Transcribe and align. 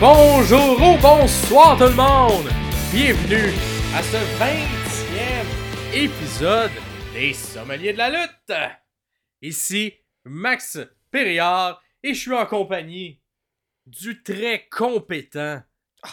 bonjour 0.00 0.82
ou 0.82 0.98
bonsoir 1.00 1.78
tout 1.78 1.84
le 1.84 1.94
monde! 1.94 2.48
Bienvenue 2.92 3.52
à 3.94 4.02
ce 4.02 4.16
20e 4.40 5.94
épisode 5.94 6.70
des 7.12 7.32
Sommeliers 7.32 7.92
de 7.92 7.98
la 7.98 8.10
lutte! 8.10 8.52
Ici 9.40 9.94
Max 10.24 10.78
Perriard 11.12 11.80
et 12.02 12.12
je 12.12 12.20
suis 12.20 12.34
en 12.34 12.44
compagnie 12.44 13.20
du 13.86 14.20
très 14.22 14.66
compétent 14.68 15.62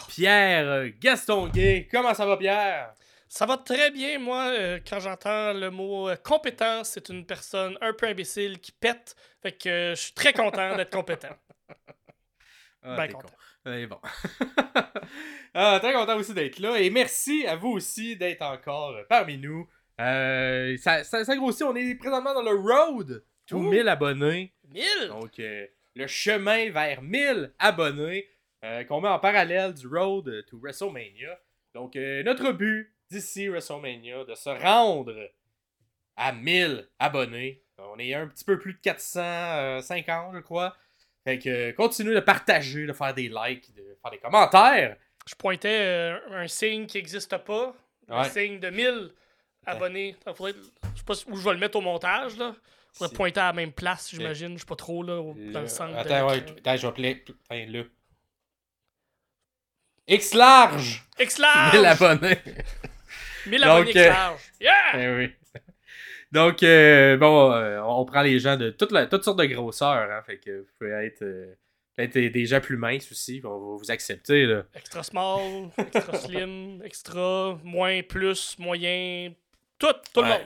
Pierre 0.08 0.90
Gastonguay. 1.00 1.88
Comment 1.90 2.14
ça 2.14 2.24
va 2.24 2.36
Pierre? 2.36 2.94
Ça 3.28 3.46
va 3.46 3.58
très 3.58 3.90
bien, 3.90 4.18
moi, 4.18 4.52
euh, 4.52 4.78
quand 4.88 5.00
j'entends 5.00 5.52
le 5.52 5.70
mot 5.70 6.08
euh, 6.08 6.16
compétent, 6.16 6.82
c'est 6.84 7.08
une 7.08 7.26
personne 7.26 7.76
un 7.80 7.92
peu 7.92 8.06
imbécile 8.06 8.58
qui 8.60 8.72
pète. 8.72 9.16
Fait 9.42 9.52
que 9.52 9.68
euh, 9.68 9.94
je 9.94 10.00
suis 10.00 10.12
très 10.14 10.32
content 10.32 10.76
d'être 10.76 10.92
compétent. 10.92 11.36
Ah, 12.82 12.96
Ben 12.96 13.12
content. 13.12 13.28
con. 13.64 13.70
Ouais, 13.70 13.86
bon. 13.86 13.98
Ah, 15.54 15.78
très 15.80 15.92
content 15.92 16.16
aussi 16.16 16.34
d'être 16.34 16.58
là. 16.60 16.78
Et 16.78 16.90
merci 16.90 17.46
à 17.46 17.56
vous 17.56 17.70
aussi 17.70 18.16
d'être 18.16 18.42
encore 18.42 18.94
parmi 19.08 19.38
nous. 19.38 19.68
Euh, 20.00 20.76
ça, 20.76 21.02
ça, 21.04 21.24
ça 21.24 21.36
grossit. 21.36 21.62
On 21.62 21.74
est 21.74 21.94
présentement 21.96 22.34
dans 22.34 22.42
le 22.42 22.54
road 22.54 23.24
to 23.46 23.56
Ouh. 23.56 23.62
1000 23.70 23.88
abonnés. 23.88 24.54
1000! 24.72 24.84
Donc, 25.08 25.38
euh, 25.40 25.66
le 25.96 26.06
chemin 26.06 26.70
vers 26.70 27.02
1000 27.02 27.52
abonnés 27.58 28.28
euh, 28.64 28.84
qu'on 28.84 29.00
met 29.00 29.08
en 29.08 29.18
parallèle 29.18 29.74
du 29.74 29.86
road 29.88 30.44
to 30.46 30.58
WrestleMania. 30.60 31.40
Donc, 31.74 31.94
notre 31.96 32.52
but 32.52 32.94
d'ici 33.10 33.48
WrestleMania, 33.48 34.24
de 34.24 34.34
se 34.34 34.50
rendre 34.50 35.14
à 36.16 36.32
1000 36.32 36.88
abonnés. 36.98 37.64
On 37.78 37.98
est 37.98 38.12
un 38.14 38.26
petit 38.28 38.44
peu 38.44 38.58
plus 38.58 38.74
de 38.74 38.78
450, 38.80 40.34
je 40.34 40.40
crois. 40.40 40.76
Fait 41.28 41.38
que 41.38 41.48
euh, 41.50 41.72
continuez 41.74 42.14
de 42.14 42.20
partager, 42.20 42.86
de 42.86 42.92
faire 42.94 43.12
des 43.12 43.28
likes, 43.28 43.74
de 43.74 43.82
faire 44.00 44.10
des 44.10 44.16
commentaires. 44.18 44.96
Je 45.26 45.34
pointais 45.34 45.78
euh, 45.82 46.18
un 46.32 46.48
signe 46.48 46.86
qui 46.86 46.96
n'existe 46.96 47.36
pas. 47.38 47.74
Un 48.08 48.22
Ouais. 48.22 48.30
signe 48.30 48.58
de 48.58 48.70
1000 48.70 49.10
abonnés. 49.66 50.16
Faudrait, 50.34 50.54
je 50.94 50.98
sais 51.00 51.04
pas 51.04 51.12
où 51.30 51.36
je 51.36 51.44
vais 51.44 51.52
le 51.52 51.58
mettre 51.58 51.76
au 51.76 51.82
montage, 51.82 52.38
là. 52.38 52.54
Je 52.94 52.98
pourrais 53.00 53.10
pointer 53.10 53.40
à 53.40 53.48
la 53.48 53.52
même 53.52 53.72
place, 53.72 54.08
j'imagine. 54.10 54.54
Je 54.54 54.60
sais 54.60 54.64
pas 54.66 54.76
trop, 54.76 55.02
là, 55.02 55.16
au- 55.20 55.34
dans 55.34 55.60
Le- 55.60 55.66
centre. 55.68 55.94
Attends, 55.98 56.28
ouais, 56.30 56.36
attends, 56.38 56.76
je 56.76 56.82
vais 56.82 56.88
appeler. 56.88 57.24
Là. 57.50 57.82
X 60.06 60.32
large! 60.32 61.04
X 61.20 61.38
1000 61.38 61.42
large! 61.42 61.84
abonnonnés! 62.02 62.38
1000 63.46 63.60
Donc, 63.60 63.68
abonnés 63.70 63.90
X 63.90 63.96
euh, 64.00 64.08
large! 64.08 64.40
Yeah! 64.58 64.72
Eh 64.94 65.16
oui. 65.16 65.32
Donc, 66.32 66.62
euh, 66.62 67.16
bon, 67.16 67.52
euh, 67.52 67.80
on 67.82 68.04
prend 68.04 68.22
les 68.22 68.38
gens 68.38 68.56
de 68.56 68.70
toutes, 68.70 68.92
la- 68.92 69.06
toutes 69.06 69.24
sortes 69.24 69.38
de 69.38 69.46
grosseurs. 69.46 70.10
Hein, 70.10 70.22
fait 70.26 70.38
que 70.38 70.60
vous 70.60 70.66
pouvez 70.78 70.90
être, 71.06 71.22
euh, 71.22 71.54
être 71.96 72.12
des- 72.12 72.46
gens 72.46 72.60
plus 72.60 72.76
minces 72.76 73.10
aussi. 73.10 73.40
On 73.44 73.48
va 73.48 73.76
vous 73.78 73.90
accepter. 73.90 74.44
Là. 74.46 74.64
Extra 74.74 75.02
small, 75.02 75.70
extra 75.78 76.12
slim, 76.18 76.82
extra, 76.84 77.58
moins, 77.64 78.02
plus, 78.02 78.56
moyen, 78.58 79.32
tout, 79.78 79.86
tout 80.12 80.20
le 80.22 80.28
monde. 80.28 80.40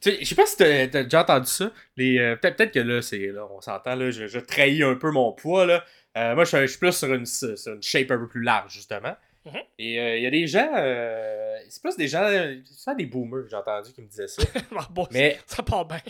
Tu 0.00 0.10
sais, 0.12 0.18
je 0.20 0.24
sais 0.24 0.34
pas 0.34 0.46
si 0.46 0.56
t'as 0.56 0.88
t'as 0.88 1.02
déjà 1.04 1.20
entendu 1.20 1.46
ça. 1.46 1.64
Euh, 1.66 2.36
peut-être, 2.36 2.56
peut-être 2.56 2.72
que 2.72 2.78
là, 2.80 3.02
c'est, 3.02 3.26
là 3.26 3.46
on 3.50 3.60
s'entend, 3.60 3.94
là, 3.94 4.10
je, 4.10 4.26
je 4.26 4.38
trahis 4.40 4.82
un 4.82 4.94
peu 4.94 5.10
mon 5.10 5.32
poids. 5.32 5.66
Là. 5.66 5.84
Euh, 6.16 6.34
moi, 6.34 6.44
je, 6.44 6.48
suis- 6.56 6.60
je 6.62 6.66
suis 6.66 6.78
plus 6.78 6.92
sur 6.92 7.12
une, 7.12 7.26
sur 7.26 7.74
une 7.74 7.82
shape 7.82 8.10
un 8.10 8.18
peu 8.18 8.26
plus 8.26 8.42
large, 8.42 8.72
justement. 8.72 9.14
Mhm. 9.44 9.60
Et 9.78 9.98
euh, 9.98 10.16
il 10.18 10.22
y 10.22 10.26
a 10.26 10.30
des 10.30 10.46
gens, 10.46 10.70
euh, 10.76 11.58
c'est 11.68 11.82
plus 11.82 11.96
des 11.96 12.08
gens, 12.08 12.28
c'est 12.64 12.96
des 12.96 13.06
boomers, 13.06 13.48
j'ai 13.48 13.56
entendu, 13.56 13.92
qui 13.92 14.02
me 14.02 14.06
disaient 14.06 14.28
ça. 14.28 14.42
Ah, 14.76 14.86
bon, 14.90 15.06
Mais 15.10 15.38
ça 15.46 15.62
part 15.62 15.86
bien. 15.86 16.00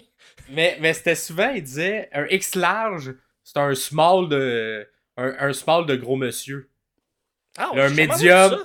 Mais, 0.48 0.76
mais 0.80 0.92
c'était 0.92 1.14
souvent, 1.14 1.50
il 1.50 1.62
disait 1.62 2.08
un 2.12 2.26
X 2.26 2.56
large, 2.56 3.14
c'est 3.44 3.56
un 3.58 3.74
small 3.74 4.28
de. 4.28 4.88
Un, 5.16 5.34
un 5.38 5.52
small 5.52 5.86
de 5.86 5.96
gros 5.96 6.16
monsieur. 6.16 6.68
Ah, 7.58 7.70
jamais 7.74 8.06
médium. 8.08 8.64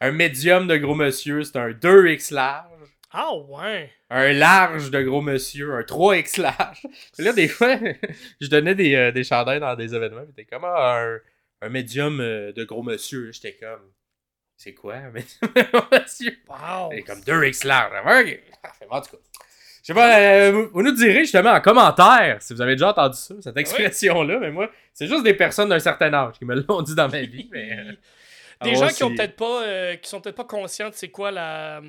Un 0.00 0.10
médium 0.10 0.66
de 0.66 0.76
gros 0.76 0.96
monsieur, 0.96 1.44
c'est 1.44 1.56
un 1.56 1.70
2X 1.70 2.34
large. 2.34 2.68
Ah, 3.12 3.34
ouais. 3.36 3.90
Un 4.10 4.32
large 4.32 4.90
de 4.90 5.00
gros 5.02 5.20
monsieur, 5.22 5.74
un 5.74 5.82
3X 5.82 6.40
large. 6.40 6.82
Là, 7.18 7.32
des 7.32 7.46
fois, 7.46 7.76
je 8.40 8.48
donnais 8.48 8.74
des, 8.74 8.94
euh, 8.94 9.12
des 9.12 9.22
chandails 9.22 9.60
dans 9.60 9.76
des 9.76 9.94
événements, 9.94 10.26
pis 10.26 10.32
t'es 10.32 10.44
comme 10.44 10.64
ah, 10.64 10.98
un, 11.02 11.18
un 11.60 11.68
médium 11.68 12.18
de 12.18 12.64
gros 12.64 12.82
monsieur. 12.82 13.30
J'étais 13.32 13.54
comme. 13.54 13.80
C'est 14.62 14.74
quoi? 14.74 14.94
Monsieur? 15.92 16.36
Wow. 16.48 16.90
C'est 16.92 17.02
comme 17.02 17.18
2X 17.20 17.66
large. 17.66 17.92
Ok. 18.04 18.40
Parfait. 18.62 18.86
En 18.88 19.00
tout 19.00 19.10
cas. 19.10 19.16
Je 19.82 19.86
sais 19.88 19.94
pas, 19.94 20.20
euh, 20.20 20.68
vous, 20.72 20.82
nous 20.82 20.92
direz 20.92 21.20
justement 21.24 21.50
en 21.50 21.60
commentaire 21.60 22.36
si 22.40 22.54
vous 22.54 22.60
avez 22.62 22.76
déjà 22.76 22.90
entendu 22.90 23.16
ça, 23.18 23.34
cette 23.40 23.56
expression-là, 23.56 24.38
mais 24.38 24.52
moi, 24.52 24.70
c'est 24.94 25.08
juste 25.08 25.24
des 25.24 25.34
personnes 25.34 25.68
d'un 25.70 25.80
certain 25.80 26.14
âge 26.14 26.34
qui 26.38 26.44
me 26.44 26.54
l'ont 26.54 26.82
dit 26.82 26.94
dans 26.94 27.08
ma 27.08 27.20
vie. 27.22 27.48
Mais, 27.50 27.76
euh, 27.76 27.92
Des 28.62 28.76
gens 28.76 28.86
qui 28.86 29.02
ont 29.02 29.12
peut-être 29.12 29.34
pas, 29.34 29.64
euh, 29.64 29.96
qui 29.96 30.08
sont 30.08 30.20
peut-être 30.20 30.36
pas 30.36 30.44
conscients 30.44 30.90
de 30.90 30.94
c'est 30.94 31.08
quoi 31.08 31.32
la, 31.32 31.80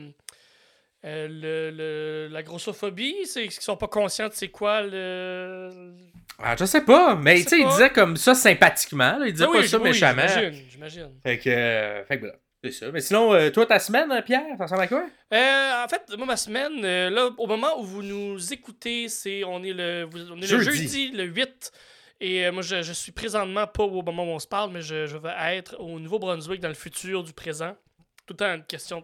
le, 1.03 1.69
le- 1.71 2.27
la 2.31 2.41
grossophobie, 2.41 3.25
c'est 3.25 3.47
qui 3.47 3.61
sont 3.63 3.77
pas 3.77 3.87
conscients 3.87 4.29
de 4.29 4.33
c'est 4.33 4.47
quoi 4.49 4.81
le. 4.81 5.69
Ah, 6.39 6.55
je 6.57 6.65
sais 6.65 6.81
pas, 6.81 7.13
mais 7.15 7.43
tu 7.43 7.49
sais 7.49 7.59
il 7.59 7.67
disait 7.67 7.91
comme 7.91 8.17
ça 8.17 8.33
sympathiquement, 8.33 9.19
là, 9.19 9.27
il 9.27 9.33
disait 9.33 9.45
Ah 9.47 9.53
pas 9.53 9.67
ça 9.67 9.77
oui, 9.77 9.83
méchamment. 9.83 10.27
J'imagine, 10.27 10.63
j'imagine. 10.67 11.09
Fait 11.21 11.37
que, 11.37 12.03
fait 12.07 12.15
que 12.15 12.21
voilà, 12.21 12.35
c'est 12.63 12.71
ça. 12.71 12.91
Mais 12.91 13.01
sinon, 13.01 13.33
euh, 13.33 13.49
toi, 13.49 13.65
ta 13.65 13.79
semaine, 13.79 14.11
hein, 14.11 14.21
Pierre, 14.21 14.43
ça 14.57 14.63
ressemble 14.63 14.81
à 14.81 14.87
quoi? 14.87 15.05
Euh, 15.33 15.83
en 15.83 15.87
fait, 15.87 16.01
moi, 16.17 16.25
ma 16.25 16.37
semaine, 16.37 16.83
euh, 16.83 17.09
là, 17.09 17.29
au 17.37 17.47
moment 17.47 17.79
où 17.79 17.83
vous 17.83 18.03
nous 18.03 18.53
écoutez, 18.53 19.09
c'est 19.09 19.43
on 19.43 19.63
est 19.63 19.73
le, 19.73 20.03
vous- 20.03 20.31
on 20.31 20.37
est 20.37 20.47
le 20.51 20.59
Jeudi. 20.61 21.11
le 21.11 21.23
8. 21.25 21.71
Et 22.21 22.45
euh, 22.45 22.51
moi, 22.51 22.61
je, 22.61 22.81
je 22.81 22.93
suis 22.93 23.11
présentement 23.11 23.67
pas 23.67 23.83
au 23.83 24.01
moment 24.01 24.23
où 24.23 24.27
on 24.29 24.39
se 24.39 24.47
parle, 24.47 24.71
mais 24.71 24.81
je, 24.81 25.05
je 25.07 25.17
vais 25.17 25.33
être 25.57 25.75
au 25.79 25.99
Nouveau-Brunswick 25.99 26.61
dans 26.61 26.69
le 26.69 26.73
futur 26.73 27.23
du 27.23 27.33
présent. 27.33 27.75
Tout 28.25 28.33
le 28.33 28.37
temps 28.37 28.53
une 28.53 28.63
question 28.63 29.03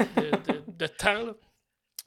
de, 0.00 0.30
de- 0.52 0.62
de 0.66 0.86
temps. 0.86 1.22
là. 1.26 1.32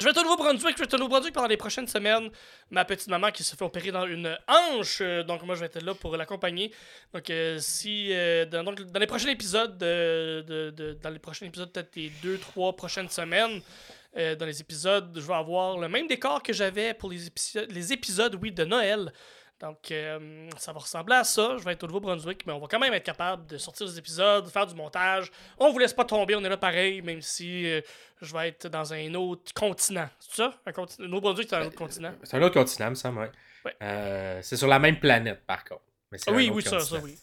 Je 0.01 0.05
vais 0.05 0.11
être 0.11 0.19
au 0.19 0.23
Nouveau-Brunswick, 0.23 0.77
je 0.77 0.83
vais 0.83 0.93
au 0.95 0.97
Nouveau-Brunswick 0.97 1.33
pendant 1.33 1.49
les 1.49 1.57
prochaines 1.57 1.87
semaines. 1.87 2.29
Ma 2.71 2.85
petite 2.85 3.09
maman 3.09 3.31
qui 3.31 3.43
se 3.43 3.53
fait 3.53 3.65
opérer 3.65 3.91
dans 3.91 4.07
une 4.07 4.33
hanche, 4.47 4.99
euh, 5.01 5.23
donc 5.23 5.43
moi 5.43 5.55
je 5.55 5.59
vais 5.59 5.65
être 5.65 5.81
là 5.83 5.93
pour 5.93 6.15
l'accompagner. 6.15 6.71
Donc 7.13 7.29
euh, 7.29 7.57
si 7.59 8.07
euh, 8.13 8.45
dans, 8.45 8.63
les 8.97 9.07
prochains 9.07 9.27
épisodes, 9.27 9.77
de, 9.77 10.45
de- 10.47 10.69
de- 10.69 10.93
dans 11.03 11.09
les 11.09 11.19
prochains 11.19 11.47
épisodes, 11.47 11.69
peut-être 11.73 11.93
les 11.97 12.11
deux, 12.23 12.37
trois 12.37 12.73
prochaines 12.77 13.09
semaines, 13.09 13.61
dans 14.15 14.45
les 14.45 14.59
épisodes, 14.59 15.11
je 15.15 15.21
vais 15.27 15.35
avoir 15.35 15.77
le 15.77 15.87
même 15.87 16.07
décor 16.07 16.41
que 16.41 16.51
j'avais 16.51 16.93
pour 16.95 17.11
les 17.11 17.27
épisodes, 17.27 17.69
les 17.71 17.93
épisodes, 17.93 18.35
de 18.39 18.65
Noël. 18.65 19.13
Donc, 19.61 19.91
euh, 19.91 20.49
ça 20.57 20.71
va 20.71 20.79
ressembler 20.79 21.15
à 21.15 21.23
ça. 21.25 21.57
Je 21.57 21.63
vais 21.65 21.73
être 21.73 21.83
au 21.83 21.87
Nouveau-Brunswick, 21.87 22.45
mais 22.47 22.53
on 22.53 22.59
va 22.59 22.67
quand 22.67 22.79
même 22.79 22.93
être 22.93 23.03
capable 23.03 23.45
de 23.45 23.57
sortir 23.57 23.87
des 23.87 23.97
épisodes, 23.99 24.45
de 24.45 24.49
faire 24.49 24.65
du 24.65 24.73
montage. 24.73 25.29
On 25.57 25.71
vous 25.71 25.79
laisse 25.79 25.93
pas 25.93 26.05
tomber, 26.05 26.35
on 26.35 26.43
est 26.43 26.49
là 26.49 26.55
pareil, 26.57 27.01
même 27.01 27.21
si 27.21 27.69
euh, 27.69 27.81
je 28.21 28.33
vais 28.33 28.47
être 28.49 28.67
dans 28.69 28.93
un 28.93 29.13
autre 29.15 29.53
continent. 29.53 30.07
C'est 30.19 30.37
ça? 30.43 30.53
Un 30.65 30.71
continent? 30.71 31.03
Le 31.05 31.09
Nouveau-Brunswick, 31.09 31.49
c'est 31.49 31.55
un 31.57 31.65
autre 31.65 31.75
continent? 31.75 32.13
C'est 32.23 32.37
un 32.37 32.41
autre 32.41 32.53
continent, 32.53 32.89
me 32.91 32.95
semble, 32.95 33.19
ouais. 33.19 33.31
Ouais. 33.65 33.75
Euh, 33.83 34.39
c'est 34.41 34.55
sur 34.55 34.67
la 34.67 34.79
même 34.79 34.97
planète, 34.99 35.41
par 35.45 35.65
contre. 35.65 35.81
Mais 36.11 36.17
Ah 36.25 36.31
oui, 36.31 36.49
oui, 36.53 36.63
ça, 36.63 36.77
continent. 36.77 36.99
ça, 36.99 37.03
oui. 37.03 37.17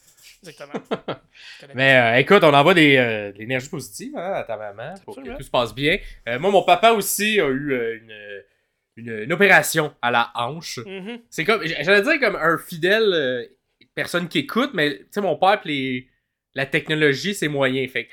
Exactement. 0.46 0.82
Mais 1.75 1.96
euh, 1.96 2.19
écoute, 2.20 2.44
on 2.44 2.52
envoie 2.52 2.75
des, 2.75 2.96
euh, 2.96 3.32
de 3.32 3.38
l'énergie 3.38 3.69
positive 3.70 4.16
hein, 4.16 4.32
à 4.34 4.42
ta 4.44 4.56
maman 4.56 4.94
pour 5.04 5.16
que 5.16 5.36
tout 5.36 5.42
se 5.42 5.50
passe 5.50 5.75
bien. 5.75 5.98
Euh, 6.28 6.38
moi, 6.38 6.50
mon 6.50 6.62
papa 6.62 6.92
aussi 6.92 7.41
a 7.41 7.46
eu 7.48 7.72
euh, 7.72 7.96
une, 7.96 8.42
une, 8.96 9.10
une 9.24 9.32
opération 9.32 9.94
à 10.02 10.10
la 10.10 10.30
hanche. 10.34 10.78
Mhm. 10.84 11.20
C'est 11.30 11.44
comme, 11.44 11.64
j'allais 11.66 12.02
dire 12.02 12.18
comme 12.20 12.36
un 12.36 12.58
fidèle 12.58 13.12
euh, 13.12 13.44
personne 13.94 14.28
qui 14.28 14.40
écoute, 14.40 14.70
mais 14.74 14.98
tu 14.98 15.06
sais, 15.12 15.20
mon 15.20 15.36
père, 15.36 15.60
les, 15.64 16.08
la 16.54 16.66
technologie, 16.66 17.34
c'est 17.34 17.48
moyen. 17.48 17.86
Fait 17.88 18.08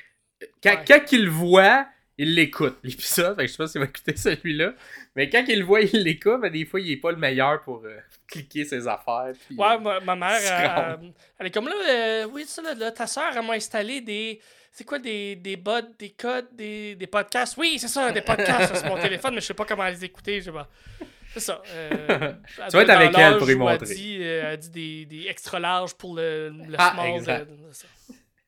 quand, 0.62 0.70
Ouais. 0.74 0.84
quand 0.86 1.12
il 1.12 1.24
le 1.24 1.30
voit, 1.30 1.86
il 2.18 2.34
l'écoute, 2.34 2.78
l'épisode. 2.84 3.40
Je 3.40 3.46
sais 3.46 3.56
pas 3.56 3.66
s'il 3.66 3.80
va 3.80 3.86
écouter 3.86 4.16
celui-là. 4.16 4.74
Mais 5.16 5.28
quand 5.30 5.44
il 5.48 5.60
le 5.60 5.64
voit, 5.64 5.80
il 5.80 6.02
l'écoute, 6.02 6.38
mais 6.40 6.50
des 6.50 6.64
fois, 6.64 6.80
il 6.80 6.90
est 6.92 6.96
pas 6.98 7.10
le 7.12 7.16
meilleur 7.16 7.62
pour 7.62 7.82
euh, 7.84 7.98
cliquer 8.28 8.64
ses 8.64 8.86
affaires. 8.86 9.32
puis, 9.46 9.56
Ouais, 9.56 9.66
euh, 9.84 10.00
ma, 10.00 10.14
mère, 10.16 10.30
elle, 10.42 10.66
rendre. 10.66 10.98
elle- 11.02 11.12
elle 11.38 11.46
est 11.46 11.50
comme 11.50 11.66
là, 11.68 11.74
euh, 11.88 12.26
oui, 12.32 12.44
ça, 12.46 12.62
là, 12.62 12.74
là, 12.74 12.90
ta 12.92 13.06
soeur, 13.06 13.32
elle 13.34 13.44
m'a 13.46 13.54
installé 13.54 14.00
des. 14.00 14.40
C'est 14.76 14.82
quoi 14.84 14.98
des, 14.98 15.36
des 15.36 15.56
bots, 15.56 15.80
des 16.00 16.10
codes, 16.10 16.48
des, 16.52 16.96
des 16.96 17.06
podcasts? 17.06 17.56
Oui, 17.56 17.78
c'est 17.78 17.86
ça, 17.86 18.10
des 18.10 18.22
podcasts 18.22 18.74
sur 18.76 18.86
mon 18.88 19.00
téléphone, 19.00 19.32
mais 19.36 19.40
je 19.40 19.46
sais 19.46 19.54
pas 19.54 19.64
comment 19.64 19.86
les 19.86 20.04
écouter. 20.04 20.40
Je 20.40 20.46
sais 20.46 20.52
pas. 20.52 20.68
C'est 21.32 21.38
ça. 21.40 21.62
euh, 21.68 22.32
Tu 22.70 22.76
vas 22.76 22.82
être 22.82 22.90
avec 22.90 23.16
elle 23.16 23.38
pour 23.38 23.48
y 23.48 23.52
elle 23.52 23.58
montrer. 23.58 23.94
dit, 23.94 24.18
euh, 24.20 24.50
elle 24.52 24.58
dit 24.58 24.70
des, 24.70 25.06
des 25.06 25.28
extra 25.28 25.60
larges 25.60 25.94
pour 25.94 26.16
le, 26.16 26.48
le 26.50 26.74
Ah, 26.76 26.90
small. 26.92 27.10
de- 27.12 27.16
exact. 27.18 27.50
de- 27.50 27.56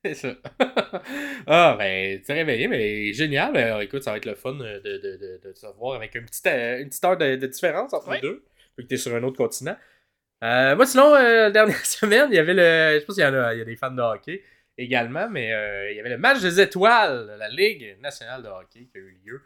c'est 0.05 0.15
ça. 0.15 0.35
Ah, 1.47 1.77
ben, 1.79 2.19
tu 2.19 2.25
t'es 2.25 2.33
réveillé, 2.33 2.67
mais 2.67 3.13
génial. 3.13 3.57
Alors, 3.57 3.81
écoute, 3.81 4.03
ça 4.03 4.11
va 4.11 4.17
être 4.17 4.27
le 4.27 4.35
fun 4.35 4.55
de, 4.55 4.65
de, 4.85 4.99
de, 4.99 5.17
de, 5.17 5.41
de 5.49 5.55
se 5.55 5.67
voir 5.79 5.95
avec 5.95 6.15
une 6.17 6.25
petite, 6.25 6.47
euh, 6.49 6.81
une 6.81 6.89
petite 6.89 7.05
heure 7.05 7.17
de, 7.17 7.37
de 7.37 7.47
différence 7.47 7.93
entre 7.95 8.09
Ouais. 8.09 8.17
les 8.17 8.23
deux, 8.23 8.45
vu 8.77 8.83
que 8.85 8.89
t'es 8.89 8.97
sur 8.97 9.15
un 9.15 9.23
autre 9.23 9.37
continent. 9.37 9.77
Euh, 10.43 10.75
moi, 10.77 10.87
sinon, 10.87 11.15
euh, 11.15 11.43
la 11.45 11.51
dernière 11.53 11.87
semaine, 11.87 12.29
il 12.33 12.37
y 12.37 12.39
avait 12.41 12.55
le. 12.55 12.95
Je 12.95 13.01
sais 13.01 13.07
pas 13.07 13.13
s'il 13.15 13.23
y 13.23 13.27
en 13.27 13.35
a, 13.35 13.55
il 13.55 13.59
y 13.59 13.63
a 13.63 13.65
des 13.65 13.77
fans 13.77 13.91
de 13.93 14.03
hockey 14.03 14.43
également, 14.79 15.29
mais 15.29 15.53
euh, 15.53 15.91
il 15.91 15.97
y 15.97 16.01
avait 16.01 16.11
le 16.11 16.19
match 16.19 16.41
des 16.41 16.61
étoiles 16.61 17.27
de 17.27 17.33
la 17.33 17.49
Ligue 17.49 17.99
nationale 18.01 18.43
de 18.43 18.49
hockey 18.49 18.87
qui 18.91 18.97
a 18.99 19.01
eu 19.01 19.21
lieu. 19.25 19.43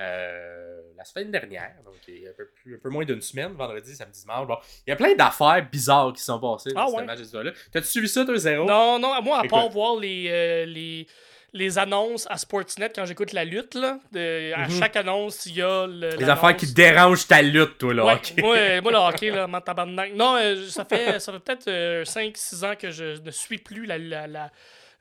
euh, 0.00 0.80
la 0.96 1.04
semaine 1.04 1.30
dernière, 1.30 1.76
donc 1.84 1.94
il 2.08 2.18
y 2.18 2.26
a 2.26 2.30
un 2.30 2.34
peu, 2.34 2.46
plus- 2.48 2.74
un 2.74 2.78
peu 2.78 2.88
moins 2.88 3.04
d'une 3.04 3.20
semaine, 3.20 3.52
vendredi, 3.52 3.94
samedi, 3.94 4.20
dimanche. 4.22 4.46
Bon, 4.48 4.56
il 4.86 4.90
y 4.90 4.92
a 4.92 4.96
plein 4.96 5.14
d'affaires 5.14 5.64
bizarres 5.70 6.12
qui 6.12 6.20
sont 6.22 6.40
passées 6.40 6.72
dans 6.72 6.80
Ah 6.82 6.88
ce 6.90 6.96
ouais? 6.96 7.04
match 7.04 7.20
d'étoiles-là. 7.20 7.52
T'as-tu 7.70 7.86
suivi 7.86 8.08
ça, 8.08 8.24
toi, 8.24 8.36
zéro? 8.36 8.66
Non, 8.66 8.98
non, 8.98 9.22
moi, 9.22 9.38
à 9.38 9.46
part 9.46 9.68
voir 9.68 9.96
les, 10.00 10.26
euh, 10.30 10.64
les, 10.66 11.06
les 11.54 11.78
annonces 11.78 12.26
à 12.28 12.36
Sportsnet 12.36 12.90
quand 12.94 13.06
j'écoute 13.06 13.32
la 13.32 13.44
lutte, 13.44 13.74
là, 13.74 13.98
de- 14.12 14.52
à 14.52 14.68
Mhm. 14.68 14.78
chaque 14.78 14.96
annonce, 14.96 15.46
il 15.46 15.54
y 15.56 15.62
a 15.62 15.86
le, 15.86 16.10
Les 16.16 16.28
affaires 16.28 16.54
qui 16.56 16.70
dérangent 16.74 17.26
ta 17.28 17.40
lutte, 17.40 17.78
toi, 17.78 17.94
là. 17.94 18.04
Ouais, 18.04 18.20
moi, 18.38 18.56
euh, 18.56 18.82
moi, 18.82 18.92
le 18.92 18.98
hockey, 19.22 19.30
là, 19.30 19.46
m'en 19.46 19.60
tabarnak. 19.60 20.12
Non, 20.14 20.36
euh, 20.36 20.66
ça 20.68 20.84
fait, 20.84 21.18
ça 21.20 21.32
fait 21.32 21.38
peut-être 21.38 22.04
5-6 22.04 22.64
ans 22.64 22.74
que 22.78 22.90
je 22.90 23.20
ne 23.22 23.30
suis 23.30 23.58
plus 23.58 23.86
la. 23.86 23.96
la, 23.98 24.26
la- 24.26 24.50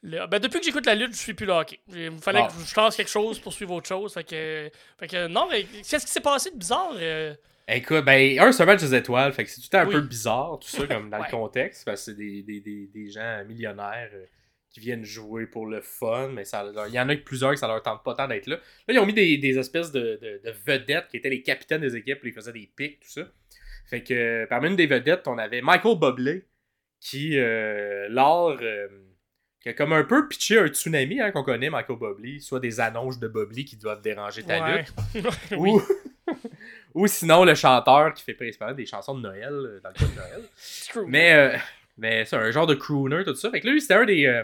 le- 0.03 0.27
ben, 0.27 0.37
depuis 0.39 0.59
que 0.59 0.65
j'écoute 0.65 0.85
la 0.85 0.95
lutte, 0.95 1.13
je 1.13 1.17
suis 1.19 1.33
plus 1.33 1.45
le 1.45 1.53
hockey. 1.53 1.79
Il 1.93 2.11
me 2.11 2.17
fallait 2.19 2.41
Bon. 2.41 2.47
que 2.47 2.53
je 2.67 2.73
fasse 2.73 2.95
quelque 2.97 3.09
chose 3.09 3.39
pour 3.39 3.51
suivre 3.53 3.73
autre 3.73 3.87
chose. 3.87 4.13
Fait 4.13 4.23
que, 4.25 4.69
fait 4.99 5.07
que 5.07 5.27
non, 5.27 5.47
mais 5.49 5.63
qu'est-ce 5.63 6.05
qui 6.05 6.11
s'est 6.11 6.19
passé 6.19 6.51
de 6.51 6.57
bizarre? 6.57 6.91
euh? 6.97 7.33
Écoute, 7.69 8.03
ben, 8.03 8.37
un, 8.39 8.51
c'est 8.51 8.65
match 8.65 8.81
des 8.81 8.93
étoiles, 8.93 9.31
fait 9.31 9.45
que 9.45 9.49
c'est 9.49 9.61
tout 9.61 9.77
un 9.77 9.85
Oui. 9.85 9.93
peu 9.95 10.01
bizarre, 10.01 10.59
tout 10.61 10.67
ça, 10.67 10.85
comme 10.85 11.09
dans 11.09 11.17
Ouais. 11.19 11.27
le 11.31 11.31
contexte, 11.31 11.85
parce 11.85 12.01
que 12.01 12.11
c'est 12.11 12.17
des, 12.17 12.41
des, 12.43 12.59
des, 12.59 12.89
des 12.93 13.09
gens 13.09 13.43
millionnaires 13.47 14.09
euh, 14.13 14.25
qui 14.73 14.79
viennent 14.81 15.05
jouer 15.05 15.45
pour 15.45 15.67
le 15.67 15.79
fun, 15.81 16.29
mais 16.33 16.43
ça, 16.45 16.65
il 16.89 16.93
y 16.93 16.99
en 16.99 17.07
a 17.07 17.15
que 17.15 17.21
plusieurs 17.23 17.51
que 17.51 17.57
ça 17.57 17.67
leur 17.67 17.81
tente 17.81 18.03
pas 18.03 18.15
tant 18.15 18.27
d'être 18.27 18.47
là. 18.47 18.55
Là, 18.87 18.93
ils 18.93 18.99
ont 18.99 19.05
mis 19.05 19.13
des, 19.13 19.37
des 19.37 19.57
espèces 19.57 19.91
de, 19.93 20.19
de, 20.21 20.41
de 20.43 20.51
vedettes 20.65 21.07
qui 21.09 21.17
étaient 21.17 21.29
les 21.29 21.43
capitaines 21.43 21.81
des 21.81 21.95
équipes, 21.95 22.19
ils 22.23 22.33
faisaient 22.33 22.51
des 22.51 22.69
pics, 22.75 22.99
tout 22.99 23.09
ça. 23.09 23.21
Fait 23.89 24.03
que, 24.03 24.13
euh, 24.13 24.47
parmi 24.49 24.69
une 24.69 24.75
des 24.75 24.87
vedettes, 24.87 25.27
on 25.27 25.37
avait 25.37 25.61
Michael 25.61 25.97
Bublé, 25.99 26.47
qui, 26.99 27.37
euh, 27.37 28.07
lors, 28.09 28.57
euh, 28.61 28.87
qui 29.61 29.69
a 29.69 29.73
comme 29.73 29.93
un 29.93 30.03
peu 30.03 30.27
pitché 30.27 30.57
un 30.57 30.67
tsunami, 30.67 31.21
hein, 31.21 31.31
qu'on 31.31 31.43
connaît, 31.43 31.69
Michael 31.69 31.99
Bublé, 31.99 32.39
soit 32.39 32.59
des 32.59 32.79
annonces 32.79 33.19
de 33.19 33.27
Bublé 33.27 33.65
qui 33.65 33.77
doivent 33.77 34.01
déranger 34.01 34.41
ta 34.43 34.59
Ouais. 34.63 34.85
lutte, 35.13 35.27
ou, 35.57 35.79
ou 36.95 37.05
sinon 37.05 37.43
le 37.45 37.53
chanteur 37.53 38.13
qui 38.15 38.23
fait 38.23 38.33
principalement 38.33 38.73
des 38.75 38.85
chansons 38.87 39.15
de 39.15 39.21
Noël 39.21 39.53
euh, 39.53 39.79
dans 39.83 39.89
le 39.89 39.93
cas 39.95 40.05
de 40.05 40.15
Noël. 40.15 40.41
Mais, 41.07 41.33
euh, 41.33 41.57
mais 41.97 42.25
c'est 42.25 42.37
un 42.37 42.49
genre 42.49 42.65
de 42.65 42.73
crooner, 42.73 43.23
tout 43.23 43.35
ça. 43.35 43.51
Fait 43.51 43.59
que 43.61 43.67
là, 43.67 43.73
lui, 43.73 43.81
c'était 43.81 43.93
un 43.93 44.05
des, 44.05 44.43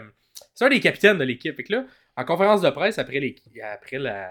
c'est 0.60 0.66
un 0.66 0.68
des 0.68 0.80
capitaines 0.80 1.16
de 1.16 1.24
l'équipe. 1.24 1.56
Fait 1.56 1.64
que 1.64 1.72
là, 1.72 1.84
en 2.18 2.24
conférence 2.26 2.60
de 2.60 2.68
presse, 2.68 2.98
après, 2.98 3.18
les, 3.18 3.34
après, 3.62 3.98
la, 3.98 4.30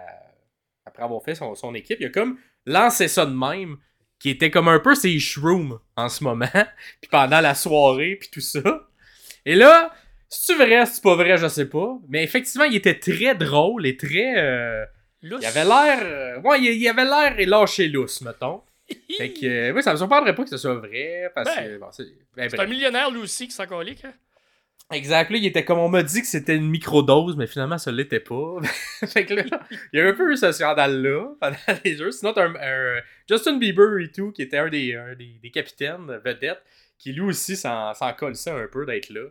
après 0.86 1.02
avoir 1.02 1.24
fait 1.24 1.34
son, 1.34 1.56
son 1.56 1.74
équipe, 1.74 1.98
il 2.00 2.06
a 2.06 2.10
comme 2.10 2.38
lancé 2.68 3.08
ça 3.08 3.26
de 3.26 3.34
même, 3.34 3.78
qui 4.20 4.30
était 4.30 4.52
comme 4.52 4.68
un 4.68 4.80
peu 4.80 4.94
ses 4.94 5.18
shrooms 5.20 5.80
en 5.96 6.08
ce 6.08 6.24
moment, 6.24 6.46
puis 7.02 7.10
pendant 7.10 7.42
la 7.42 7.56
soirée, 7.56 8.16
puis 8.20 8.30
tout 8.32 8.42
ça. 8.42 8.62
Et 9.44 9.56
là, 9.56 9.92
c'est-tu 10.28 10.58
vrai, 10.60 10.86
c'est 10.86 11.02
pas 11.02 11.16
vrai, 11.16 11.38
je 11.40 11.48
sais 11.48 11.68
pas. 11.68 11.98
Mais 12.08 12.24
effectivement, 12.24 12.66
il 12.66 12.76
était 12.76 13.00
très 13.00 13.34
drôle 13.34 13.88
et 13.88 13.98
très. 13.98 14.36
euh, 14.38 14.86
il 15.24 15.34
avait 15.46 15.66
l'air. 15.66 16.00
euh, 16.04 16.40
ouais, 16.42 16.60
il, 16.62 16.66
il 16.80 16.88
avait 16.88 17.06
l'air 17.06 17.40
et 17.40 17.46
lâché 17.48 17.88
lousse, 17.88 18.22
mettons. 18.22 18.62
Fait 19.18 19.34
que, 19.34 19.46
euh, 19.46 19.74
oui, 19.74 19.82
ça 19.82 19.94
me 19.94 19.98
surprendrait 19.98 20.36
pas 20.36 20.44
que 20.44 20.50
ce 20.50 20.58
soit 20.58 20.76
vrai, 20.76 21.32
parce 21.34 21.56
Ben, 21.56 21.64
que. 21.66 21.78
Bon, 21.80 21.88
c'est 21.92 22.06
ben, 22.36 22.50
un 22.60 22.66
millionnaire 22.68 23.10
lui 23.10 23.22
aussi 23.22 23.48
qui 23.48 23.54
s'en 23.54 23.66
colique. 23.66 24.06
Hein? 24.06 24.14
Exact. 24.92 25.30
Là, 25.30 25.38
il 25.38 25.46
était 25.46 25.64
comme 25.64 25.78
on 25.78 25.88
m'a 25.88 26.02
dit 26.02 26.22
que 26.22 26.28
c'était 26.28 26.56
une 26.56 26.68
microdose, 26.68 27.38
mais 27.38 27.46
finalement, 27.46 27.78
ça 27.78 27.92
l'était 27.92 28.20
pas. 28.20 28.60
fait 29.08 29.26
que 29.26 29.36
là, 29.36 29.44
il 29.94 30.00
y 30.00 30.02
a 30.02 30.08
un 30.08 30.14
peu 30.14 30.32
eu 30.32 30.38
ce 30.38 30.52
scandale-là 30.52 31.36
pendant 31.40 31.58
les 31.86 31.96
jeux. 31.96 32.12
Sinon, 32.12 32.34
t'as 32.34 32.48
un, 32.48 33.02
Justin 33.28 33.58
Bieber 33.58 34.00
et 34.00 34.12
tout, 34.12 34.32
qui 34.32 34.42
était 34.42 34.58
un 34.58 34.70
des, 34.70 34.96
un 34.96 35.14
des, 35.14 35.52
capitaines 35.52 36.20
vedettes, 36.26 36.64
qui 36.98 37.14
lui 37.14 37.22
aussi 37.22 37.56
s'en 37.56 37.94
colissait 38.18 38.50
un 38.50 38.68
peu 38.68 38.86
d'être 38.86 39.10
là. 39.10 39.28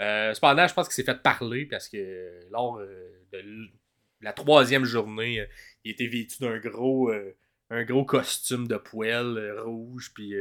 Euh, 0.00 0.32
cependant, 0.32 0.66
je 0.66 0.74
pense 0.74 0.88
qu'il 0.88 0.94
s'est 0.94 1.10
fait 1.10 1.22
parler 1.22 1.66
parce 1.66 1.88
que 1.88 2.40
lors 2.50 2.78
euh, 2.78 3.12
de 3.32 3.68
la 4.22 4.32
troisième 4.32 4.84
journée, 4.84 5.46
il 5.84 5.92
était 5.92 6.06
vêtu 6.06 6.38
d'un 6.40 6.58
gros, 6.58 7.10
euh, 7.10 7.36
un 7.70 7.84
gros 7.84 8.04
costume 8.04 8.66
de 8.66 8.76
poêle 8.76 9.60
rouge, 9.60 10.10
puis 10.14 10.34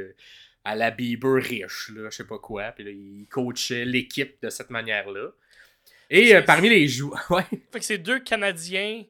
à 0.64 0.76
la 0.76 0.92
Bieber 0.92 1.42
riche, 1.42 1.90
là, 1.96 2.10
je 2.10 2.16
sais 2.18 2.28
pas 2.28 2.38
quoi. 2.40 2.72
Puis 2.72 2.84
là, 2.84 2.92
il 2.92 3.26
coachait 3.30 3.86
l'équipe 3.86 4.42
de 4.42 4.50
cette 4.50 4.70
manière-là. 4.70 5.30
Et 6.10 6.36
euh, 6.36 6.42
parmi 6.42 6.70
les 6.70 6.88
joueurs. 6.88 7.26
Ouais. 7.32 7.44
Fait 7.72 7.80
que 7.80 7.86
c'est 7.86 7.98
deux 7.98 8.20
Canadiens 8.20 9.04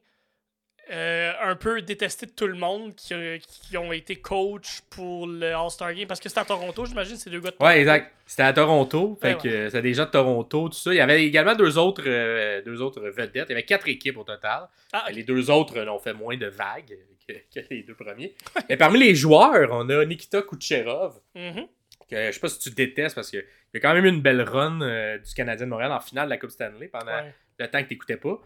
euh, 0.90 1.32
un 1.40 1.54
peu 1.56 1.80
détestés 1.82 2.26
de 2.26 2.32
tout 2.32 2.46
le 2.46 2.54
monde 2.56 2.94
qui, 2.94 3.14
euh, 3.14 3.38
qui 3.38 3.76
ont 3.76 3.92
été 3.92 4.16
coach 4.16 4.80
pour 4.90 5.26
le 5.26 5.54
All-Star 5.54 5.94
Game. 5.94 6.06
Parce 6.06 6.20
que 6.20 6.28
c'était 6.28 6.40
à 6.40 6.44
Toronto, 6.44 6.84
j'imagine, 6.86 7.16
ces 7.16 7.30
deux 7.30 7.40
gars 7.40 7.50
de 7.50 7.56
Toronto. 7.56 7.72
Ouais, 7.72 7.80
exact. 7.80 8.12
C'était 8.26 8.42
à 8.42 8.52
Toronto. 8.52 9.18
Fait 9.20 9.34
Ouais, 9.34 9.40
que 9.42 9.66
c'était 9.68 9.82
des 9.82 9.94
gens 9.94 10.06
de 10.06 10.10
Toronto, 10.10 10.68
tout 10.68 10.74
ça. 10.78 10.92
Il 10.92 10.96
y 10.96 11.00
avait 11.00 11.24
également 11.24 11.54
deux 11.54 11.76
autres, 11.78 12.02
euh, 12.06 12.62
deux 12.62 12.80
autres 12.80 13.00
vedettes. 13.00 13.46
Il 13.48 13.52
y 13.52 13.52
avait 13.52 13.64
quatre 13.64 13.88
équipes 13.88 14.16
au 14.18 14.24
total. 14.24 14.68
Ah, 14.92 15.06
Les 15.12 15.22
deux 15.22 15.50
autres 15.50 15.78
ont 15.80 15.98
fait 15.98 16.14
moins 16.14 16.36
de 16.36 16.46
vagues 16.46 16.96
que, 17.26 17.60
que 17.60 17.66
les 17.70 17.82
deux 17.82 17.94
premiers. 17.94 18.34
Et 18.68 18.76
parmi 18.76 18.98
les 18.98 19.14
joueurs, 19.14 19.70
on 19.72 19.88
a 19.88 20.04
Nikita 20.04 20.42
Kucherov. 20.42 21.20
mhm. 21.34 21.66
Que, 22.10 22.26
je 22.26 22.32
sais 22.32 22.40
pas 22.40 22.48
si 22.48 22.58
tu 22.58 22.70
détestes 22.70 23.14
parce 23.14 23.30
qu'il 23.30 23.42
y 23.72 23.76
a 23.76 23.80
quand 23.80 23.94
même 23.94 24.04
eu 24.04 24.08
une 24.08 24.20
belle 24.20 24.42
run 24.42 24.80
euh, 24.82 25.16
du 25.18 25.32
Canadien 25.32 25.64
de 25.66 25.70
Montréal 25.70 25.92
en 25.92 26.00
finale 26.00 26.26
de 26.26 26.30
la 26.30 26.36
Coupe 26.36 26.50
Stanley 26.50 26.88
pendant 26.88 27.06
Ouais. 27.06 27.32
le 27.58 27.68
temps 27.68 27.82
que 27.82 27.88
t'écoutais 27.88 28.18
pas. 28.18 28.38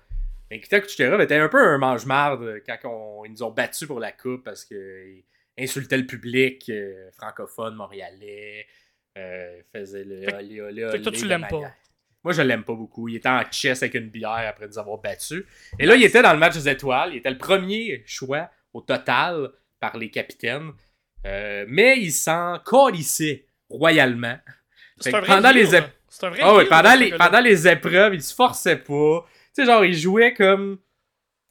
Mais 0.51 0.57
Nikita 0.59 0.81
Kucherov 0.81 1.21
était 1.21 1.37
un 1.37 1.49
peu 1.49 1.59
un 1.59 1.77
mange-marde 1.79 2.61
quand 2.65 2.79
on- 2.85 3.25
ils 3.25 3.33
nous 3.33 3.43
ont 3.43 3.51
battus 3.51 3.89
pour 3.89 3.99
la 3.99 4.13
Coupe 4.13 4.45
parce 4.45 4.65
qu'il 4.65 5.25
insultait 5.59 5.97
le 5.97 6.07
public 6.07 6.69
euh, 6.71 7.11
francophone, 7.13 7.75
montréalais, 7.75 8.67
euh, 9.19 9.61
faisait 9.73 10.05
le 10.05 10.23
Fait 10.23 10.31
que- 10.33 10.37
olé, 10.37 10.61
olé, 10.61 10.89
fait 10.91 10.99
que 10.99 11.03
toi, 11.03 11.13
tu 11.13 11.27
l'aimes 11.27 11.47
pas. 11.51 11.63
Moi, 12.23 12.33
je 12.33 12.43
l'aime 12.43 12.63
pas 12.65 12.75
beaucoup. 12.75 13.09
Il 13.09 13.17
était 13.17 13.29
en 13.29 13.43
chess 13.51 13.83
avec 13.83 13.95
une 13.95 14.11
bière 14.11 14.31
après 14.49 14.67
nous 14.69 14.79
avoir 14.79 14.99
battus. 14.99 15.45
Et 15.79 15.87
là, 15.87 15.95
il 15.97 16.05
était 16.05 16.23
dans 16.23 16.33
le 16.33 16.39
match 16.39 16.55
des 16.55 16.69
étoiles. 16.69 17.11
Il 17.15 17.17
était 17.19 17.31
le 17.31 17.39
premier 17.39 18.03
choix 18.07 18.51
au 18.77 18.81
total 18.83 19.51
par 19.81 19.97
les 19.97 20.11
capitaines. 20.11 20.73
Euh, 21.27 21.65
mais 21.69 21.99
il 21.99 22.13
s'en 22.13 22.59
colissait 22.65 23.47
royalement. 23.69 24.39
C'est 25.01 25.15
un 25.15 25.21
vrai 25.21 25.35
pendant 25.35 25.51
les 25.51 25.67
C'est 25.67 26.27
un 26.27 26.31
vrai 26.31 26.41
heel, 26.41 26.69
pendant, 26.69 26.93
ce 26.93 26.99
les, 26.99 27.11
pendant 27.13 27.41
les 27.41 27.69
épreuves, 27.69 28.15
il 28.15 28.23
se 28.23 28.35
forçait 28.35 28.77
pas. 28.77 29.25
Tu 29.55 29.63
sais, 29.63 29.67
genre, 29.67 29.85
il 29.85 29.97
jouait 29.97 30.35
comme. 30.35 30.79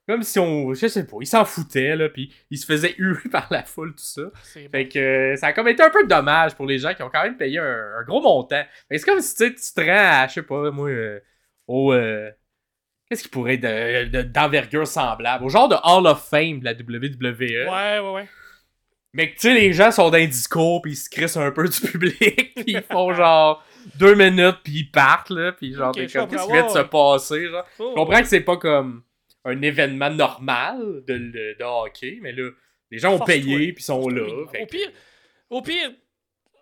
Comme 0.07 0.21
si 0.21 0.37
on. 0.37 0.73
Je 0.73 0.87
sais 0.87 1.05
pas, 1.05 1.17
il 1.19 1.27
s'en 1.27 1.45
foutait, 1.45 1.95
là. 1.95 2.09
Puis 2.09 2.31
il 2.51 2.57
se 2.57 2.65
faisait 2.65 2.95
huer 2.97 3.17
par 3.31 3.47
la 3.49 3.63
foule, 3.63 3.91
tout 3.95 4.03
ça. 4.03 4.21
Bon. 4.21 4.69
Fait 4.71 4.87
que 4.87 4.99
euh, 4.99 5.35
ça 5.35 5.47
a 5.47 5.53
comme 5.53 5.67
été 5.67 5.81
un 5.81 5.89
peu 5.89 6.05
dommage 6.05 6.55
pour 6.55 6.67
les 6.67 6.77
gens 6.77 6.93
qui 6.93 7.01
ont 7.01 7.09
quand 7.09 7.23
même 7.23 7.37
payé 7.37 7.57
un, 7.57 7.91
un 7.99 8.03
gros 8.03 8.21
montant. 8.21 8.63
Mais 8.89 8.99
c'est 8.99 9.05
comme 9.05 9.21
si 9.21 9.35
tu 9.35 9.55
te 9.55 9.81
rends 9.81 10.23
à, 10.23 10.27
je 10.27 10.33
sais 10.35 10.43
pas, 10.43 10.69
moi, 10.71 10.89
euh, 10.89 11.19
au. 11.67 11.91
Qu'est-ce 13.15 13.23
qui 13.23 13.29
pourrait 13.29 13.53
être 13.53 13.61
de- 13.61 14.09
de- 14.09 14.21
d'envergure 14.23 14.85
semblable? 14.85 15.45
Au 15.45 15.49
genre 15.49 15.69
de 15.69 15.75
Hall 15.83 16.05
of 16.05 16.27
Fame 16.27 16.59
de 16.59 16.65
la 16.65 16.73
WWE. 16.73 17.39
Ouais, 17.69 17.99
ouais, 17.99 18.11
ouais. 18.13 18.27
Mais 19.13 19.29
que 19.29 19.35
tu 19.35 19.39
sais, 19.47 19.53
les 19.53 19.71
gens 19.71 19.89
sont 19.91 20.09
dans 20.09 20.17
un 20.17 20.25
discours, 20.25 20.81
puis 20.81 20.91
ils 20.91 20.95
se 20.97 21.09
crissent 21.09 21.37
un 21.37 21.49
peu 21.51 21.69
du 21.69 21.79
public, 21.79 22.53
puis 22.55 22.65
ils 22.67 22.81
font 22.91 23.13
genre 23.13 23.63
deux 23.97 24.15
minutes, 24.15 24.57
puis 24.65 24.73
ils 24.79 24.91
partent, 24.91 25.29
là, 25.29 25.53
puis 25.53 25.73
genre, 25.73 25.89
Ok, 25.89 25.95
t'es 25.95 26.07
je 26.09 26.17
comme, 26.19 26.27
qu'est-ce 26.27 26.45
qui 26.45 26.51
vient 26.51 26.65
de 26.65 26.71
se 26.71 26.79
passer, 26.79 27.47
genre? 27.47 27.63
Oh, 27.79 27.91
Je 27.91 27.95
comprends 27.95 28.19
que 28.21 28.27
c'est 28.27 28.41
pas 28.41 28.57
comme 28.57 29.03
un 29.45 29.61
événement 29.61 30.09
normal 30.09 31.03
de, 31.07 31.17
de, 31.17 31.55
de 31.57 31.63
hockey, 31.63 32.19
mais 32.21 32.33
là, 32.33 32.49
les 32.91 32.97
gens 32.99 33.13
ont 33.13 33.19
payé, 33.23 33.71
puis 33.71 33.81
sont 33.83 34.09
là. 34.09 34.23
Au 34.27 34.65
pire, 34.65 34.91
au 35.49 35.61
pire, 35.61 35.91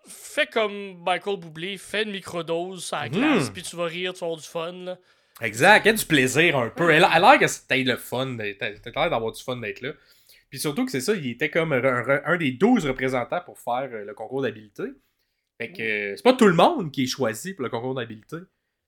fais 0.06 0.46
comme 0.46 1.02
Michael 1.04 1.38
Bublé, 1.40 1.76
fais 1.78 2.04
une 2.04 2.12
microdose 2.12 2.92
à 2.92 3.04
la 3.04 3.08
Mhm. 3.08 3.14
glace, 3.16 3.50
puis 3.50 3.62
tu 3.62 3.74
vas 3.74 3.86
rire, 3.86 4.12
tu 4.12 4.20
vas 4.20 4.26
avoir 4.26 4.40
du 4.40 4.46
fun. 4.46 4.72
Là. 4.72 4.96
Exact, 5.40 5.84
il 5.84 5.88
y 5.88 5.90
a 5.90 5.94
du 5.94 6.04
plaisir 6.04 6.56
un 6.56 6.70
peu. 6.70 6.90
Elle 6.90 7.04
a 7.04 7.18
l'air 7.18 7.38
que 7.38 7.46
c'était 7.46 7.82
le 7.82 7.96
fun, 7.96 8.36
t'as 8.36 8.70
l'air 8.70 9.10
d'avoir 9.10 9.32
du 9.32 9.42
fun 9.42 9.56
d'être 9.56 9.80
là. 9.80 9.92
Puis 10.48 10.60
surtout 10.60 10.84
que 10.84 10.92
c'est 10.92 11.00
ça, 11.00 11.14
il 11.14 11.26
était 11.28 11.50
comme 11.50 11.72
un, 11.72 12.36
des 12.36 12.52
12 12.52 12.86
représentants 12.86 13.40
pour 13.40 13.58
faire 13.58 13.88
euh, 13.92 14.04
le 14.04 14.14
concours 14.14 14.42
d'habileté. 14.42 14.84
Fait 15.60 15.72
que 15.72 15.82
euh, 15.82 16.16
c'est 16.16 16.22
pas 16.22 16.34
tout 16.34 16.46
le 16.46 16.54
monde 16.54 16.92
qui 16.92 17.02
est 17.02 17.06
choisi 17.08 17.54
pour 17.54 17.64
le 17.64 17.70
concours 17.70 17.94
d'habileté. 17.94 18.36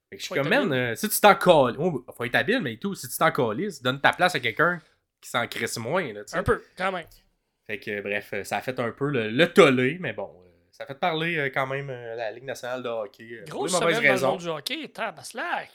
Fait 0.09 0.15
que 0.15 0.21
je 0.21 0.25
suis 0.27 0.35
comme, 0.35 0.47
man, 0.47 0.71
euh, 0.71 0.95
si 0.95 1.09
tu 1.09 1.19
t'en 1.19 1.35
colles, 1.35 1.75
oh, 1.77 2.05
faut 2.15 2.23
être 2.23 2.35
habile, 2.35 2.61
mais 2.61 2.77
tout, 2.77 2.95
si 2.95 3.09
tu 3.09 3.17
t'en 3.17 3.31
colles, 3.31 3.67
donne 3.81 3.99
ta 3.99 4.13
place 4.13 4.35
à 4.35 4.39
quelqu'un 4.39 4.79
qui 5.19 5.29
s'en 5.29 5.45
crisse 5.45 5.77
moins, 5.77 6.13
là. 6.13 6.21
Un 6.31 6.43
peu, 6.43 6.63
quand 6.77 6.93
même. 6.93 7.05
Fait 7.65 7.79
que, 7.79 7.99
bref, 7.99 8.33
ça 8.43 8.57
a 8.57 8.61
fait 8.61 8.79
un 8.79 8.91
peu 8.91 9.09
le, 9.09 9.29
le 9.29 9.51
tollé, 9.51 9.97
mais 9.99 10.13
bon, 10.13 10.31
ça 10.71 10.85
a 10.85 10.87
fait 10.87 10.97
parler 10.97 11.51
quand 11.53 11.67
même 11.67 11.89
la 11.89 12.31
Ligue 12.31 12.45
nationale 12.45 12.81
de 12.81 12.87
hockey. 12.87 13.43
Grosse 13.49 13.77
semaine 13.77 14.01
dans 14.01 14.13
le 14.13 14.21
monde 14.21 14.39
du 14.39 14.47
hockey, 14.47 14.87
tabaslac. 14.87 15.69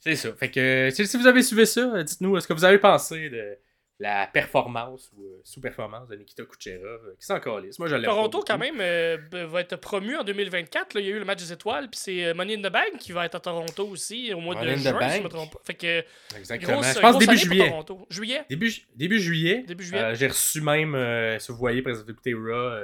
C'est 0.00 0.16
ça. 0.16 0.32
Fait 0.34 0.50
que 0.50 0.90
si, 0.92 1.16
vous 1.16 1.26
avez 1.26 1.42
suivi 1.42 1.66
ça, 1.66 1.80
euh, 1.80 2.02
dites-nous 2.02 2.38
ce 2.40 2.46
que 2.46 2.52
vous 2.52 2.64
avez 2.64 2.78
pensé 2.78 3.30
de 3.30 3.58
la 4.00 4.28
performance 4.28 5.10
ou 5.16 5.24
euh, 5.24 5.40
sous-performance 5.42 6.08
de 6.08 6.14
Nikita 6.14 6.44
Kucherov 6.44 7.04
euh, 7.04 7.16
qui 7.18 7.26
s'en 7.26 7.40
calisse? 7.40 7.78
Moi, 7.78 7.88
je 7.88 7.96
l'aime 7.96 8.04
Toronto, 8.04 8.44
quand 8.46 8.58
même, 8.58 8.80
euh, 8.80 9.16
va 9.30 9.60
être 9.60 9.76
promu 9.76 10.16
en 10.16 10.22
2024. 10.22 10.94
là. 10.94 11.00
Il 11.00 11.06
y 11.06 11.12
a 11.12 11.16
eu 11.16 11.18
le 11.18 11.24
match 11.24 11.40
des 11.40 11.52
étoiles, 11.52 11.90
puis 11.90 11.98
c'est 11.98 12.32
Money 12.32 12.54
in 12.54 12.68
the 12.68 12.72
Bank 12.72 12.98
qui 13.00 13.10
va 13.12 13.26
être 13.26 13.34
à 13.34 13.40
Toronto 13.40 13.88
aussi 13.88 14.32
au 14.32 14.40
mois 14.40 14.54
Money 14.54 14.76
de 14.76 14.80
juin, 14.80 15.08
si 15.08 15.18
je 15.18 15.22
me 15.22 15.28
trompe 15.28 15.52
pas. 15.52 15.60
Fait 15.64 15.74
que, 15.74 16.04
Exactement. 16.36 16.74
grosse, 16.74 16.94
je 16.94 17.00
pense 17.00 17.18
début 17.18 17.36
juillet. 17.36 17.74
Juillet? 18.10 18.44
Début, 18.48 18.72
début 18.94 19.18
juillet. 19.18 19.64
Début 19.66 19.84
juillet. 19.84 20.14
J'ai 20.14 20.28
reçu 20.28 20.60
même, 20.60 20.96
si 21.40 21.50
vous 21.50 21.58
voyez, 21.58 21.80
écoutez 21.80 22.34
Raw 22.34 22.78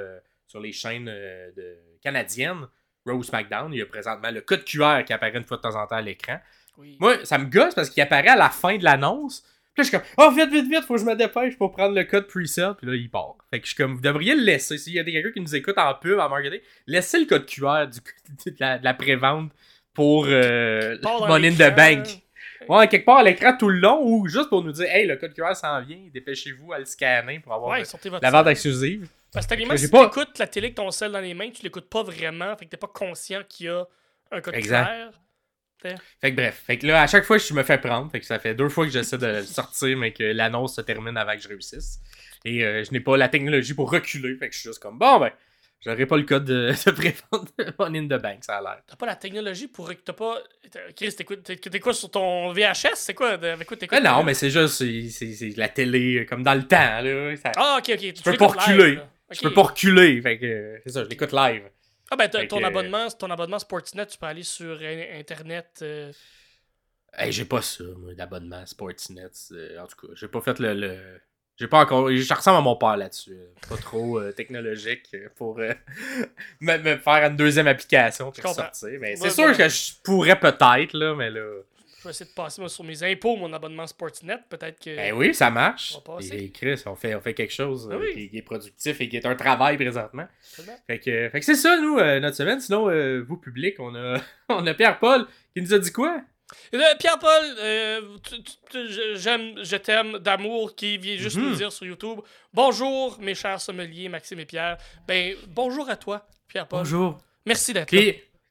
sur 0.47 0.59
les 0.59 0.73
chaînes 0.73 1.05
de... 1.05 1.77
canadiennes, 2.01 2.67
Raw 3.05 3.23
SmackDown, 3.23 3.71
il 3.71 3.79
y 3.79 3.81
a 3.81 3.85
présentement 3.85 4.31
le 4.31 4.41
code 4.41 4.65
QR 4.65 5.03
qui 5.05 5.13
apparaît 5.13 5.37
une 5.37 5.43
fois 5.43 5.57
de 5.57 5.61
temps 5.61 5.75
en 5.75 5.87
temps 5.87 5.95
à 5.95 6.01
l'écran. 6.01 6.39
Oui. 6.77 6.97
Moi, 6.99 7.17
ça 7.23 7.37
me 7.37 7.45
gosse 7.45 7.73
parce 7.73 7.89
qu'il 7.89 8.01
apparaît 8.03 8.29
à 8.29 8.35
la 8.35 8.49
fin 8.49 8.77
de 8.77 8.83
l'annonce. 8.83 9.41
Puis 9.73 9.81
là, 9.81 9.83
je 9.83 9.89
suis 9.89 9.97
comme, 9.97 10.07
oh, 10.17 10.31
vite, 10.31 10.51
vite, 10.51 10.69
vite, 10.69 10.85
faut 10.85 10.93
que 10.95 11.01
je 11.01 11.05
me 11.05 11.15
dépêche 11.15 11.57
pour 11.57 11.71
prendre 11.71 11.93
le 11.95 12.03
code 12.05 12.27
preset. 12.27 12.73
Puis 12.77 12.87
là, 12.87 12.95
il 12.95 13.09
part. 13.09 13.35
Fait 13.49 13.59
que 13.59 13.65
je 13.65 13.73
suis 13.73 13.77
comme, 13.83 13.95
vous 13.95 14.01
devriez 14.01 14.35
le 14.35 14.41
laisser. 14.41 14.77
S'il 14.77 14.93
y 14.93 14.99
a 14.99 15.03
des 15.03 15.11
quelqu'un 15.11 15.31
qui 15.31 15.41
nous 15.41 15.55
écoute 15.55 15.77
en 15.77 15.93
pub, 15.95 16.17
en 16.19 16.29
marketing, 16.29 16.61
laissez 16.87 17.19
le 17.19 17.25
code 17.25 17.45
QR 17.45 17.85
du, 17.87 17.99
de 18.51 18.83
la, 18.83 18.93
prévente 18.93 19.51
pour 19.93 20.25
euh, 20.27 20.97
Money 21.27 21.49
in 21.49 21.53
the 21.71 21.75
Bank. 21.75 22.07
Ouais, 22.69 22.87
quelque 22.87 23.05
part 23.05 23.17
à 23.17 23.23
l'écran 23.23 23.55
tout 23.57 23.69
le 23.69 23.79
long 23.79 23.99
ou 24.01 24.27
juste 24.27 24.49
pour 24.49 24.63
nous 24.63 24.71
dire, 24.71 24.87
hey, 24.89 25.05
le 25.05 25.17
code 25.17 25.33
QR 25.33 25.55
s'en 25.55 25.81
vient, 25.81 25.99
dépêchez-vous 26.13 26.73
à 26.73 26.79
le 26.79 26.85
scanner 26.85 27.39
pour 27.39 27.53
avoir 27.53 27.71
Ouais, 27.71 27.83
le- 27.83 28.19
la 28.21 28.31
vente 28.31 28.47
exclusive. 28.47 29.07
Parce 29.31 29.45
que 29.45 29.77
si 29.77 29.89
pas- 29.89 30.09
tu 30.09 30.19
écoutes 30.19 30.39
la 30.39 30.47
télé 30.47 30.67
avec 30.67 30.75
ton 30.75 30.89
sel 30.89 31.11
dans 31.11 31.19
les 31.19 31.33
mains, 31.33 31.49
tu 31.51 31.61
l'écoutes 31.63 31.89
pas 31.89 32.01
vraiment, 32.03 32.55
fait 32.55 32.65
que 32.65 32.71
t'es 32.71 32.77
pas 32.77 32.87
conscient 32.87 33.41
qu'il 33.47 33.65
y 33.65 33.69
a 33.69 33.85
un 34.31 34.41
code 34.41 34.55
Exact. 34.55 35.11
Fait 36.21 36.31
que 36.31 36.35
bref, 36.35 36.63
fait 36.65 36.77
que 36.77 36.87
là, 36.87 37.01
à 37.01 37.07
chaque 37.07 37.23
fois, 37.25 37.37
je 37.37 37.53
me 37.53 37.63
fais 37.63 37.77
prendre. 37.77 38.09
Fait 38.11 38.19
que 38.19 38.25
ça 38.25 38.39
fait 38.39 38.55
deux 38.55 38.69
fois 38.69 38.85
que 38.85 38.91
j'essaie 38.91 39.17
de 39.17 39.27
le 39.27 39.43
sortir, 39.43 39.97
mais 39.97 40.11
que 40.13 40.23
l'annonce 40.23 40.75
se 40.75 40.81
termine 40.81 41.17
avant 41.17 41.33
que 41.35 41.41
je 41.41 41.47
réussisse. 41.47 41.99
Et 42.45 42.63
euh, 42.63 42.83
je 42.83 42.91
n'ai 42.91 42.99
pas 42.99 43.17
la 43.17 43.27
technologie 43.29 43.73
pour 43.73 43.91
reculer. 43.91 44.35
Fait 44.37 44.49
que 44.49 44.53
je 44.55 44.59
suis 44.59 44.69
juste 44.69 44.79
comme, 44.79 44.97
bon, 44.99 45.19
ben, 45.19 45.31
j'aurais 45.83 46.05
pas 46.05 46.17
le 46.17 46.23
code 46.23 46.45
de, 46.45 46.71
de 46.85 46.91
prévente 46.91 47.51
Money 47.79 47.99
in 47.99 48.05
the 48.05 48.21
Bank, 48.21 48.43
ça 48.43 48.57
a 48.57 48.61
l'air. 48.61 48.81
T'as 48.87 48.95
pas 48.95 49.05
la 49.07 49.15
technologie 49.15 49.67
pour. 49.67 49.91
T'as 50.03 50.13
pas. 50.13 50.39
Chris, 50.95 51.13
t'écoutes 51.15 51.43
t'es- 51.43 51.55
t'es 51.57 51.79
quoi 51.79 51.93
sur 51.93 52.09
ton 52.11 52.51
VHS 52.53 52.95
C'est 52.95 53.13
quoi 53.13 53.31
Avec 53.31 53.67
quoi 53.67 53.77
t'écoutes 53.77 53.97
Mais 54.01 54.07
non, 54.09 54.23
mais 54.23 54.33
c'est 54.33 54.49
juste, 54.49 54.75
c'est- 55.09 55.57
la 55.57 55.69
télé, 55.69 56.19
euh, 56.19 56.25
comme 56.25 56.43
dans 56.43 56.53
le 56.55 56.63
temps, 56.67 57.01
là. 57.01 57.35
Ça- 57.37 57.51
Ah, 57.55 57.77
ok, 57.79 57.91
ok. 57.93 58.13
Tu 58.13 58.21
peux 58.23 58.37
pas 58.37 58.47
reculer. 58.47 58.99
Je 59.31 59.41
peux 59.41 59.53
pas 59.53 59.63
reculer. 59.63 60.21
Fait 60.21 60.37
que, 60.37 60.45
euh, 60.45 60.77
c'est 60.85 60.91
ça, 60.93 61.03
je 61.03 61.09
l'écoute 61.09 61.31
live. 61.31 61.63
Ah, 62.11 62.15
ben, 62.15 62.29
Fait 62.31 62.47
ton, 62.47 62.59
que- 62.59 62.63
abonnement, 62.65 63.07
ton 63.09 63.29
abonnement 63.31 63.59
Sportsnet, 63.59 64.05
tu 64.07 64.17
peux 64.17 64.25
aller 64.27 64.43
sur 64.43 64.77
euh, 64.81 65.19
Internet. 65.19 65.79
euh, 65.81 66.11
Hey, 67.17 67.31
j'ai 67.31 67.45
pas 67.45 67.61
ça, 67.61 67.83
moi, 67.97 68.13
d'abonnement 68.13 68.65
Sportsnet. 68.65 69.27
euh, 69.53 69.79
en 69.81 69.87
tout 69.87 70.07
cas, 70.07 70.13
j'ai 70.15 70.27
pas 70.27 70.41
fait 70.41 70.59
le. 70.59 70.73
le- 70.73 71.21
J'ai 71.57 71.67
pas 71.67 71.79
encore. 71.79 72.11
Je 72.11 72.33
ressemble 72.33 72.57
à 72.57 72.61
mon 72.61 72.75
père 72.75 72.97
là-dessus. 72.97 73.31
euh, 73.31 73.47
Pas 73.69 73.77
trop 73.77 74.19
euh, 74.19 74.33
technologique 74.33 75.07
euh, 75.13 75.29
pour 75.35 75.57
euh, 75.59 75.73
me, 76.59 76.77
me 76.77 76.97
faire 76.97 77.23
une 77.29 77.37
deuxième 77.37 77.67
application 77.67 78.25
pour 78.25 78.35
sortir. 78.53 78.89
Mais 78.99 79.15
c'est 79.15 79.29
sûr 79.29 79.55
que 79.57 79.69
je 79.69 79.93
pourrais 80.03 80.37
peut-être, 80.39 80.93
là, 80.93 81.15
mais 81.15 81.29
là. 81.31 81.61
Je 82.05 82.09
vais 82.09 82.11
essayer 82.11 82.29
de 82.29 82.35
passer 82.35 82.61
moi, 82.61 82.69
sur 82.69 82.83
mes 82.83 83.01
impôts 83.03 83.35
mon 83.35 83.51
abonnement 83.51 83.87
Sportsnet. 83.87 84.37
Peut-être 84.49 84.79
que. 84.79 84.95
Ben 84.95 85.13
oui, 85.13 85.33
ça 85.33 85.49
marche. 85.49 85.97
On. 86.07 86.19
Et, 86.19 86.51
Chris, 86.51 86.81
on 86.85 86.95
fait, 86.95 87.15
on 87.15 87.21
fait 87.21 87.33
quelque 87.33 87.53
chose 87.53 87.89
Ah 87.91 87.95
euh, 87.95 87.99
oui. 87.99 88.13
qui, 88.13 88.29
qui 88.29 88.37
est 88.37 88.41
productif 88.43 89.01
et 89.01 89.09
qui 89.09 89.17
est 89.17 89.25
un 89.25 89.35
travail 89.35 89.75
présentement. 89.77 90.27
Fait 90.87 90.99
que, 90.99 91.29
fait 91.29 91.39
que 91.39 91.45
c'est 91.45 91.55
ça, 91.55 91.79
nous, 91.81 91.97
euh, 91.97 92.19
notre 92.19 92.37
semaine. 92.37 92.59
Sinon, 92.59 92.89
euh, 92.89 93.23
vous, 93.27 93.37
public, 93.37 93.79
on 93.79 93.95
a, 93.95 94.21
on 94.49 94.65
a 94.67 94.73
Pierre-Paul 94.73 95.25
qui 95.55 95.61
nous 95.63 95.73
a 95.73 95.79
dit 95.79 95.91
quoi? 95.91 96.21
Pierre-Paul, 96.99 97.43
euh, 97.59 98.01
j'aime, 99.15 99.55
je 99.63 99.75
t'aime 99.77 100.19
d'amour 100.19 100.75
qui 100.75 100.97
vient 100.99 101.17
juste 101.17 101.37
Mhm. 101.37 101.43
nous 101.49 101.55
dire 101.55 101.71
sur 101.71 101.85
YouTube 101.87 102.19
Bonjour, 102.53 103.17
mes 103.19 103.33
chers 103.33 103.59
sommeliers, 103.59 104.09
Maxime 104.09 104.39
et 104.39 104.45
Pierre. 104.45 104.77
Ben, 105.07 105.35
bonjour 105.47 105.89
à 105.89 105.95
toi, 105.95 106.27
Pierre-Paul. 106.47 106.79
Bonjour. 106.81 107.17
Merci 107.47 107.73
d'être 107.73 107.91
là. 107.91 108.01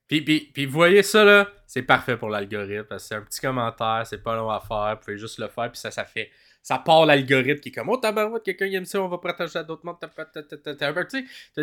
Puis, 0.06 0.20
puis, 0.20 0.40
puis, 0.40 0.50
puis 0.52 0.66
vous 0.66 0.72
voyez 0.72 1.02
ça 1.02 1.24
là, 1.24 1.48
c'est 1.66 1.82
parfait 1.82 2.16
pour 2.16 2.28
l'algorithme 2.28 2.98
c'est 2.98 3.14
un 3.14 3.22
petit 3.22 3.40
commentaire, 3.40 4.02
c'est 4.04 4.22
pas 4.22 4.36
long 4.36 4.50
à 4.50 4.60
faire, 4.60 4.96
vous 4.96 5.04
pouvez 5.04 5.18
juste 5.18 5.38
le 5.38 5.48
faire 5.48 5.70
puis 5.70 5.80
ça 5.80 5.90
ça 5.90 6.04
fait 6.04 6.30
ça 6.64 6.78
part 6.78 7.04
l'algorithme 7.04 7.60
qui 7.60 7.68
est 7.68 7.72
comme 7.72 7.90
oh 7.90 7.98
tabarouette 7.98 8.42
quelqu'un 8.42 8.68
qui 8.68 8.74
aime 8.74 8.86
ça, 8.86 8.98
on 9.00 9.08
va 9.08 9.18
partager 9.18 9.58
à 9.58 9.62
d'autres 9.62 9.84
mondes. 9.84 9.98
Tu 10.00 10.08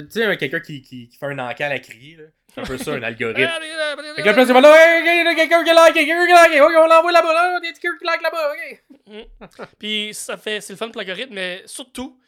sais, 0.10 0.38
quelqu'un 0.38 0.60
qui, 0.60 0.84
qui, 0.84 1.10
qui 1.10 1.18
fait 1.18 1.26
un 1.26 1.40
encal 1.40 1.72
à 1.72 1.80
crier 1.80 2.18
là, 2.18 2.24
c'est 2.54 2.62
un 2.62 2.64
peu 2.66 2.78
ça 2.78 2.94
un 2.94 3.02
algorithme. 3.02 3.50
Fait 4.16 4.22
que 4.22 4.28
là, 4.28 4.34
plus, 4.34 4.46
c'est 4.46 4.54
pas 4.54 4.62
là, 4.62 4.76
Hey, 4.76 5.08
hey, 5.08 5.22
il 5.22 5.26
y 5.26 5.28
a 5.28 5.36
quelqu'un 5.36 5.64
qui 5.64 5.74
like, 5.74 5.94
quelqu'un 5.94 6.26
qui 6.26 6.34
like, 6.34 6.62
ok, 6.62 6.72
on 6.78 6.88
l'envoie 6.88 7.12
là-bas, 7.12 7.34
là, 7.34 7.60
il 7.62 7.66
y 7.66 7.70
a 7.70 7.72
quelqu'un 7.72 7.98
qui 7.98 8.06
like 8.06 8.22
là-bas, 8.22 8.54
ok. 8.54 9.70
Puis 9.80 10.14
ça 10.14 10.38
fait, 10.38 10.62
c'est 10.62 10.74
le 10.74 10.78
fun 10.78 10.90
pour 10.90 11.02
l'algorithme, 11.02 11.34
mais 11.34 11.64
surtout, 11.66 12.20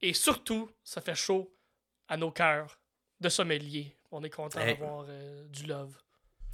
et 0.00 0.12
surtout, 0.12 0.70
ça 0.84 1.00
fait 1.00 1.16
chaud 1.16 1.52
à 2.08 2.16
nos 2.16 2.30
cœurs 2.30 2.78
de 3.20 3.28
sommeliers. 3.28 3.96
On 4.12 4.22
est 4.24 4.30
content 4.30 4.60
Hey. 4.60 4.74
d'avoir 4.76 5.06
euh, 5.08 5.46
du 5.48 5.66
love. 5.66 5.94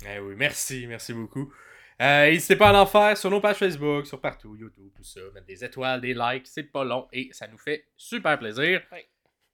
Eh 0.06 0.18
oui, 0.18 0.34
merci, 0.36 0.86
merci 0.86 1.12
beaucoup. 1.12 1.52
Euh, 2.02 2.26
N'hésitez 2.30 2.56
pas 2.56 2.68
à 2.70 2.82
en 2.82 2.86
faire 2.86 3.16
sur 3.16 3.30
nos 3.30 3.40
pages 3.40 3.56
Facebook, 3.56 4.06
sur 4.06 4.20
partout, 4.20 4.54
YouTube, 4.54 4.90
tout 4.94 5.02
ça. 5.04 5.20
Mettre 5.32 5.46
des 5.46 5.64
étoiles, 5.64 6.00
des 6.02 6.12
likes, 6.12 6.46
c'est 6.46 6.64
pas 6.64 6.84
long 6.84 7.08
et 7.12 7.30
ça 7.32 7.46
nous 7.48 7.56
fait 7.56 7.86
super 7.96 8.38
plaisir. 8.38 8.82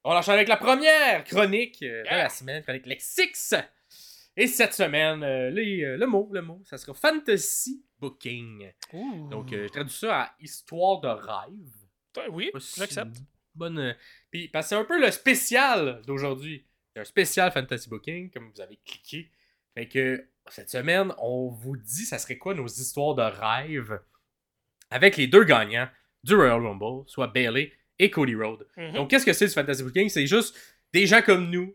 On 0.03 0.11
enchaîne 0.13 0.35
avec 0.35 0.49
la 0.49 0.57
première 0.57 1.23
chronique 1.23 1.81
euh, 1.83 2.03
de 2.03 2.09
la 2.09 2.29
semaine, 2.29 2.63
chronique 2.65 2.87
Lexix. 2.87 3.55
Et 4.37 4.49
cette 4.49 4.73
semaine, 4.73 5.23
euh, 5.23 5.51
les, 5.51 5.85
euh, 5.85 5.97
le 5.97 6.07
mot, 6.07 6.29
le 6.33 6.43
mot, 6.43 6.61
ça 6.65 6.77
sera 6.79 6.95
Fantasy 6.95 7.85
Booking. 8.01 8.73
Donc, 9.31 9.53
euh, 9.53 9.69
je 9.69 9.73
traduis 9.73 9.95
ça 9.95 10.23
à 10.23 10.35
histoire 10.41 11.01
de 11.01 11.09
rêve. 11.09 12.29
Oui, 12.33 12.51
j'accepte. 12.77 13.19
Bonne. 13.55 13.95
Puis, 14.31 14.49
parce 14.49 14.67
que 14.67 14.69
c'est 14.71 14.75
un 14.81 14.85
peu 14.85 14.99
le 15.01 15.11
spécial 15.13 16.01
d'aujourd'hui. 16.07 16.65
C'est 16.95 17.01
un 17.01 17.05
spécial 17.05 17.51
Fantasy 17.53 17.89
Booking, 17.89 18.31
comme 18.31 18.51
vous 18.55 18.61
avez 18.61 18.79
cliqué. 18.85 19.31
Fait 19.75 19.89
que 19.89 20.29
cette 20.49 20.71
semaine, 20.71 21.13
on 21.19 21.49
vous 21.49 21.77
dit 21.77 22.05
ça 22.05 22.19
serait 22.19 22.39
quoi 22.39 22.55
nos 22.55 22.67
histoires 22.67 23.15
de 23.15 23.23
rêve 23.23 24.01
avec 24.91 25.17
les 25.17 25.27
deux 25.27 25.45
gagnants 25.45 25.89
du 26.23 26.35
Royal 26.35 26.65
Rumble, 26.65 27.09
soit 27.09 27.29
Bailey 27.29 27.73
et 27.99 28.11
Cody 28.11 28.35
Rhodes. 28.35 28.67
Mhm. 28.77 28.93
Donc, 28.93 29.11
qu'est-ce 29.11 29.25
que 29.25 29.33
c'est 29.33 29.47
du 29.47 29.53
Fantasy 29.53 29.83
Booking? 29.83 30.09
C'est 30.09 30.27
juste 30.27 30.57
des 30.93 31.07
gens 31.07 31.23
comme 31.23 31.51
nous, 31.51 31.75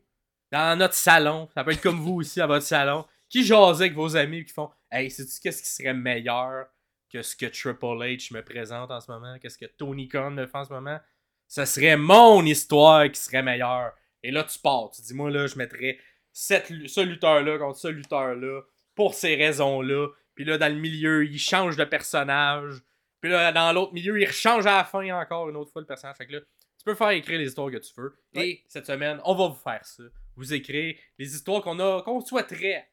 dans 0.51 0.77
notre 0.77 0.93
salon, 0.93 1.49
ça 1.53 1.63
peut 1.63 1.71
être 1.71 1.81
comme 1.81 1.99
vous 1.99 2.15
aussi 2.15 2.39
à 2.39 2.47
votre 2.47 2.65
salon, 2.65 3.05
qui 3.29 3.43
jasent 3.43 3.81
avec 3.81 3.93
vos 3.93 4.15
amis 4.15 4.37
et 4.37 4.45
qui 4.45 4.53
font 4.53 4.69
Hey, 4.91 5.11
sais-tu 5.11 5.41
qu'est-ce 5.41 5.61
qui 5.61 5.69
serait 5.69 5.93
meilleur 5.93 6.67
que 7.11 7.21
ce 7.21 7.35
que 7.35 7.45
Triple 7.45 7.85
H 7.85 8.33
me 8.33 8.41
présente 8.41 8.91
en 8.91 9.01
ce 9.01 9.11
moment? 9.11 9.37
Qu'est-ce 9.39 9.57
que 9.57 9.65
Tony 9.65 10.07
Khan 10.07 10.31
me 10.31 10.45
fait 10.45 10.57
en 10.57 10.65
ce 10.65 10.71
moment? 10.71 10.99
Ça 11.47 11.65
serait 11.65 11.97
mon 11.97 12.45
histoire 12.45 13.09
qui 13.11 13.19
serait 13.19 13.43
meilleure. 13.43 13.93
Et 14.23 14.31
là, 14.31 14.43
tu 14.43 14.59
pars. 14.59 14.91
Tu 14.95 15.01
dis, 15.01 15.13
moi, 15.13 15.29
là, 15.29 15.47
je 15.47 15.57
mettrais 15.57 15.97
cette, 16.31 16.67
ce 16.87 17.01
lutteur-là 17.01 17.57
contre 17.57 17.77
ce 17.77 17.87
lutteur-là 17.87 18.61
pour 18.95 19.13
ces 19.13 19.35
raisons-là. 19.35 20.07
Puis 20.35 20.45
là, 20.45 20.57
dans 20.57 20.71
le 20.71 20.79
milieu, 20.79 21.25
il 21.25 21.39
change 21.39 21.75
de 21.77 21.83
personnage. 21.83 22.75
Puis 23.21 23.31
là, 23.31 23.51
dans 23.51 23.73
l'autre 23.73 23.93
milieu, 23.93 24.19
il 24.19 24.25
rechange 24.25 24.65
à 24.65 24.77
la 24.77 24.83
fin 24.83 25.09
encore 25.19 25.49
une 25.49 25.55
autre 25.55 25.71
fois 25.71 25.81
le 25.81 25.87
personnage. 25.87 26.17
Fait 26.17 26.27
que 26.27 26.33
là, 26.33 26.39
tu 26.41 26.83
peux 26.85 26.95
faire 26.95 27.09
écrire 27.09 27.39
les 27.39 27.47
histoires 27.47 27.71
que 27.71 27.77
tu 27.77 27.91
veux. 27.97 28.15
Et 28.33 28.63
cette 28.67 28.85
semaine, 28.85 29.19
on 29.25 29.35
va 29.35 29.47
vous 29.47 29.55
faire 29.55 29.83
ça. 29.83 30.03
Vous 30.35 30.53
écrire 30.53 30.95
les 31.17 31.35
histoires 31.35 31.61
qu'on 31.61 31.79
a, 31.79 32.03
qu'on 32.03 32.21
souhaiterait 32.21 32.87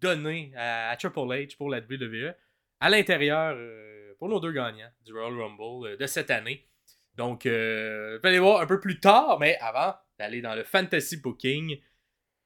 donner 0.00 0.52
à, 0.56 0.90
à 0.90 0.96
Triple 0.96 1.20
H 1.20 1.56
pour 1.56 1.70
la 1.70 1.78
WWE 1.78 2.34
à 2.80 2.88
l'intérieur 2.88 3.54
euh, 3.56 4.14
pour 4.18 4.28
nos 4.28 4.40
deux 4.40 4.52
gagnants 4.52 4.90
du 5.04 5.12
Royal 5.12 5.38
Rumble 5.38 5.86
euh, 5.86 5.96
de 5.96 6.06
cette 6.06 6.30
année. 6.30 6.66
Donc, 7.14 7.46
euh, 7.46 8.18
vous 8.20 8.26
allez 8.26 8.38
voir 8.38 8.60
un 8.62 8.66
peu 8.66 8.80
plus 8.80 8.98
tard, 8.98 9.38
mais 9.38 9.58
avant 9.60 9.94
d'aller 10.20 10.42
dans 10.42 10.54
le 10.54 10.64
Fantasy 10.64 11.16
Booking, 11.16 11.80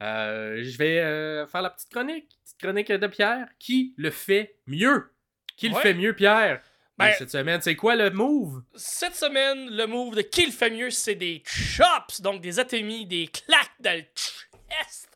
euh, 0.01 0.63
je 0.63 0.79
vais 0.79 1.01
euh, 1.01 1.45
faire 1.49 1.61
la 1.61 1.71
petite 1.71 1.91
chronique, 1.91 2.39
petite 2.45 2.59
chronique 2.61 2.93
de 2.93 3.07
Pierre. 3.09 3.49
Qui 3.59 3.95
le 3.97 4.11
fait 4.13 4.61
mieux? 4.69 5.11
Qui 5.57 5.69
le 5.71 5.75
Ouais. 5.75 5.83
fait 5.83 5.95
mieux, 5.95 6.15
Pierre? 6.15 6.63
Ben- 6.97 7.09
Et 7.09 7.13
cette 7.15 7.33
semaine, 7.33 7.61
c'est 7.61 7.75
quoi 7.75 7.97
le 7.97 8.11
move? 8.11 8.63
Cette 8.77 9.17
semaine, 9.17 9.69
le 9.77 9.87
move 9.89 10.15
de 10.15 10.23
qui 10.23 10.47
le 10.47 10.53
fait 10.53 10.71
mieux, 10.71 10.91
c'est 10.91 11.17
des 11.17 11.43
chops, 11.45 12.21
donc 12.21 12.41
des 12.41 12.61
atémies, 12.61 13.07
des 13.07 13.27
claques 13.27 13.73
dans 13.81 13.99
le 13.99 14.05
chest. 14.15 15.09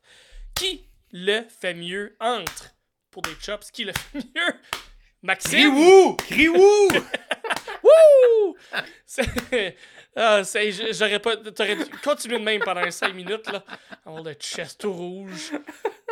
Qui 0.57 0.85
le 1.13 1.43
fait 1.61 1.75
mieux 1.75 2.17
entre 2.19 2.75
pour 3.13 3.23
des 3.23 3.37
chops? 3.41 3.71
Qui 3.71 3.85
le 3.85 3.93
fait 3.93 4.19
mieux? 4.35 4.55
Maxime? 5.23 5.71
Crie-wou! 5.73 6.17
Crie-wou! 6.17 6.89
Wouh! 7.85 8.57
Ah, 10.21 10.43
j'aurais 10.91 11.21
pas. 11.21 11.37
T'aurais 11.37 11.77
dû 11.77 11.85
continuer 12.03 12.39
de 12.39 12.45
même 12.45 12.61
pendant 12.65 12.91
5 12.91 13.15
minutes, 13.15 13.47
là. 13.53 13.63
Avoir 14.05 14.23
le 14.25 14.33
chest 14.35 14.81
tout 14.81 14.93
rouge. 14.93 15.53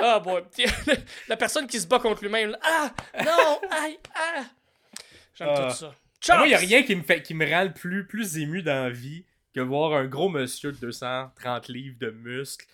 Ah, 0.00 0.20
bon. 0.20 0.42
La 1.28 1.36
personne 1.36 1.66
qui 1.66 1.80
se 1.80 1.86
bat 1.86 1.98
contre 1.98 2.22
lui-même. 2.22 2.56
Ah! 2.62 2.92
Non! 3.24 3.60
Aïe! 3.70 3.98
Ah! 4.14 4.44
J'aime 5.34 5.48
Ah. 5.50 5.68
tout 5.70 5.76
ça. 5.76 6.36
Moi, 6.36 6.48
il 6.48 6.54
a 6.54 6.58
rien 6.58 6.82
qui 6.82 6.94
me, 6.94 7.02
fait, 7.02 7.22
qui 7.22 7.34
me 7.34 7.48
rend 7.50 7.64
le 7.64 7.72
plus, 7.72 8.06
plus 8.06 8.38
ému 8.38 8.62
dans 8.62 8.84
la 8.84 8.90
vie 8.90 9.24
que 9.54 9.60
voir 9.60 9.92
un 9.94 10.06
gros 10.06 10.28
monsieur 10.28 10.72
de 10.72 10.78
230 10.78 11.68
livres 11.68 11.96
de 11.98 12.10
muscles 12.10 12.66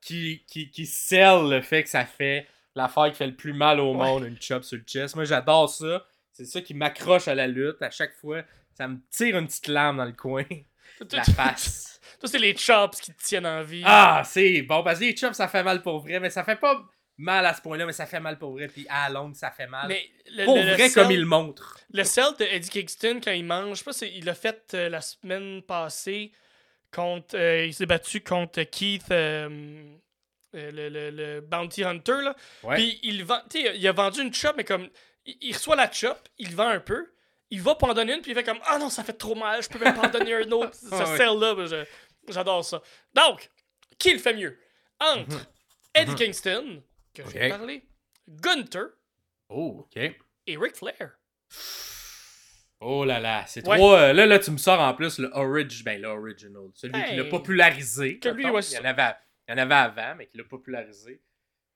qui, 0.00 0.42
qui, 0.46 0.70
qui 0.70 0.86
scelle 0.86 1.48
le 1.48 1.60
fait 1.60 1.82
que 1.84 1.88
ça 1.90 2.04
fait 2.04 2.46
l'affaire 2.74 3.08
qui 3.10 3.14
fait 3.16 3.26
le 3.26 3.34
plus 3.34 3.52
mal 3.52 3.80
au 3.80 3.92
Ouais. 3.92 4.06
monde, 4.06 4.24
une 4.24 4.40
chop 4.40 4.64
sur 4.64 4.76
le 4.78 4.84
chest. 4.84 5.14
Moi, 5.16 5.24
j'adore 5.24 5.68
ça. 5.68 6.04
C'est 6.32 6.44
ça 6.44 6.60
qui 6.60 6.72
m'accroche 6.74 7.26
à 7.28 7.34
la 7.34 7.46
lutte. 7.46 7.80
À 7.82 7.90
chaque 7.90 8.14
fois, 8.14 8.42
ça 8.78 8.88
me 8.88 8.98
tire 9.10 9.36
une 9.36 9.46
petite 9.46 9.68
lame 9.68 9.96
dans 9.98 10.04
le 10.06 10.12
coin 10.12 10.44
la 11.12 11.24
face. 11.24 12.00
Toi, 12.20 12.28
c'est 12.28 12.38
les 12.38 12.56
chops 12.56 13.00
qui 13.00 13.12
te 13.12 13.22
tiennent 13.22 13.46
en 13.46 13.62
vie. 13.62 13.82
Ah, 13.84 14.22
c'est 14.24 14.62
bon, 14.62 14.82
parce 14.82 14.98
que 14.98 15.04
les 15.04 15.16
chops, 15.16 15.34
ça 15.36 15.46
fait 15.48 15.62
mal 15.62 15.82
pour 15.82 16.00
vrai, 16.00 16.18
mais 16.18 16.30
ça 16.30 16.42
fait 16.42 16.56
pas 16.56 16.82
mal 17.16 17.44
à 17.46 17.54
ce 17.54 17.60
point-là, 17.60 17.86
mais 17.86 17.92
ça 17.92 18.06
fait 18.06 18.18
mal 18.20 18.38
pour 18.38 18.52
vrai. 18.52 18.66
Puis 18.68 18.86
à 18.88 19.08
la 19.08 19.14
longue, 19.20 19.34
ça 19.36 19.50
fait 19.50 19.66
mal. 19.66 19.86
Mais 19.88 20.08
le, 20.32 20.44
pour 20.44 20.56
le- 20.56 20.62
le 20.62 20.72
vrai, 20.74 20.90
comme 20.90 21.10
il 21.10 21.20
le 21.20 21.26
montre. 21.26 21.78
Le 21.92 22.02
sel 22.04 22.24
de 22.38 22.44
Eddie 22.44 22.70
Kingston, 22.70 23.20
quand 23.22 23.30
il 23.32 23.44
mange, 23.44 23.70
je 23.70 23.74
sais 23.78 23.84
pas 23.84 23.92
si 23.92 24.08
il 24.16 24.24
l'a 24.24 24.34
fait 24.34 24.70
euh, 24.74 24.88
la 24.88 25.00
semaine 25.00 25.62
passée 25.62 26.32
contre. 26.92 27.36
euh, 27.36 27.66
il 27.66 27.74
s'est 27.74 27.86
battu 27.86 28.20
contre 28.20 28.62
Keith, 28.64 29.10
euh, 29.10 29.48
le, 30.52 30.88
le- 30.88 31.10
le 31.10 31.40
Bounty 31.40 31.84
Hunter, 31.84 32.22
là. 32.22 32.34
Ouais. 32.64 32.76
Puis 32.76 32.98
il 33.02 33.24
vend. 33.24 33.40
tu 33.50 33.60
sais, 33.62 33.76
il 33.76 33.86
a 33.86 33.92
vendu 33.92 34.22
une 34.22 34.32
chop, 34.34 34.54
mais 34.56 34.64
comme. 34.64 34.88
Il, 35.26 35.36
il 35.42 35.52
reçoit 35.54 35.76
la 35.76 35.90
chop, 35.92 36.18
il 36.38 36.50
le 36.50 36.54
vend 36.56 36.68
un 36.68 36.80
peu, 36.80 37.12
il 37.50 37.62
va 37.62 37.74
pour 37.74 37.88
en 37.88 37.94
donner 37.94 38.14
une, 38.14 38.20
puis 38.22 38.32
il 38.32 38.34
fait 38.34 38.44
comme 38.44 38.60
Ah 38.66 38.78
non, 38.78 38.90
ça 38.90 39.04
fait 39.04 39.12
trop 39.14 39.34
mal, 39.34 39.62
je 39.62 39.68
peux 39.68 39.78
même 39.78 39.94
pas 39.94 40.08
en 40.08 40.10
donner 40.10 40.34
un 40.34 40.50
autre. 40.52 40.74
Ce 40.74 40.86
ouais. 40.94 41.16
sell-là, 41.16 41.54
je- 41.66 42.32
j'adore 42.32 42.64
ça. 42.64 42.82
Donc, 43.14 43.50
qui 43.98 44.12
le 44.12 44.18
fait 44.18 44.34
mieux? 44.34 44.58
Entre 45.00 45.46
Eddie 45.94 46.14
Kingston, 46.14 46.82
que 47.14 47.22
je 47.24 47.28
viens 47.30 47.48
de 47.48 47.52
Ok. 47.52 47.58
parler, 47.58 47.88
Gunther 48.28 48.86
Oh, 49.48 49.88
et 50.46 50.56
Ric 50.56 50.76
Flair. 50.76 51.18
Oh 52.80 53.04
là 53.04 53.18
là, 53.18 53.44
c'est 53.46 53.66
Ouais. 53.66 53.76
trop. 53.76 53.94
euh, 53.94 54.12
là, 54.12 54.26
là, 54.26 54.38
tu 54.38 54.50
me 54.52 54.56
sors 54.58 54.78
en 54.80 54.94
plus 54.94 55.18
le 55.18 55.28
orig, 55.32 55.82
ben, 55.84 56.00
l'original. 56.00 56.68
Celui 56.74 57.02
qui 57.04 57.16
l'a 57.16 57.24
popularisé. 57.24 58.18
Que 58.20 58.28
lui, 58.28 58.44
mettons. 58.44 58.56
ouais, 58.56 58.62
il, 58.64 58.74
y 58.74 58.78
en 58.78 58.84
avait, 58.84 59.14
il 59.48 59.50
y 59.50 59.54
en 59.54 59.58
avait 59.58 59.74
avant, 59.74 60.14
mais 60.16 60.26
qui 60.26 60.36
l'a 60.36 60.44
popularisé. 60.44 61.20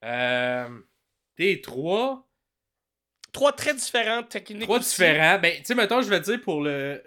Euh, 0.05 0.69
T 1.37 1.61
trois. 1.61 2.29
Trois 3.33 3.53
très 3.53 3.75
différentes 3.75 4.29
techniques. 4.29 4.63
Trois 4.65 4.79
aussi. 4.79 4.91
différents. 4.91 5.39
Ben, 5.39 5.57
tu 5.59 5.65
sais, 5.65 5.75
mettons, 5.75 6.03
je 6.03 6.09
vais 6.11 6.21
dire 6.21 6.41
pour 6.41 6.63
le. 6.63 7.03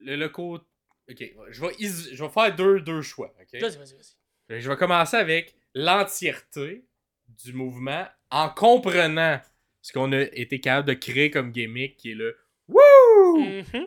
Le, 0.00 0.16
le 0.16 0.28
côté. 0.30 0.64
Ok, 1.10 1.22
je 1.50 1.60
vais, 1.60 1.74
is- 1.78 2.14
je 2.14 2.24
vais 2.24 2.30
faire 2.30 2.54
deux, 2.56 2.80
deux 2.80 3.02
choix. 3.02 3.32
ok? 3.40 3.60
Vas-y, 3.60 3.76
vas-y, 3.76 3.94
vas-y. 3.94 4.60
Je 4.60 4.68
vais 4.68 4.76
commencer 4.76 5.16
avec 5.16 5.54
l'entièreté 5.74 6.84
du 7.28 7.52
mouvement 7.52 8.06
en 8.30 8.48
comprenant 8.48 9.40
ce 9.80 9.92
qu'on 9.92 10.12
a 10.12 10.20
été 10.20 10.60
capable 10.60 10.88
de 10.88 10.94
créer 10.94 11.30
comme 11.30 11.50
gimmick 11.52 11.96
qui 11.96 12.12
est 12.12 12.14
le 12.14 12.36
Wouh! 12.68 13.38
Mhm. 13.44 13.86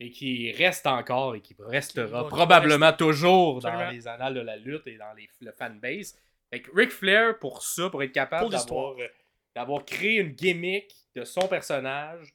et 0.00 0.10
qui 0.10 0.52
reste 0.52 0.86
encore 0.86 1.34
et 1.34 1.40
qui 1.40 1.54
restera 1.58 2.22
Qui 2.24 2.28
probablement 2.30 2.92
toujours 2.92 3.60
dans 3.60 3.68
Absolument. 3.68 3.90
les 3.92 4.08
annales 4.08 4.34
de 4.34 4.40
la 4.40 4.56
lutte 4.56 4.86
et 4.86 4.96
dans 4.96 5.12
les, 5.14 5.28
le 5.40 5.52
fanbase. 5.52 6.16
Fait 6.50 6.60
que 6.62 6.70
Ric 6.74 6.90
Flair, 6.90 7.38
pour 7.38 7.62
ça, 7.62 7.90
pour 7.90 8.02
être 8.02 8.12
capable 8.12 8.50
d'avoir, 8.50 8.92
euh, 9.00 9.06
d'avoir 9.54 9.84
créé 9.84 10.16
une 10.20 10.30
gimmick 10.30 10.92
de 11.14 11.24
son 11.24 11.46
personnage 11.48 12.34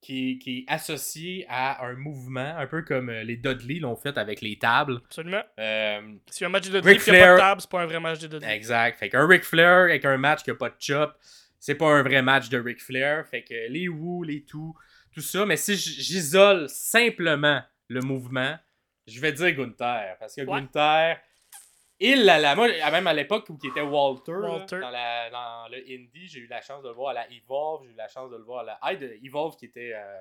qui, 0.00 0.38
qui 0.38 0.58
est 0.60 0.64
associé 0.72 1.44
à 1.48 1.84
un 1.84 1.94
mouvement, 1.94 2.56
un 2.56 2.66
peu 2.68 2.82
comme 2.82 3.08
euh, 3.10 3.24
les 3.24 3.36
Dudley 3.36 3.80
l'ont 3.80 3.96
fait 3.96 4.16
avec 4.16 4.40
les 4.40 4.56
tables. 4.58 5.00
Absolument. 5.06 5.42
Euh, 5.58 6.00
Si 6.30 6.44
un 6.44 6.48
match 6.48 6.68
de 6.68 6.78
Dudley 6.80 6.98
qui 6.98 7.10
a 7.10 7.12
pas 7.26 7.34
de 7.34 7.38
table, 7.38 7.60
c'est 7.60 7.70
pas 7.70 7.80
un 7.82 7.86
vrai 7.86 7.98
match 8.00 8.20
de 8.20 8.28
Dudley. 8.28 8.54
Exact. 8.54 8.98
Fait 8.98 9.08
qu'un 9.08 9.26
Ric 9.26 9.42
Flair 9.42 9.84
avec 9.84 10.04
un 10.04 10.16
match 10.16 10.42
qui 10.44 10.50
a 10.50 10.54
pas 10.54 10.68
de 10.70 10.76
chop, 10.78 11.12
c'est 11.58 11.74
pas 11.74 11.86
un 11.88 12.02
vrai 12.02 12.22
match 12.22 12.48
de 12.48 12.58
Ric 12.60 12.80
Flair. 12.80 13.26
Fait 13.26 13.42
que 13.42 13.54
les 13.70 13.88
Woo, 13.88 14.22
les 14.22 14.44
tout, 14.44 14.72
tout 15.12 15.20
ça. 15.20 15.44
Mais 15.46 15.56
si 15.56 15.74
j'isole 15.76 16.68
simplement 16.68 17.60
le 17.88 18.00
mouvement, 18.00 18.56
je 19.08 19.20
vais 19.20 19.32
dire 19.32 19.50
Gunther. 19.52 20.16
Parce 20.20 20.36
que 20.36 20.42
Ouais. 20.42 20.60
Gunther, 20.60 21.18
il 22.00 22.24
là 22.24 22.38
là. 22.38 22.54
Moi, 22.54 22.68
même 22.68 23.06
à 23.06 23.12
l'époque 23.14 23.48
où 23.50 23.58
il 23.62 23.70
était 23.70 23.80
Walter, 23.80 24.32
là, 24.32 24.66
dans, 24.70 24.90
la- 24.90 25.30
dans 25.30 25.68
le 25.70 25.78
Indie, 25.78 26.28
j'ai 26.28 26.40
eu 26.40 26.46
la 26.46 26.60
chance 26.60 26.82
de 26.82 26.88
le 26.88 26.94
voir 26.94 27.10
à 27.10 27.14
la 27.14 27.30
Evolve, 27.32 27.84
j'ai 27.84 27.92
eu 27.92 27.96
la 27.96 28.08
chance 28.08 28.30
de 28.30 28.36
le 28.36 28.42
voir 28.44 28.60
à 28.60 28.78
la 28.82 28.92
I- 28.92 29.20
Evolve 29.26 29.56
qui 29.56 29.66
était. 29.66 29.92
euh, 29.94 30.18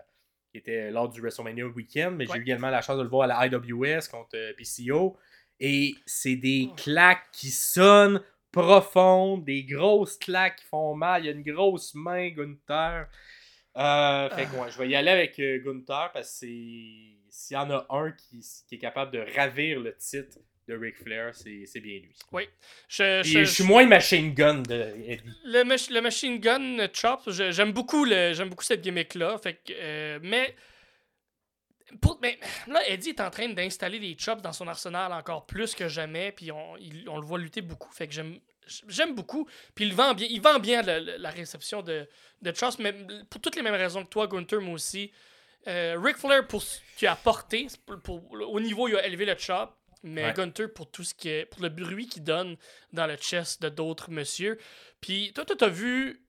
qui 0.50 0.60
était 0.60 0.91
lors 0.91 1.10
du 1.10 1.19
WrestleMania 1.19 1.65
Weekend, 1.65 2.15
mais 2.15 2.25
Ouais. 2.25 2.36
j'ai 2.36 2.39
eu 2.39 2.43
également 2.43 2.69
la 2.69 2.81
chance 2.81 2.98
de 2.98 3.03
le 3.03 3.10
voir 3.10 3.29
à 3.29 3.46
la 3.46 3.48
IWS 3.48 4.07
contre 4.10 4.29
euh, 4.38 4.53
PCO. 4.57 5.17
Et 5.60 5.93
c'est 6.05 6.38
des 6.38 6.69
claques 6.77 7.29
qui 7.34 7.50
sonnent 7.50 8.24
profondes, 8.50 9.43
des 9.43 9.65
grosses 9.65 10.17
claques 10.17 10.55
qui 10.55 10.65
font 10.65 10.96
mal. 10.96 11.24
Il 11.24 11.25
y 11.25 11.29
a 11.29 11.34
une 11.34 11.43
grosse 11.43 11.93
main, 11.96 12.29
Gunther. 12.29 13.07
Euh, 13.75 14.29
fait 14.29 14.46
que, 14.46 14.55
ouais, 14.55 14.72
je 14.72 14.77
vais 14.77 14.88
y 14.88 14.96
aller 14.96 15.12
avec 15.12 15.38
Gunther 15.38 16.12
parce 16.13 16.29
que 16.31 16.36
c'est- 16.48 17.17
s'il 17.29 17.53
y 17.53 17.57
en 17.57 17.69
a 17.69 17.86
un 17.89 18.12
qui, 18.13 18.39
qui 18.67 18.75
est 18.75 18.79
capable 18.79 19.12
de 19.12 19.25
ravir 19.36 19.81
le 19.81 19.96
titre 19.98 20.38
de 20.67 20.75
Ric 20.75 20.97
Flair, 20.97 21.33
c'est 21.33 21.79
bien 21.79 22.00
lui. 22.00 22.13
Je, 22.89 23.21
Puis 23.21 23.31
je- 23.31 23.39
je 23.39 23.43
suis 23.45 23.63
moins 23.63 23.86
machine 23.86 24.33
gun 24.33 24.55
de 24.55 24.93
Eddie. 25.05 25.24
le, 25.45 25.63
mach- 25.63 25.89
le 25.91 26.01
machine 26.01 26.39
gun 26.39 26.88
chop, 26.93 27.21
j'aime 27.29 27.71
beaucoup 27.71 28.03
le, 28.05 28.33
beaucoup 28.45 28.63
cette 28.65 28.81
gimmick 28.81 29.15
là. 29.15 29.38
Fait 29.38 29.53
que, 29.55 29.71
euh, 29.74 30.19
mais 30.21 30.53
pour, 32.01 32.19
mais 32.21 32.38
là, 32.67 32.86
Eddie 32.89 33.09
est 33.09 33.21
en 33.21 33.29
train 33.29 33.47
d'installer 33.50 33.97
les 34.00 34.17
chops 34.17 34.41
dans 34.41 34.51
son 34.51 34.67
arsenal 34.67 35.13
encore 35.13 35.45
plus 35.45 35.74
que 35.74 35.88
jamais, 35.88 36.33
puis 36.33 36.51
on, 36.51 36.75
il- 36.77 37.07
on 37.07 37.17
le 37.17 37.25
voit 37.25 37.39
lutter 37.39 37.61
beaucoup. 37.61 37.92
Fait 37.94 38.07
que 38.07 38.13
j'aime, 38.13 38.37
j'aime 38.89 39.15
beaucoup. 39.15 39.48
Puis 39.74 39.85
il 39.85 39.94
vend 39.94 40.13
bien, 40.13 40.27
il 40.29 40.42
vend 40.42 40.59
bien 40.59 40.81
le- 40.81 41.15
la 41.18 41.29
réception 41.29 41.81
de, 41.81 42.05
de 42.42 42.53
chops, 42.53 42.77
mais 42.79 42.94
pour 43.29 43.39
toutes 43.39 43.55
les 43.55 43.61
mêmes 43.61 43.74
raisons 43.75 44.03
que 44.03 44.09
toi, 44.09 44.27
Gunther, 44.27 44.59
moi 44.59 44.74
aussi. 44.74 45.11
Euh, 45.68 45.98
Ric 46.01 46.18
Flair 46.18 46.46
pour 46.48 46.61
ce 46.61 46.79
qu'il 46.98 47.07
a 47.07 47.13
apporté, 47.13 47.68
pour- 47.85 48.00
pour- 48.01 48.31
au 48.33 48.59
niveau 48.59 48.87
il 48.89 48.96
a 48.98 49.05
élevé 49.05 49.25
le 49.25 49.35
chop, 49.37 49.74
mais 50.03 50.25
Ouais. 50.25 50.33
Gunther 50.33 50.74
pour 50.74 50.90
tout 50.92 51.03
ce 51.03 51.14
qui 51.14 51.29
est, 51.29 51.46
pour 51.46 51.62
le 51.62 51.70
bruit 51.70 52.07
qu'il 52.07 52.24
donne 52.24 52.55
dans 52.94 53.07
le 53.07 53.16
chest 53.16 53.62
de 53.62 53.70
d'autres 53.70 54.12
monsieur. 54.12 54.57
Puis 55.01 55.31
toi, 55.33 55.44
t'as 55.46 55.68
vu, 55.70 56.22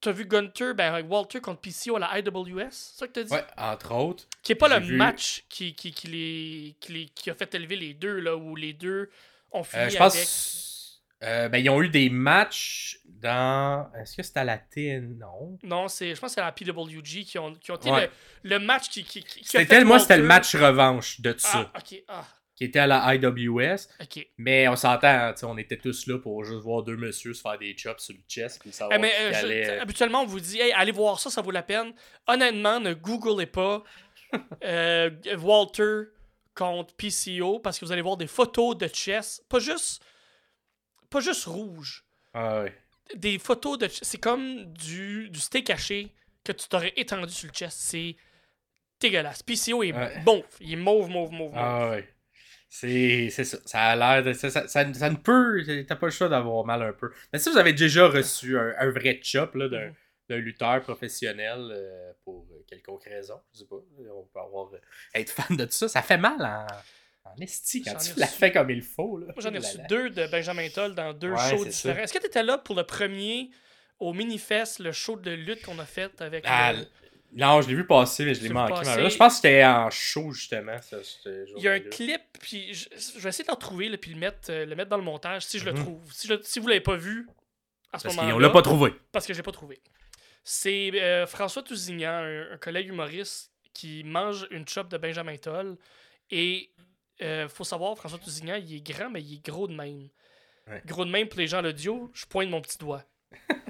t'as 0.00 0.12
vu 0.12 0.24
Gunther, 0.26 0.74
ben 0.74 0.92
avec 0.94 1.10
Walter 1.10 1.40
contre 1.40 1.60
PCO 1.60 1.96
à 1.96 2.00
la 2.00 2.18
IWS, 2.18 2.68
c'est 2.70 2.98
ça 2.98 3.06
que 3.06 3.12
t'as 3.12 3.22
dit? 3.24 3.32
Ouais, 3.32 3.44
entre 3.56 3.94
autres. 3.94 4.24
Qui 4.42 4.52
est 4.52 4.56
pas 4.56 4.68
le 4.68 4.84
vu- 4.84 4.96
match 4.96 5.44
qui, 5.48 5.74
qui, 5.74 5.92
qui, 5.92 6.06
les, 6.08 6.76
qui, 6.80 6.92
les- 6.92 7.08
qui 7.08 7.30
a 7.30 7.34
fait 7.34 7.54
élever 7.54 7.76
les 7.76 7.94
deux, 7.94 8.18
là, 8.20 8.36
où 8.36 8.56
les 8.56 8.72
deux 8.72 9.10
ont 9.52 9.62
fini 9.64 9.82
Euh, 9.84 9.88
je 9.90 9.96
avec. 9.98 10.12
pense. 10.12 11.02
euh, 11.22 11.48
ben, 11.48 11.58
ils 11.58 11.68
ont 11.70 11.82
eu 11.82 11.88
des 11.88 12.10
matchs 12.10 13.00
dans. 13.04 13.90
Est-ce 13.94 14.16
que 14.16 14.22
c'était 14.22 14.40
à 14.40 14.44
la 14.44 14.58
TN 14.58 15.18
Non? 15.18 15.58
Non, 15.64 15.88
c'est, 15.88 16.14
je 16.14 16.20
pense 16.20 16.30
que 16.30 16.34
c'est 16.36 16.40
la 16.40 16.52
PWG 16.52 17.24
qui 17.24 17.38
ont, 17.38 17.54
qui 17.54 17.70
ont 17.72 17.76
été 17.76 17.90
Ouais. 17.90 18.10
le, 18.44 18.50
le 18.50 18.58
match 18.64 18.88
qui, 18.88 19.02
qui, 19.04 19.22
qui- 19.24 19.42
C'était, 19.44 19.82
moi, 19.84 19.98
c'était 19.98 20.16
le 20.18 20.22
match 20.24 20.54
revanche 20.54 21.20
de 21.20 21.34
ça, 21.36 21.70
Ah, 21.74 21.78
ok, 21.78 22.02
ah, 22.08 22.26
qui 22.58 22.64
était 22.64 22.80
à 22.80 22.88
la 22.88 23.14
IWS. 23.14 23.86
Mais 24.36 24.66
on 24.66 24.74
s'entend, 24.74 25.06
hein, 25.06 25.34
on 25.44 25.56
était 25.56 25.76
tous 25.78 26.08
là 26.08 26.18
pour 26.18 26.44
juste 26.44 26.58
voir 26.60 26.82
deux 26.82 26.96
messieurs 26.96 27.32
se 27.32 27.40
faire 27.40 27.56
des 27.56 27.76
chops 27.78 28.02
sur 28.02 28.14
le 28.14 28.20
chest. 28.28 28.60
Puis 28.60 28.72
savoir 28.72 28.98
Eh, 28.98 29.00
mais, 29.00 29.12
euh, 29.20 29.32
je- 29.32 29.36
allait- 29.38 29.78
habituellement, 29.78 30.22
on 30.22 30.26
vous 30.26 30.40
dit, 30.40 30.58
hey, 30.60 30.72
allez 30.72 30.90
voir 30.90 31.20
ça, 31.20 31.30
ça 31.30 31.40
vaut 31.40 31.52
la 31.52 31.62
peine. 31.62 31.92
Honnêtement, 32.26 32.80
ne 32.80 32.94
googlez 32.94 33.46
pas 33.46 33.84
euh, 34.64 35.10
Walter 35.40 36.08
contre 36.56 36.92
PCO 36.96 37.60
parce 37.60 37.78
que 37.78 37.84
vous 37.84 37.92
allez 37.92 38.02
voir 38.02 38.16
des 38.16 38.26
photos 38.26 38.76
de 38.76 38.88
chess, 38.88 39.40
pas 39.48 39.60
juste, 39.60 40.02
pas 41.10 41.20
juste 41.20 41.44
rouge, 41.44 42.04
Ah 42.34 42.64
des 43.14 43.38
photos 43.38 43.78
de 43.78 43.88
c'est 43.88 44.18
comme 44.20 44.64
du, 44.74 45.30
du 45.30 45.38
steak 45.40 45.70
haché 45.70 46.12
que 46.44 46.50
tu 46.52 46.68
t'aurais 46.68 46.92
étendu 46.96 47.32
sur 47.32 47.46
le 47.48 47.54
chest. 47.54 47.78
C'est 47.80 48.16
dégueulasse. 49.00 49.42
PCO 49.44 49.82
est 49.84 49.92
Ouais. 49.92 50.20
mauve, 50.26 50.44
il 50.60 50.72
est 50.72 50.76
mauve, 50.76 51.08
mauve, 51.08 51.30
mauve, 51.30 51.52
mauve. 51.52 51.52
Ah. 51.56 51.96
C'est, 52.68 53.30
ça. 53.30 53.58
Ça 53.64 53.80
a 53.82 53.96
l'air 53.96 54.22
de. 54.22 54.32
Ça, 54.34 54.50
ça, 54.50 54.68
ça- 54.68 54.92
ça 54.94 55.10
ne 55.10 55.16
peut. 55.16 55.64
T'as 55.86 55.96
pas 55.96 56.06
le 56.06 56.12
choix 56.12 56.28
d'avoir 56.28 56.64
mal 56.64 56.82
un 56.82 56.92
peu. 56.92 57.10
Mais 57.32 57.38
si 57.38 57.50
vous 57.50 57.56
avez 57.56 57.72
déjà 57.72 58.06
reçu 58.08 58.58
un, 58.58 58.74
un 58.78 58.90
vrai 58.90 59.18
chop 59.22 59.56
d'un, 59.56 59.86
Mhm. 59.88 59.94
d'un 60.28 60.36
lutteur 60.36 60.82
professionnel 60.82 61.58
euh, 61.72 62.12
pour 62.24 62.46
euh, 62.52 62.62
quelconque 62.68 63.04
raison, 63.04 63.40
je 63.54 63.60
sais 63.60 63.64
pas. 63.66 63.76
On 63.76 64.24
peut 64.32 64.40
avoir. 64.40 64.72
euh, 64.74 64.78
être 65.14 65.30
fan 65.30 65.56
de 65.56 65.64
tout 65.64 65.72
ça. 65.72 65.88
Ça 65.88 66.02
fait 66.02 66.18
mal 66.18 66.40
en. 66.40 66.66
En 67.24 67.34
esti 67.42 67.82
quand 67.82 67.94
tu 67.96 68.12
reçu- 68.12 68.26
fait 68.38 68.52
comme 68.52 68.70
il 68.70 68.80
faut. 68.82 69.18
Là. 69.18 69.26
Moi, 69.26 69.34
j'en 69.40 69.52
ai 69.52 69.58
reçu 69.58 69.76
deux 69.88 70.08
de 70.08 70.26
Benjamin 70.28 70.68
Toll 70.70 70.94
dans 70.94 71.12
deux 71.12 71.30
Ouais, 71.32 71.50
shows 71.50 71.64
c'est 71.64 71.72
ça. 71.72 71.88
différents. 71.88 72.04
Est-ce 72.04 72.12
que 72.14 72.18
tu 72.20 72.26
étais 72.26 72.42
là 72.42 72.56
pour 72.56 72.74
le 72.74 72.84
premier 72.84 73.50
au 73.98 74.14
Minifest, 74.14 74.78
le 74.78 74.92
show 74.92 75.16
de 75.16 75.30
lutte 75.32 75.62
qu'on 75.62 75.78
a 75.78 75.84
fait 75.84 76.18
avec. 76.22 76.44
Ah, 76.46 76.72
le- 76.72 76.86
Non, 77.32 77.60
je 77.60 77.68
l'ai 77.68 77.74
vu 77.74 77.86
passer, 77.86 78.24
mais 78.24 78.34
je 78.34 78.42
l'ai 78.42 78.48
manqué. 78.48 78.84
Je 78.84 79.16
pense 79.16 79.34
que 79.34 79.36
c'était 79.36 79.64
en 79.64 79.90
show, 79.90 80.32
justement. 80.32 80.80
Ça, 80.80 80.96
Il 81.56 81.62
y 81.62 81.68
a 81.68 81.72
un 81.72 81.80
clip, 81.80 82.20
puis 82.40 82.72
je, 82.72 82.88
je 82.96 83.18
vais 83.20 83.28
essayer 83.28 83.44
de 83.44 83.48
le 83.50 83.54
retrouver, 83.54 83.88
là, 83.88 83.98
puis 83.98 84.12
le 84.12 84.18
mettre, 84.18 84.50
euh, 84.50 84.64
le 84.64 84.74
mettre 84.74 84.88
dans 84.90 84.96
le 84.96 85.02
montage 85.02 85.44
si 85.44 85.58
je 85.58 85.64
le 85.66 85.72
Mhm. 85.72 85.78
trouve. 85.82 86.12
Si, 86.12 86.26
je- 86.26 86.40
si 86.42 86.58
vous 86.58 86.68
l'avez 86.68 86.80
pas 86.80 86.96
vu, 86.96 87.28
à 87.92 87.98
ce 87.98 88.04
Parce 88.04 88.16
moment-là. 88.16 88.32
qu'on 88.34 88.38
l'a 88.38 88.50
pas 88.50 88.62
trouvé. 88.62 88.92
Parce 89.12 89.26
que 89.26 89.32
je 89.34 89.38
l'ai 89.38 89.42
pas 89.42 89.52
trouvé. 89.52 89.80
C'est 90.44 90.90
euh, 90.94 91.26
François 91.26 91.62
Tousignan, 91.62 92.10
un, 92.24 92.52
un 92.52 92.56
collègue 92.58 92.88
humoriste, 92.88 93.52
qui 93.74 94.02
mange 94.04 94.46
une 94.50 94.66
chop 94.66 94.88
de 94.88 94.96
Benjamin 94.96 95.36
Toll. 95.36 95.76
Et 96.30 96.70
euh, 97.22 97.48
faut 97.48 97.64
savoir, 97.64 97.96
François 97.96 98.18
Tousignan, 98.18 98.56
il 98.56 98.74
est 98.76 98.80
grand, 98.80 99.10
mais 99.10 99.22
il 99.22 99.34
est 99.34 99.44
gros 99.44 99.68
de 99.68 99.74
même. 99.74 100.08
Ouais. 100.66 100.82
Gros 100.86 101.04
de 101.04 101.10
même 101.10 101.28
pour 101.28 101.40
les 101.40 101.46
gens 101.46 101.58
à 101.58 101.62
l'audio, 101.62 102.10
je 102.14 102.24
pointe 102.26 102.48
mon 102.48 102.60
petit 102.62 102.78
doigt. 102.78 103.04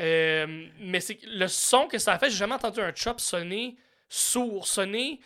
Euh, 0.00 0.66
mais 0.80 1.00
c'est 1.00 1.18
le 1.24 1.48
son 1.48 1.86
que 1.86 1.98
ça 1.98 2.14
a 2.14 2.18
fait, 2.18 2.30
j'ai 2.30 2.36
jamais 2.36 2.54
entendu 2.54 2.80
un 2.80 2.92
chop 2.94 3.20
sonner 3.20 3.76
sourd, 4.08 4.66
sonner. 4.66 5.20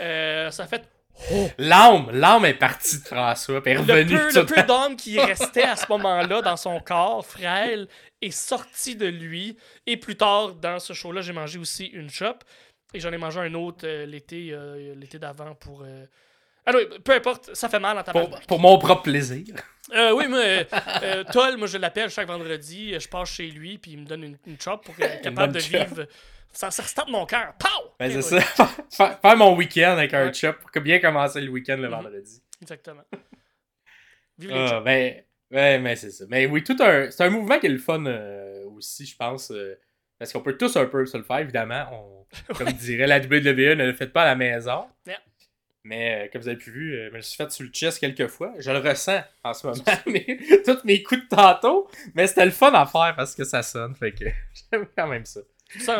euh, 0.00 0.50
ça 0.50 0.64
a 0.64 0.66
fait 0.66 0.88
L'âme, 1.58 2.10
l'âme 2.10 2.46
est 2.46 2.54
partie 2.54 2.98
de 2.98 3.04
François, 3.04 3.62
puis 3.62 3.72
est 3.72 3.76
revenue. 3.76 4.16
le 4.16 4.46
peu 4.46 4.62
d'âme 4.62 4.96
qui 4.96 5.20
restait 5.20 5.62
à 5.62 5.76
ce 5.76 5.86
moment-là 5.90 6.40
dans 6.40 6.56
son 6.56 6.80
corps 6.80 7.24
frêle 7.24 7.86
est 8.22 8.30
sorti 8.30 8.96
de 8.96 9.06
lui. 9.06 9.58
Et 9.86 9.98
plus 9.98 10.16
tard, 10.16 10.54
dans 10.54 10.78
ce 10.78 10.94
show-là, 10.94 11.20
j'ai 11.20 11.34
mangé 11.34 11.58
aussi 11.58 11.86
une 11.86 12.08
chop. 12.08 12.42
Et 12.94 13.00
j'en 13.00 13.12
ai 13.12 13.18
mangé 13.18 13.40
un 13.40 13.52
autre 13.54 13.86
euh, 13.86 14.06
l'été 14.06 14.56
l'été 14.96 15.18
d'avant 15.18 15.54
pour. 15.54 15.84
Ah 16.64 16.72
oui, 16.74 16.82
peu 17.04 17.12
importe, 17.12 17.54
ça 17.54 17.68
fait 17.68 17.80
mal 17.80 17.98
en 17.98 18.02
ta 18.02 18.12
pour, 18.12 18.30
pour 18.42 18.60
mon 18.60 18.78
propre 18.78 19.02
plaisir. 19.02 19.44
Euh, 19.94 20.12
oui, 20.12 20.26
mais 20.28 20.60
euh, 20.60 20.64
euh, 21.02 21.24
Toll, 21.24 21.56
moi 21.56 21.66
je 21.66 21.76
l'appelle 21.76 22.08
chaque 22.08 22.28
vendredi. 22.28 22.94
euh, 22.94 23.00
Je 23.00 23.08
passe 23.08 23.30
chez 23.30 23.48
lui, 23.48 23.78
puis 23.78 23.92
il 23.92 23.98
me 24.00 24.06
donne 24.06 24.22
une, 24.22 24.38
une 24.46 24.60
chop 24.60 24.84
pour 24.84 24.94
être 25.00 25.20
capable 25.22 25.52
de 25.54 25.58
chop. 25.60 25.70
vivre. 25.88 26.06
Ça, 26.52 26.70
ça 26.70 27.04
mon 27.08 27.26
cœur. 27.26 27.54
Pow! 27.58 27.68
Ben, 27.98 28.10
c'est 28.22 28.34
ouais, 28.36 28.42
ça. 28.42 28.66
Faire 28.90 29.18
faire 29.20 29.36
mon 29.36 29.56
week-end 29.56 29.92
avec 29.92 30.12
un 30.14 30.26
Ouais. 30.26 30.32
chop 30.34 30.56
pour 30.72 30.82
bien 30.82 30.98
commencer 31.00 31.40
le 31.40 31.50
week-end 31.50 31.76
le 31.78 31.88
Mhm. 31.88 31.94
vendredi. 31.94 32.42
Exactement. 32.60 33.02
Vive 34.38 34.50
les 34.50 34.56
Ah, 34.56 34.80
ben, 34.80 35.22
ouais, 35.50 35.78
mais 35.78 35.96
c'est 35.96 36.10
ça. 36.10 36.24
Mais 36.28 36.46
oui, 36.46 36.62
tout 36.62 36.76
un. 36.80 37.10
C'est 37.10 37.24
un 37.24 37.30
mouvement 37.30 37.58
qui 37.58 37.66
est 37.66 37.70
le 37.70 37.78
fun 37.78 38.04
euh, 38.06 38.64
aussi, 38.76 39.04
je 39.06 39.16
pense. 39.16 39.52
Parce 40.18 40.32
qu'on 40.32 40.40
peut 40.42 40.56
tous 40.56 40.76
un 40.76 40.86
peu 40.86 41.04
se 41.06 41.16
le 41.16 41.24
faire, 41.24 41.38
évidemment. 41.38 41.84
On, 41.92 42.54
comme 42.54 42.70
dirait 42.72 43.06
la 43.06 43.18
WWE, 43.18 43.74
ne 43.74 43.86
le 43.86 43.92
faites 43.94 44.12
pas 44.12 44.22
à 44.22 44.26
la 44.26 44.34
maison. 44.36 44.86
Yeah. 45.06 45.18
Mais 45.84 46.26
euh, 46.26 46.28
comme 46.32 46.42
vous 46.42 46.48
avez 46.48 46.56
pu 46.58 46.70
vu, 46.70 46.94
euh, 46.94 47.08
je 47.10 47.16
me 47.16 47.20
suis 47.20 47.36
fait 47.36 47.50
sur 47.50 47.64
le 47.64 47.70
chest 47.70 47.98
quelques 47.98 48.28
fois. 48.28 48.52
Je 48.58 48.70
le 48.70 48.78
ressens 48.78 49.20
en 49.42 49.52
ce 49.52 49.66
moment, 49.66 49.82
mais 50.06 50.38
tous 50.64 50.78
mes 50.84 51.02
coups 51.02 51.22
de 51.22 51.28
tantôt. 51.36 51.88
Mais 52.14 52.26
c'était 52.28 52.44
le 52.44 52.50
fun 52.52 52.72
à 52.72 52.86
faire 52.86 53.14
parce 53.16 53.34
que 53.34 53.44
ça 53.44 53.62
sonne. 53.62 53.94
Fait 53.96 54.12
que 54.12 54.24
j'aime 54.72 54.86
quand 54.96 55.08
même 55.08 55.24
ça. 55.24 55.40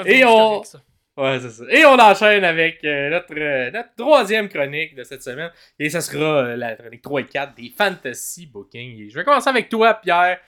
Et 0.06 0.24
on- 0.24 0.62
ça. 0.62 0.80
Ouais, 1.14 1.38
c'est 1.40 1.50
ça. 1.50 1.64
Et 1.68 1.84
on 1.84 1.98
enchaîne 1.98 2.42
avec 2.44 2.82
euh, 2.84 3.10
notre, 3.10 3.34
euh, 3.36 3.70
notre 3.70 3.94
troisième 3.96 4.48
chronique 4.48 4.94
de 4.94 5.04
cette 5.04 5.22
semaine. 5.22 5.50
Et 5.78 5.90
ça 5.90 6.00
sera 6.00 6.44
euh, 6.44 6.56
la 6.56 6.74
chronique 6.74 7.02
3 7.02 7.20
et 7.20 7.26
4 7.26 7.54
des 7.54 7.70
fantasy 7.76 8.46
bookings. 8.46 8.98
Et 9.02 9.10
je 9.10 9.14
vais 9.18 9.24
commencer 9.24 9.50
avec 9.50 9.68
toi, 9.68 9.92
Pierre. 9.94 10.38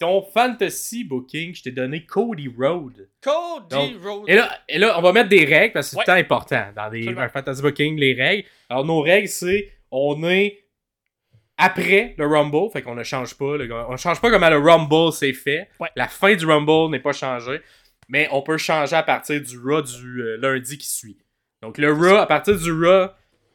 Ton 0.00 0.22
fantasy 0.22 1.04
booking, 1.04 1.54
je 1.54 1.62
t'ai 1.62 1.70
donné 1.70 2.04
Cody 2.06 2.48
Road. 2.48 3.08
Cody 3.22 3.68
Donc, 3.68 4.02
Rhodes. 4.02 4.24
Et 4.28 4.34
là, 4.34 4.50
et 4.68 4.78
là, 4.78 4.98
on 4.98 5.02
va 5.02 5.12
mettre 5.12 5.28
des 5.28 5.44
règles 5.44 5.74
parce 5.74 5.88
que 5.88 5.90
c'est 5.90 5.96
Ouais. 5.98 6.04
tout 6.04 6.10
le 6.10 6.16
temps 6.16 6.20
important 6.34 6.66
dans 6.74 6.90
des 6.90 7.06
un 7.06 7.28
fantasy 7.28 7.60
booking, 7.62 7.96
les 7.98 8.14
règles. 8.14 8.48
Alors, 8.70 8.84
nos 8.86 9.00
règles, 9.02 9.28
c'est 9.28 9.70
on 9.90 10.24
est 10.28 10.64
après 11.58 12.14
le 12.16 12.26
Rumble, 12.26 12.70
fait 12.72 12.80
qu'on 12.82 12.94
ne 12.94 13.02
change 13.02 13.34
pas. 13.36 13.56
le- 13.58 13.70
on 13.88 13.92
ne 13.92 13.96
change 13.98 14.20
pas 14.20 14.30
comment 14.30 14.48
le 14.48 14.56
Rumble 14.58 15.12
s'est 15.12 15.34
fait. 15.34 15.68
Ouais. 15.78 15.90
La 15.96 16.08
fin 16.08 16.34
du 16.34 16.46
Rumble 16.46 16.90
n'est 16.90 17.00
pas 17.00 17.12
changée, 17.12 17.60
mais 18.08 18.26
on 18.32 18.40
peut 18.40 18.56
changer 18.56 18.96
à 18.96 19.02
partir 19.02 19.40
du 19.40 19.58
Raw 19.58 19.82
du 19.82 20.22
euh, 20.22 20.36
lundi 20.38 20.78
qui 20.78 20.88
suit. 20.88 21.18
Donc, 21.60 21.76
le 21.76 21.92
Raw, 21.92 22.16
à 22.16 22.26
partir 22.26 22.56
du 22.58 22.72
Raw, 22.72 23.08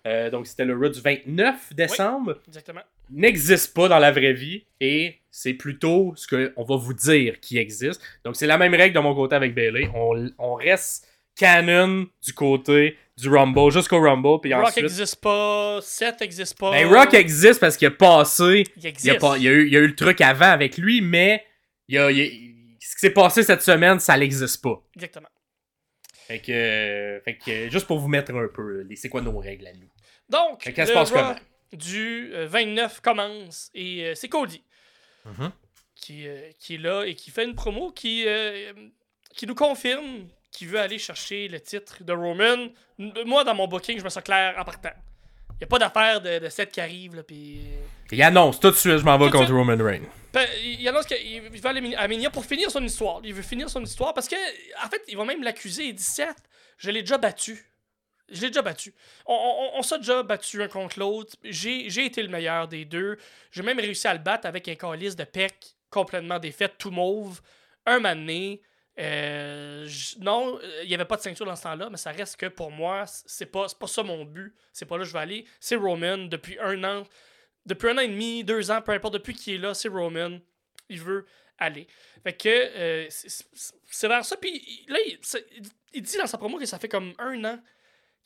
euh, 0.06 0.30
donc 0.30 0.46
c'était 0.46 0.66
le 0.66 0.78
Raw 0.78 0.90
du 0.90 1.02
29 1.02 1.74
décembre, 1.74 2.40
Exactement. 2.48 2.82
N'existe 3.10 3.74
pas 3.74 3.88
dans 3.88 4.00
la 4.00 4.12
vraie 4.12 4.34
vie 4.34 4.66
et 4.80 5.16
c'est 5.32 5.54
plutôt 5.54 6.14
ce 6.16 6.28
qu'on 6.28 6.64
va 6.64 6.76
vous 6.78 6.94
dire 6.94 7.40
qui 7.40 7.58
existe. 7.58 8.02
Donc 8.24 8.36
c'est 8.36 8.48
la 8.48 8.58
même 8.58 8.74
règle 8.74 8.96
de 8.96 9.00
mon 9.00 9.14
côté 9.16 9.36
avec 9.36 9.54
Bailey. 9.54 9.90
On, 9.94 10.30
on 10.38 10.54
reste 10.56 11.08
canon 11.36 12.08
du 12.24 12.34
côté 12.34 12.98
du 13.18 13.30
Rumble 13.30 13.72
jusqu'au 13.72 14.02
Rumble 14.02 14.40
puis 14.42 14.54
Rock 14.54 14.76
n'existe 14.78 15.18
pas, 15.18 15.80
Seth 15.82 16.22
n'existe 16.22 16.58
pas. 16.58 16.72
Ben, 16.72 16.88
Rock 16.88 17.14
existe 17.14 17.60
parce 17.60 17.76
qu'il 17.78 17.88
a 17.88 17.92
passé. 17.92 18.64
Il 18.78 18.82
Il 18.82 18.84
y 18.84 18.88
existe. 18.88 19.16
a, 19.16 19.20
pas, 19.20 19.38
il, 19.38 19.44
y 19.44 19.48
a 19.48 19.52
eu, 19.52 19.68
il 19.68 19.76
a 19.76 19.80
eu 19.80 19.88
le 19.88 19.96
truc 19.96 20.22
avant 20.22 20.46
avec 20.52 20.78
lui, 20.78 21.02
mais 21.02 21.44
il 21.88 21.98
a, 21.98 22.10
il 22.12 22.22
a- 22.22 22.26
ce 22.80 22.94
qui 22.96 23.00
s'est 23.02 23.10
passé 23.14 23.44
cette 23.44 23.62
semaine, 23.62 24.00
ça 24.00 24.18
n'existe 24.18 24.62
pas. 24.62 24.82
Exactement. 24.96 25.28
Fait 26.28 26.40
que, 26.40 27.22
fait 27.24 27.38
que 27.38 27.70
juste 27.70 27.86
pour 27.88 28.00
vous 28.00 28.08
mettre 28.08 28.34
un 28.34 28.48
peu, 28.48 28.88
c'est 28.96 29.10
quoi 29.10 29.22
nos 29.22 29.38
règles 29.38 29.68
à 29.68 29.74
nous? 29.74 29.90
Donc, 30.30 30.64
Fait 30.64 30.74
se 30.74 30.88
le 30.90 30.94
passe 30.94 31.12
Raw 31.12 31.18
comment? 31.20 31.36
Du 31.74 32.32
euh, 32.34 32.48
29 32.48 33.02
commence 33.02 33.70
et 33.74 34.06
euh, 34.06 34.16
c'est 34.16 34.30
Cody 34.30 34.64
Mhm. 35.26 35.52
qui, 35.96 36.28
euh, 36.28 36.52
qui 36.60 36.76
est 36.76 36.78
là 36.78 37.04
et 37.04 37.16
qui 37.16 37.32
fait 37.32 37.46
une 37.46 37.56
promo 37.56 37.92
qui, 37.92 38.24
euh, 38.28 38.72
qui 39.36 39.48
nous 39.48 39.56
confirme 39.56 40.28
qu'il 40.52 40.68
veut 40.68 40.80
aller 40.80 41.00
chercher 41.00 41.48
le 41.48 41.60
titre 41.60 42.04
de 42.04 42.14
Roman. 42.14 42.70
Moi, 43.26 43.44
dans 43.44 43.56
mon 43.56 43.68
booking, 43.68 43.98
je 44.00 44.04
me 44.04 44.10
sens 44.10 44.24
clair 44.24 44.56
en 44.58 44.64
partant. 44.64 44.92
Il 45.52 45.58
n'y 45.60 45.64
a 45.64 45.68
pas 45.68 45.80
d'affaire 45.80 46.22
de, 46.22 46.40
de 46.40 46.64
qui 46.66 46.80
arrive. 46.82 47.16
Là, 47.16 47.24
euh, 47.30 47.78
Il 48.12 48.22
annonce 48.22 48.60
tout 48.60 48.70
de 48.70 48.76
suite, 48.76 48.98
je 48.98 49.04
m'en 49.04 49.18
vais 49.18 49.30
contre. 49.32 49.52
Roman 49.54 49.78
Reigns. 49.84 50.06
Ben, 50.34 50.48
il 50.64 50.86
annonce 50.88 51.06
qu'il 51.06 51.42
va 51.62 51.70
aller 51.70 51.96
à 51.96 52.08
Mania 52.08 52.30
pour 52.30 52.46
finir 52.46 52.70
son 52.70 52.84
histoire. 52.84 53.22
Il 53.24 53.34
veut 53.34 53.42
finir 53.42 53.70
son 53.70 53.82
histoire 53.82 54.14
parce 54.14 54.28
que, 54.28 54.36
en 54.86 54.90
fait, 54.90 55.02
il 55.08 55.18
va 55.18 55.24
même 55.26 55.42
l'accuser. 55.44 55.86
Il 55.86 55.96
dit 55.96 56.04
Seth, 56.04 56.36
je 56.78 56.92
l'ai 56.92 57.02
déjà 57.02 57.18
battu. 57.18 57.66
Je 58.30 58.42
l'ai 58.42 58.48
déjà 58.48 58.62
battu. 58.62 58.94
On, 59.26 59.34
on- 59.34 59.80
on 59.80 59.82
s'est 59.84 59.98
déjà 60.00 60.24
battu 60.24 60.62
un 60.64 60.68
contre 60.68 61.00
l'autre. 61.00 61.36
J'ai 61.44 61.86
été 62.06 62.22
le 62.24 62.30
meilleur 62.30 62.68
des 62.68 62.86
deux. 62.86 63.18
J'ai 63.52 63.62
même 63.62 63.80
réussi 63.80 64.08
à 64.08 64.14
le 64.14 64.20
battre 64.20 64.48
avec 64.48 64.68
un 64.68 64.76
calice 64.76 65.16
de 65.16 65.24
pec 65.24 65.76
complètement 65.90 66.40
défait, 66.40 66.70
tout 66.70 66.92
mauve. 66.92 67.42
Un 67.86 68.00
mané. 68.00 68.62
Euh, 68.98 69.88
non, 70.22 70.58
il 70.84 70.88
n'y 70.88 70.96
avait 70.96 71.06
pas 71.06 71.18
de 71.18 71.22
ceinture 71.22 71.46
dans 71.46 71.56
ce 71.56 71.64
temps-là, 71.64 71.90
mais 71.90 71.98
ça 71.98 72.12
reste 72.12 72.38
que 72.38 72.46
pour 72.48 72.72
moi, 72.72 73.04
c'est 73.08 73.46
pas, 73.46 73.68
pas 73.80 73.88
ça 73.88 74.04
mon 74.04 74.24
but. 74.26 74.56
C'est 74.72 74.86
pas 74.86 74.98
là 74.98 75.04
que 75.04 75.08
je 75.10 75.14
vais 75.14 75.20
aller. 75.20 75.46
C'est 75.60 75.76
Roman 75.76 76.18
depuis 76.18 76.58
un 76.60 76.84
an 76.84 77.04
depuis 77.66 77.90
un 77.90 77.98
an 77.98 78.02
et 78.02 78.08
demi, 78.08 78.44
deux 78.44 78.70
ans, 78.70 78.80
peu 78.82 78.92
importe, 78.92 79.16
depuis 79.16 79.34
qu'il 79.34 79.56
est 79.56 79.58
là, 79.58 79.74
c'est 79.74 79.88
Roman. 79.90 80.38
Il 80.88 81.02
veut 81.02 81.26
aller. 81.58 81.88
Fait 82.24 82.34
que 82.34 82.48
euh, 82.48 83.06
c'est- 83.10 84.08
vers 84.08 84.24
ça. 84.24 84.38
Puis 84.38 84.86
là, 84.88 85.00
il 85.94 86.02
dit 86.04 86.18
dans 86.18 86.28
sa 86.28 86.38
promo 86.38 86.60
que 86.60 86.66
ça 86.68 86.78
fait 86.78 86.88
comme 86.90 87.14
un 87.18 87.44
an 87.44 87.60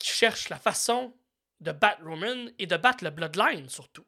qu'il 0.00 0.12
cherche 0.12 0.48
la 0.48 0.58
façon 0.58 1.14
de 1.60 1.70
battre 1.70 2.02
Roman 2.04 2.46
et 2.58 2.66
de 2.66 2.76
battre 2.76 3.04
le 3.04 3.10
Bloodline 3.10 3.68
surtout. 3.68 4.04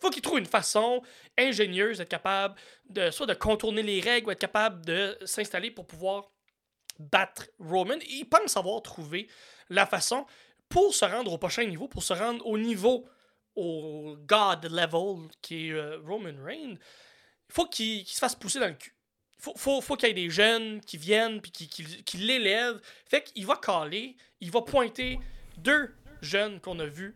Faut 0.00 0.10
qu'il 0.10 0.22
trouve 0.22 0.38
une 0.38 0.46
façon 0.46 1.02
ingénieuse 1.36 1.98
d'être 1.98 2.08
capable 2.08 2.54
de 2.88 3.10
soit 3.10 3.26
de 3.26 3.34
contourner 3.34 3.82
les 3.82 4.00
règles 4.00 4.28
ou 4.28 4.30
être 4.30 4.38
capable 4.38 4.86
de 4.86 5.18
s'installer 5.26 5.70
pour 5.70 5.86
pouvoir 5.86 6.30
battre 6.98 7.48
Roman. 7.58 7.98
Il 8.08 8.24
pense 8.24 8.56
avoir 8.56 8.80
trouvé 8.80 9.28
la 9.68 9.86
façon 9.86 10.24
pour 10.68 10.94
se 10.94 11.04
rendre 11.04 11.32
au 11.32 11.38
prochain 11.38 11.64
niveau, 11.64 11.88
pour 11.88 12.02
se 12.02 12.12
rendre 12.12 12.46
au 12.46 12.56
niveau 12.56 13.08
au 13.56 14.16
God 14.20 14.66
level 14.66 15.28
qui 15.42 15.68
est 15.68 15.72
euh, 15.72 15.98
Roman 16.06 16.44
Reigns, 16.44 16.76
il 17.48 17.52
faut 17.52 17.66
qu'il 17.66 18.06
se 18.06 18.18
fasse 18.18 18.36
pousser 18.36 18.60
dans 18.60 18.68
le 18.68 18.74
cul. 18.74 18.94
Faut, 19.40 19.54
faut, 19.56 19.80
faut 19.80 19.96
qu'il 19.96 20.08
y 20.08 20.10
ait 20.10 20.14
des 20.14 20.30
jeunes 20.30 20.80
qui 20.80 20.96
viennent 20.96 21.40
puis 21.40 21.50
qui, 21.52 21.68
qui, 21.68 21.84
qui 22.02 22.16
l'élèvent. 22.18 22.80
Fait 23.08 23.22
qu'il 23.22 23.46
va 23.46 23.56
caler, 23.56 24.16
il 24.40 24.50
va 24.50 24.62
pointer 24.62 25.18
deux 25.58 25.94
jeunes 26.22 26.58
qu'on 26.60 26.78
a 26.80 26.86
vus 26.86 27.14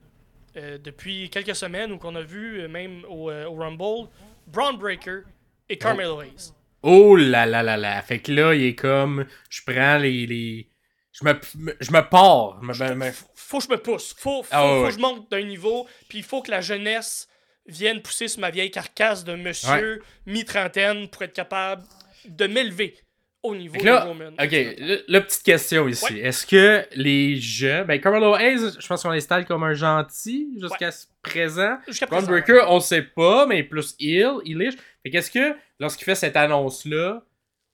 euh, 0.56 0.78
depuis 0.78 1.28
quelques 1.30 1.56
semaines 1.56 1.90
ou 1.92 1.98
qu'on 1.98 2.14
a 2.14 2.22
vus 2.22 2.60
euh, 2.60 2.68
même 2.68 3.04
au, 3.08 3.30
euh, 3.30 3.46
au 3.46 3.54
Rumble, 3.56 4.08
Braun 4.46 4.74
Breaker 4.74 5.22
et 5.68 5.76
Carmelo 5.78 6.20
Hayes. 6.22 6.52
Oh 6.82 7.16
là 7.16 7.46
là 7.46 7.62
là 7.62 7.76
là. 7.76 8.00
Fait 8.02 8.18
que 8.20 8.30
là, 8.32 8.54
il 8.54 8.64
est 8.64 8.74
comme. 8.74 9.26
Je 9.50 9.60
prends 9.64 9.98
les. 9.98 10.26
les... 10.26 10.68
Je, 11.12 11.24
me, 11.24 11.34
je 11.80 11.90
me 11.92 12.08
pars. 12.08 12.58
Je 12.72 12.84
me- 12.84 12.88
me- 12.90 12.94
me- 13.06 13.12
Faut- 13.34 13.58
que 13.58 13.64
je 13.64 13.70
me 13.70 13.76
pousse. 13.78 14.14
Faut, 14.18 14.42
faut, 14.42 14.48
Ah 14.50 14.64
ouais, 14.64 14.70
faut 14.78 14.82
ouais. 14.84 14.88
que 14.90 14.94
je 14.94 15.00
monte 15.00 15.30
d'un 15.30 15.42
niveau. 15.42 15.86
Puis 16.08 16.18
il 16.18 16.24
faut 16.24 16.42
que 16.42 16.50
la 16.50 16.60
jeunesse 16.60 17.28
vienne 17.66 18.00
pousser 18.02 18.26
sur 18.28 18.40
ma 18.40 18.50
vieille 18.50 18.70
carcasse 18.70 19.22
de 19.24 19.34
monsieur 19.34 20.02
mi-trentaine 20.26 21.08
pour 21.08 21.22
être 21.22 21.32
capable 21.32 21.84
de 22.28 22.46
m'élever 22.46 22.94
au 23.42 23.56
niveau 23.56 23.82
là, 23.82 24.02
de 24.04 24.08
Roman. 24.08 24.30
ok, 24.40 24.50
le- 24.52 25.04
la 25.08 25.20
petite 25.20 25.42
question 25.42 25.88
ici. 25.88 26.04
Ouais. 26.14 26.20
Est-ce 26.20 26.46
que 26.46 26.86
les 26.94 27.36
jeux. 27.40 27.82
Ben, 27.84 28.00
Carmelo 28.00 28.36
Hayes, 28.36 28.78
je 28.78 28.86
pense 28.86 29.02
qu'on 29.02 29.10
l'installe 29.10 29.44
comme 29.46 29.64
un 29.64 29.74
gentil 29.74 30.56
jusqu'à 30.60 30.92
ce 30.92 31.06
présent. 31.22 31.76
Jusqu'à 31.88 32.06
présent. 32.06 32.26
Breaker, 32.28 32.64
on 32.68 32.78
sait 32.80 33.02
pas, 33.02 33.46
mais 33.46 33.64
plus 33.64 33.96
il, 33.98 34.30
Ilish. 34.44 34.74
Fait 35.02 35.10
qu'est-ce 35.10 35.30
que, 35.30 35.56
lorsqu'il 35.80 36.04
fait 36.04 36.14
cette 36.14 36.36
annonce-là, 36.36 37.24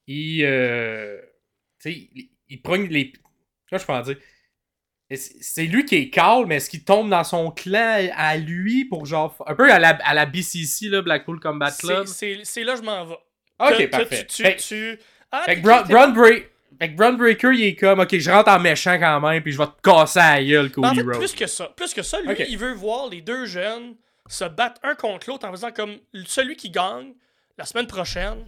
il. 0.06 0.42
Euh, 0.44 1.18
tu 1.82 1.92
sais, 1.92 2.08
il, 2.14 2.30
il 2.48 2.62
prend 2.62 2.76
les. 2.76 3.12
Comment 3.68 3.78
je 3.80 3.86
peux 3.86 3.92
en 3.92 4.00
dire? 4.00 4.16
C'est 5.10 5.64
lui 5.64 5.86
qui 5.86 5.96
est 5.96 6.10
calme, 6.10 6.46
mais 6.48 6.56
est-ce 6.56 6.68
qu'il 6.68 6.84
tombe 6.84 7.08
dans 7.08 7.24
son 7.24 7.50
clan 7.50 8.08
à 8.14 8.36
lui 8.36 8.84
pour 8.84 9.06
genre. 9.06 9.34
Un 9.46 9.54
peu 9.54 9.70
à 9.72 9.78
la, 9.78 9.90
à 10.04 10.12
la 10.14 10.26
BCC, 10.26 10.88
là, 10.88 11.00
Blackpool 11.00 11.40
Combat 11.40 11.70
Club? 11.70 12.06
C'est 12.06 12.40
c'est 12.44 12.62
là 12.64 12.72
que 12.74 12.80
je 12.80 12.84
m'en 12.84 13.04
vais. 13.06 13.16
Ok, 13.58 13.90
parfait. 13.90 14.26
Tu, 14.26 14.36
tu, 14.36 14.42
Fait- 14.42 14.56
tu- 14.56 14.98
Ah, 15.30 15.42
Fait 15.44 15.56
que 15.56 15.60
Break- 15.60 15.86
fait 16.80 16.88
Breaker, 17.16 17.50
il 17.52 17.64
est 17.64 17.74
comme, 17.74 18.00
ok, 18.00 18.16
je 18.18 18.30
rentre 18.30 18.50
en 18.50 18.58
méchant 18.60 18.98
quand 18.98 19.20
même, 19.20 19.42
puis 19.42 19.52
je 19.52 19.58
vais 19.58 19.66
te 19.66 19.80
casser 19.82 20.18
à 20.20 20.36
la 20.36 20.44
gueule, 20.44 20.70
Mais 20.76 20.86
en 20.86 20.90
Cody 20.90 21.00
fait, 21.00 21.06
Rhodes. 21.06 21.18
plus 21.18 21.34
que 21.34 21.46
ça. 21.46 21.66
Plus 21.76 21.92
que 21.92 22.02
ça, 22.02 22.20
lui, 22.20 22.34
il 22.48 22.56
veut 22.56 22.72
voir 22.72 23.08
les 23.08 23.20
deux 23.20 23.44
jeunes 23.46 23.94
se 24.28 24.44
battre 24.44 24.80
un 24.84 24.94
contre 24.94 25.28
l'autre 25.28 25.46
en 25.46 25.50
faisant 25.50 25.70
comme 25.72 25.96
celui 26.26 26.54
qui 26.56 26.70
gagne 26.70 27.12
la 27.58 27.64
semaine 27.64 27.86
prochaine 27.86 28.44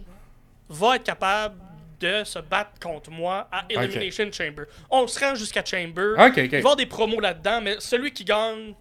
va 0.69 0.95
être 0.95 1.03
capable 1.03 1.55
de 1.99 2.23
se 2.23 2.39
battre 2.39 2.71
contre 2.81 3.11
moi 3.11 3.47
à 3.51 3.65
Elimination 3.69 4.31
Chamber. 4.31 4.63
On 4.89 5.05
se 5.07 5.19
rend 5.19 5.35
jusqu'à 5.35 5.63
Chamber. 5.63 6.13
Ok, 6.17 6.29
ok. 6.31 6.37
Il 6.37 6.49
va 6.49 6.55
y 6.57 6.59
avoir 6.59 6.75
des 6.75 6.85
promos 6.87 7.19
là-dedans, 7.19 7.61
mais 7.61 7.75
celui 7.79 8.11
qui 8.11 8.23
gagne 8.23 8.73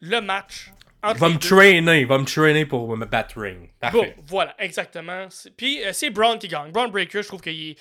le 0.00 0.20
match 0.20 0.70
va 1.02 1.28
les 1.28 1.34
me 1.34 1.38
trainer, 1.38 2.00
il 2.00 2.06
va 2.06 2.18
me 2.18 2.24
trainer 2.24 2.66
pour 2.66 2.96
me 2.96 3.06
battre 3.06 3.40
ring. 3.40 3.70
Parfait. 3.80 4.16
voilà, 4.26 4.54
exactement. 4.58 5.28
Puis 5.56 5.84
euh, 5.84 5.92
c'est 5.92 6.10
Braun 6.10 6.38
qui 6.38 6.48
gagne. 6.48 6.72
Braun 6.72 6.88
Breaker, 6.88 7.22
je 7.22 7.28
trouve 7.28 7.40
qu'il 7.40 7.76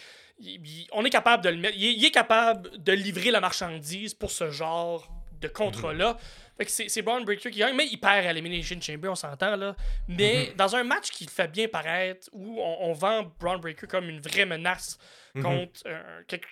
on 0.92 1.04
est 1.04 1.10
capable 1.10 1.44
de 1.44 1.50
le 1.50 1.58
mettre. 1.58 1.76
Il 1.78 1.86
est, 1.86 1.94
il 1.94 2.06
est 2.06 2.12
capable 2.12 2.70
de 2.78 2.92
livrer 2.94 3.32
la 3.32 3.40
marchandise 3.42 4.14
pour 4.14 4.30
ce 4.32 4.52
genre 4.52 5.08
de 5.42 5.48
contrat-là. 5.48 6.18
Fait 6.58 6.66
que 6.66 6.72
c'est, 6.72 7.02
Braun 7.04 7.22
Breaker 7.24 7.52
qui 7.52 7.60
gagne, 7.60 7.76
mais 7.76 7.86
il 7.86 7.98
perd 8.00 8.26
à 8.26 8.34
l'Elimination 8.34 8.80
Chamber, 8.82 9.10
on 9.10 9.16
s'entend 9.16 9.56
là. 9.56 9.76
Mais 10.08 10.52
dans 10.56 10.76
un 10.76 10.84
match 10.84 11.10
qui 11.12 11.26
le 11.26 11.30
fait 11.30 11.48
bien 11.52 11.68
paraître, 11.68 12.28
où 12.34 12.60
on, 12.62 12.90
on 12.90 12.94
vend 12.94 13.32
Braun 13.40 13.60
Breaker 13.60 13.86
comme 13.88 14.10
une 14.10 14.20
vraie 14.20 14.46
menace 14.46 14.98
contre 15.44 15.82
un, 15.88 16.24
quelque- 16.28 16.48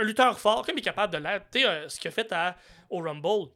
un 0.00 0.02
lutteur 0.02 0.38
fort, 0.40 0.64
comme 0.66 0.74
il 0.76 0.80
est 0.80 0.82
capable 0.84 1.12
de 1.12 1.18
l'être. 1.18 1.46
Tu 1.52 1.60
sais, 1.60 1.66
euh, 1.66 1.88
ce 1.88 2.00
qu'il 2.00 2.08
a 2.08 2.12
fait 2.12 2.32
à, 2.32 2.56
au 2.90 2.98
Rumble. 2.98 3.50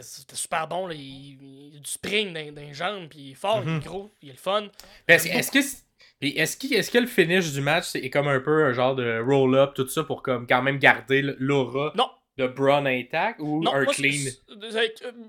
C'était 0.00 0.34
super 0.34 0.66
bon, 0.68 0.86
là. 0.86 0.94
Il, 0.94 1.70
il 1.72 1.76
a 1.76 1.80
du 1.80 1.90
spring 1.90 2.32
dans, 2.32 2.52
dans 2.54 2.60
les 2.62 2.74
jambes, 2.74 3.08
puis 3.08 3.18
il 3.20 3.30
est 3.32 3.34
fort, 3.34 3.62
il 3.66 3.76
est 3.76 3.84
gros, 3.84 4.12
il 4.22 4.28
est 4.30 4.32
le 4.32 4.38
fun. 4.38 4.68
Est-ce 5.06 5.28
est-ce 5.28 5.50
que. 5.50 5.58
qu'il- 6.58 6.74
est-ce 6.74 6.90
que 6.90 6.98
le 6.98 7.06
finish 7.06 7.52
du 7.52 7.60
match 7.60 7.84
c'est 7.86 8.10
comme 8.10 8.28
un 8.28 8.40
peu 8.40 8.64
un 8.64 8.72
genre 8.72 8.94
de 8.96 9.20
roll-up, 9.24 9.72
tout 9.74 9.86
ça, 9.88 10.02
pour 10.04 10.22
comme 10.22 10.46
quand 10.46 10.62
même 10.62 10.78
garder 10.78 11.22
l'aura 11.38 11.92
Non, 11.96 12.10
de 12.36 12.46
Braun 12.48 12.86
intact 12.86 13.38
ou 13.40 13.62
non, 13.62 13.72
un 13.74 13.84
moi, 13.84 13.94
clean? 13.94 14.30
euh, 14.50 14.88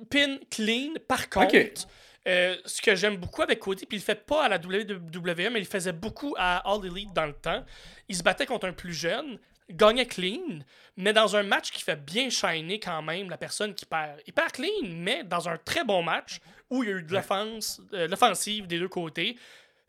Pin 0.09 0.38
clean, 0.49 0.93
par 1.07 1.29
contre. 1.29 1.88
Euh, 2.27 2.55
ce 2.65 2.81
que 2.81 2.95
j'aime 2.95 3.15
beaucoup 3.15 3.41
avec 3.41 3.59
Cody, 3.59 3.85
puis 3.85 3.97
il 3.97 4.01
le 4.01 4.05
fait 4.05 4.25
pas 4.25 4.43
à 4.43 4.49
la 4.49 4.57
WWE, 4.57 5.49
mais 5.51 5.59
il 5.59 5.65
faisait 5.65 5.93
beaucoup 5.93 6.35
à 6.38 6.57
All 6.69 6.85
Elite 6.85 7.13
dans 7.13 7.25
le 7.25 7.33
temps. 7.33 7.63
Il 8.09 8.15
se 8.15 8.21
battait 8.23 8.45
contre 8.45 8.67
un 8.67 8.73
plus 8.73 8.93
jeune, 8.93 9.39
gagnait 9.69 10.05
clean, 10.05 10.60
mais 10.97 11.13
dans 11.13 11.36
un 11.36 11.43
match 11.43 11.71
qui 11.71 11.84
fait 11.84 11.95
bien 11.95 12.29
shiner 12.29 12.79
quand 12.79 13.01
même 13.01 13.29
la 13.29 13.38
personne 13.38 13.73
qui 13.73 13.86
perd. 13.86 14.19
Il 14.27 14.34
perd 14.34 14.51
clean, 14.51 14.84
mais 14.84 15.23
dans 15.23 15.47
un 15.49 15.58
très 15.58 15.84
bon 15.84 16.01
match 16.03 16.39
où 16.69 16.84
il 16.84 16.89
y 16.89 16.93
a 16.93 16.95
eu 16.97 17.03
de 17.03 17.13
l'offense, 17.13 17.82
euh, 17.93 18.08
l'offensive 18.08 18.67
des 18.67 18.79
deux 18.79 18.88
côtés. 18.89 19.38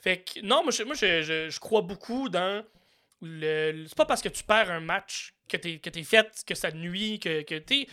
Fait 0.01 0.19
que 0.19 0.41
non, 0.41 0.63
moi, 0.63 0.73
je, 0.73 0.83
moi, 0.83 0.95
je, 0.95 1.23
je- 1.23 1.51
je 1.51 1.61
crois 1.61 1.83
beaucoup 1.83 2.29
dans 2.29 2.63
le. 3.23 3.73
le- 3.73 3.87
c'est 3.87 3.97
pas 3.97 4.07
parce 4.07 4.23
que 4.23 4.29
tu 4.31 4.43
perds 4.45 4.71
un 4.71 4.81
match 4.81 5.35
que 5.49 5.57
t'es 5.57 5.79
que 5.79 5.91
t'es 5.91 6.05
fait, 6.05 6.43
que 6.47 6.55
ça 6.55 6.71
nuit, 6.71 7.19
que, 7.19 7.43
que 7.43 7.57
t'es. 7.59 7.87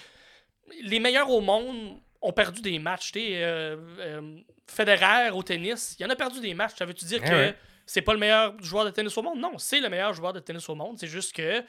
Les 0.82 1.00
meilleurs 1.00 1.30
au 1.30 1.42
monde 1.42 1.98
ont 2.22 2.34
perdu 2.34 2.62
des 2.62 2.80
matchs. 2.80 3.12
T'es 3.12 3.36
euh, 3.44 3.78
euh, 4.00 4.38
Federer 4.68 5.32
au 5.32 5.44
tennis, 5.44 5.96
il 6.00 6.06
en 6.06 6.10
a 6.10 6.16
perdu 6.16 6.40
des 6.42 6.54
matchs. 6.54 6.76
Ça 6.78 6.86
veut-tu 6.86 7.06
dire 7.06 7.22
Ouais, 7.22 7.28
que 7.30 7.34
ouais. 7.34 7.56
C'est 7.88 8.04
pas 8.04 8.14
le 8.14 8.20
meilleur 8.20 8.62
joueur 8.62 8.86
de 8.86 8.92
tennis 8.92 9.18
au 9.18 9.24
monde? 9.24 9.40
Non, 9.40 9.58
c'est 9.58 9.80
le 9.80 9.90
meilleur 9.90 10.14
joueur 10.14 10.34
de 10.34 10.40
tennis 10.40 10.68
au 10.70 10.76
monde. 10.76 11.00
C'est 11.00 11.08
juste 11.08 11.34
que. 11.34 11.64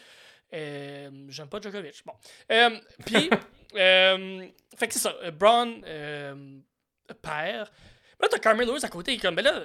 euh, 0.52 1.10
J'aime 1.28 1.48
pas 1.48 1.60
Djokovic. 1.60 2.02
Bon. 2.04 2.12
Euh, 2.52 2.78
Puis. 3.06 3.30
euh, 3.76 4.46
fait 4.76 4.88
que 4.88 4.92
c'est 4.94 5.00
ça. 5.00 5.14
Braun 5.30 5.80
perd. 7.22 7.70
Là, 8.20 8.28
t'as 8.30 8.38
Carmelo 8.38 8.74
Lewis 8.74 8.84
à 8.84 8.88
côté. 8.88 9.12
il 9.12 9.16
est 9.16 9.20
Comme, 9.22 9.36
ben 9.36 9.44
là. 9.44 9.62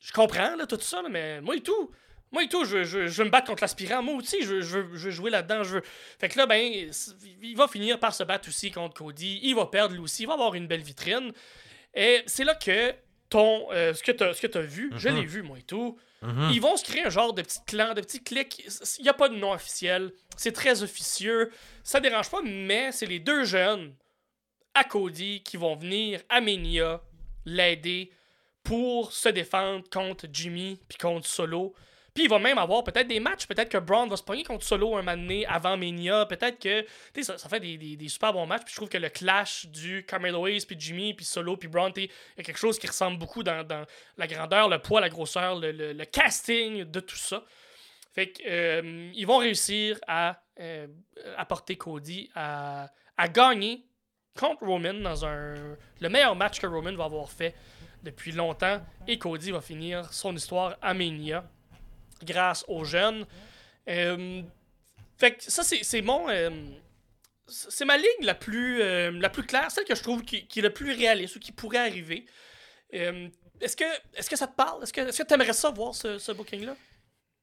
Je 0.00 0.12
comprends, 0.12 0.56
là, 0.56 0.66
tout 0.66 0.80
ça, 0.80 1.00
là, 1.02 1.08
mais 1.08 1.40
moi 1.40 1.56
et 1.56 1.60
tout. 1.60 1.90
Moi 2.32 2.44
et 2.44 2.48
tout, 2.48 2.64
je, 2.64 2.82
je, 2.82 3.06
je 3.06 3.18
veux 3.18 3.26
me 3.26 3.30
battre 3.30 3.46
contre 3.48 3.62
l'aspirant. 3.62 4.02
Moi 4.02 4.14
aussi, 4.14 4.42
je, 4.42 4.60
je, 4.62 4.78
veux- 4.78 4.96
je 4.96 5.04
veux 5.04 5.10
jouer 5.10 5.30
là-dedans. 5.30 5.62
Je 5.62 5.74
veux... 5.76 5.82
Fait 6.18 6.28
que 6.30 6.38
là, 6.38 6.46
ben, 6.46 6.90
il 7.42 7.56
va 7.56 7.68
finir 7.68 8.00
par 8.00 8.14
se 8.14 8.24
battre 8.24 8.48
aussi 8.48 8.70
contre 8.70 8.94
Cody. 8.94 9.38
Il 9.42 9.54
va 9.54 9.66
perdre 9.66 9.94
lui 9.94 10.00
aussi. 10.00 10.22
Il 10.22 10.26
va 10.26 10.32
avoir 10.34 10.54
une 10.54 10.66
belle 10.66 10.80
vitrine. 10.80 11.32
Et 11.94 12.22
c'est 12.26 12.44
là 12.44 12.54
que 12.54 12.94
ton, 13.32 13.66
euh, 13.72 13.94
ce 13.94 14.02
que 14.02 14.12
tu 14.12 14.58
as, 14.58 14.60
vu, 14.62 14.92
je 14.96 15.08
Mhm. 15.08 15.16
l'ai 15.16 15.24
vu, 15.24 15.42
moi 15.42 15.58
et 15.58 15.62
tout. 15.62 15.98
Mhm. 16.20 16.50
Ils 16.52 16.60
vont 16.60 16.76
se 16.76 16.84
créer 16.84 17.02
un 17.04 17.10
genre 17.10 17.32
de 17.32 17.40
petit 17.40 17.60
clan, 17.66 17.94
de 17.94 18.02
petits 18.02 18.22
clics. 18.22 18.62
Il 18.98 19.02
n'y 19.02 19.08
a 19.08 19.14
pas 19.14 19.28
de 19.30 19.36
nom 19.36 19.52
officiel. 19.52 20.12
C'est 20.36 20.52
très 20.52 20.82
officieux. 20.82 21.50
Ça 21.82 21.98
dérange 21.98 22.30
pas, 22.30 22.40
mais 22.44 22.92
c'est 22.92 23.06
les 23.06 23.18
deux 23.20 23.44
jeunes 23.44 23.94
à 24.74 24.84
Cody 24.84 25.42
qui 25.42 25.56
vont 25.56 25.74
venir 25.76 26.20
à 26.28 26.40
Mania 26.42 27.00
l'aider 27.46 28.10
pour 28.62 29.12
se 29.12 29.28
défendre 29.30 29.82
contre 29.90 30.26
Jimmy 30.30 30.78
puis 30.88 30.98
contre 30.98 31.26
Solo. 31.26 31.74
Puis 32.14 32.24
il 32.24 32.28
va 32.28 32.38
même 32.38 32.58
avoir 32.58 32.84
peut-être 32.84 33.08
des 33.08 33.20
matchs. 33.20 33.46
Peut-être 33.46 33.70
que 33.70 33.78
Braun 33.78 34.06
va 34.06 34.16
se 34.16 34.22
pogner 34.22 34.44
contre 34.44 34.64
Solo 34.66 34.96
un 34.96 35.02
moment 35.02 35.42
avant 35.48 35.76
Mania. 35.78 36.26
Peut-être 36.26 36.58
que. 36.58 36.84
Ça, 37.22 37.38
ça 37.38 37.48
fait 37.48 37.60
des, 37.60 37.78
des- 37.96 38.08
super 38.08 38.32
bons 38.34 38.44
matchs. 38.46 38.64
Puis 38.64 38.72
je 38.72 38.76
trouve 38.76 38.88
que 38.90 38.98
le 38.98 39.08
clash 39.08 39.66
du 39.66 40.04
Carmelo 40.04 40.46
Hayes, 40.46 40.66
puis 40.66 40.76
Jimmy, 40.78 41.14
puis 41.14 41.24
Solo, 41.24 41.56
puis 41.56 41.70
sais, 41.72 42.02
il 42.04 42.08
y 42.38 42.40
a 42.40 42.42
quelque 42.44 42.58
chose 42.58 42.78
qui 42.78 42.86
ressemble 42.86 43.18
beaucoup 43.18 43.42
dans, 43.42 43.66
la 44.18 44.26
grandeur, 44.26 44.68
le 44.68 44.78
poids, 44.78 45.00
la 45.00 45.08
grosseur, 45.08 45.58
le, 45.58 45.72
le- 45.72 45.92
le 45.94 46.04
casting 46.04 46.84
de 46.84 47.00
tout 47.00 47.16
ça. 47.16 47.42
Fait 48.14 48.28
que, 48.30 48.42
euh, 48.46 49.10
ils 49.14 49.26
vont 49.26 49.38
réussir 49.38 49.98
à 50.06 50.42
euh, 50.60 50.86
apporter 51.38 51.76
Cody 51.76 52.30
à, 52.34 52.90
à 53.16 53.28
gagner 53.28 53.86
contre 54.38 54.66
Roman 54.66 54.92
dans 54.94 55.24
un 55.24 55.54
le 56.00 56.08
meilleur 56.10 56.36
match 56.36 56.60
que 56.60 56.66
Roman 56.66 56.92
va 56.94 57.04
avoir 57.04 57.30
fait 57.30 57.54
depuis 58.02 58.32
longtemps. 58.32 58.82
Et 59.08 59.18
Cody 59.18 59.50
va 59.50 59.62
finir 59.62 60.12
son 60.12 60.36
histoire 60.36 60.76
à 60.82 60.92
Mania 60.92 61.48
grâce 62.24 62.64
aux 62.68 62.84
jeunes. 62.84 63.26
Euh, 63.88 64.42
fait 65.18 65.32
que 65.32 65.42
ça, 65.42 65.62
c'est 65.62 66.02
mon. 66.02 66.28
euh, 66.28 66.50
c'est 67.46 67.84
ma 67.84 67.96
ligne 67.96 68.22
la 68.22 68.34
plus, 68.34 68.80
euh, 68.80 69.10
la 69.10 69.28
plus 69.28 69.42
claire, 69.42 69.70
celle 69.70 69.84
que 69.84 69.94
je 69.94 70.02
trouve 70.02 70.22
qui, 70.22 70.46
qui 70.46 70.60
est 70.60 70.62
le 70.62 70.72
plus 70.72 70.92
réaliste 70.92 71.36
ou 71.36 71.40
qui 71.40 71.52
pourrait 71.52 71.78
arriver. 71.78 72.24
Est-ce 72.90 73.76
que, 73.76 73.84
est 74.14 74.28
que 74.28 74.36
ça 74.36 74.46
te 74.46 74.56
parle? 74.56 74.82
Est-ce 74.82 74.92
que 74.92 75.22
tu 75.22 75.34
aimerais 75.34 75.52
ça 75.52 75.70
voir 75.70 75.94
ce, 75.94 76.18
ce 76.18 76.32
booking-là? 76.32 76.76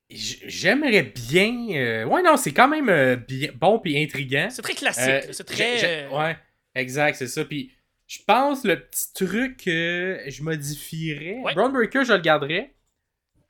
J'aimerais 0.09 1.03
bien. 1.03 2.05
Ouais, 2.07 2.21
non, 2.23 2.37
c'est 2.37 2.53
quand 2.53 2.67
même 2.67 3.15
bien, 3.27 3.49
bon 3.53 3.79
puis 3.79 4.01
intriguant. 4.01 4.47
C'est 4.49 4.61
très 4.61 4.73
classique. 4.73 5.33
C'est 5.33 5.43
très. 5.43 6.07
Ouais, 6.07 6.37
exact, 6.75 7.15
c'est 7.15 7.27
ça. 7.27 7.45
Puis 7.45 7.71
je 8.07 8.19
pense 8.25 8.63
le 8.63 8.79
petit 8.79 9.13
truc 9.13 9.63
que 9.65 10.23
je 10.25 10.41
modifierais. 10.41 11.37
Ouais. 11.43 11.53
Brown 11.53 11.71
Breaker, 11.71 12.03
je 12.03 12.13
le 12.13 12.19
garderais. 12.19 12.73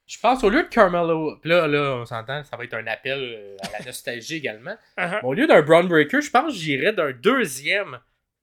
Je 0.09 0.17
pense 0.17 0.43
au 0.43 0.49
lieu 0.49 0.63
de 0.63 0.67
Carmelo. 0.67 1.37
Là, 1.43 1.67
là, 1.67 1.97
on 2.01 2.05
s'entend, 2.05 2.43
ça 2.43 2.57
va 2.57 2.63
être 2.63 2.73
un 2.73 2.87
appel 2.87 3.19
euh, 3.19 3.57
à 3.61 3.77
la 3.77 3.85
nostalgie 3.85 4.37
également. 4.37 4.75
uh-huh. 4.97 5.23
Au 5.23 5.35
lieu 5.35 5.45
d'un 5.45 5.61
Brown 5.61 5.87
Breaker, 5.87 6.19
je 6.21 6.31
pense 6.31 6.51
que 6.51 6.59
j'irais 6.59 6.93
d'un 6.93 7.11
deuxième 7.11 7.99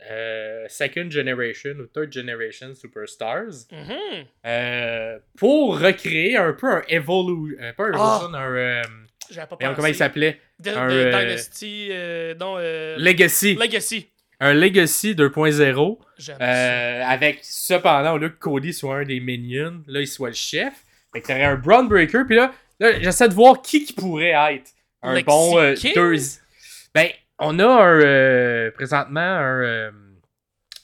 euh, 0.09 0.64
Second 0.68 1.11
Generation 1.11 1.72
ou 1.81 1.87
Third 1.87 2.12
Generation 2.12 2.72
Superstars. 2.72 3.66
Mhm. 3.72 4.26
euh, 4.46 5.18
pour 5.37 5.81
recréer 5.81 6.37
un 6.37 6.52
peu 6.52 6.68
un 6.68 6.83
Evolution. 6.87 7.59
pas 7.76 7.85
un 7.85 7.92
Evolution, 7.92 8.35
un. 8.35 9.46
pas 9.46 9.57
pensé. 9.57 9.72
comment 9.74 9.88
il 9.88 9.94
s'appelait? 9.96 10.40
Un, 10.66 10.87
Dynasty, 10.88 11.90
non, 12.38 12.59
Legacy. 12.96 13.57
Legacy. 13.57 14.09
un 14.38 14.55
Legacy 14.55 15.14
2.0. 15.16 15.98
J'aime 16.18 16.37
ça. 16.38 16.44
Euh, 16.44 17.02
avec 17.05 17.40
cependant, 17.42 18.14
au 18.14 18.18
lieu 18.18 18.29
que 18.29 18.38
Cody 18.38 18.72
soit 18.72 18.98
un 18.98 19.05
des 19.05 19.20
minions, 19.20 19.83
là, 19.87 20.00
il 20.00 20.07
soit 20.07 20.29
le 20.29 20.35
chef. 20.35 20.72
Fait 21.16 21.22
que 21.22 21.26
t'aurais 21.29 21.44
un 21.44 21.57
Brown 21.57 21.88
Breaker. 21.88 22.24
Puis 22.26 22.37
là, 22.37 22.52
là 22.81 23.00
j'essaie 23.00 23.29
de 23.29 23.35
voir 23.35 23.62
qui 23.62 23.85
qui 23.85 23.92
pourrait 23.92 24.35
être 24.55 24.70
un 25.02 25.14
Lexi 25.14 25.24
bon 25.26 25.59
euh, 25.59 25.74
deux. 25.94 26.16
Ben, 26.94 27.09
on 27.38 27.59
a 27.59 27.66
un. 27.66 28.00
euh, 28.00 28.70
présentement, 28.70 29.20
un. 29.20 29.62
euh, 29.62 29.90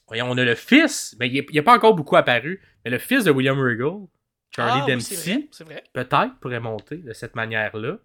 voyons, 0.09 0.27
on 0.31 0.37
a 0.39 0.45
le 0.45 0.55
fils. 0.55 1.15
Ben, 1.19 1.31
il 1.33 1.45
n'a 1.55 1.63
pas 1.63 1.75
encore 1.75 1.95
beaucoup 1.95 2.17
apparu. 2.17 2.61
Mais 2.85 2.91
le 2.91 2.99
fils 2.99 3.25
de 3.25 3.31
William 3.31 3.59
Regal, 3.59 4.07
Charlie 4.55 4.83
ah, 4.85 4.91
Dempsey. 4.91 5.49
peut-être 5.93 6.39
pourrait 6.41 6.61
monter 6.61 6.97
de 6.97 7.13
cette 7.13 7.35
manière-là. 7.37 7.99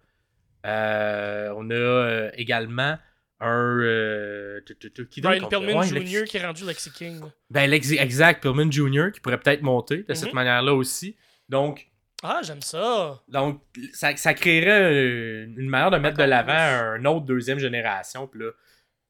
Euh, 0.66 1.52
on 1.56 1.70
a 1.70 2.28
également 2.34 2.98
un. 3.40 3.78
euh, 3.80 4.60
qui 5.10 5.20
Brian 5.20 5.46
Pillman? 5.48 5.82
Jr. 5.82 5.94
Ouais, 5.94 6.00
Lexi- 6.00 6.24
qui 6.24 6.36
est 6.36 6.44
rendu 6.46 6.64
Lexi 6.64 6.90
King. 6.92 7.20
Ben, 7.50 7.70
Lex- 7.70 7.92
exact, 7.92 8.42
Pillman 8.42 8.70
Jr. 8.70 9.12
qui 9.12 9.20
pourrait 9.20 9.38
peut-être 9.38 9.62
monter 9.62 10.02
de 10.02 10.14
cette 10.14 10.28
Mhm. 10.30 10.34
manière-là 10.34 10.74
aussi. 10.74 11.16
Donc, 11.48 11.87
Ah, 12.22 12.40
j'aime 12.42 12.62
ça. 12.62 13.20
donc 13.28 13.60
ça, 13.92 14.16
ça 14.16 14.34
créerait 14.34 15.44
une 15.44 15.68
manière 15.68 15.90
de 15.90 15.98
mettre 15.98 16.16
de 16.16 16.24
l'avant 16.24 16.52
un 16.52 17.04
autre 17.04 17.26
deuxième 17.26 17.58
génération. 17.58 18.26
Puis 18.26 18.40
là, 18.40 18.50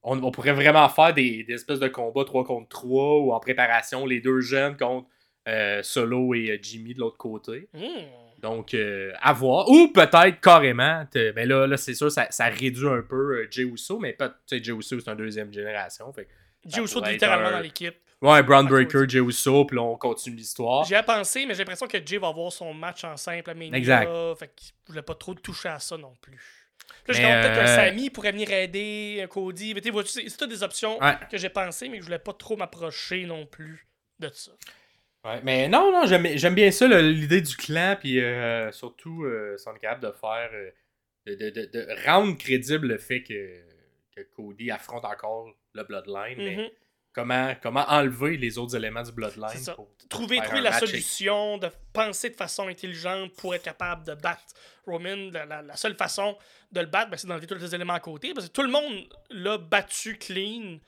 on, 0.03 0.23
on 0.23 0.31
pourrait 0.31 0.53
vraiment 0.53 0.89
faire 0.89 1.15
des, 1.15 1.43
des 1.45 1.55
espèces 1.55 1.81
de 1.81 1.89
combats 1.89 2.25
3 2.25 2.45
contre 2.45 2.69
3 2.69 3.21
ou 3.21 3.33
en 3.33 3.41
préparation, 3.41 4.05
les 4.07 4.21
deux 4.21 4.41
jeunes 4.41 4.77
contre 4.77 5.09
euh, 5.49 5.83
Solo 5.83 6.35
et 6.35 6.51
euh, 6.51 6.59
Jimmy 6.61 6.93
de 6.95 7.01
l'autre 7.01 7.17
côté. 7.17 7.69
Hmm. 7.73 8.05
Donc, 8.43 8.75
euh, 8.75 9.13
à 9.21 9.33
voir. 9.33 9.69
Ou 9.69 9.89
peut-être 9.89 10.41
carrément, 10.41 11.05
ben 11.15 11.49
là, 11.49 11.67
là 11.67 11.77
c'est 11.77 11.95
sûr, 11.95 12.13
ça, 12.13 12.27
ça 12.31 12.45
réduit 12.47 12.87
un 12.89 13.03
peu 13.03 13.39
euh, 13.39 13.49
Jey 13.51 13.63
Uso, 13.63 13.99
mais 13.99 14.13
pas, 14.13 14.29
tu 14.29 14.35
sais, 14.47 14.63
Jey 14.63 14.73
Uso, 14.73 15.01
c'est 15.01 15.11
un 15.11 15.17
deuxième 15.17 15.53
génération. 15.53 16.13
Fait. 16.13 16.29
Jey 16.67 16.83
Uso 16.83 17.03
littéralement 17.05 17.49
un- 17.49 17.53
dans 17.53 17.61
l'équipe. 17.61 17.97
Ouais, 18.21 18.43
Brown 18.43 18.67
Breaker. 18.67 19.09
Jey 19.09 19.21
Uso, 19.21 19.65
puis 19.65 19.77
là, 19.77 19.83
on 19.83 19.97
continue 19.97 20.37
l'histoire. 20.37 20.85
J'y 20.85 20.95
ai 20.95 21.03
pensé, 21.03 21.47
mais 21.47 21.55
j'ai 21.55 21.61
l'impression 21.61 21.87
que 21.87 21.99
Jay 22.05 22.19
va 22.19 22.29
avoir 22.29 22.51
son 22.53 22.75
match 22.75 23.05
en 23.05 23.17
simple 23.17 23.49
à 23.51 23.55
Mania. 23.55 23.77
Exact. 23.79 24.11
Fait 24.39 24.51
qu'il 24.57 24.73
voulait 24.89 25.03
pas 25.03 25.15
trop 25.15 25.35
toucher 25.35 25.69
à 25.69 25.79
ça 25.79 25.97
non 25.97 26.15
plus. 26.21 26.39
Là, 27.07 27.15
je 27.15 27.23
Mais, 27.23 27.29
peut-être 27.43 27.53
euh, 27.59 27.65
qu'un 27.65 27.67
Sami 27.67 28.11
pourrait 28.11 28.33
venir 28.33 28.51
aider, 28.51 29.21
un 29.23 29.27
Cody. 29.29 29.73
Mais 29.75 29.81
tu 29.81 29.91
vois-tu, 29.91 30.09
c'est 30.11 30.29
c'est 30.29 30.37
toutes 30.37 30.51
des 30.51 30.63
options 30.63 30.99
Ouais. 31.01 31.15
que 31.31 31.39
j'ai 31.39 31.49
pensé, 31.49 31.89
mais 31.89 31.97
que 31.99 32.03
je 32.03 32.07
voulais 32.07 32.19
pas 32.19 32.33
trop 32.33 32.57
m'approcher 32.57 33.25
non 33.25 33.47
plus 33.47 33.87
de 34.19 34.29
ça. 34.33 34.53
Ouais, 35.25 35.41
mais 35.43 35.69
non, 35.69 35.93
non, 35.93 36.07
j'aime 36.07 36.27
j'aime 36.37 36.55
bien 36.55 36.71
ça, 36.71 36.87
l'idée 36.87 37.41
du 37.41 37.57
clan, 37.57 37.97
puis 37.99 38.21
euh, 38.21 38.71
surtout, 38.73 39.25
euh, 39.25 39.57
si 39.59 39.69
on 39.69 39.75
est 39.75 39.81
capable 39.81 40.03
de 40.05 40.13
faire, 40.13 40.51
euh, 40.53 40.71
de, 41.27 41.35
de- 41.35 41.51
de- 41.51 41.67
de 41.67 42.07
rendre 42.07 42.37
crédible 42.39 42.87
le 42.89 42.99
fait 42.99 43.23
que, 43.23 43.61
que 44.17 44.23
Cody 44.35 44.71
affronte 44.71 45.05
encore 45.05 45.49
le 45.75 45.85
Bloodline, 45.85 46.37
mais 46.39 46.57
Mhm. 46.57 46.69
Comment, 47.23 47.55
comment 47.63 47.85
enlever 47.89 48.37
les 48.37 48.59
autres 48.59 48.77
éléments 48.77 49.03
du 49.03 49.13
Bloodline 49.13 49.65
pour 49.75 49.89
Trouver, 50.09 50.39
trouver 50.41 50.61
la 50.63 50.79
solution, 50.79 51.59
de 51.59 51.69
penser 51.93 52.31
de 52.31 52.35
façon 52.37 52.67
intelligente 52.69 53.33
pour 53.37 53.55
être 53.55 53.63
capable 53.65 54.05
de 54.07 54.15
battre 54.15 54.55
Roman. 54.87 55.31
La, 55.33 55.45
la- 55.45 55.63
la 55.63 55.77
seule 55.77 55.97
façon 55.97 56.37
de 56.73 56.81
le 56.81 56.87
battre, 56.87 57.11
ben, 57.11 57.17
c'est 57.17 57.27
d'enlever 57.27 57.47
tous 57.47 57.57
les 57.57 57.75
éléments 57.75 57.95
à 57.95 58.01
côté. 58.01 58.33
Parce 58.33 58.47
que 58.49 58.53
tout 58.53 58.63
le 58.63 58.71
monde 58.71 59.07
l'a 59.31 59.59
battu 59.59 60.17
clean, 60.17 60.79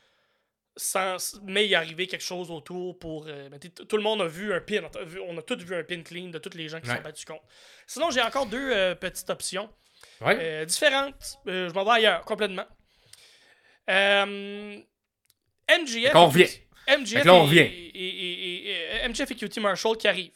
sans, 0.76 1.38
mais 1.44 1.66
il 1.66 1.72
est 1.72 1.76
arrivé 1.76 2.06
quelque 2.06 2.24
chose 2.24 2.50
autour 2.50 2.98
pour. 2.98 3.26
euh, 3.28 3.48
ben, 3.50 3.58
tout 3.60 3.96
le 3.96 4.02
monde 4.02 4.22
a 4.22 4.26
vu 4.26 4.54
un 4.54 4.60
pin. 4.60 4.80
On 5.26 5.36
a, 5.36 5.42
tous 5.42 5.58
vu 5.58 5.74
un 5.76 5.84
pin 5.84 6.02
clean 6.02 6.28
de 6.28 6.38
tous 6.38 6.56
les 6.56 6.68
gens 6.68 6.80
qui 6.80 6.88
Ouais. 6.88 6.96
sont 6.96 7.02
battus 7.02 7.24
contre. 7.26 7.44
Sinon, 7.86 8.10
j'ai 8.10 8.22
encore 8.22 8.46
deux 8.46 8.70
euh, 8.72 8.94
petites 8.94 9.28
options 9.28 9.68
Ouais. 10.22 10.36
euh, 10.40 10.64
différentes. 10.64 11.38
Je 11.44 11.70
m'en 11.74 11.84
vais 11.84 11.90
ailleurs, 11.90 12.24
complètement. 12.24 12.66
Euh, 13.90 14.78
Fait 16.08 16.10
qu'on 16.12 16.26
revient. 16.26 16.48
Là, 17.24 17.34
on 17.34 17.38
et- 17.44 17.46
revient. 17.46 17.58
et- 17.60 17.90
et- 17.94 18.68
et- 18.68 18.70
et- 19.04 19.08
MJF 19.08 19.30
et 19.30 19.34
QT 19.36 19.60
Marshall 19.60 19.96
qui 19.96 20.08
arrivent. 20.08 20.32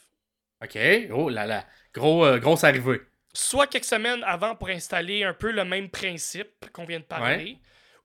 Ok, 0.63 0.77
oh 1.11 1.29
là 1.29 1.45
là, 1.45 1.65
Gros, 1.93 2.25
euh, 2.25 2.39
grosse 2.39 2.63
arrivée. 2.63 3.01
Soit 3.33 3.67
quelques 3.67 3.85
semaines 3.85 4.23
avant 4.25 4.55
pour 4.55 4.69
installer 4.69 5.23
un 5.23 5.33
peu 5.33 5.51
le 5.51 5.65
même 5.65 5.89
principe 5.89 6.69
qu'on 6.71 6.85
vient 6.85 6.99
de 6.99 7.03
parler, 7.05 7.57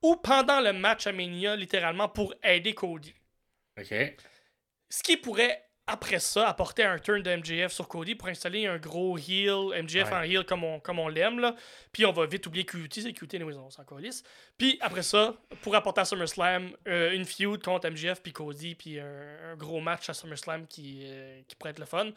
ou 0.02 0.16
pendant 0.16 0.60
le 0.60 0.72
match 0.72 1.06
à 1.06 1.12
Mania, 1.12 1.54
littéralement, 1.56 2.08
pour 2.08 2.34
aider 2.42 2.74
Cody. 2.74 3.14
Ok. 3.78 3.94
Ce 4.88 5.02
qui 5.02 5.16
pourrait, 5.16 5.62
après 5.90 6.18
ça, 6.18 6.48
apporter 6.48 6.84
un 6.84 6.98
turn 6.98 7.22
de 7.22 7.36
MJF 7.36 7.72
sur 7.72 7.86
Cody 7.88 8.14
pour 8.14 8.28
installer 8.28 8.66
un 8.66 8.78
gros 8.78 9.18
heel, 9.18 9.72
MJF 9.82 10.10
Ouais. 10.10 10.16
en 10.16 10.22
heel 10.22 10.44
comme 10.44 10.64
on, 10.64 10.80
comme 10.80 10.98
on 10.98 11.08
l'aime. 11.08 11.38
là. 11.40 11.54
Puis 11.92 12.04
on 12.06 12.12
va 12.12 12.26
vite 12.26 12.46
oublier 12.46 12.64
QT, 12.64 13.00
c'est 13.02 13.12
QT, 13.12 13.34
anyways, 13.36 13.54
on 13.56 13.70
s'en 13.70 13.84
calisse. 13.84 14.22
Puis 14.56 14.78
après 14.80 15.02
ça, 15.02 15.34
pour 15.62 15.74
apporter 15.74 16.00
à 16.00 16.04
SummerSlam 16.04 16.70
euh, 16.88 17.12
une 17.12 17.24
feud 17.24 17.62
contre 17.62 17.88
MJF 17.90 18.22
puis 18.22 18.32
Cody, 18.32 18.74
puis 18.74 18.98
un, 19.00 19.52
un 19.52 19.56
gros 19.56 19.80
match 19.80 20.08
à 20.08 20.14
SummerSlam 20.14 20.66
qui, 20.66 21.02
euh, 21.06 21.40
qui 21.46 21.56
pourrait 21.56 21.70
être 21.70 21.78
le 21.80 21.86
fun. 21.86 22.10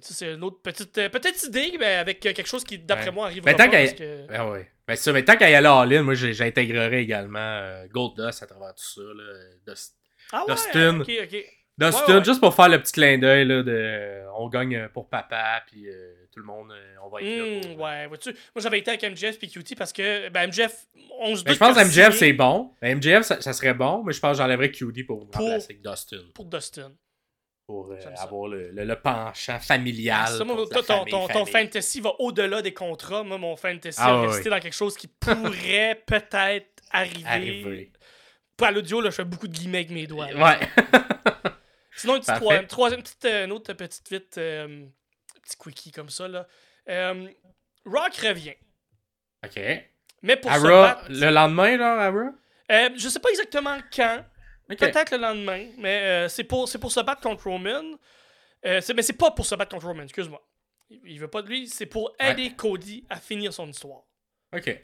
C'est 0.00 0.32
une 0.32 0.42
autre 0.42 0.60
petite, 0.60 0.98
euh, 0.98 1.08
petite 1.08 1.44
idée, 1.44 1.76
mais 1.78 1.94
avec 1.94 2.18
quelque 2.18 2.46
chose 2.46 2.64
qui, 2.64 2.78
d'après 2.80 3.06
Ouais. 3.10 3.12
moi, 3.12 3.26
arrivera 3.26 3.50
Mais 3.52 3.56
tant 3.56 3.70
pas. 3.70 3.86
que- 3.86 4.26
Ben. 4.26 4.66
Ben 4.86 4.96
ça, 4.96 5.12
mais 5.12 5.24
tant 5.24 5.36
qu'à 5.36 5.48
y 5.48 5.54
aller 5.54 5.68
all-in, 5.68 6.02
moi 6.02 6.14
j'ai- 6.14 6.34
j'intégrerais 6.34 7.00
également 7.02 7.38
euh, 7.38 7.86
Goldust 7.86 8.42
à 8.42 8.46
travers 8.46 8.74
tout 8.74 8.82
ça. 8.84 9.00
Là. 9.00 9.32
Dust- 9.72 9.94
Ah 10.32 10.44
ouais, 10.46 10.54
Dustin. 10.54 11.00
ok, 11.00 11.10
ok. 11.22 11.44
Ouais, 11.80 11.90
ouais. 12.14 12.24
juste 12.24 12.40
pour 12.40 12.54
faire 12.54 12.68
le 12.68 12.80
petit 12.80 12.92
clin 12.92 13.18
d'œil 13.18 13.46
de 13.48 13.64
euh, 13.66 14.24
on 14.36 14.48
gagne 14.48 14.76
euh, 14.76 14.88
pour 14.88 15.08
papa, 15.08 15.62
puis 15.66 15.88
euh, 15.88 16.14
tout 16.32 16.38
le 16.40 16.46
monde, 16.46 16.70
euh, 16.70 16.94
on 17.04 17.08
va 17.08 17.20
être 17.20 17.26
là. 17.36 17.44
Hmm, 17.44 17.74
pour- 17.74 17.84
ouais, 17.84 18.06
vois-tu, 18.06 18.30
moi 18.30 18.62
j'avais 18.62 18.78
été 18.78 18.90
avec 18.92 19.02
MJF 19.02 19.38
puis 19.38 19.48
QT 19.50 19.74
parce 19.76 19.92
que 19.92 20.28
ben, 20.28 20.48
MJF, 20.48 20.86
on 21.20 21.34
se 21.34 21.42
doute 21.42 21.54
je 21.54 21.58
pense 21.58 21.76
que 21.76 21.84
MJF 21.84 22.16
c'est 22.16 22.32
bon. 22.32 22.70
Ben, 22.80 22.96
MJF 22.98 23.22
ça, 23.22 23.40
ça 23.40 23.52
serait 23.52 23.74
bon, 23.74 24.04
mais 24.04 24.12
je 24.12 24.20
pense 24.20 24.32
que 24.36 24.38
j'enlèverais 24.42 24.70
QD 24.70 25.04
pour, 25.06 25.28
Pour- 25.28 25.42
remplacer 25.42 25.72
avec 25.72 25.82
Dustin. 25.82 26.18
pour 26.34 26.44
Dustin. 26.46 26.92
Pour 27.66 27.90
euh, 27.92 27.96
avoir 28.18 28.48
le, 28.48 28.70
le, 28.72 28.84
le 28.84 28.96
penchant 28.96 29.58
familial. 29.58 30.28
Ça, 30.28 30.44
moi, 30.44 30.54
pour 30.54 30.68
toi, 30.68 30.82
ton, 30.82 30.98
famille, 31.06 31.28
ton, 31.32 31.46
fantasy 31.46 31.98
va 32.02 32.12
au-delà 32.18 32.60
des 32.60 32.74
contrats. 32.74 33.22
Moi, 33.24 33.38
mon 33.38 33.56
fantasy 33.56 33.98
Ah 34.02 34.20
ouais, 34.20 34.26
resté 34.26 34.50
dans 34.50 34.60
quelque 34.60 34.74
chose 34.76 34.96
qui 34.98 35.06
pourrait 35.08 35.98
peut-être 36.06 36.82
arriver. 36.90 37.90
Pas 38.58 38.68
à 38.68 38.70
l'audio, 38.70 39.00
là, 39.00 39.08
je 39.08 39.14
fais 39.16 39.24
beaucoup 39.24 39.48
de 39.48 39.52
guillemets 39.54 39.78
avec 39.78 39.90
mes 39.90 40.06
doigts. 40.06 40.30
là. 40.30 40.44
Ouais. 40.60 40.68
Sinon, 41.96 42.14
une 42.16 42.20
petite 42.20 42.34
troisième, 42.36 42.66
troisième 42.66 43.02
petite, 43.02 43.24
euh, 43.24 43.44
une 43.44 43.52
autre 43.52 43.72
petite 43.72 44.10
vite, 44.10 44.38
euh, 44.38 44.84
petit 45.42 45.56
quickie 45.56 45.92
comme 45.92 46.10
ça. 46.10 46.26
Là. 46.28 46.46
Euh, 46.88 47.28
Rock 47.84 48.14
revient. 48.16 48.54
ok. 49.44 49.60
Mais 50.22 50.36
pour 50.36 50.52
se 50.52 50.60
battre, 50.66 51.06
le 51.10 51.30
lendemain, 51.30 51.76
là, 51.76 52.00
Ara? 52.06 52.32
euh, 52.72 52.88
je 52.96 53.08
sais 53.08 53.20
pas 53.20 53.28
exactement 53.30 53.78
quand. 53.94 54.24
Ok. 54.70 54.78
Peut-être 54.78 55.12
le 55.12 55.18
lendemain, 55.18 55.66
mais 55.78 56.28
c'est 56.30 56.44
pour, 56.44 56.66
c'est 56.68 56.78
pour 56.78 56.90
se 56.90 57.00
battre 57.00 57.20
contre 57.20 57.44
Roman. 57.48 57.82
Mais 58.64 58.80
c'est 58.80 59.12
pas 59.18 59.30
pour 59.30 59.44
se 59.44 59.54
battre 59.54 59.70
contre 59.72 59.86
Roman, 59.86 60.02
excuse-moi. 60.04 60.42
Il, 60.88 61.00
il 61.04 61.20
veut 61.20 61.28
pas 61.28 61.42
de 61.42 61.48
lui, 61.48 61.68
c'est 61.68 61.86
pour 61.86 62.14
Ouais. 62.20 62.30
aider 62.32 62.54
Cody 62.56 63.04
à 63.10 63.16
finir 63.20 63.52
son 63.52 63.68
histoire. 63.68 64.02
Ok. 64.54 64.74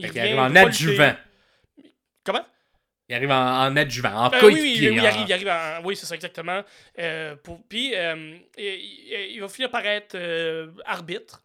Il 0.00 0.06
revient, 0.08 0.20
arrive 0.20 0.38
en 0.38 0.54
adjuvant. 0.56 1.14
Comment? 2.24 2.44
Il 3.08 3.14
arrive 3.14 3.30
en, 3.30 3.62
en 3.66 3.76
adjuvant, 3.76 4.26
en 4.26 4.32
Euh, 4.34 4.38
oui, 4.42 4.76
il 4.78 4.98
arrive, 5.06 5.24
il 5.26 5.32
arrive 5.32 5.48
en- 5.48 5.82
Oui, 5.84 5.96
c'est 5.96 6.04
ça, 6.06 6.14
exactement. 6.14 6.62
Euh, 6.98 7.36
pour, 7.36 7.62
puis, 7.66 7.94
euh, 7.96 8.36
il, 8.58 9.38
va 9.40 9.48
finir 9.48 9.70
par 9.70 9.84
être 9.86 10.14
euh, 10.14 10.70
arbitre, 10.84 11.42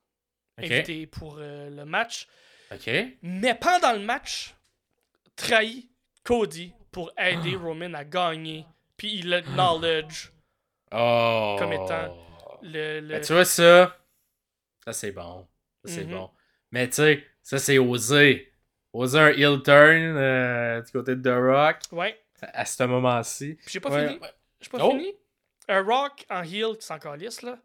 invité 0.58 1.08
pour 1.08 1.38
le 1.38 1.84
match. 1.86 2.28
Ok. 2.72 2.90
Mais 3.22 3.56
pendant 3.56 3.94
le 3.94 4.00
match, 4.00 4.54
trahit 5.36 5.90
Cody 6.24 6.74
pour 6.92 7.12
aider. 7.18 7.56
Roman 7.62 7.94
à 7.94 8.04
gagner. 8.04 8.66
Puis 8.98 9.16
il 9.20 9.34
acknowledge 9.34 10.30
Oh. 10.92 11.56
Comme 11.58 11.74
étant 11.74 12.16
le. 12.62 13.00
le- 13.00 13.08
Ben, 13.08 13.22
tu 13.22 13.34
vois 13.34 13.46
ça, 13.46 13.98
ça 14.86 14.94
c'est 14.94 15.12
bon. 15.12 15.48
Ça 15.86 15.92
c'est 15.94 16.04
Mhm. 16.04 16.12
bon. 16.12 16.30
Mais 16.72 16.88
tu 16.88 16.96
sais, 16.96 17.26
ça 17.42 17.58
c'est 17.58 17.78
osé. 17.80 18.53
Oser 18.94 19.20
un 19.20 19.30
heel 19.30 19.62
turn 19.64 20.16
euh, 20.18 20.82
du 20.82 20.92
côté 20.92 21.16
de 21.16 21.22
The 21.22 21.34
Rock 21.36 21.78
Ouais. 21.92 22.18
à 22.42 22.64
ce 22.66 22.84
moment-ci. 22.84 23.56
Puis 23.56 23.74
j'ai 23.74 23.80
pas 23.80 23.90
Ouais. 23.90 24.08
fini. 24.10 24.20
J'ai 24.62 24.70
pas 24.70 24.78
Oh. 24.82 24.92
fini. 24.92 25.14
Un 25.68 25.82
Rock 25.82 26.26
en 26.30 26.44
heel 26.44 26.78
qui 26.80 26.86
s'en 26.86 27.00
calisse, 27.00 27.42
là. 27.42 27.58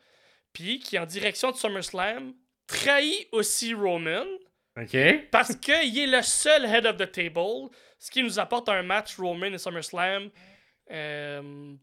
Puis 0.52 0.78
qui, 0.80 0.98
en 0.98 1.04
direction 1.06 1.50
de 1.50 1.56
SummerSlam, 1.56 2.32
trahit 2.66 3.28
aussi 3.32 3.74
Roman. 3.74 4.24
Ok. 4.80 4.96
Parce 5.30 5.54
qu'il 5.56 5.98
est 5.98 6.06
le 6.06 6.22
seul 6.22 6.64
head 6.64 6.86
of 6.86 6.96
the 6.96 7.10
table. 7.10 7.68
Ce 7.98 8.10
qui 8.10 8.22
nous 8.22 8.38
apporte 8.38 8.68
un 8.68 8.82
match 8.82 9.16
Roman 9.18 9.46
et 9.46 9.58
SummerSlam. 9.58 10.30
Euh, 10.90 11.74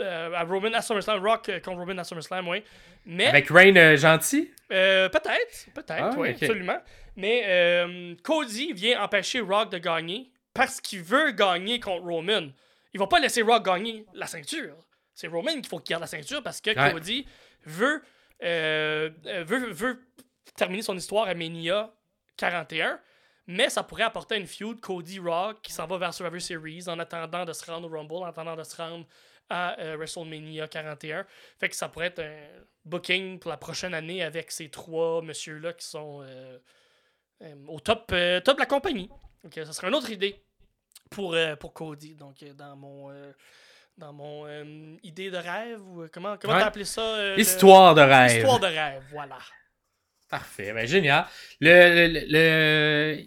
euh, 0.00 0.32
à 0.34 0.44
Roman 0.44 0.72
à 0.74 0.82
SummerSlam. 0.82 1.24
Rock 1.26 1.48
euh, 1.48 1.60
contre 1.60 1.78
Roman 1.80 1.98
à 1.98 2.04
SummerSlam, 2.04 2.46
oui. 2.48 2.62
Mais. 3.06 3.26
Avec 3.26 3.48
Rain 3.48 3.74
euh, 3.76 3.96
gentil? 3.96 4.52
Euh, 4.70 5.08
peut-être, 5.08 5.66
peut-être, 5.74 6.02
Ah, 6.02 6.14
oui, 6.16 6.30
absolument. 6.30 6.78
Mais 7.16 7.44
euh, 7.46 8.14
Cody 8.22 8.72
vient 8.72 9.02
empêcher 9.02 9.40
Rock 9.40 9.70
de 9.70 9.78
gagner 9.78 10.30
parce 10.54 10.80
qu'il 10.80 11.02
veut 11.02 11.30
gagner 11.32 11.80
contre 11.80 12.04
Roman. 12.04 12.48
Il 12.92 13.00
va 13.00 13.06
pas 13.06 13.20
laisser 13.20 13.42
Rock 13.42 13.64
gagner 13.64 14.04
la 14.14 14.26
ceinture. 14.26 14.76
C'est 15.14 15.26
Roman 15.28 15.52
qu'il 15.54 15.66
faut 15.66 15.78
qu'il 15.78 15.94
garde 15.94 16.02
la 16.02 16.06
ceinture 16.06 16.42
parce 16.42 16.60
que 16.60 16.70
Ouais. 16.70 16.92
Cody 16.92 17.26
veut, 17.64 18.02
euh, 18.42 19.10
veut, 19.24 19.70
veut 19.70 20.02
terminer 20.56 20.82
son 20.82 20.96
histoire 20.96 21.26
à 21.28 21.34
Mania 21.34 21.90
41. 22.36 23.00
Mais 23.48 23.70
ça 23.70 23.82
pourrait 23.84 24.02
apporter 24.02 24.36
une 24.36 24.46
feud 24.46 24.80
Cody 24.80 25.18
Rock 25.20 25.62
qui 25.62 25.72
s'en 25.72 25.86
va 25.86 25.98
vers 25.98 26.12
Survivor 26.12 26.40
Series 26.40 26.84
en 26.88 26.98
attendant 26.98 27.44
de 27.44 27.52
se 27.52 27.64
rendre 27.70 27.88
au 27.88 27.96
Rumble, 27.96 28.14
en 28.14 28.24
attendant 28.24 28.56
de 28.56 28.64
se 28.64 28.76
rendre 28.76 29.06
à 29.48 29.78
euh, 29.78 29.96
WrestleMania 29.96 30.66
41. 30.66 31.24
Fait 31.58 31.68
que 31.68 31.76
ça 31.76 31.88
pourrait 31.88 32.06
être 32.08 32.18
un 32.18 32.36
booking 32.84 33.38
pour 33.38 33.50
la 33.50 33.56
prochaine 33.56 33.94
année 33.94 34.22
avec 34.24 34.50
ces 34.50 34.68
trois 34.68 35.22
messieurs-là 35.22 35.72
qui 35.74 35.86
sont 35.86 36.22
euh, 36.24 36.58
au 37.68 37.80
top, 37.80 38.10
euh, 38.12 38.40
top 38.40 38.56
de 38.56 38.60
la 38.60 38.66
compagnie. 38.66 39.08
Donc, 39.44 39.56
euh, 39.58 39.64
ça 39.64 39.72
serait 39.72 39.88
une 39.88 39.94
autre 39.94 40.10
idée 40.10 40.42
pour, 41.10 41.34
euh, 41.34 41.56
pour 41.56 41.72
Cody. 41.72 42.14
Donc, 42.14 42.42
euh, 42.42 42.52
dans 42.54 42.76
mon, 42.76 43.10
euh, 43.10 43.32
dans 43.98 44.12
mon 44.12 44.46
euh, 44.46 44.96
idée 45.02 45.30
de 45.30 45.36
rêve, 45.36 45.80
ou 45.86 46.02
euh, 46.02 46.08
comment, 46.12 46.36
comment 46.38 46.54
Ouais. 46.54 46.60
t'as 46.60 46.66
appelé 46.66 46.84
ça 46.84 47.02
euh, 47.02 47.34
le- 47.36 47.40
Histoire 47.40 47.94
de 47.94 48.00
rêve. 48.00 48.36
Histoire 48.38 48.60
de 48.60 48.66
rêve, 48.66 49.02
voilà. 49.10 49.38
Parfait, 50.28 50.72
ben 50.72 50.86
génial. 50.86 51.24
Le, 51.60 52.08
le, 52.08 52.24
le- 52.28 53.24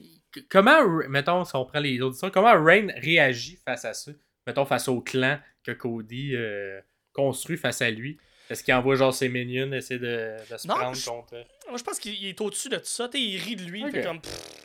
comment, 0.49 0.85
mettons, 1.07 1.45
si 1.45 1.55
on 1.55 1.65
prend 1.65 1.79
les 1.79 1.91
histoires, 1.93 2.31
comment 2.31 2.51
Rain 2.61 2.87
réagit 2.97 3.57
face 3.65 3.85
à 3.85 3.93
ça? 3.93 4.11
Mettons, 4.45 4.65
face 4.65 4.87
au 4.89 4.99
clan 5.01 5.39
que 5.63 5.71
Cody 5.71 6.35
euh, 6.35 6.81
construit 7.13 7.57
face 7.57 7.81
à 7.81 7.89
lui. 7.89 8.19
Est-ce 8.49 8.63
qu'il 8.63 8.73
envoie 8.73 8.95
genre 8.95 9.13
ses 9.13 9.29
minions 9.29 9.71
essayer 9.73 9.99
de, 9.99 10.35
de 10.51 10.57
se 10.57 10.67
Non, 10.67 10.73
prendre 10.75 10.95
je- 10.95 11.07
contre. 11.09 11.35
Moi, 11.69 11.77
je 11.77 11.83
pense 11.83 11.99
qu'il 11.99 12.25
est 12.25 12.41
au-dessus 12.41 12.69
de 12.69 12.77
tout 12.77 12.85
ça. 12.85 13.07
T'sais, 13.07 13.21
il 13.21 13.37
rit 13.37 13.55
de 13.55 13.63
lui. 13.63 13.83
Ok. 13.85 13.91
Fait 13.91 14.03
comme. 14.03 14.21
pff, 14.21 14.55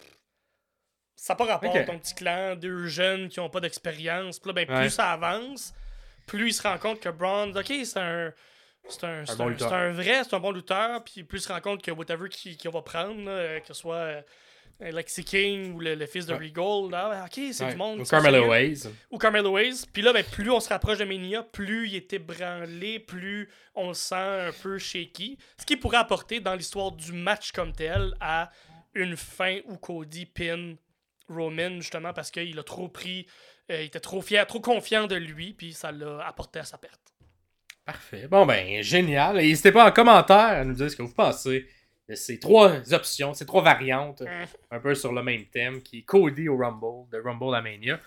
ça 1.17 1.33
n'a 1.35 1.37
pas 1.39 1.45
rapport 1.45 1.71
Ok. 1.71 1.77
à 1.77 1.85
ton 1.85 1.99
petit 1.99 2.15
clan, 2.15 2.55
deux 2.57 2.87
jeunes 2.87 3.29
qui 3.29 3.41
n'ont 3.41 3.49
pas 3.51 3.61
d'expérience. 3.61 4.39
Puis 4.39 4.49
là, 4.49 4.53
ben, 4.55 4.67
plus 4.67 4.75
Ouais. 4.75 4.91
ça 4.91 5.13
avance, 5.13 5.73
plus 6.27 6.49
il 6.49 6.53
se 6.55 6.63
rend 6.63 6.77
compte 6.79 7.01
que 7.01 7.09
Braun, 7.09 7.55
ok, 7.57 7.67
c'est 7.85 7.97
un. 7.99 8.33
C'est 8.87 9.05
un, 9.05 9.25
bon 9.39 9.49
un- 9.49 9.73
un 9.73 9.93
vrai, 9.93 10.25
c'est 10.25 10.35
un 10.35 10.41
bon 10.41 10.51
lutteur. 10.51 11.03
Puis 11.05 11.25
plus 11.25 11.39
il 11.39 11.43
se 11.43 11.51
rend 11.51 11.61
compte 11.63 11.83
que 11.83 11.91
whatever 11.91 12.29
qui- 12.29 12.59
qu'on 12.59 12.69
va 12.71 12.83
prendre, 12.83 13.25
là, 13.25 13.31
euh, 13.31 13.61
que 13.61 13.69
ce 13.69 13.73
soit 13.75 13.95
euh, 13.97 14.23
Lexi 14.81 15.25
King 15.25 15.75
ou 15.75 15.81
le, 15.81 15.95
le 15.95 16.07
fils 16.07 16.27
de 16.27 16.35
Ouais. 16.35 16.39
Regal, 16.53 16.91
là, 16.91 17.09
ben, 17.11 17.25
ok, 17.25 17.53
c'est 17.55 17.65
Ouais. 17.65 17.71
du 17.73 17.77
monde. 17.77 18.01
Ou 18.01 18.05
Carmelo 18.05 18.49
Ways. 18.49 18.83
ou 19.11 19.19
Carmelo 19.19 19.57
Hayes. 19.59 19.85
Puis 19.93 20.03
là, 20.03 20.13
ben, 20.13 20.25
plus 20.25 20.51
on 20.51 20.61
se 20.61 20.69
rapproche 20.69 20.99
de 20.99 21.05
Mania, 21.05 21.43
plus 21.43 21.89
il 21.89 21.95
est 21.97 22.13
ébranlé, 22.13 22.99
plus 22.99 23.49
on 23.75 23.89
le 23.89 23.95
sent 23.95 24.15
un 24.17 24.51
peu 24.63 24.79
shaky. 24.79 25.39
Ce 25.59 25.65
qui 25.65 25.77
pourrait 25.77 25.99
apporter 25.99 26.41
dans 26.41 26.55
l'histoire 26.55 26.93
du 26.93 27.13
match 27.13 27.53
comme 27.53 27.73
tel 27.73 28.15
à 28.21 28.51
une 28.95 29.17
fin 29.17 29.59
où 29.67 29.77
Cody 29.77 30.27
pin 30.27 30.75
Roman, 31.29 31.77
justement, 31.81 32.13
parce 32.13 32.31
qu'il 32.31 32.59
a 32.59 32.63
trop 32.63 32.89
pris, 32.89 33.27
euh, 33.71 33.81
il 33.83 33.87
était 33.87 34.01
trop 34.01 34.21
fier, 34.23 34.47
trop 34.47 34.61
confiant 34.61 35.07
de 35.07 35.17
lui, 35.17 35.55
puis 35.55 35.73
ça 35.73 35.91
l'a 35.91 36.27
apporté 36.27 36.59
à 36.59 36.65
sa 36.65 36.77
perte. 36.79 37.01
Parfait. 37.85 38.29
Bon, 38.29 38.47
ben, 38.47 38.83
génial. 38.83 39.39
Et 39.41 39.49
N'hésitez 39.49 39.73
pas 39.73 39.87
en 39.89 39.93
commentaire 39.93 40.37
à 40.37 40.65
nous 40.65 40.75
dire 40.75 40.91
ce 40.91 40.97
que 40.97 41.03
vous 41.03 41.13
pensez 41.15 41.67
de 42.09 42.15
ces 42.15 42.39
trois 42.39 42.93
options, 42.93 43.33
ces 43.35 43.47
trois 43.47 43.63
variantes, 43.63 44.21
Hum. 44.23 44.29
un 44.71 44.81
peu 44.81 44.95
sur 44.95 45.13
le 45.13 45.23
même 45.23 45.45
thème, 45.47 45.83
qui 45.83 45.99
est 45.99 46.03
Cody 46.03 46.49
au 46.49 46.57
Rumble, 46.57 47.09
de 47.11 47.21
Rumble 47.23 47.55
à 47.55 47.63
Mania. 47.63 47.99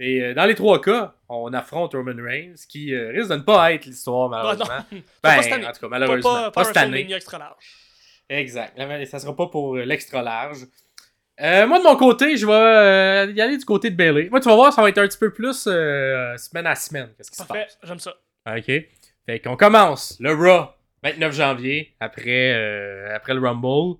Et 0.00 0.20
euh, 0.22 0.34
dans 0.34 0.46
les 0.46 0.54
trois 0.54 0.80
cas, 0.80 1.14
on 1.28 1.52
affronte 1.52 1.92
Roman 1.92 2.14
Reigns, 2.22 2.54
qui 2.68 2.94
euh, 2.94 3.10
risque 3.10 3.28
de 3.30 3.36
ne 3.36 3.42
pas 3.42 3.72
être 3.72 3.84
l'histoire, 3.84 4.32
Ah, 4.32 4.36
non, 4.56 4.64
malheureusement. 4.64 4.84
pas 5.22 5.36
Ben, 5.36 5.42
cette 5.42 5.52
année. 5.52 5.66
en 5.66 5.72
tout 5.72 5.74
cas, 5.74 5.80
Pas, 5.80 5.88
malheureusement. 5.88 6.32
pas, 6.34 6.42
Pas, 6.44 6.50
pas 6.50 6.64
cette 6.64 6.76
année. 6.78 6.90
WrestleMania 6.92 7.16
extra 7.16 7.38
large. 7.38 7.64
Exact. 8.28 9.06
Ça 9.06 9.18
sera 9.18 9.36
pas 9.36 9.46
pour 9.48 9.76
euh, 9.76 9.84
l'extra 9.84 10.22
large. 10.22 10.66
Euh, 11.40 11.66
moi, 11.66 11.78
de 11.78 11.84
mon 11.84 11.96
côté, 11.96 12.36
je 12.36 12.46
vais 12.46 12.52
euh, 12.52 13.32
y 13.34 13.40
aller 13.40 13.58
du 13.58 13.64
côté 13.64 13.90
de 13.90 13.96
Bailey. 13.96 14.28
Moi, 14.30 14.40
tu 14.40 14.48
vas 14.48 14.54
voir, 14.54 14.72
ça 14.72 14.80
va 14.82 14.88
être 14.88 14.98
un 14.98 15.06
petit 15.06 15.18
peu 15.18 15.32
plus 15.32 15.66
euh, 15.66 16.36
semaine 16.36 16.66
à 16.66 16.74
semaine. 16.74 17.10
Qu'est-ce 17.16 17.30
qui 17.30 17.36
se 17.36 17.42
Parfait, 17.44 17.64
passe? 17.64 17.78
j'aime 17.82 17.98
ça. 17.98 18.14
OK. 18.46 18.70
Fait 19.26 19.40
qu'on 19.40 19.56
commence 19.56 20.16
le 20.20 20.32
Raw, 20.34 20.68
29 21.02 21.34
janvier, 21.34 21.94
après, 22.00 22.52
euh, 22.54 23.14
après 23.14 23.34
le 23.34 23.40
Rumble. 23.40 23.98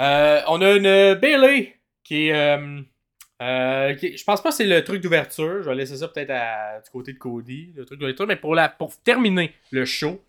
Euh, 0.00 0.40
on 0.48 0.62
a 0.62 0.72
une 0.72 1.14
Bailey 1.14 1.76
qui 2.02 2.32
euh, 2.32 2.80
euh, 3.42 3.94
je 3.98 4.24
pense 4.24 4.42
pas 4.42 4.50
que 4.50 4.54
c'est 4.54 4.66
le 4.66 4.82
truc 4.82 5.02
d'ouverture. 5.02 5.62
Je 5.62 5.68
vais 5.68 5.74
laisser 5.74 5.96
ça 5.96 6.08
peut-être 6.08 6.84
du 6.84 6.90
côté 6.90 7.12
de 7.12 7.18
Cody, 7.18 7.72
le 7.76 7.84
truc 7.84 7.98
d'ouverture. 7.98 8.26
Mais 8.26 8.36
pour, 8.36 8.54
la, 8.54 8.68
pour 8.68 8.96
terminer 8.98 9.52
le 9.70 9.84
show, 9.84 10.20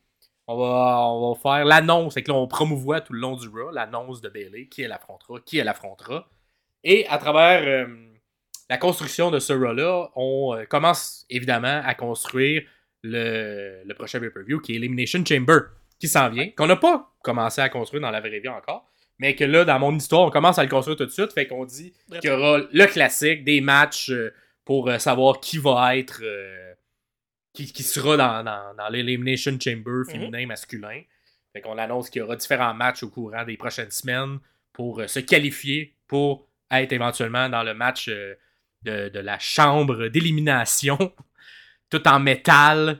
on 0.48 0.58
va, 0.58 1.08
on 1.08 1.34
va 1.34 1.40
faire 1.40 1.66
l'annonce. 1.66 2.14
Fait 2.14 2.24
que 2.24 2.32
là, 2.32 2.38
on 2.38 2.48
promouvoit 2.48 3.02
tout 3.02 3.14
le 3.14 3.20
long 3.20 3.36
du 3.36 3.48
Raw 3.48 3.72
l'annonce 3.72 4.22
de 4.22 4.30
Bailey, 4.30 4.68
qui 4.68 4.82
elle 4.82 4.92
affrontera, 4.92 5.40
qui 5.46 5.58
elle 5.58 5.68
affrontera? 5.68 6.28
Et 6.84 7.06
à 7.08 7.18
travers 7.18 7.88
la 8.70 8.78
construction 8.78 9.32
de 9.32 9.40
ce 9.40 9.54
Raw-là, 9.54 10.10
on 10.16 10.58
commence 10.70 11.26
évidemment 11.30 11.82
à 11.86 11.94
construire 11.96 12.64
le, 13.04 13.82
le 13.86 13.94
prochain 13.94 14.20
pay-per-view 14.20 14.60
qui 14.60 14.74
est 14.74 14.76
Elimination 14.76 15.24
Chamber, 15.26 15.60
qui 16.00 16.08
s'en 16.08 16.30
vient, 16.30 16.50
qu'on 16.52 16.68
n'a 16.68 16.76
pas 16.76 17.14
commencé 17.24 17.62
à 17.62 17.70
construire 17.70 18.02
dans 18.02 18.12
la 18.12 18.20
vraie 18.20 18.40
vie 18.40 18.50
encore, 18.50 18.90
mais 19.20 19.36
que 19.36 19.44
là, 19.44 19.66
dans 19.66 19.78
mon 19.80 19.96
histoire, 19.96 20.22
on 20.22 20.32
commence 20.32 20.58
à 20.58 20.64
le 20.64 20.70
construire 20.70 20.98
tout 20.98 21.06
de 21.06 21.12
suite, 21.12 21.32
fait 21.32 21.46
qu'on 21.48 21.66
dit 21.66 21.94
qu'il 22.20 22.30
y 22.30 22.34
aura 22.34 22.60
le 22.72 22.86
classique, 22.88 23.44
des 23.44 23.62
matchs 23.62 24.10
euh, 24.10 24.34
pour 24.66 24.90
euh, 24.90 24.98
savoir 24.98 25.40
qui 25.40 25.58
va 25.58 25.96
être, 25.96 26.22
euh, 26.24 26.74
qui, 27.54 27.72
qui 27.72 27.84
sera 27.84 28.18
dans, 28.18 28.44
dans, 28.44 28.76
dans 28.76 28.90
l'Elimination 28.90 29.58
Chamber 29.60 30.04
féminin, 30.10 30.48
masculin. 30.48 31.02
Fait 31.54 31.62
qu'on 31.62 31.78
annonce 31.78 32.10
qu'il 32.10 32.22
y 32.22 32.24
aura 32.24 32.36
différents 32.36 32.74
matchs 32.74 33.04
au 33.04 33.10
courant 33.10 33.44
des 33.44 33.58
prochaines 33.58 33.92
semaines 33.92 34.40
pour 34.74 35.02
euh, 35.02 35.08
se 35.08 35.20
qualifier 35.20 35.96
pour 36.08 36.48
être 36.72 36.94
éventuellement 36.94 37.50
dans 37.50 37.64
le 37.64 37.74
match 37.74 38.08
euh, 38.08 38.36
de, 38.84 39.10
de 39.10 39.20
la 39.20 39.38
chambre 39.38 40.08
d'élimination, 40.08 40.98
tout 41.92 42.08
en 42.08 42.20
métal, 42.20 42.98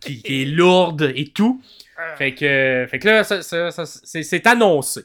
qui, 0.00 0.22
qui 0.22 0.42
est 0.42 0.44
lourde 0.46 1.12
et 1.14 1.28
tout. 1.32 1.62
Ah. 1.96 2.16
Fait 2.16 2.34
que, 2.34 2.86
fait 2.90 2.98
que 2.98 3.08
là, 3.08 3.24
ça- 3.24 3.40
ça- 3.42 3.70
ça- 3.70 3.86
c'est 3.86 4.46
annoncé. 4.46 5.02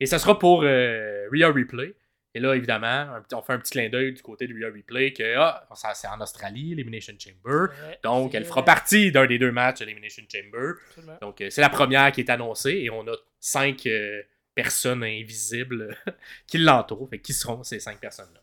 Et 0.00 0.06
ça 0.06 0.18
sera 0.18 0.38
pour 0.38 0.62
euh, 0.64 1.28
Rhea 1.32 1.46
Replay. 1.48 1.94
Et 2.34 2.40
là, 2.40 2.54
évidemment, 2.54 3.08
on 3.32 3.42
fait 3.42 3.52
un 3.54 3.58
petit 3.58 3.72
clin 3.72 3.88
d'œil 3.88 4.12
du 4.12 4.22
côté 4.22 4.46
de 4.46 4.54
Rhea 4.54 4.72
Replay 4.72 5.12
que 5.12 5.36
ah, 5.36 5.66
ça, 5.74 5.92
c'est 5.94 6.06
en 6.08 6.20
Australie, 6.20 6.72
Elimination 6.72 7.14
Chamber. 7.18 7.72
Ouais, 7.86 7.98
Donc, 8.04 8.34
elle 8.34 8.44
fera 8.44 8.64
partie 8.64 9.10
d'un 9.10 9.26
des 9.26 9.38
deux 9.38 9.50
matchs 9.50 9.80
Elimination 9.80 10.22
Chamber. 10.30 10.74
Absolument. 10.88 11.18
Donc, 11.20 11.40
euh, 11.40 11.50
c'est 11.50 11.60
la 11.60 11.70
première 11.70 12.12
qui 12.12 12.20
est 12.20 12.30
annoncée 12.30 12.72
et 12.82 12.90
on 12.90 13.06
a 13.08 13.14
cinq 13.40 13.86
euh, 13.86 14.22
personnes 14.54 15.02
invisibles 15.04 15.96
qui 16.46 16.58
l'entourent. 16.58 17.08
Fait 17.10 17.18
qui 17.18 17.32
seront 17.32 17.62
ces 17.64 17.80
cinq 17.80 17.98
personnes-là? 17.98 18.40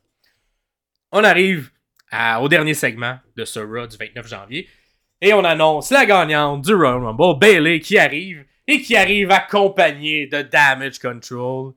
On 1.12 1.24
arrive 1.24 1.72
au 2.42 2.48
dernier 2.50 2.74
segment 2.74 3.18
de 3.36 3.46
ce 3.46 3.60
Raw 3.60 3.88
du 3.88 3.98
29 3.98 4.28
janvier 4.28 4.68
et 5.22 5.34
on 5.34 5.44
annonce 5.44 5.92
la 5.92 6.06
gagnante 6.06 6.62
du 6.62 6.74
Royal 6.74 7.04
Rumble, 7.04 7.40
Bailey, 7.40 7.80
qui 7.80 7.98
arrive 7.98 8.46
et 8.68 8.82
qui 8.82 8.96
arrive 8.96 9.32
accompagnée 9.32 10.28
de 10.28 10.42
Damage 10.42 11.00
Control. 11.00 11.74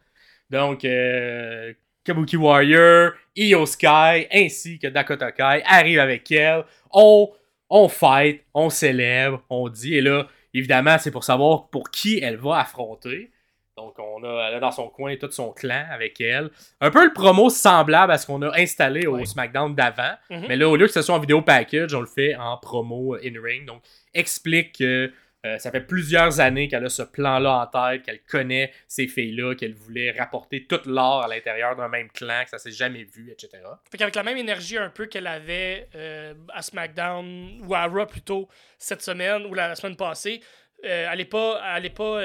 Donc, 0.50 0.84
euh, 0.84 1.72
Kabuki 2.04 2.36
Warrior, 2.36 3.12
Io 3.36 3.64
Sky 3.66 4.26
ainsi 4.32 4.78
que 4.78 4.88
Dakota 4.88 5.32
Kai 5.32 5.62
arrivent 5.64 6.00
avec 6.00 6.30
elle. 6.32 6.64
On, 6.90 7.30
on 7.70 7.88
fight, 7.88 8.42
on 8.54 8.70
célèbre, 8.70 9.42
on 9.50 9.68
dit. 9.68 9.94
Et 9.94 10.00
là, 10.00 10.26
évidemment, 10.52 10.98
c'est 10.98 11.10
pour 11.10 11.24
savoir 11.24 11.68
pour 11.68 11.90
qui 11.90 12.18
elle 12.18 12.36
va 12.36 12.58
affronter. 12.58 13.30
Donc, 13.78 13.96
on 13.98 14.24
a, 14.24 14.48
elle 14.48 14.56
a 14.56 14.60
dans 14.60 14.72
son 14.72 14.88
coin 14.88 15.14
tout 15.16 15.30
son 15.30 15.52
clan 15.52 15.86
avec 15.92 16.20
elle. 16.20 16.50
Un 16.80 16.90
peu 16.90 17.04
le 17.04 17.12
promo 17.12 17.48
semblable 17.48 18.12
à 18.12 18.18
ce 18.18 18.26
qu'on 18.26 18.42
a 18.42 18.50
installé 18.58 19.06
au. 19.06 19.24
SmackDown 19.24 19.74
d'avant. 19.74 20.14
Mhm. 20.30 20.46
Mais 20.48 20.56
là, 20.56 20.68
au 20.68 20.74
lieu 20.74 20.86
que 20.86 20.92
ce 20.92 21.02
soit 21.02 21.14
en 21.14 21.20
vidéo 21.20 21.42
package, 21.42 21.94
on 21.94 22.00
le 22.00 22.06
fait 22.06 22.34
en 22.34 22.56
promo 22.56 23.14
in-ring. 23.16 23.66
Donc, 23.66 23.82
explique 24.14 24.78
que 24.78 25.12
euh, 25.46 25.58
ça 25.58 25.70
fait 25.70 25.80
plusieurs 25.80 26.40
années 26.40 26.66
qu'elle 26.66 26.84
a 26.84 26.88
ce 26.88 27.02
plan-là 27.02 27.60
en 27.60 27.66
tête, 27.66 28.02
qu'elle 28.02 28.22
connaît 28.22 28.72
ces 28.88 29.06
filles-là, 29.06 29.54
qu'elle 29.54 29.74
voulait 29.74 30.10
rapporter 30.10 30.66
toute 30.66 30.86
l'or 30.86 31.22
à 31.22 31.28
l'intérieur 31.28 31.76
d'un 31.76 31.88
même 31.88 32.08
clan, 32.10 32.42
que 32.42 32.50
ça 32.50 32.58
s'est 32.58 32.72
jamais 32.72 33.04
vu, 33.04 33.30
etc. 33.30 33.62
Fait 33.88 33.98
qu'avec 33.98 34.16
la 34.16 34.24
même 34.24 34.36
énergie 34.36 34.78
un 34.78 34.90
peu 34.90 35.06
qu'elle 35.06 35.28
avait 35.28 35.88
euh, 35.94 36.34
à 36.52 36.62
SmackDown 36.62 37.62
ou 37.64 37.74
à 37.74 37.86
Raw 37.86 38.06
plutôt 38.06 38.48
cette 38.78 39.02
semaine 39.02 39.46
ou 39.46 39.54
la, 39.54 39.68
la 39.68 39.76
semaine 39.76 39.96
passée, 39.96 40.40
euh, 40.84 41.08
elle 41.12 41.20
est 41.20 41.24
pas, 41.24 41.60
elle 41.76 41.86
est 41.86 41.90
pas, 41.90 42.20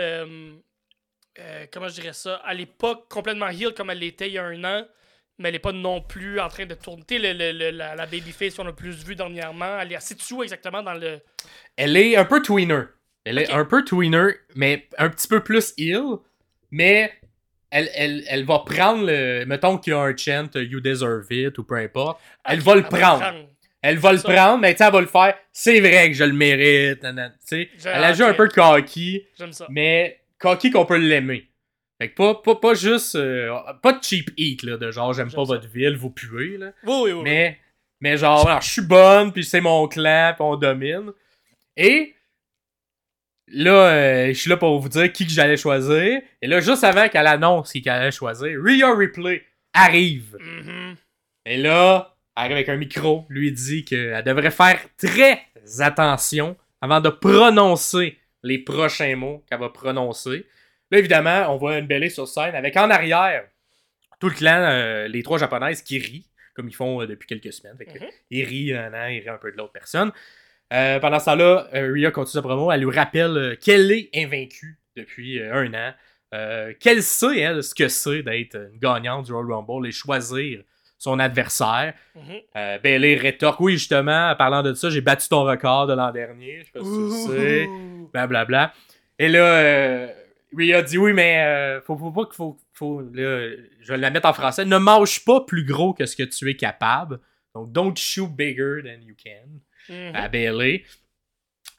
euh, 1.39 1.65
comment 1.71 1.88
je 1.88 1.95
dirais 2.01 2.13
ça, 2.13 2.41
elle 2.49 2.61
est 2.61 2.65
pas 2.65 2.95
complètement 3.09 3.49
heal 3.49 3.73
comme 3.75 3.89
elle 3.89 3.99
l'était 3.99 4.27
il 4.27 4.34
y 4.34 4.38
a 4.38 4.43
un 4.45 4.63
an, 4.63 4.86
mais 5.39 5.49
elle 5.49 5.55
est 5.55 5.59
pas 5.59 5.71
non 5.71 6.01
plus 6.01 6.39
en 6.39 6.47
train 6.47 6.65
de 6.65 6.75
tourner. 6.75 7.03
Tu 7.07 7.15
sais, 7.19 7.34
le- 7.34 7.51
le- 7.51 7.57
le- 7.57 7.71
la, 7.77 7.95
la 7.95 8.05
babyface 8.05 8.55
qu'on 8.55 8.67
a 8.67 8.73
plus 8.73 9.03
vue 9.03 9.15
dernièrement, 9.15 9.79
elle 9.79 9.91
est 9.91 9.95
assez 9.95 10.15
dessous 10.15 10.43
exactement 10.43 10.84
dans 10.84 10.93
le. 10.93 11.19
Elle 11.75 11.97
est 11.97 12.15
un 12.15 12.25
peu 12.25 12.41
tweener. 12.41 12.84
Elle 13.25 13.38
est 13.39 13.51
un 13.51 13.65
peu 13.65 13.84
tweener, 13.84 14.34
mais 14.55 14.88
un 14.97 15.09
petit 15.09 15.27
peu 15.27 15.39
plus 15.41 15.73
ill. 15.77 16.03
Mais 16.71 17.11
elle, 17.71 17.89
elle, 17.95 18.23
elle 18.27 18.45
va 18.45 18.59
prendre 18.59 19.05
le. 19.07 19.45
Mettons 19.45 19.77
qu'il 19.77 19.93
y 19.93 19.95
a 19.95 19.99
un 20.01 20.15
chant 20.15 20.49
You 20.55 20.79
deserve 20.81 21.25
it 21.31 21.57
ou 21.57 21.63
peu 21.63 21.75
importe. 21.75 22.19
Elle 22.45 22.59
va 22.59 22.75
le 22.75 22.84
prendre. 22.84 23.23
Elle 23.81 23.97
va 23.97 24.13
le 24.13 24.17
Ça. 24.19 24.29
prendre, 24.31 24.59
mais 24.59 24.73
tu 24.73 24.77
sais, 24.77 24.86
elle 24.86 24.93
va 24.93 25.01
le 25.01 25.07
faire. 25.07 25.36
C'est 25.51 25.79
vrai 25.81 26.09
que 26.09 26.15
je 26.15 26.23
le 26.23 26.31
mérite. 26.34 27.01
nan, 27.03 27.15
nan, 27.15 27.31
tu 27.31 27.38
sais. 27.47 27.69
Je- 27.77 27.89
Elle 27.89 28.03
a 28.03 28.13
joué 28.13 28.25
un 28.27 28.34
peu 28.34 28.47
cocky, 28.47 29.25
J'aime 29.38 29.51
ça. 29.51 29.67
mais 29.69 30.21
cocky 30.43 30.71
qu'on 30.71 30.85
peut 30.85 30.97
l'aimer. 30.97 31.49
Fait 32.01 32.09
que 32.09 32.15
pas, 32.15 32.35
pas, 32.35 32.55
pas 32.55 32.73
juste. 32.73 33.15
euh, 33.15 33.57
pas 33.81 33.93
de 33.93 34.03
cheap 34.03 34.31
eat, 34.35 34.63
là, 34.63 34.77
de 34.77 34.91
genre 34.91 35.13
j'aime 35.13 35.31
pas 35.31 35.45
ça. 35.45 35.53
votre 35.53 35.67
ville, 35.67 35.95
vous 35.95 36.09
puez, 36.09 36.57
là. 36.57 36.73
Oui, 36.83 36.93
oui, 37.05 37.11
oui. 37.13 37.21
Mais, 37.23 37.59
mais 38.01 38.17
genre, 38.17 38.45
alors, 38.45 38.61
je 38.61 38.69
suis 38.69 38.81
bonne, 38.81 39.31
puis 39.31 39.45
c'est 39.45 39.61
mon 39.61 39.87
clan, 39.87 40.33
puis 40.35 40.43
on 40.43 40.57
domine. 40.57 41.11
Et 41.77 42.13
là, 43.47 43.71
euh, 43.87 44.27
je 44.27 44.33
suis 44.33 44.49
là 44.49 44.57
pour 44.57 44.79
vous 44.79 44.89
dire 44.89 45.11
qui 45.13 45.25
que 45.25 45.31
j'allais 45.31 45.55
choisir. 45.57 46.21
Et 46.41 46.47
là, 46.47 46.59
juste 46.59 46.83
avant 46.83 47.07
qu'elle 47.07 47.27
annonce 47.27 47.71
qui 47.71 47.81
qu'elle 47.81 47.93
allait 47.93 48.11
choisir, 48.11 48.59
Rhea 48.61 48.93
Ripley 48.95 49.43
arrive. 49.73 50.37
Mhm. 50.39 50.95
Et 51.45 51.57
là, 51.57 52.15
elle 52.35 52.43
arrive 52.43 52.55
avec 52.57 52.69
un 52.69 52.77
micro, 52.77 53.25
lui 53.29 53.51
dit 53.51 53.85
qu'elle 53.85 54.23
devrait 54.23 54.51
faire 54.51 54.79
très 54.97 55.39
attention 55.79 56.57
avant 56.81 56.99
de 56.99 57.09
prononcer 57.09 58.17
les 58.43 58.59
prochains 58.59 59.15
mots 59.15 59.43
qu'elle 59.49 59.59
va 59.59 59.69
prononcer. 59.69 60.45
Là, 60.91 60.99
évidemment, 60.99 61.53
on 61.53 61.57
voit 61.57 61.77
une 61.77 61.87
Belle 61.87 62.09
sur 62.11 62.27
scène 62.27 62.55
avec 62.55 62.75
en 62.77 62.89
arrière 62.89 63.45
tout 64.19 64.29
le 64.29 64.35
clan, 64.35 64.61
euh, 64.61 65.07
les 65.07 65.23
trois 65.23 65.37
japonaises 65.37 65.81
qui 65.81 65.97
rient, 65.99 66.27
comme 66.53 66.69
ils 66.69 66.75
font 66.75 67.01
euh, 67.01 67.07
depuis 67.07 67.27
quelques 67.27 67.51
semaines. 67.51 67.75
Fait 67.77 67.85
que, 67.85 67.99
Mhm. 67.99 68.09
Ils 68.29 68.43
rient 68.45 68.73
un 68.73 68.93
an, 68.93 69.07
ils 69.07 69.19
rient 69.19 69.29
un 69.29 69.37
peu 69.37 69.51
de 69.51 69.57
l'autre 69.57 69.73
personne. 69.73 70.11
Euh, 70.71 70.99
pendant 70.99 71.19
ce 71.19 71.25
temps-là, 71.25 71.67
Rhea 71.73 72.11
continue 72.11 72.33
sa 72.33 72.41
promo. 72.41 72.71
Elle 72.71 72.81
lui 72.81 72.95
rappelle 72.95 73.57
qu'elle 73.61 73.91
est 73.91 74.09
invaincue 74.15 74.79
depuis 74.95 75.41
un 75.41 75.73
an. 75.73 75.93
Qu'elle 76.79 77.03
sait, 77.03 77.39
elle, 77.39 77.61
ce 77.63 77.75
que 77.75 77.87
c'est 77.87 78.23
d'être 78.23 78.55
une 78.55 78.79
gagnante 78.79 79.25
du 79.25 79.33
Royal 79.33 79.51
Rumble 79.51 79.87
et 79.87 79.91
choisir 79.91 80.63
son 81.03 81.19
adversaire. 81.19 81.93
Euh, 82.55 82.77
Bailey 82.79 83.15
rétorque, 83.15 83.59
oui, 83.59 83.73
justement, 83.73 84.29
en 84.31 84.35
parlant 84.35 84.63
de 84.63 84.73
ça, 84.73 84.89
j'ai 84.89 85.01
battu 85.01 85.27
ton 85.27 85.43
record 85.43 85.87
de 85.87 85.93
l'an 85.93 86.11
dernier. 86.11 86.59
Je 86.61 86.65
sais 86.65 86.71
pas 86.71 86.79
si 86.79 86.85
tu 86.85 86.99
le 86.99 87.09
sais. 87.09 87.67
Blablabla. 88.13 88.73
Et 89.19 89.27
là, 89.27 89.39
euh, 89.43 90.07
Rhea 90.57 90.81
dit, 90.81 90.97
oui, 90.97 91.13
mais 91.13 91.43
euh, 91.45 91.81
faut, 91.81 91.97
faut 91.97 92.11
pas 92.11 92.25
qu'il 92.25 92.35
faut, 92.35 92.57
faut 92.73 93.01
là, 93.13 93.49
je 93.81 93.91
vais 93.91 93.97
la 93.97 94.09
mettre 94.11 94.27
en 94.29 94.33
français. 94.33 94.63
Ne 94.65 94.77
mange 94.77 95.25
pas 95.25 95.41
plus 95.41 95.65
gros 95.65 95.93
que 95.93 96.05
ce 96.05 96.15
que 96.15 96.23
tu 96.23 96.49
es 96.49 96.55
capable. 96.55 97.19
Donc, 97.53 97.71
don't 97.71 97.95
shoot 97.97 98.29
bigger 98.31 98.81
than 98.83 99.05
you 99.05 99.15
can 99.21 99.49
Mhm. 99.89 100.15
à 100.15 100.29
Bailey. 100.29 100.83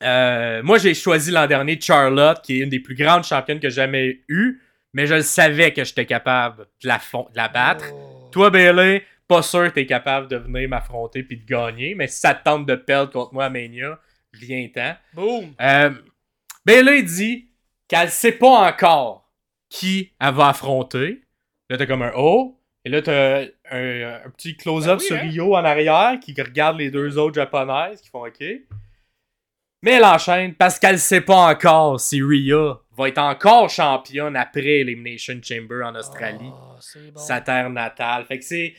Euh, 0.02 0.62
moi, 0.62 0.76
j'ai 0.78 0.92
choisi 0.94 1.30
l'an 1.30 1.46
dernier 1.46 1.80
Charlotte, 1.80 2.40
qui 2.42 2.60
est 2.60 2.64
une 2.64 2.68
des 2.70 2.80
plus 2.80 2.94
grandes 2.94 3.24
championnes 3.24 3.60
que 3.60 3.68
j'ai 3.70 3.76
jamais 3.76 4.20
eues, 4.28 4.60
mais 4.92 5.06
je 5.06 5.14
le 5.14 5.22
savais 5.22 5.72
que 5.72 5.82
j'étais 5.84 6.04
capable 6.04 6.66
de 6.82 6.88
la, 6.88 6.98
fon- 6.98 7.26
de 7.32 7.36
la 7.36 7.48
battre. 7.48 7.86
Oh. 7.92 8.28
Toi, 8.30 8.50
Bailey, 8.50 9.02
pas 9.28 9.42
sûr 9.42 9.64
que 9.64 9.74
t'es 9.74 9.86
capable 9.86 10.28
de 10.28 10.36
venir 10.36 10.68
m'affronter 10.68 11.22
puis 11.22 11.38
de 11.38 11.44
gagner, 11.46 11.94
mais 11.94 12.06
si 12.08 12.20
ça 12.20 12.34
te 12.34 12.44
tente 12.44 12.66
de 12.66 12.74
perdre 12.74 13.12
contre 13.12 13.32
moi 13.34 13.46
à 13.46 13.50
Mania, 13.50 13.98
viens-t'en. 14.32 14.94
Boom. 15.14 15.54
Euh, 15.60 15.90
Bailey 16.66 17.02
dit 17.02 17.48
qu'elle 17.88 18.10
sait 18.10 18.32
pas 18.32 18.68
encore 18.68 19.30
qui 19.68 20.12
elle 20.20 20.34
va 20.34 20.48
affronter. 20.48 21.22
Là, 21.70 21.76
t'as 21.78 21.86
comme 21.86 22.02
un 22.02 22.12
O. 22.14 22.60
Et 22.84 22.90
là, 22.90 23.00
t'as 23.00 23.44
un, 23.70 24.20
un 24.26 24.30
petit 24.30 24.56
close-up 24.56 24.98
Ben 24.98 25.00
oui, 25.00 25.06
sur 25.06 25.16
hein? 25.16 25.20
Rio 25.30 25.54
en 25.56 25.64
arrière 25.64 26.18
qui 26.20 26.34
regarde 26.40 26.76
les 26.78 26.90
deux 26.90 27.16
autres 27.16 27.34
japonaises 27.34 28.00
qui 28.02 28.10
font 28.10 28.26
OK. 28.26 28.44
Mais 29.82 29.92
elle 29.92 30.04
enchaîne 30.04 30.54
parce 30.54 30.78
qu'elle 30.78 30.98
sait 30.98 31.20
pas 31.22 31.50
encore 31.50 31.98
si 32.00 32.22
Rhea 32.22 32.78
va 32.96 33.08
être 33.08 33.18
encore 33.18 33.68
championne 33.70 34.36
après 34.36 34.80
Elimination 34.80 35.40
Chamber 35.42 35.82
en 35.84 35.94
Australie 35.94 36.50
Oh, 36.52 36.76
c'est 36.80 37.10
bon. 37.12 37.20
sa 37.20 37.40
terre 37.40 37.70
natale. 37.70 38.24
Fait 38.26 38.38
que 38.38 38.44
c'est. 38.44 38.74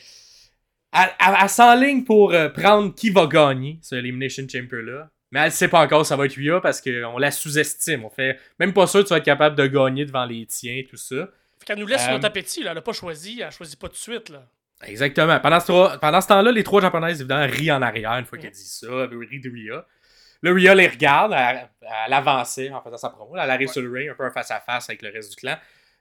Elle, 0.95 1.09
elle- 1.19 1.35
elle 1.41 1.49
s'enligne 1.49 2.03
pour 2.03 2.31
euh, 2.33 2.49
prendre 2.49 2.93
qui 2.95 3.09
va 3.09 3.27
gagner 3.27 3.79
ce 3.81 3.95
Elimination 3.95 4.45
Chamber-là. 4.51 5.09
Mais 5.31 5.41
elle 5.41 5.51
sait 5.51 5.67
pas 5.67 5.81
encore 5.81 6.05
si 6.05 6.09
ça 6.09 6.15
va 6.15 6.25
être 6.25 6.35
Rhea 6.37 6.61
parce 6.61 6.79
qu'on 6.81 7.17
la 7.17 7.31
sous-estime. 7.31 8.05
On 8.05 8.09
fait 8.09 8.39
même 8.59 8.71
pas 8.73 8.87
sûr 8.87 9.01
que 9.01 9.07
tu 9.07 9.09
vas 9.13 9.17
être 9.17 9.25
capable 9.25 9.55
de 9.57 9.67
gagner 9.67 10.05
devant 10.05 10.25
les 10.25 10.45
tiens, 10.45 10.81
tout 10.89 10.95
ça. 10.97 11.15
Fait 11.59 11.65
qu'elle 11.65 11.79
nous 11.79 11.87
laisse 11.87 12.07
Euh, 12.07 12.11
notre 12.11 12.25
appétit, 12.27 12.63
là. 12.63 12.71
Elle 12.71 12.77
a 12.77 12.81
pas 12.81 12.93
choisi, 12.93 13.41
elle 13.41 13.51
choisit 13.51 13.77
pas 13.79 13.87
tout 13.87 13.93
de 13.95 13.99
suite, 13.99 14.29
là. 14.29 14.43
Exactement. 14.85 15.39
Pendant 15.39 15.59
ce, 15.59 15.97
pendant 15.97 16.21
ce 16.21 16.27
temps-là, 16.27 16.51
les 16.51 16.63
trois 16.63 16.81
japonaises, 16.81 17.19
évidemment, 17.19 17.47
rient 17.51 17.71
en 17.71 17.81
arrière 17.81 18.13
une 18.13 18.25
fois 18.25 18.37
qu'elle 18.37 18.51
dit 18.51 18.59
ça. 18.67 18.87
Elle 18.87 19.17
rit 19.17 19.39
de 19.41 19.49
Rhea. 19.49 19.85
Là, 20.43 20.51
Rhea 20.53 20.75
les 20.75 20.87
regarde. 20.87 21.33
Elle, 21.35 21.67
elle 22.05 22.13
avançait 22.13 22.69
en 22.69 22.81
faisant 22.81 22.97
sa 22.97 23.09
promo. 23.09 23.35
Elle 23.35 23.49
arrive 23.49 23.67
sur 23.69 23.81
le 23.81 23.91
ring, 23.91 24.09
un 24.09 24.15
peu 24.15 24.29
face-à-face 24.29 24.89
avec 24.89 25.01
le 25.01 25.09
reste 25.11 25.31
du 25.31 25.35
clan. 25.37 25.57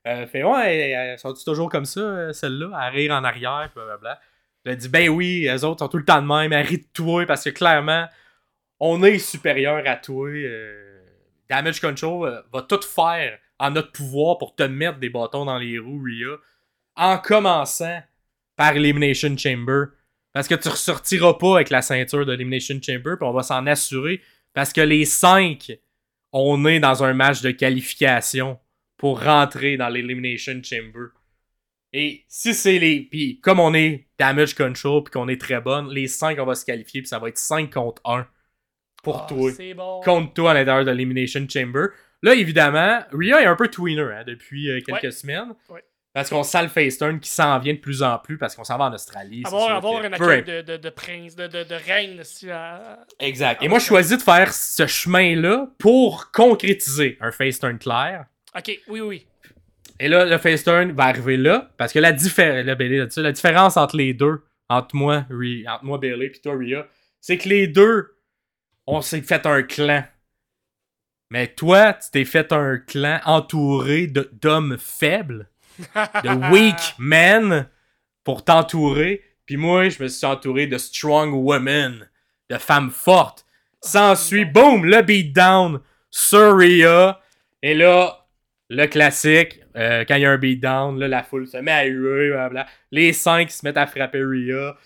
Euh, 0.07 0.27
fait, 0.27 0.43
ouais, 0.45 0.91
elles 0.91 1.19
sont 1.19 1.33
toujours 1.33 1.71
comme 1.71 1.87
ça, 1.87 2.01
euh, 2.01 2.33
celle-là, 2.33 2.71
à 2.77 2.91
rire 2.91 3.13
en 3.13 3.25
arrière, 3.25 3.71
blablabla. 3.75 4.21
Elle 4.65 4.77
dit, 4.77 4.89
ben 4.89 5.09
oui, 5.11 5.43
les 5.43 5.65
autres 5.65 5.81
sont 5.81 5.89
tout 5.89 5.99
le 5.99 6.05
temps 6.05 6.23
de 6.23 6.27
même, 6.27 6.53
rient 6.53 6.79
de 6.79 6.87
toi, 6.93 7.27
parce 7.27 7.45
que 7.45 7.51
clairement, 7.51 8.07
on 8.81 9.03
est 9.03 9.19
supérieur 9.19 9.83
à 9.87 9.97
toi. 9.97 10.29
euh, 10.29 11.03
Damage 11.49 11.81
Control 11.81 12.29
euh, 12.29 12.41
va 12.53 12.63
tout 12.63 12.81
faire 12.83 13.39
en 13.59 13.71
notre 13.71 13.93
pouvoir 13.93 14.39
pour 14.39 14.55
te 14.55 14.63
mettre 14.63 14.99
des 14.99 15.11
bâtons 15.11 15.45
dans 15.45 15.59
les 15.59 15.79
roues, 15.79 16.03
Rhea, 16.03 16.39
en 16.97 17.19
commençant 17.19 18.03
par 18.57 18.77
Elimination 18.77 19.37
Chamber. 19.37 19.87
Parce 20.33 20.49
que 20.49 20.55
tu 20.55 20.69
ressortiras 20.69 21.35
pas 21.35 21.57
avec 21.57 21.71
la 21.71 21.83
ceinture 21.83 22.27
de 22.27 22.33
l'Elimination 22.33 22.81
Chamber, 22.83 23.17
puis 23.17 23.29
on 23.29 23.33
va 23.33 23.43
s'en 23.43 23.67
assurer. 23.67 24.21
Parce 24.53 24.73
que 24.73 24.81
les 24.81 25.05
cinq, 25.05 25.79
on 26.33 26.65
est 26.67 26.81
dans 26.81 27.05
un 27.05 27.13
match 27.13 27.41
de 27.43 27.53
qualification 27.53 28.59
pour 28.97 29.23
rentrer 29.23 29.77
dans 29.77 29.89
l'Elimination 29.89 30.61
Chamber. 30.63 31.11
Et 31.97 32.25
si 32.29 32.55
c'est 32.55 32.79
les. 32.81 33.03
Puis 33.03 33.41
comme 33.41 33.61
on 33.61 33.73
est 33.73 34.09
damage 34.19 34.55
control, 34.55 35.05
puis 35.05 35.13
qu'on 35.13 35.29
est 35.29 35.41
très 35.41 35.61
bonne, 35.61 35.89
les 35.91 36.09
cinq, 36.09 36.39
on 36.41 36.45
va 36.45 36.55
se 36.57 36.65
qualifier, 36.65 37.03
puis 37.03 37.09
ça 37.09 37.21
va 37.21 37.29
être 37.29 37.39
5 37.39 37.73
contre 37.73 38.03
1 38.05 38.27
pour 39.03 39.27
toi. 39.27 39.53
C'est 39.53 39.75
bon. 39.75 40.01
Contre 40.05 40.33
toi 40.35 40.51
à 40.51 40.55
l'intérieur 40.55 40.85
de 40.85 40.91
l'Elimination 40.91 41.47
Chamber. 41.49 41.87
Là, 42.23 42.35
évidemment, 42.35 43.01
Rhea 43.13 43.43
est 43.43 43.47
un 43.47 43.55
peu 43.57 43.69
tweener 43.69 44.01
hein, 44.03 44.25
depuis 44.27 44.71
euh, 44.71 44.81
quelques 44.85 45.03
Ouais. 45.05 45.11
semaines. 45.13 45.55
Ouais. 45.69 45.85
Parce 46.15 46.31
qu'on 46.31 46.43
sent 46.45 46.63
le 46.63 46.69
face 46.69 46.97
turn 46.99 47.19
qui 47.21 47.29
s'en 47.29 47.59
vient 47.59 47.75
de 47.75 47.79
plus 47.81 48.03
en 48.03 48.19
plus 48.19 48.39
parce 48.39 48.55
qu'on 48.55 48.63
s'en 48.65 48.79
va 48.79 48.85
en 48.85 48.93
Australie. 48.95 49.43
Avoir, 49.45 49.71
avoir 49.77 50.01
que- 50.01 50.07
un 50.07 50.11
peu 50.11 50.31
accueil 50.31 50.45
de, 50.45 50.63
de, 50.63 50.77
de 50.79 50.91
prince, 50.91 51.35
de, 51.37 51.47
de, 51.49 51.75
reine. 51.87 52.21
Si, 52.23 52.49
à- 52.51 53.01
Exact. 53.19 53.63
Et 53.63 53.67
Ah, 53.67 53.69
moi, 53.69 53.79
je 53.81 53.85
choisis 53.87 54.17
de 54.17 54.23
faire 54.23 54.53
ce 54.53 54.87
chemin-là 54.87 55.69
pour 55.79 56.31
concrétiser 56.33 57.19
un 57.21 57.31
face 57.33 57.59
turn 57.59 57.79
clair. 57.79 58.27
Ok, 58.57 58.81
oui, 58.89 59.01
oui. 59.01 59.27
Et 60.01 60.09
là, 60.09 60.25
le 60.25 60.39
face 60.39 60.65
turn 60.65 60.93
va 60.93 61.05
arriver 61.05 61.37
là 61.37 61.71
parce 61.77 61.93
que 61.93 61.99
la, 61.99 62.13
diffé- 62.13 62.63
là, 62.63 62.75
Bailey 62.75 63.09
ça, 63.11 63.23
la 63.23 63.33
différence 63.33 63.77
entre 63.77 63.97
les 63.97 64.13
deux, 64.13 64.43
entre 64.69 64.97
moi, 64.97 65.25
entre 65.69 65.85
moi 65.85 65.99
Bailey 65.99 66.27
et 66.27 66.41
toi, 66.41 66.55
Rhea, 66.57 66.87
c'est 67.21 67.39
que 67.39 67.49
les 67.49 67.69
deux, 67.69 68.17
on 68.87 69.01
s'est 69.01 69.23
fait 69.23 69.47
un 69.47 69.63
clan. 69.63 70.05
Mais 71.31 71.49
toi, 71.49 71.95
tu 71.95 72.11
t'es 72.13 72.25
fait 72.25 72.53
un 72.53 72.79
clan 72.79 73.21
entouré 73.25 74.07
d'hommes 74.07 74.77
faibles, 74.79 75.49
de 76.23 76.51
weak 76.53 76.95
men 76.99 77.69
pour 78.25 78.45
t'entourer. 78.45 79.23
Puis 79.47 79.57
moi, 79.57 79.89
je 79.89 80.03
me 80.03 80.09
suis 80.09 80.27
entouré 80.27 80.67
de 80.67 80.79
strong 80.79 81.33
women, 81.35 82.09
de 82.51 82.59
femmes 82.59 82.91
fortes. 82.91 83.45
S'ensuit, 83.81 84.45
boom, 84.45 84.85
le 84.87 85.03
beatdown 85.03 85.81
sur 86.11 86.57
Rhea. 86.57 87.21
Et 87.63 87.75
là, 87.75 88.24
le 88.75 88.87
classique, 88.87 89.61
euh, 89.77 90.05
quand 90.07 90.17
il 90.17 90.23
y 90.23 90.25
a 90.27 90.31
un 90.31 90.39
beatdown, 90.39 90.99
là, 90.99 91.09
la 91.09 91.23
foule 91.23 91.47
se 91.47 91.57
met 91.59 91.71
à 91.73 91.85
huer, 91.85 92.31
blablabla. 92.31 92.67
Les 92.91 93.13
cinq 93.13 93.51
se 93.51 93.65
mettent 93.65 93.77
à 93.77 93.87
frapper 93.87 94.23
Rhea. 94.23 94.77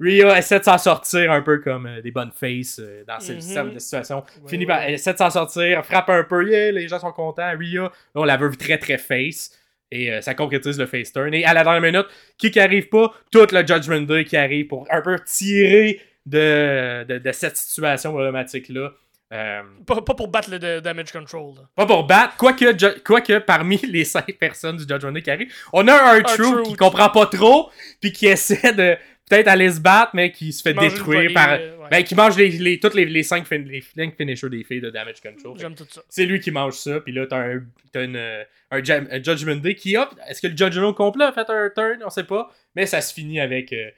Rhea 0.00 0.38
essaie 0.38 0.58
de 0.60 0.64
s'en 0.64 0.78
sortir 0.78 1.32
un 1.32 1.42
peu 1.42 1.58
comme 1.58 1.86
euh, 1.86 2.00
des 2.00 2.12
bonnes 2.12 2.30
faces 2.32 2.78
euh, 2.78 3.02
dans 3.06 3.18
ce 3.18 3.32
Mhm. 3.32 3.74
de 3.74 3.78
situation. 3.78 4.18
Ouais, 4.42 4.48
Finit 4.48 4.64
ouais, 4.64 4.68
par, 4.68 4.82
elle 4.82 4.94
essaie 4.94 5.12
de 5.12 5.18
s'en 5.18 5.30
sortir, 5.30 5.84
frappe 5.84 6.08
un 6.10 6.22
peu, 6.24 6.48
yeah, 6.48 6.70
les 6.70 6.86
gens 6.86 7.00
sont 7.00 7.10
contents. 7.12 7.50
Rhea, 7.58 7.82
là, 7.84 7.90
on 8.14 8.24
la 8.24 8.36
veut 8.36 8.50
très 8.54 8.78
très 8.78 8.98
face. 8.98 9.50
Et 9.90 10.20
ça 10.20 10.34
concrétise 10.34 10.78
le 10.78 10.84
face 10.84 11.14
turn. 11.14 11.32
Et 11.32 11.46
à 11.46 11.54
la 11.54 11.64
dernière 11.64 11.80
minute, 11.80 12.06
qui 12.36 12.50
qui 12.50 12.60
arrive 12.60 12.90
pas, 12.90 13.10
tout 13.32 13.46
le 13.50 13.66
Judgment 13.66 14.02
Day 14.02 14.24
qui 14.24 14.36
arrive 14.36 14.66
pour 14.66 14.86
un 14.90 15.00
peu 15.00 15.16
tirer 15.24 15.98
de, 16.26 17.04
de, 17.04 17.16
de 17.16 17.32
cette 17.32 17.56
situation 17.56 18.10
problématique-là. 18.10 18.92
Euh, 19.32 19.62
Pas, 19.86 20.00
pas 20.00 20.14
pour 20.14 20.28
battre 20.28 20.50
le 20.50 20.58
de- 20.58 20.80
damage 20.80 21.12
control. 21.12 21.54
là. 21.56 21.62
pas 21.76 21.84
pour 21.86 22.06
battre, 22.06 22.36
quoique, 22.38 23.38
parmi 23.40 23.76
les 23.86 24.04
cinq 24.04 24.32
personnes 24.38 24.76
du 24.78 24.84
Judgment 24.88 25.12
Day 25.12 25.20
qui 25.22 25.30
arrivent, 25.30 25.52
on 25.72 25.86
a 25.86 26.14
un 26.14 26.22
Truth. 26.22 26.62
qui 26.66 26.74
comprend 26.76 27.10
pas 27.10 27.26
trop, 27.26 27.70
puis 28.00 28.10
qui 28.12 28.26
essaie 28.26 28.72
de 28.72 28.96
peut-être 29.28 29.48
aller 29.48 29.70
se 29.70 29.80
battre, 29.80 30.12
mais 30.14 30.32
qui 30.32 30.50
se 30.54 30.62
fait 30.62 30.72
Qui 30.72 30.80
détruire 30.80 31.30
par. 31.34 31.50
euh, 31.50 31.76
ouais. 31.76 31.88
Ben, 31.90 32.02
qui 32.04 32.14
mange 32.14 32.38
les, 32.38 32.48
les, 32.48 32.80
toutes 32.80 32.94
les, 32.94 33.04
les 33.04 33.22
cinq, 33.22 33.44
fin- 33.46 33.58
les 33.58 33.82
cinq 33.82 34.16
finishers 34.16 34.48
des 34.48 34.64
filles 34.64 34.80
de 34.80 34.88
Damage 34.88 35.20
Control. 35.20 35.58
J'aime 35.58 35.74
tout 35.74 35.86
ça. 35.90 36.00
C'est 36.08 36.24
lui 36.24 36.40
qui 36.40 36.50
mange 36.50 36.74
ça, 36.74 36.98
puis 37.00 37.12
là, 37.12 37.26
t'as 37.26 37.36
un, 37.54 37.60
t'as 37.92 38.04
une, 38.04 38.16
euh, 38.16 38.42
un, 38.70 38.82
Judgment 39.22 39.56
Day 39.56 39.74
qui, 39.74 39.98
hop, 39.98 40.08
est-ce 40.26 40.40
que 40.40 40.46
le 40.46 40.56
Judgment 40.56 40.94
complet 40.94 41.26
a 41.26 41.32
fait 41.32 41.48
un 41.50 41.68
turn? 41.68 41.98
On 42.02 42.08
sait 42.08 42.24
pas, 42.24 42.50
mais 42.74 42.86
ça 42.86 43.02
se 43.02 43.12
finit 43.12 43.40
avec 43.40 43.74
euh, 43.74 43.90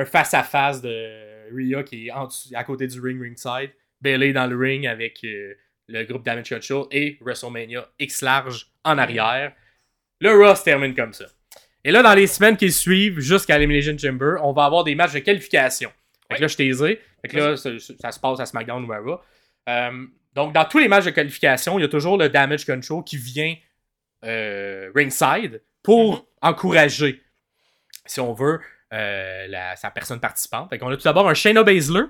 un 0.00 0.04
face-à-face 0.04 0.80
de 0.82 1.50
Rhea 1.52 1.82
qui 1.82 2.06
est 2.06 2.10
en 2.12 2.26
dessous- 2.26 2.50
à 2.54 2.62
côté 2.62 2.86
du 2.86 3.00
ring, 3.00 3.20
ringside, 3.20 3.70
Bailey 4.04 4.32
dans 4.32 4.46
le 4.46 4.56
ring 4.56 4.86
avec 4.86 5.18
euh, 5.24 5.54
le 5.88 6.04
groupe 6.04 6.24
Damage 6.24 6.48
Control 6.50 6.86
et 6.92 7.18
WrestleMania 7.20 7.88
X 7.98 8.22
large 8.22 8.66
en 8.84 8.96
arrière. 8.98 9.52
Le 10.20 10.30
Raw 10.30 10.54
se 10.54 10.62
termine 10.62 10.94
comme 10.94 11.12
ça. 11.12 11.24
Et 11.82 11.90
là, 11.90 12.02
dans 12.02 12.14
les 12.14 12.26
semaines 12.28 12.56
qui 12.56 12.70
suivent, 12.72 13.18
jusqu'à 13.20 13.58
l'Elimination 13.58 13.96
Chamber, 13.98 14.36
on 14.42 14.52
va 14.52 14.64
avoir 14.64 14.84
des 14.84 14.94
matchs 14.94 15.12
de 15.14 15.18
qualification. 15.18 15.90
Fait 16.28 16.36
que 16.36 16.40
là, 16.42 16.46
je 16.46 16.56
t'ai. 16.56 16.72
Fait 16.72 17.28
que 17.28 17.36
là, 17.36 17.56
ça, 17.56 17.70
ça 17.78 18.12
se 18.12 18.20
passe 18.20 18.40
à 18.40 18.46
SmackDown 18.46 18.84
ou 18.84 18.92
à 18.92 18.98
Raw. 18.98 19.20
Euh, 19.68 20.06
donc, 20.34 20.54
dans 20.54 20.64
tous 20.64 20.78
les 20.78 20.88
matchs 20.88 21.04
de 21.04 21.10
qualification, 21.10 21.78
il 21.78 21.82
y 21.82 21.84
a 21.84 21.88
toujours 21.88 22.16
le 22.16 22.28
damage 22.28 22.64
control 22.64 23.02
qui 23.04 23.16
vient 23.18 23.54
euh, 24.24 24.90
ringside 24.94 25.60
pour 25.82 26.14
Mhm. 26.14 26.22
encourager, 26.40 27.22
si 28.06 28.20
on 28.20 28.32
veut, 28.32 28.58
euh, 28.94 29.46
la- 29.48 29.76
sa 29.76 29.90
personne 29.90 30.18
participante. 30.20 30.70
Fait 30.70 30.78
qu'on 30.78 30.88
a 30.88 30.96
tout 30.96 31.02
d'abord 31.02 31.28
un 31.28 31.34
Shayna 31.34 31.62
Baszler 31.62 32.04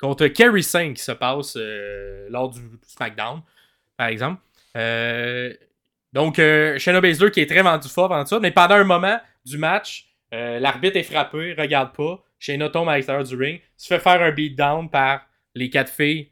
contre 0.00 0.26
Kerry 0.28 0.62
Singh 0.62 0.94
qui 0.94 1.02
se 1.02 1.12
passe 1.12 1.54
euh, 1.56 2.26
lors 2.30 2.50
du 2.50 2.60
SmackDown, 2.86 3.42
par 3.96 4.08
exemple. 4.08 4.40
Euh, 4.76 5.52
donc, 6.12 6.38
euh, 6.38 6.78
Shayna 6.78 7.00
Baszler 7.00 7.30
qui 7.30 7.40
est 7.40 7.46
très 7.46 7.62
vendu 7.62 7.88
fort 7.88 8.08
pendant 8.08 8.24
ça, 8.26 8.38
mais 8.40 8.50
pendant 8.50 8.76
un 8.76 8.84
moment 8.84 9.18
du 9.44 9.58
match, 9.58 10.06
euh, 10.32 10.58
l'arbitre 10.60 10.96
est 10.96 11.02
frappé, 11.02 11.54
regarde 11.58 11.94
pas. 11.94 12.22
Shayna 12.38 12.68
tombe 12.68 12.88
à 12.88 12.94
l'extérieur 12.96 13.24
du 13.24 13.34
ring, 13.36 13.60
se 13.76 13.88
fait 13.88 13.98
faire 14.00 14.22
un 14.22 14.30
beatdown 14.30 14.88
par 14.88 15.26
les 15.54 15.68
quatre 15.70 15.92
filles 15.92 16.30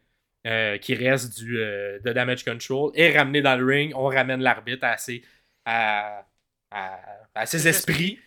qui 0.81 0.95
restent 0.95 1.37
du, 1.41 1.55
de 1.57 2.13
Damage 2.13 2.45
Control, 2.45 2.93
est 2.95 3.19
ramené 3.19 3.43
dans 3.43 3.57
le 3.57 3.67
ring. 3.67 3.93
On 3.97 4.05
ramène 4.07 4.41
l'arbitre 4.41 4.85
à 4.85 4.97
ses, 4.97 5.21
à, 5.65 6.25
à- 6.71 7.01
à 7.35 7.47
ses 7.47 7.59
Ses 7.59 7.69
esprits. 7.69 8.21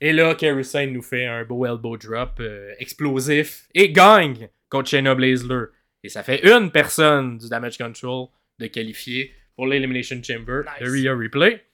Et 0.00 0.12
là, 0.12 0.34
Kerry 0.34 0.64
Sane 0.64 0.90
nous 0.92 1.02
fait 1.02 1.26
un 1.26 1.44
beau 1.44 1.64
elbow 1.66 1.96
drop 1.96 2.40
euh, 2.40 2.72
explosif 2.78 3.68
et 3.74 3.90
gagne 3.90 4.48
contre 4.68 4.90
Shayna 4.90 5.14
Baszler. 5.14 5.66
Et 6.02 6.08
ça 6.08 6.22
fait 6.22 6.44
une 6.46 6.70
personne 6.70 7.38
du 7.38 7.48
Damage 7.48 7.78
Control 7.78 8.26
de 8.58 8.66
qualifier 8.66 9.32
pour 9.56 9.66
l'Elimination 9.66 10.20
Chamber 10.22 10.62
Nice. 10.64 10.80
de 10.88 10.90
Rhea 10.90 11.14
Replay. 11.16 11.64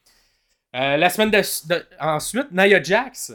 Euh, 0.76 0.96
la 0.96 1.08
semaine 1.10 1.30
de, 1.30 1.38
de- 1.68 1.84
ensuite, 1.98 2.52
Nia 2.52 2.80
Jax 2.82 3.32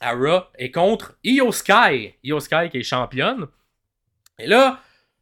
à 0.00 0.12
Raw 0.12 0.42
est 0.58 0.70
contre 0.70 1.18
Io 1.24 1.50
Sky. 1.50 2.14
Io 2.22 2.38
Sky 2.38 2.68
qui 2.70 2.78
est 2.78 2.82
championne. 2.84 3.46
Et 4.38 4.46
là, 4.46 4.80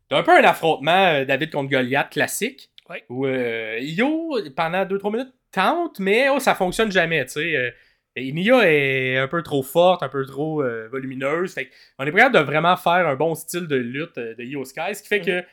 t'as 0.09 0.19
un 0.19 0.23
peu 0.23 0.33
un 0.37 0.45
affrontement 0.45 1.07
euh, 1.15 1.25
David 1.25 1.51
contre 1.53 1.71
Goliath 1.71 2.11
classique. 2.11 2.71
Ouais. 2.91 3.05
Où 3.09 3.27
euh, 3.27 3.79
Io, 3.81 4.39
pendant 4.55 4.85
2-3 4.85 5.13
minutes, 5.13 5.33
tente, 5.53 5.99
mais 6.01 6.29
oh, 6.29 6.41
ça 6.41 6.55
fonctionne 6.55 6.91
jamais. 6.93 7.25
tu 7.25 7.33
sais. 7.33 7.75
Et 8.15 8.31
Nia 8.33 8.61
est 8.71 9.17
un 9.17 9.29
peu 9.29 9.43
trop 9.43 9.63
forte, 9.63 10.03
un 10.03 10.09
peu 10.09 10.25
trop 10.27 10.63
euh, 10.63 10.89
volumineuse. 10.89 11.55
Fait 11.55 11.71
on 11.99 12.05
est 12.07 12.13
prêt 12.13 12.29
de 12.31 12.39
vraiment 12.39 12.77
faire 12.77 13.09
un 13.09 13.17
bon 13.17 13.35
style 13.35 13.67
de 13.67 13.77
lutte 13.77 14.19
euh, 14.19 14.35
de 14.35 14.43
Io 14.45 14.65
Sky. 14.65 14.95
Ce 14.95 15.03
qui 15.03 15.09
fait 15.09 15.21
Mhm. 15.21 15.25
que 15.27 15.45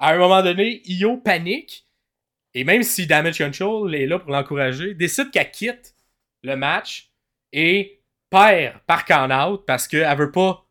à 0.00 0.12
un 0.14 0.18
moment 0.18 0.42
donné, 0.42 0.82
Io 0.86 1.18
panique. 1.18 1.86
Et 2.54 2.64
même 2.64 2.82
si 2.82 3.06
Damage 3.06 3.38
Control 3.38 3.94
est 3.94 4.06
là 4.06 4.18
pour 4.18 4.32
l'encourager, 4.32 4.94
décide 4.94 5.30
qu'elle 5.30 5.50
quitte 5.52 5.94
le 6.42 6.56
match 6.56 7.10
et 7.52 8.00
perd 8.28 8.78
par 8.86 9.04
count-out 9.04 9.64
parce 9.66 9.86
qu'elle 9.86 10.16
veut 10.16 10.32
pas 10.32 10.66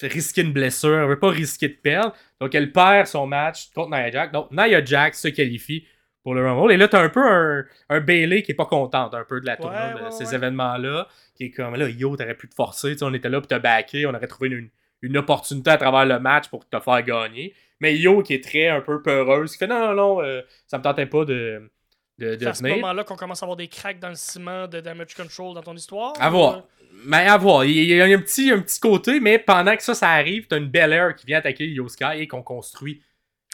risquer 0.00 0.42
une 0.42 0.52
blessure, 0.52 0.98
elle 1.00 1.08
veut 1.08 1.18
pas 1.18 1.28
risquer 1.30 1.68
de 1.68 1.74
perdre. 1.74 2.14
Donc 2.40 2.54
elle 2.54 2.72
perd 2.72 3.06
son 3.06 3.26
match 3.26 3.70
contre 3.74 3.90
Nia 3.90 4.10
Jax. 4.10 4.32
Donc 4.32 4.50
Nia 4.50 4.82
Jax 4.84 5.20
se 5.20 5.28
qualifie 5.28 5.86
pour 6.28 6.34
le 6.34 6.46
Rumble. 6.46 6.72
Et 6.72 6.76
là, 6.76 6.88
t'as 6.88 7.00
un 7.02 7.08
peu 7.08 7.22
un, 7.26 7.64
un 7.88 8.00
Bailey 8.00 8.42
qui 8.42 8.52
est 8.52 8.54
pas 8.54 8.66
contente 8.66 9.14
un 9.14 9.24
peu 9.24 9.40
de 9.40 9.46
la 9.46 9.52
Ouais, 9.52 9.58
tournée 9.58 9.78
de 10.06 10.10
ces 10.10 10.26
ouais. 10.28 10.34
événements-là. 10.34 11.08
Qui 11.34 11.44
est 11.44 11.50
comme 11.50 11.74
là, 11.74 11.88
yo, 11.88 12.16
t'aurais 12.16 12.34
pu 12.34 12.48
te 12.48 12.54
forcer. 12.54 12.96
On 13.00 13.14
était 13.14 13.28
là 13.30 13.40
pour 13.40 13.48
te 13.48 13.58
backer. 13.58 14.04
On 14.06 14.14
aurait 14.14 14.26
trouvé 14.26 14.48
une, 14.50 14.68
une 15.02 15.16
opportunité 15.16 15.70
à 15.70 15.78
travers 15.78 16.04
le 16.04 16.18
match 16.20 16.48
pour 16.48 16.68
te 16.68 16.78
faire 16.78 17.02
gagner. 17.02 17.54
Mais 17.80 17.96
Yo 17.96 18.22
qui 18.22 18.34
est 18.34 18.44
très 18.44 18.68
un 18.68 18.80
peu 18.82 19.00
peureuse, 19.02 19.52
qui 19.52 19.58
fait 19.58 19.66
non, 19.68 19.78
non, 19.78 19.94
non, 19.94 20.22
euh, 20.22 20.42
ça 20.66 20.78
me 20.78 20.82
tentait 20.82 21.06
pas 21.06 21.24
de, 21.24 21.70
de, 22.18 22.34
de 22.34 22.38
C'est 22.40 22.46
à 22.46 22.54
ce 22.54 22.62
moment-là 22.64 23.04
qu'on 23.04 23.16
commence 23.16 23.42
à 23.42 23.46
avoir 23.46 23.56
des 23.56 23.68
cracks 23.68 24.00
dans 24.00 24.08
le 24.08 24.16
ciment 24.16 24.66
de 24.66 24.80
damage 24.80 25.14
control 25.14 25.54
dans 25.54 25.62
ton 25.62 25.76
histoire. 25.76 26.12
À 26.20 26.28
voir. 26.28 26.56
euh, 26.56 26.60
Mais 27.06 27.26
à 27.28 27.36
voir. 27.36 27.64
Il 27.64 27.72
y 27.84 28.00
a 28.00 28.04
un 28.04 28.18
petit, 28.20 28.50
un 28.50 28.58
petit 28.60 28.80
côté, 28.80 29.20
mais 29.20 29.38
pendant 29.38 29.76
que 29.76 29.82
ça, 29.84 29.94
ça 29.94 30.10
arrive, 30.10 30.46
t'as 30.48 30.58
une 30.58 30.66
Bel 30.68 30.92
Air 30.92 31.14
qui 31.14 31.24
vient 31.26 31.38
attaquer 31.38 31.68
Yo 31.68 31.88
Sky 31.88 32.16
et 32.18 32.26
qu'on 32.26 32.42
construit 32.42 33.00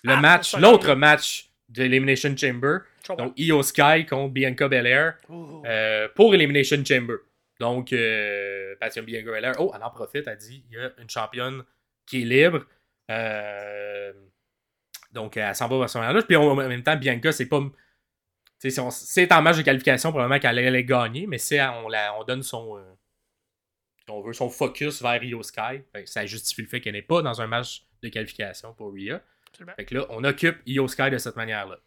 le 0.03 0.15
Ah, 0.15 0.21
match, 0.21 0.57
l'autre 0.57 0.95
match 0.95 1.51
de 1.75 1.83
l'Elimination 1.83 2.37
Chamber. 2.37 2.79
Donc 3.19 3.35
Io 3.37 3.63
Sky 3.63 4.07
contre 4.07 4.33
Bianca 4.33 4.69
Belair 4.69 5.19
euh, 5.31 6.09
pour 6.15 6.35
Elimination 6.35 6.85
Chamber. 6.85 7.17
Donc, 7.61 7.93
euh, 7.93 8.75
Bianca 8.81 9.31
Belair, 9.31 9.55
oh, 9.59 9.73
elle 9.75 9.83
en 9.83 9.91
profite, 9.91 10.27
elle 10.27 10.37
dit 10.37 10.65
il 10.69 10.77
y 10.77 10.81
a 10.81 10.91
une 10.99 11.09
championne 11.09 11.63
qui 12.07 12.23
est 12.23 12.25
libre. 12.25 12.65
Euh, 13.11 14.13
donc, 15.13 15.37
elle 15.37 15.55
s'en 15.55 15.69
va 15.69 15.79
vers 15.79 15.91
ce 15.91 15.99
moment-là. 15.99 16.23
Puis 16.23 16.37
en 16.37 16.55
même 16.55 16.83
temps, 16.83 16.97
Bianca, 16.97 17.33
c'est 17.33 17.47
pas. 17.47 17.63
si 18.59 18.71
C'est 18.91 19.33
en 19.33 19.43
match 19.43 19.57
de 19.57 19.63
qualification, 19.63 20.11
probablement 20.11 20.41
qu'elle 20.41 20.59
allait 20.59 20.85
gagner, 20.85 21.27
mais 21.27 21.39
si 21.39 21.57
on, 21.61 21.89
la, 21.89 22.15
on 22.19 22.25
donne 22.25 22.43
son. 22.43 22.77
euh, 22.77 22.83
si 24.05 24.11
on 24.11 24.21
veut 24.21 24.35
son 24.35 24.51
focus 24.51 25.01
vers 25.01 25.21
Rio 25.21 25.43
Sky, 25.43 25.83
ben, 25.95 26.05
ça 26.05 26.27
justifie 26.27 26.63
le 26.63 26.69
fait 26.69 26.81
qu'elle 26.81 26.93
n'est 26.93 27.03
pas 27.03 27.23
dans 27.23 27.41
un 27.41 27.47
match 27.47 27.87
de 28.03 28.09
qualification 28.11 28.75
pour 28.75 28.93
Rhea. 28.93 29.23
Absolument. 29.55 29.73
Fait 29.77 29.85
que 29.85 29.95
là, 29.95 30.07
on 30.11 30.25
occupe 30.25 30.57
Io 30.67 30.87
Sky 30.89 31.11
de 31.11 31.19
cette 31.19 31.37
manière-là. 31.37 31.79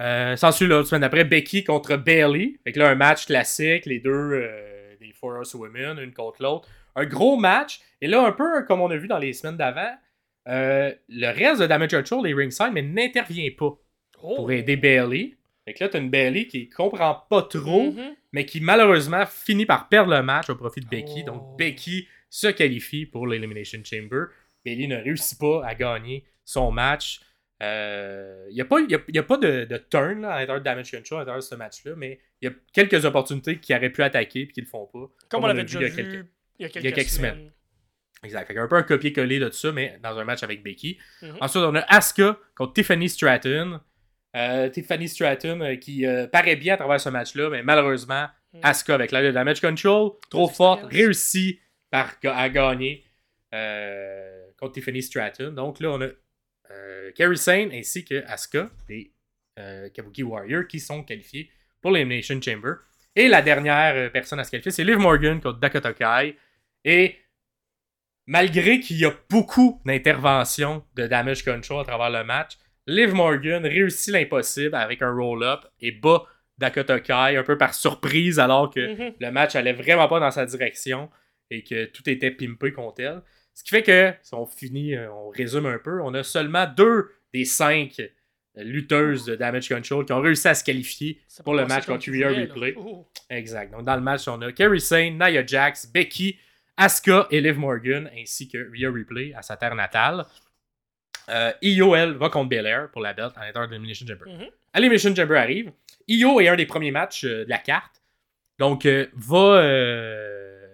Euh, 0.00 0.36
S'ensuit 0.36 0.66
l'autre 0.66 0.88
semaine 0.88 1.00
d'après, 1.02 1.24
Becky 1.24 1.64
contre 1.64 1.96
Bailey. 1.96 2.54
Fait 2.64 2.72
que 2.72 2.78
là, 2.78 2.88
un 2.90 2.94
match 2.94 3.26
classique, 3.26 3.86
les 3.86 3.98
deux, 4.00 4.10
euh, 4.10 4.94
des 5.00 5.12
Four 5.12 5.32
Horsewomen, 5.36 5.98
une 5.98 6.12
contre 6.12 6.42
l'autre. 6.42 6.68
un 6.96 7.04
gros 7.06 7.36
match. 7.36 7.80
Et 8.00 8.08
là, 8.08 8.24
un 8.26 8.32
peu 8.32 8.64
comme 8.66 8.80
on 8.80 8.90
a 8.90 8.96
vu 8.96 9.06
dans 9.08 9.18
les 9.18 9.32
semaines 9.32 9.56
d'avant, 9.56 9.92
euh, 10.48 10.92
le 11.08 11.26
reste 11.28 11.60
de 11.60 11.66
Damage 11.66 11.90
Control 11.92 12.26
est 12.28 12.34
ringside, 12.34 12.70
mais 12.72 12.82
n'intervient 12.82 13.50
pas 13.56 13.76
Oh. 14.20 14.34
pour 14.34 14.50
aider 14.50 14.76
Bailey. 14.76 15.34
Fait 15.64 15.74
que 15.74 15.84
là, 15.84 15.90
t'as 15.90 16.00
une 16.00 16.10
Bailey 16.10 16.46
qui 16.48 16.68
comprend 16.68 17.14
pas 17.30 17.42
trop, 17.42 17.92
Mhm. 17.92 18.16
mais 18.32 18.44
qui 18.46 18.60
malheureusement 18.60 19.24
finit 19.26 19.66
par 19.66 19.88
perdre 19.88 20.12
le 20.16 20.22
match 20.22 20.50
au 20.50 20.56
profit 20.56 20.80
de 20.80 20.88
Becky. 20.88 21.22
Oh. 21.22 21.30
Donc 21.30 21.56
Becky 21.58 22.08
se 22.30 22.48
qualifie 22.48 23.06
pour 23.06 23.26
l'Elimination 23.28 23.78
Chamber. 23.84 24.24
Bailey 24.64 24.86
ne 24.88 24.96
réussit 24.96 25.38
pas 25.38 25.64
à 25.64 25.74
gagner 25.76 26.24
son 26.48 26.70
match. 26.70 27.20
Il 27.60 28.54
n'y 28.54 28.60
a 28.60 28.64
pas, 28.64 28.80
y 28.80 28.94
a- 28.94 29.00
y 29.08 29.18
a 29.18 29.22
pas 29.22 29.36
de, 29.36 29.64
de 29.64 29.76
turn 29.78 30.20
là, 30.22 30.30
à 30.34 30.40
l'intérieur 30.40 30.60
de 30.60 30.64
Damage 30.64 30.90
Control 30.92 31.18
à 31.18 31.20
l'intérieur 31.22 31.40
de 31.42 31.44
ce 31.44 31.54
match-là, 31.56 31.92
mais 31.96 32.20
il 32.40 32.48
y 32.48 32.52
a 32.52 32.54
quelques 32.72 33.04
opportunités 33.04 33.58
qui 33.58 33.74
auraient 33.74 33.90
pu 33.90 34.02
attaquer 34.02 34.40
et 34.42 34.48
qui 34.48 34.60
le 34.60 34.66
font 34.66 34.86
pas. 34.86 34.98
Comme 34.98 35.10
Comme 35.28 35.44
on 35.44 35.46
l'avait 35.48 35.64
vu 35.64 35.66
déjà 35.66 35.80
il 35.80 35.82
y 35.82 35.86
a 35.86 35.88
vu 35.90 35.96
quelques- 35.96 36.26
il 36.58 36.62
y 36.62 36.64
a 36.64 36.68
quelques, 36.68 36.84
y 36.84 36.88
a 36.88 36.92
quelques 36.92 37.08
semaines. 37.08 37.34
semaines. 37.34 37.52
Exact. 38.24 38.50
Y 38.52 38.58
un 38.58 38.66
peu 38.68 38.76
un 38.76 38.82
copier-coller 38.82 39.38
de 39.40 39.50
ça, 39.50 39.70
mais 39.72 39.98
dans 40.02 40.16
un 40.18 40.24
match 40.24 40.42
avec 40.42 40.62
Becky. 40.62 40.98
Mhm. 41.22 41.36
Ensuite, 41.40 41.62
on 41.64 41.74
a 41.74 41.80
Asuka 41.88 42.36
contre 42.56 42.72
Tiffany 42.74 43.08
Stratton. 43.08 43.80
Euh, 44.36 44.68
Tiffany 44.68 45.08
Stratton 45.08 45.60
euh, 45.60 45.76
qui 45.76 46.04
euh, 46.06 46.26
paraît 46.26 46.56
bien 46.56 46.74
à 46.74 46.76
travers 46.76 47.00
ce 47.00 47.08
match-là, 47.08 47.48
mais 47.50 47.62
malheureusement, 47.62 48.26
Mhm. 48.54 48.60
Asuka 48.62 48.94
avec 48.94 49.12
l'aide 49.12 49.26
de 49.26 49.30
Damage 49.32 49.60
Control, 49.60 50.10
trop 50.30 50.48
forte, 50.48 50.82
par, 51.90 52.14
à 52.24 52.48
gagner 52.48 53.04
euh, 53.54 54.46
contre 54.58 54.72
Tiffany 54.74 55.02
Stratton. 55.02 55.52
Donc 55.52 55.80
là, 55.80 55.90
on 55.90 56.00
a 56.02 56.08
euh, 56.70 57.10
Kerry 57.12 57.36
Sane 57.38 57.70
ainsi 57.72 58.04
que 58.04 58.24
Asuka, 58.26 58.70
des 58.88 59.12
euh, 59.58 59.88
Kabuki 59.90 60.22
Warriors, 60.22 60.66
qui 60.66 60.80
sont 60.80 61.02
qualifiés 61.02 61.50
pour 61.80 61.90
l'Elimination 61.90 62.40
Chamber. 62.40 62.72
Et 63.16 63.28
la 63.28 63.42
dernière 63.42 63.94
euh, 63.96 64.10
personne 64.10 64.38
à 64.38 64.44
se 64.44 64.50
qualifier, 64.50 64.70
c'est 64.70 64.84
Liv 64.84 64.98
Morgan 64.98 65.40
contre 65.40 65.58
Dakota 65.58 65.92
Kai. 65.92 66.36
Et 66.84 67.16
malgré 68.26 68.80
qu'il 68.80 68.98
y 68.98 69.04
a 69.04 69.12
beaucoup 69.30 69.80
d'interventions 69.84 70.84
de 70.94 71.06
damage 71.06 71.44
control 71.44 71.80
à 71.80 71.84
travers 71.84 72.10
le 72.10 72.24
match, 72.24 72.58
Liv 72.86 73.14
Morgan 73.14 73.64
réussit 73.66 74.12
l'impossible 74.12 74.74
avec 74.74 75.02
un 75.02 75.12
roll-up 75.12 75.64
et 75.80 75.92
bat 75.92 76.24
Dakota 76.58 77.00
Kai 77.00 77.36
un 77.36 77.42
peu 77.44 77.56
par 77.58 77.74
surprise 77.74 78.38
alors 78.38 78.70
que 78.70 78.80
Mhm. 78.80 79.14
le 79.20 79.30
match 79.30 79.54
allait 79.54 79.72
vraiment 79.72 80.08
pas 80.08 80.20
dans 80.20 80.30
sa 80.30 80.44
direction 80.46 81.10
et 81.50 81.62
que 81.62 81.84
tout 81.86 82.08
était 82.08 82.30
pimpé 82.30 82.72
contre 82.72 83.00
elle. 83.02 83.22
Ce 83.58 83.64
qui 83.64 83.70
fait 83.70 83.82
que, 83.82 84.14
si 84.22 84.34
on 84.34 84.46
finit, 84.46 84.94
euh, 84.94 85.12
on 85.12 85.30
résume 85.30 85.66
un 85.66 85.78
peu, 85.78 86.00
on 86.00 86.14
a 86.14 86.22
seulement 86.22 86.64
deux 86.64 87.10
des 87.34 87.44
cinq 87.44 88.00
lutteuses 88.54 89.24
de 89.24 89.34
Damage 89.34 89.68
Control 89.68 90.06
qui 90.06 90.12
ont 90.12 90.20
réussi 90.20 90.46
à 90.46 90.54
se 90.54 90.62
qualifier 90.62 91.20
pour 91.42 91.54
le 91.54 91.66
match 91.66 91.84
contre 91.86 92.08
Rhea. 92.08 92.46
Oh. 92.76 93.04
Exact. 93.28 93.72
Donc, 93.72 93.84
dans 93.84 93.96
le 93.96 94.00
match, 94.00 94.28
on 94.28 94.40
a 94.42 94.52
Kerry 94.52 94.80
Sane, 94.80 95.18
Nia 95.18 95.44
Jax, 95.44 95.90
Becky, 95.92 96.38
Asuka 96.76 97.26
et 97.32 97.40
Liv 97.40 97.58
Morgan, 97.58 98.08
ainsi 98.16 98.48
que 98.48 98.58
Rhea 98.58 98.92
Ripley 98.92 99.34
à 99.34 99.42
sa 99.42 99.56
terre 99.56 99.74
natale. 99.74 100.24
Euh, 101.28 101.52
Io, 101.60 101.96
elle, 101.96 102.12
va 102.12 102.30
contre 102.30 102.50
Belair 102.50 102.92
pour 102.92 103.02
la 103.02 103.12
belt 103.12 103.32
à 103.36 103.44
l'intérieur 103.44 103.66
de 103.66 103.72
l'Elimination 103.72 104.06
Chamber. 104.06 104.30
Mhm. 104.30 104.50
Elimination 104.72 105.16
Chamber 105.16 105.36
arrive. 105.36 105.72
Io 106.06 106.40
est 106.40 106.46
un 106.46 106.54
des 106.54 106.66
premiers 106.66 106.92
matchs 106.92 107.24
euh, 107.24 107.44
de 107.44 107.50
la 107.50 107.58
carte. 107.58 108.00
Donc, 108.60 108.86
euh, 108.86 109.08
va. 109.16 109.64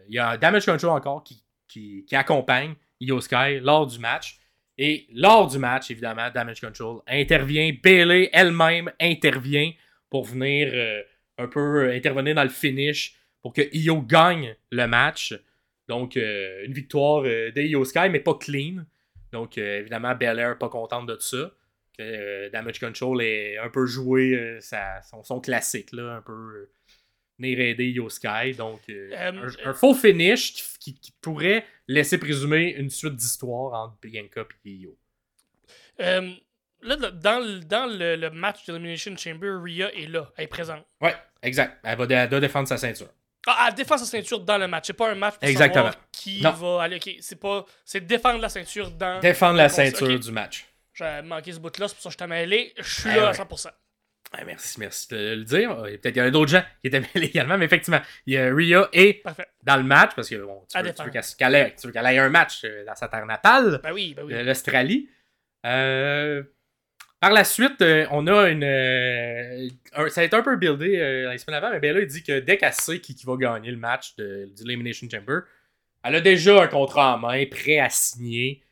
Il 0.07 0.15
y 0.15 0.19
a 0.19 0.33
un 0.33 0.37
Damage 0.37 0.67
Control 0.67 0.91
encore 0.91 1.25
qui, 1.25 1.43
qui, 1.75 2.17
accompagne 2.17 2.75
Io 3.01 3.21
Sky 3.21 3.61
lors 3.61 3.87
du 3.87 3.99
match. 3.99 4.39
Et 4.77 5.07
lors 5.13 5.47
du 5.47 5.59
match, 5.59 5.91
évidemment, 5.91 6.31
Damage 6.35 6.61
Control 6.61 7.01
intervient. 7.07 7.73
Bailey 7.83 8.29
elle-même 8.33 8.91
intervient 9.01 9.71
pour 10.11 10.25
venir 10.25 10.71
euh, 10.73 11.01
un 11.39 11.47
peu 11.47 11.89
euh, 11.89 11.97
intervenir 11.97 12.35
dans 12.35 12.43
le 12.43 12.49
finish 12.49 13.17
pour 13.43 13.53
que 13.53 13.63
Io 13.73 14.01
gagne 14.03 14.57
le 14.71 14.87
match. 14.87 15.35
Donc, 15.89 16.17
euh, 16.17 16.65
une 16.65 16.73
victoire 16.73 17.25
euh, 17.25 17.51
de 17.53 17.61
Io 17.63 17.85
Sky, 17.85 18.09
mais 18.11 18.21
pas 18.21 18.35
clean. 18.35 18.85
Donc, 19.33 19.59
évidemment, 19.59 20.15
Belair 20.15 20.57
pas 20.59 20.69
contente 20.69 21.07
de 21.07 21.17
ça. 21.19 21.51
Que, 21.99 22.49
Damage 22.51 22.79
Control 22.79 23.21
est 23.23 23.59
un 23.59 23.69
peu 23.69 23.85
joué 23.85 24.59
son, 24.61 25.25
son 25.25 25.41
classique, 25.41 25.93
là, 25.93 26.17
un 26.17 26.23
peu 26.23 26.69
venir 27.39 27.59
aider 27.61 27.87
Io 27.91 28.09
Sky. 28.09 28.53
Donc, 28.57 28.81
euh, 28.89 29.11
Euh, 29.13 29.49
un, 29.65 29.71
un 29.71 29.75
faux 29.75 29.95
finish 29.95 30.53
qui, 30.55 30.63
qui- 30.79 30.95
qui 31.01 31.13
pourrait 31.21 31.65
laisser 31.89 32.19
présumer 32.19 32.75
une 32.77 32.91
suite 32.91 33.17
d'histoires 33.17 33.73
entre 33.85 33.97
Bianca 34.03 34.45
et. 34.65 34.89
Euh, 36.01 36.31
là, 36.83 36.97
dans, 36.97 37.39
le, 37.45 37.61
dans 37.61 37.87
le, 37.87 38.17
le 38.17 38.31
match 38.31 38.67
d'Elimination 38.67 39.17
Chamber, 39.17 39.51
Rhea 39.63 39.91
est 39.95 40.09
là, 40.09 40.31
elle 40.37 40.45
est 40.45 40.49
présente. 40.49 40.85
Ouais, 41.01 41.15
exact. 41.43 41.79
Elle 41.85 41.97
va, 41.99 42.05
elle 42.09 42.29
doit 42.29 42.41
défendre 42.41 42.69
sa 42.69 42.77
ceinture. 42.77 43.09
Ah, 43.47 43.67
elle 43.69 43.75
défend 43.75 43.99
sa 43.99 44.07
ceinture 44.07 44.41
dans 44.41 44.57
le 44.57 44.67
match. 44.67 44.87
C'est 44.87 44.95
pas 44.95 45.11
un 45.11 45.15
match 45.15 45.35
pour 45.35 45.45
Exactement. 45.49 45.85
savoir 45.93 46.09
qui 46.11 46.41
Non. 46.41 46.53
va 46.53 46.83
aller. 46.85 46.97
Ok, 46.97 47.11
c'est 47.21 47.39
pas. 47.39 47.67
C'est 47.85 48.01
défendre 48.01 48.41
la 48.41 48.49
ceinture 48.49 48.91
dans. 48.91 49.21
Défendre 49.21 49.59
la 49.59 49.69
ceinture 49.69 50.19
du 50.19 50.33
match. 50.33 50.67
J'ai 50.95 51.21
manqué 51.23 51.53
ce 51.53 51.59
bout-là, 51.59 51.89
c'est 51.89 51.95
pour 51.95 52.03
ça 52.05 52.09
que 52.09 52.13
je 52.15 52.19
t'ai 52.19 52.27
mêlé. 52.27 52.73
Je 52.79 52.83
suis 53.01 53.11
Ah 53.11 53.17
là 53.17 53.23
à 53.29 53.31
ouais. 53.33 53.37
100%. 53.37 53.69
Ouais, 54.37 54.45
merci, 54.45 54.81
merci 54.81 55.09
de 55.11 55.17
le 55.37 55.45
dire. 55.45 55.71
Euh, 55.73 55.85
Peut-être 55.99 56.13
qu'il 56.15 56.17
y 56.17 56.21
en 56.23 56.27
a 56.27 56.31
d'autres 56.31 56.51
gens 56.51 56.63
qui 56.81 56.89
étaient 56.89 57.01
mêlés 57.15 57.27
également, 57.29 57.57
mais 57.59 57.67
effectivement, 57.67 58.01
il 58.27 58.35
y 58.35 58.39
a 58.39 58.53
Rhea 58.53 58.89
et 58.93 59.15
Parfait. 59.15 59.47
dans 59.63 59.77
le 59.77 59.83
match, 59.85 60.13
parce 60.17 60.29
que 60.29 60.37
bon, 60.37 60.65
tu 60.71 60.77
veux, 60.79 60.85
tu 60.85 60.91
défendre. 60.91 61.11
veux 61.11 61.93
qu'elle 61.93 62.07
ait, 62.07 62.19
un 62.19 62.29
match 62.31 62.63
euh, 62.65 62.85
dans 62.85 62.95
sa 62.97 63.09
terre 63.09 63.27
natale, 63.27 63.81
Ben 63.83 63.93
oui, 63.93 64.15
ben 64.15 64.25
oui. 64.25 64.33
de 64.35 64.39
l'Australie. 64.41 65.09
Euh, 65.67 66.43
par 67.21 67.33
la 67.33 67.45
suite, 67.45 67.81
euh, 67.81 68.07
on 68.11 68.27
a 68.27 68.49
une. 68.51 68.65
euh, 68.65 69.69
un- 69.95 70.09
ça 70.11 70.21
a 70.21 70.25
été 70.25 70.37
un 70.37 70.43
peu 70.43 70.57
buildé 70.57 70.97
euh, 70.99 71.31
les 71.33 71.39
semaines 71.39 71.57
avant, 71.63 71.71
mais 71.71 71.81
Bella 71.81 72.01
il 72.01 72.07
dit 72.07 72.23
que 72.23 72.41
dès 72.41 72.59
qu'elle 72.59 72.73
sait 72.75 73.01
qui, 73.01 73.15
qui 73.15 73.25
va 73.25 73.37
gagner 73.37 73.71
le 73.71 73.79
match 73.79 74.15
de, 74.17 74.51
l'Elimination 74.65 75.09
Chamber, 75.11 75.41
elle 76.03 76.17
a 76.17 76.21
déjà 76.21 76.63
un 76.63 76.67
contrat 76.67 77.15
en 77.15 77.19
main, 77.19 77.45
prêt 77.47 77.79
à 77.79 77.89
signer. 77.89 78.63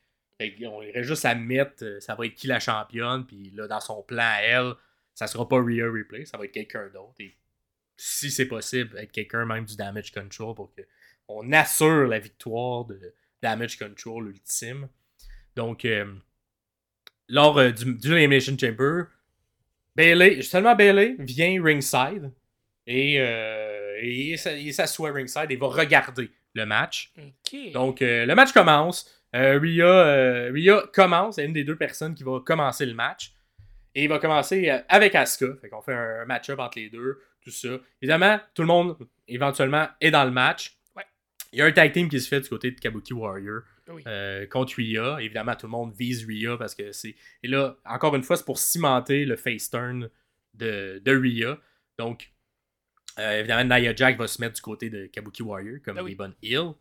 On 0.40 0.82
irait 0.82 1.04
juste 1.04 1.24
à 1.24 1.34
mettre, 1.36 1.84
euh, 1.84 2.00
ça 2.00 2.14
va 2.16 2.26
être 2.26 2.34
qui 2.34 2.48
la 2.48 2.58
championne, 2.58 3.24
puis 3.24 3.52
là, 3.54 3.68
dans 3.68 3.80
son 3.80 4.02
plan 4.02 4.24
à 4.24 4.40
elle, 4.42 4.72
ça 5.26 5.32
sera 5.32 5.48
pas 5.48 5.62
Rhea 5.62 5.86
Replay, 5.86 6.24
ça 6.24 6.36
va 6.36 6.44
être 6.44 6.52
quelqu'un 6.52 6.88
d'autre. 6.88 7.14
Et 7.20 7.36
si 7.96 8.30
c'est 8.30 8.46
possible, 8.46 8.98
être 8.98 9.12
quelqu'un 9.12 9.44
même 9.44 9.64
du 9.64 9.76
Damage 9.76 10.12
Control 10.12 10.54
pour 10.54 10.74
que 10.74 10.82
on 11.28 11.52
assure 11.52 12.08
la 12.08 12.18
victoire 12.18 12.84
de 12.86 13.14
Damage 13.40 13.78
Control 13.78 14.30
ultime. 14.30 14.88
Donc, 15.54 15.84
euh, 15.84 16.12
lors 17.28 17.56
euh, 17.58 17.70
du, 17.70 17.94
du 17.94 18.12
Elimination 18.12 18.56
Chamber, 18.58 19.04
Bailey, 19.94 20.42
seulement 20.42 20.74
Bailey 20.74 21.14
vient 21.20 21.62
ringside 21.62 22.32
et, 22.86 23.20
euh, 23.20 23.98
et 24.00 24.32
il 24.32 24.74
s'assoit 24.74 25.12
ringside 25.12 25.50
et 25.50 25.56
va 25.56 25.68
regarder 25.68 26.30
le 26.54 26.66
match. 26.66 27.12
Donc, 27.72 28.00
le 28.00 28.34
match 28.34 28.52
commence. 28.52 29.22
Rhea, 29.32 29.86
euh, 29.86 30.52
Rhea 30.52 30.86
commence, 30.92 31.36
c'est 31.36 31.44
une 31.44 31.52
des 31.52 31.64
deux 31.64 31.76
personnes 31.76 32.14
qui 32.14 32.22
va 32.22 32.40
commencer 32.40 32.84
le 32.84 32.94
match. 32.94 33.32
Et 33.94 34.04
il 34.04 34.08
va 34.08 34.18
commencer 34.18 34.70
euh, 34.70 34.78
avec 34.88 35.14
Asuka. 35.14 35.54
Fait 35.60 35.68
qu'on 35.68 35.82
fait 35.82 35.94
un 35.94 36.24
match-up 36.24 36.58
entre 36.58 36.78
les 36.78 36.88
deux, 36.90 37.20
tout 37.40 37.50
ça. 37.50 37.78
Évidemment, 38.00 38.40
tout 38.54 38.62
le 38.62 38.68
monde, 38.68 38.96
éventuellement, 39.28 39.86
est 40.00 40.10
dans 40.10 40.24
le 40.24 40.30
match. 40.30 40.78
Ouais. 40.96 41.04
Il 41.52 41.58
y 41.58 41.62
a 41.62 41.66
un 41.66 41.72
tag 41.72 41.92
team 41.92 42.08
qui 42.08 42.20
se 42.20 42.28
fait 42.28 42.40
du 42.40 42.48
côté 42.48 42.70
de 42.70 42.80
Kabuki 42.80 43.12
Warrior 43.12 43.60
oui. 43.88 44.02
euh, 44.06 44.46
contre 44.46 44.76
Rhea. 44.78 45.20
Évidemment, 45.20 45.54
tout 45.56 45.66
le 45.66 45.72
monde 45.72 45.92
vise 45.94 46.26
Rhea 46.26 46.56
parce 46.56 46.74
que 46.74 46.92
c'est. 46.92 47.14
Et 47.42 47.48
là, 47.48 47.76
encore 47.84 48.16
une 48.16 48.22
fois, 48.22 48.36
c'est 48.36 48.44
pour 48.46 48.58
cimenter 48.58 49.24
le 49.26 49.36
face 49.36 49.68
turn 49.70 50.08
de, 50.54 51.00
de 51.04 51.12
Rhea. 51.16 51.58
Donc, 51.98 52.32
euh, 53.18 53.40
évidemment, 53.40 53.76
Nia 53.76 53.94
Jack 53.94 54.16
va 54.16 54.26
se 54.26 54.40
mettre 54.40 54.54
du 54.54 54.62
côté 54.62 54.88
de 54.88 55.06
Kabuki 55.06 55.42
Warrior 55.42 55.78
comme 55.84 55.96
Ben 55.96 56.02
oui. 56.02 56.10
les 56.12 56.16
bonnes 56.16 56.34
heels. 56.42 56.72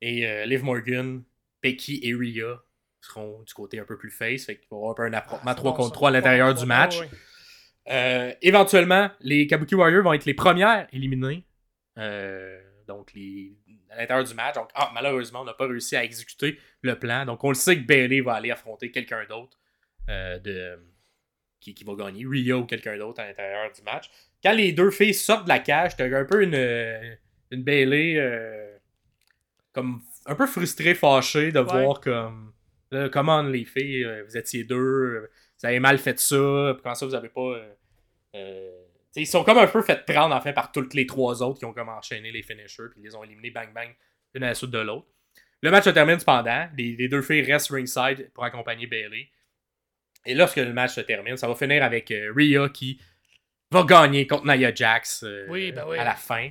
Et 0.00 0.26
euh, 0.26 0.44
Liv 0.46 0.64
Morgan, 0.64 1.22
Becky 1.62 2.00
et 2.02 2.14
Rhea 2.14 2.62
seront 3.00 3.42
du 3.42 3.54
côté 3.54 3.78
un 3.78 3.84
peu 3.84 3.96
plus 3.96 4.10
face. 4.10 4.44
Fait 4.46 4.56
qu'il 4.56 4.68
va 4.70 4.76
y 4.76 4.78
avoir 4.78 4.90
un 4.92 4.94
peu 4.94 5.02
un 5.04 5.12
affrontement 5.12 5.50
Ah, 5.50 5.54
3 5.54 5.70
bon, 5.70 5.76
contre 5.76 5.88
ça. 5.88 5.94
3 5.94 6.08
à 6.08 6.12
l'intérieur 6.12 6.54
du 6.54 6.66
match. 6.66 7.00
Euh, 7.90 8.32
éventuellement, 8.42 9.10
les 9.20 9.46
Kabuki 9.46 9.74
Warriors 9.74 10.02
vont 10.04 10.12
être 10.12 10.24
les 10.26 10.34
premières 10.34 10.86
éliminées. 10.92 11.44
Euh, 11.96 12.60
donc, 12.86 13.12
les, 13.14 13.56
à 13.90 13.96
l'intérieur 13.96 14.26
du 14.26 14.34
match. 14.34 14.54
Donc, 14.56 14.68
ah, 14.74 14.90
malheureusement, 14.94 15.40
on 15.42 15.44
n'a 15.44 15.54
pas 15.54 15.66
réussi 15.66 15.96
à 15.96 16.04
exécuter 16.04 16.58
le 16.82 16.98
plan. 16.98 17.24
Donc, 17.24 17.42
on 17.44 17.48
le 17.48 17.54
sait 17.54 17.76
que 17.76 17.86
Bailey 17.86 18.20
va 18.20 18.34
aller 18.34 18.50
affronter 18.50 18.90
quelqu'un 18.90 19.24
d'autre 19.28 19.58
euh, 20.08 20.38
de, 20.38 20.78
qui, 21.60 21.74
qui 21.74 21.84
va 21.84 21.94
gagner, 21.94 22.24
Rhea 22.26 22.56
ou 22.58 22.64
quelqu'un 22.66 22.96
d'autre 22.98 23.20
à 23.20 23.26
l'intérieur 23.26 23.70
du 23.72 23.82
match. 23.82 24.10
Quand 24.42 24.52
les 24.52 24.72
deux 24.72 24.90
filles 24.90 25.14
sortent 25.14 25.44
de 25.44 25.48
la 25.48 25.58
cage, 25.58 25.96
t'as 25.96 26.04
un 26.06 26.24
peu 26.24 26.42
une, 26.42 27.18
une 27.50 27.62
Bailey 27.62 28.16
comme 29.72 30.02
un 30.26 30.34
peu 30.34 30.46
frustrée, 30.46 30.94
fâchée 30.94 31.52
de 31.52 31.60
Ouais. 31.60 31.64
voir 31.84 32.00
comme 32.00 32.52
là, 32.90 33.08
comment 33.08 33.42
les 33.42 33.64
filles, 33.64 34.04
euh, 34.04 34.24
vous 34.24 34.36
étiez 34.36 34.64
deux, 34.64 35.28
vous 35.60 35.66
avez 35.66 35.80
mal 35.80 35.98
fait 35.98 36.18
ça, 36.18 36.72
puis 36.74 36.82
comment 36.82 36.94
ça 36.94 37.06
vous 37.06 37.14
avez 37.14 37.28
pas. 37.28 37.40
euh, 37.40 37.72
euh, 38.36 38.84
ils 39.16 39.26
sont 39.26 39.42
comme 39.42 39.58
un 39.58 39.66
peu 39.66 39.82
fait 39.82 40.04
prendre 40.04 40.34
en 40.34 40.40
fait 40.40 40.52
par 40.52 40.70
toutes 40.70 40.94
les 40.94 41.06
trois 41.06 41.42
autres 41.42 41.58
qui 41.58 41.64
ont 41.64 41.72
comme 41.72 41.88
enchaîné 41.88 42.30
les 42.30 42.42
finishers, 42.42 42.84
puis 42.90 43.00
ils 43.00 43.04
les 43.04 43.14
ont 43.16 43.24
éliminés 43.24 43.50
bang 43.50 43.72
bang, 43.74 43.88
une 44.34 44.44
à 44.44 44.48
la 44.48 44.54
suite 44.54 44.70
de 44.70 44.78
l'autre. 44.78 45.06
Le 45.60 45.70
match 45.72 45.84
se 45.84 45.90
termine 45.90 46.18
cependant, 46.20 46.68
les, 46.76 46.94
les 46.94 47.08
deux 47.08 47.22
filles 47.22 47.42
restent 47.42 47.70
ringside 47.70 48.30
pour 48.32 48.44
accompagner 48.44 48.86
Bailey. 48.86 49.28
Et 50.24 50.34
lorsque 50.34 50.56
le 50.56 50.72
match 50.72 50.92
se 50.92 51.00
termine, 51.00 51.36
ça 51.36 51.48
va 51.48 51.54
finir 51.56 51.82
avec 51.82 52.10
euh, 52.10 52.32
Rhea 52.36 52.68
qui 52.68 53.00
va 53.72 53.82
gagner 53.82 54.26
contre 54.26 54.46
Nia 54.46 54.72
Jax 54.74 55.24
euh, 55.24 55.46
Oui, 55.48 55.72
ben 55.72 55.84
oui. 55.88 55.98
à 55.98 56.04
la 56.04 56.14
fin. 56.14 56.50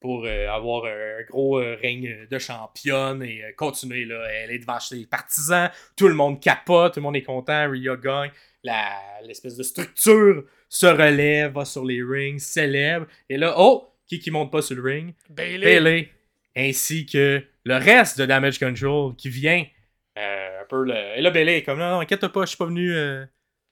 Pour 0.00 0.24
euh, 0.24 0.48
avoir 0.48 0.86
un 0.86 1.22
gros 1.28 1.60
euh, 1.60 1.76
règne 1.80 2.26
de 2.30 2.38
championne 2.38 3.22
et 3.22 3.44
euh, 3.44 3.52
continuer. 3.56 4.06
Là. 4.06 4.22
Elle 4.30 4.50
est 4.50 4.58
devant 4.58 4.80
ses 4.80 5.06
partisans, 5.06 5.70
tout 5.96 6.08
le 6.08 6.14
monde 6.14 6.40
capote, 6.40 6.94
tout 6.94 7.00
le 7.00 7.04
monde 7.04 7.16
est 7.16 7.22
content, 7.22 7.70
Rhea 7.70 7.96
gagne. 7.96 8.30
L'espèce 9.24 9.56
de 9.56 9.62
structure 9.62 10.44
se 10.68 10.86
relève, 10.86 11.52
va 11.52 11.64
sur 11.64 11.84
les 11.84 12.02
rings, 12.02 12.38
célèbre. 12.38 13.06
Et 13.28 13.36
là, 13.36 13.54
oh, 13.58 13.92
qui 14.06 14.18
qui 14.18 14.30
monte 14.30 14.50
pas 14.50 14.62
sur 14.62 14.76
le 14.76 14.82
ring? 14.82 15.14
Bailey. 15.28 16.10
Ainsi 16.56 17.06
que 17.06 17.42
le 17.64 17.74
reste 17.76 18.18
de 18.18 18.26
Damage 18.26 18.58
Control 18.58 19.14
qui 19.16 19.28
vient 19.28 19.64
euh, 20.18 20.62
un 20.62 20.64
peu 20.68 20.84
le... 20.84 20.94
Et 21.16 21.20
là, 21.20 21.30
Bailey 21.30 21.58
est 21.58 21.62
comme, 21.62 21.78
non, 21.78 21.90
non, 21.90 22.00
inquiète 22.00 22.26
pas, 22.26 22.42
je 22.42 22.48
suis 22.48 22.56
pas 22.56 22.66
venu... 22.66 22.92
euh, 22.94 23.24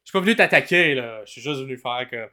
Je 0.04 0.10
suis 0.10 0.12
pas 0.12 0.20
venu 0.20 0.36
t'attaquer, 0.36 0.94
là. 0.94 1.22
Je 1.24 1.32
suis 1.32 1.42
juste 1.42 1.60
venu 1.60 1.76
faire 1.76 2.06
comme... 2.08 2.28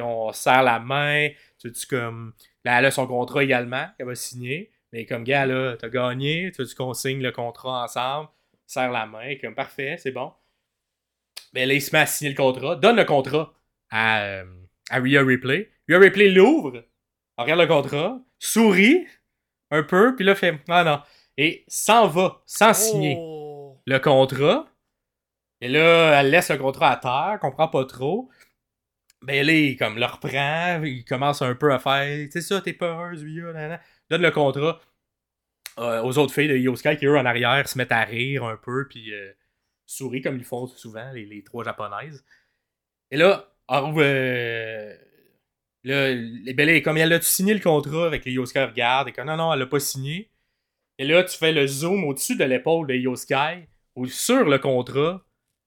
On 0.00 0.32
serre 0.32 0.62
la 0.62 0.78
main, 0.78 1.28
tu 1.58 1.72
tu 1.72 1.86
comme... 1.86 2.32
Là, 2.64 2.78
elle 2.78 2.86
a 2.86 2.90
son 2.90 3.06
contrat 3.06 3.42
également, 3.42 3.86
qu'elle 3.96 4.06
va 4.06 4.14
signer. 4.14 4.70
Mais 4.92 5.06
comme, 5.06 5.24
gars, 5.24 5.46
là, 5.46 5.76
t'as 5.78 5.88
gagné, 5.88 6.50
tu 6.54 6.62
veux 6.62 6.74
qu'on 6.74 6.94
signe 6.94 7.22
le 7.22 7.32
contrat 7.32 7.84
ensemble, 7.84 8.28
serre 8.66 8.90
la 8.92 9.06
main, 9.06 9.36
comme, 9.40 9.54
parfait, 9.54 9.96
c'est 9.98 10.10
bon. 10.10 10.32
Mais 11.54 11.66
là, 11.66 11.74
il 11.74 11.82
se 11.82 11.92
met 11.94 12.00
à 12.00 12.06
signer 12.06 12.30
le 12.30 12.36
contrat, 12.36 12.76
donne 12.76 12.96
le 12.96 13.04
contrat 13.04 13.52
à, 13.90 14.22
euh, 14.22 14.44
à 14.90 14.98
Rhea 14.98 15.22
Ripley. 15.22 15.70
Rhea 15.88 15.98
Ripley 15.98 16.28
l'ouvre, 16.30 16.84
regarde 17.38 17.60
le 17.60 17.66
contrat, 17.66 18.20
sourit 18.38 19.06
un 19.70 19.82
peu, 19.82 20.14
puis 20.16 20.24
là, 20.24 20.34
fait, 20.34 20.54
ah 20.68 20.84
non. 20.84 21.00
Et 21.36 21.64
s'en 21.68 22.06
va, 22.06 22.42
sans 22.46 22.74
signer 22.74 23.16
Oh. 23.18 23.80
le 23.86 23.98
contrat. 23.98 24.66
Et 25.60 25.68
là, 25.68 26.20
elle 26.20 26.30
laisse 26.30 26.50
le 26.50 26.58
contrat 26.58 26.90
à 26.90 26.96
terre, 26.96 27.38
comprend 27.40 27.68
pas 27.68 27.84
trop. 27.84 28.28
Ben 29.22 29.46
là, 29.46 29.76
comme 29.78 29.98
le 29.98 30.06
reprend, 30.06 30.82
il 30.82 31.04
commence 31.04 31.42
un 31.42 31.54
peu 31.54 31.72
à 31.72 31.78
faire, 31.78 32.28
c'est 32.30 32.40
ça, 32.40 32.60
t'es 32.62 32.72
peureuse, 32.72 33.22
donne 34.08 34.22
le 34.22 34.30
contrat 34.30 34.80
euh, 35.78 36.02
aux 36.02 36.18
autres 36.18 36.34
filles 36.34 36.48
de 36.48 36.56
Yo 36.56 36.74
Sky 36.76 36.96
qui, 36.96 37.06
eux, 37.06 37.16
en 37.16 37.24
arrière, 37.24 37.68
se 37.68 37.78
mettent 37.78 37.92
à 37.92 38.04
rire 38.04 38.44
un 38.44 38.56
peu, 38.56 38.86
puis 38.88 39.12
euh, 39.14 39.32
comme 40.22 40.36
ils 40.36 40.44
font 40.44 40.66
souvent, 40.66 41.10
les, 41.12 41.42
trois 41.44 41.64
japonaises. 41.64 42.24
Et 43.10 43.16
là, 43.16 43.52
euh, 43.70 44.94
Bellets, 45.84 46.82
comme 46.82 46.96
elle 46.96 47.12
a 47.12 47.20
signé 47.20 47.54
le 47.54 47.60
contrat 47.60 48.06
avec 48.06 48.26
Yosuke 48.26 48.56
regarde, 48.56 49.08
et 49.08 49.12
comme 49.12 49.26
non, 49.26 49.36
non, 49.36 49.52
elle 49.52 49.60
l'a 49.60 49.66
pas 49.66 49.80
signé. 49.80 50.30
Et 50.98 51.04
là, 51.04 51.24
tu 51.24 51.36
fais 51.36 51.52
le 51.52 51.66
zoom 51.66 52.04
au-dessus 52.04 52.36
de 52.36 52.44
l'épaule 52.44 52.86
de 52.86 52.94
Yosuke, 52.94 53.68
ou 53.96 54.06
sur 54.06 54.44
le 54.44 54.58
contrat. 54.58 55.22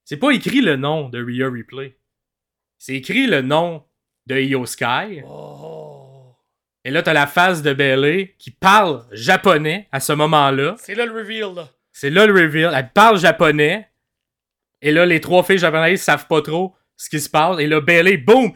C'est 0.06 0.18
pas 0.18 0.32
écrit 0.32 0.62
le 0.62 0.76
nom 0.76 1.10
de 1.10 1.24
Rhea 1.24 1.50
Replay. 1.50 1.98
C'est 2.86 2.96
écrit 2.96 3.28
le 3.28 3.42
nom 3.42 3.82
de 4.26 4.38
Io 4.42 4.66
Sky. 4.66 5.22
Oh. 5.26 6.36
Et 6.84 6.92
là, 6.92 7.02
t'as 7.02 7.14
la 7.14 7.28
face 7.28 7.62
de 7.62 7.72
Bailey 7.72 8.36
qui 8.38 8.52
parle 8.52 9.06
japonais 9.14 9.88
à 9.94 10.02
ce 10.02 10.12
moment-là. 10.12 10.76
C'est 10.80 10.94
là 10.94 11.06
le 11.06 11.14
reveal, 11.14 11.56
là. 11.56 11.70
C'est 11.94 12.10
là 12.10 12.26
le 12.26 12.34
reveal. 12.34 12.74
Elle 12.76 12.90
parle 12.94 13.18
japonais. 13.18 13.88
Et 14.82 14.92
là, 14.92 15.06
les 15.06 15.22
trois 15.22 15.44
filles 15.44 15.60
japonaises 15.60 16.02
savent 16.02 16.28
pas 16.28 16.42
trop 16.42 16.76
ce 16.98 17.10
qui 17.10 17.22
se 17.22 17.30
passe. 17.30 17.58
Et 17.60 17.68
là, 17.68 17.80
Bailey, 17.80 18.18
boum, 18.18 18.52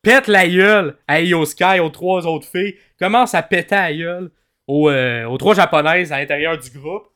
pète 0.00 0.28
la 0.28 0.46
gueule 0.46 0.96
à 1.08 1.20
Io 1.20 1.44
Sky, 1.44 1.80
aux 1.80 1.90
trois 1.90 2.24
autres 2.24 2.46
filles. 2.46 2.76
Commence 3.00 3.34
à 3.34 3.42
péter 3.42 3.74
la 3.74 3.92
gueule 3.92 4.30
aux, 4.68 4.90
euh, 4.90 5.24
aux 5.24 5.38
trois 5.38 5.56
japonaises 5.56 6.12
à 6.12 6.20
l'intérieur 6.20 6.56
du 6.56 6.70
groupe. 6.70 7.11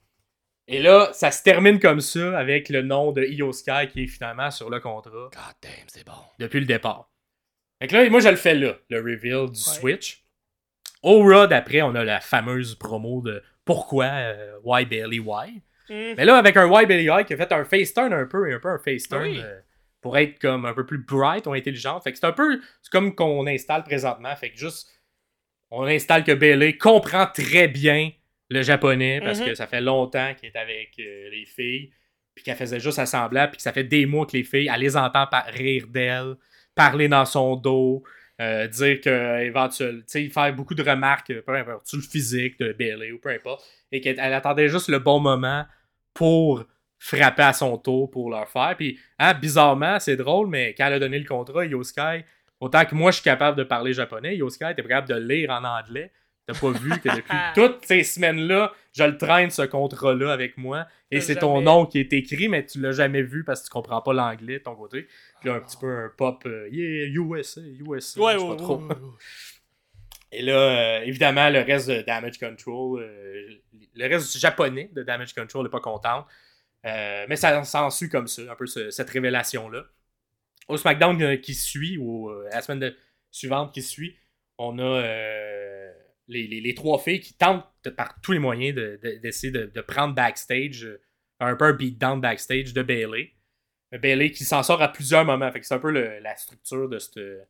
Et 0.68 0.80
là, 0.80 1.10
ça 1.12 1.30
se 1.30 1.42
termine 1.42 1.78
comme 1.78 2.00
ça 2.00 2.36
avec 2.38 2.68
le 2.70 2.82
nom 2.82 3.12
de 3.12 3.22
Io 3.24 3.52
Sky 3.52 3.86
qui 3.90 4.04
est 4.04 4.06
finalement 4.08 4.50
sur 4.50 4.68
le 4.68 4.80
contrat 4.80 5.10
God 5.10 5.32
damn, 5.62 5.70
c'est 5.86 6.04
bon. 6.04 6.12
depuis 6.38 6.58
le 6.60 6.66
départ. 6.66 7.08
Fait 7.80 7.86
que 7.88 7.94
là, 7.94 8.08
moi, 8.10 8.20
je 8.20 8.28
le 8.28 8.36
fais 8.36 8.54
là, 8.54 8.74
le 8.90 8.98
reveal 8.98 9.46
du 9.50 9.58
Ouais. 9.60 9.78
Switch. 9.78 10.24
Au 11.02 11.22
Raw, 11.22 11.46
d'après, 11.46 11.82
on 11.82 11.94
a 11.94 12.02
la 12.04 12.20
fameuse 12.20 12.74
promo 12.74 13.20
de 13.22 13.42
Pourquoi, 13.64 14.06
euh, 14.06 14.58
Why 14.64 14.84
Bailey, 14.86 15.20
Why. 15.20 15.62
Hmm. 15.88 16.14
Mais 16.16 16.24
là, 16.24 16.36
avec 16.38 16.56
un 16.56 16.66
Why 16.66 16.86
Bailey 16.86 17.08
Why 17.08 17.24
qui 17.24 17.34
a 17.34 17.36
fait 17.36 17.52
un 17.52 17.64
face 17.64 17.94
turn 17.94 18.12
un 18.12 18.26
peu, 18.26 18.50
et 18.50 18.54
un 18.54 18.58
peu 18.58 18.70
un 18.70 18.78
face 18.78 19.06
turn 19.08 19.22
Oui. 19.22 19.40
euh, 19.40 19.60
pour 20.00 20.16
être 20.18 20.38
comme 20.40 20.64
un 20.64 20.72
peu 20.72 20.84
plus 20.86 20.98
bright 20.98 21.46
ou 21.46 21.52
intelligente. 21.52 22.02
Fait 22.02 22.12
que 22.12 22.18
c'est 22.18 22.26
un 22.26 22.32
peu 22.32 22.60
c'est 22.82 22.90
comme 22.90 23.14
qu'on 23.14 23.46
installe 23.46 23.84
présentement. 23.84 24.34
Fait 24.36 24.50
que 24.50 24.56
juste, 24.56 24.88
on 25.70 25.84
installe 25.84 26.24
que 26.24 26.32
Bailey 26.32 26.76
comprend 26.76 27.26
très 27.26 27.68
bien 27.68 28.10
le 28.48 28.62
japonais 28.62 29.20
parce 29.20 29.40
Mhm. 29.40 29.46
que 29.46 29.54
ça 29.54 29.66
fait 29.66 29.80
longtemps 29.80 30.34
qu'il 30.34 30.48
est 30.48 30.56
avec 30.56 30.90
euh, 30.98 31.30
les 31.30 31.44
filles, 31.44 31.90
puis 32.34 32.44
qu'elle 32.44 32.56
faisait 32.56 32.80
juste 32.80 32.98
assembler, 32.98 33.46
puis 33.48 33.56
que 33.56 33.62
ça 33.62 33.72
fait 33.72 33.84
des 33.84 34.06
mois 34.06 34.26
que 34.26 34.36
les 34.36 34.44
filles, 34.44 34.70
elle 34.72 34.80
les 34.80 34.96
entend 34.96 35.26
par 35.26 35.46
rire 35.46 35.86
d'elle, 35.88 36.34
parler 36.74 37.08
dans 37.08 37.24
son 37.24 37.56
dos, 37.56 38.02
euh, 38.40 38.66
dire 38.68 39.00
que 39.00 39.40
éventuellement, 39.42 40.00
tu 40.02 40.04
sais, 40.06 40.28
faire 40.28 40.54
beaucoup 40.54 40.74
de 40.74 40.82
remarques, 40.82 41.30
euh, 41.30 41.42
peu 41.42 41.54
importe, 41.54 41.86
sur 41.86 41.96
le 41.96 42.02
physique 42.04 42.58
de 42.60 42.72
Bailey 42.72 43.10
ou 43.12 43.18
peu 43.18 43.30
importe, 43.30 43.64
et 43.90 44.00
qu'elle 44.00 44.20
elle 44.20 44.34
attendait 44.34 44.68
juste 44.68 44.88
le 44.88 44.98
bon 44.98 45.18
moment 45.18 45.64
pour 46.14 46.64
frapper 46.98 47.42
à 47.42 47.52
son 47.52 47.76
tour 47.78 48.10
pour 48.10 48.30
leur 48.30 48.48
faire. 48.48 48.74
Puis, 48.76 48.98
hein, 49.18 49.34
bizarrement, 49.34 49.98
c'est 50.00 50.16
drôle, 50.16 50.48
mais 50.48 50.74
quand 50.76 50.86
elle 50.86 50.94
a 50.94 50.98
donné 50.98 51.18
le 51.18 51.26
contrat, 51.26 51.64
Yoskai, 51.64 52.24
autant 52.60 52.84
que 52.84 52.94
moi 52.94 53.10
je 53.10 53.16
suis 53.16 53.24
capable 53.24 53.56
de 53.56 53.64
parler 53.64 53.92
japonais, 53.92 54.36
Yoskai 54.36 54.72
était 54.72 54.82
capable 54.82 55.08
de 55.08 55.14
lire 55.16 55.50
en 55.50 55.64
anglais. 55.64 56.10
T'as 56.46 56.54
pas 56.58 56.70
vu 56.70 56.90
que 57.00 57.08
depuis 57.16 57.36
toutes 57.54 57.84
ces 57.86 58.04
semaines-là, 58.04 58.72
je 58.96 59.02
le 59.04 59.16
traîne 59.18 59.50
ce 59.50 59.62
contrat-là 59.62 60.32
avec 60.32 60.56
moi. 60.56 60.86
Et 61.10 61.20
c'est 61.20 61.36
ton 61.36 61.60
nom 61.60 61.86
qui 61.86 61.98
est 61.98 62.12
écrit, 62.12 62.48
mais 62.48 62.64
tu 62.64 62.80
l'as 62.80 62.92
jamais 62.92 63.22
vu 63.22 63.42
parce 63.44 63.60
que 63.62 63.66
tu 63.66 63.70
comprends 63.70 64.00
pas 64.02 64.12
l'anglais 64.12 64.58
de 64.58 64.62
ton 64.64 64.74
côté. 64.76 65.08
Puis 65.40 65.48
là, 65.48 65.56
un 65.56 65.60
petit 65.60 65.76
peu 65.76 65.88
un 65.90 66.08
pop, 66.16 66.42
euh, 66.46 66.68
yeah, 66.70 67.06
USA, 67.08 67.60
USA. 67.60 67.86
Ouais, 67.88 67.98
je 68.00 68.00
sais 68.00 68.20
ouais, 68.20 68.48
pas 68.48 68.56
trop. 68.56 68.76
ouais, 68.78 68.84
ouais, 68.84 68.94
ouais. 68.94 69.10
Et 70.32 70.42
là, 70.42 70.52
euh, 70.52 71.00
évidemment, 71.02 71.48
le 71.50 71.60
reste 71.60 71.88
de 71.88 72.02
Damage 72.02 72.38
Control, 72.38 73.00
euh, 73.02 73.48
le 73.94 74.06
reste 74.08 74.32
du 74.32 74.38
japonais 74.38 74.90
de 74.92 75.02
Damage 75.02 75.34
Control 75.34 75.64
n'est 75.64 75.70
pas 75.70 75.80
content. 75.80 76.26
Mais 76.84 77.34
ça 77.36 77.64
s'ensuit 77.64 78.08
comme 78.08 78.28
ça, 78.28 78.42
un 78.50 78.54
peu 78.54 78.66
ce- 78.66 78.90
cette 78.90 79.10
révélation-là. 79.10 79.82
Au 80.68 80.76
SmackDown 80.76 81.40
qui 81.40 81.54
suit, 81.54 81.96
ou 81.98 82.28
euh, 82.30 82.48
la 82.52 82.60
semaine 82.62 82.78
de- 82.80 82.96
suivante 83.32 83.72
qui 83.74 83.82
suit, 83.82 84.16
on 84.58 84.78
a 84.78 84.82
les, 86.28 86.46
les- 86.46 86.60
les 86.60 86.74
trois 86.74 86.98
filles 86.98 87.20
qui 87.20 87.34
tentent 87.34 87.64
de- 87.84 87.90
par 87.90 88.20
tous 88.20 88.32
les 88.32 88.38
moyens 88.38 88.74
de- 88.74 88.98
de- 89.02 89.16
d'essayer 89.18 89.52
de, 89.52 89.66
de 89.74 89.80
prendre 89.80 90.14
backstage, 90.14 90.84
euh, 90.84 91.00
un 91.40 91.54
peu 91.56 91.66
un 91.66 91.72
beatdown 91.72 92.20
backstage 92.20 92.72
de 92.72 92.82
Bailey. 92.82 93.32
Bailey 93.92 94.30
qui 94.32 94.44
s'en 94.44 94.62
sort 94.62 94.82
à 94.82 94.88
plusieurs 94.92 95.24
moments. 95.24 95.50
Fait 95.52 95.60
que 95.60 95.66
c'est 95.66 95.74
un 95.74 95.78
peu 95.78 95.90
le- 95.92 96.18
la 96.20 96.36
structure 96.36 96.88
de 96.88 96.98
cette, 96.98 97.16
le 97.16 97.42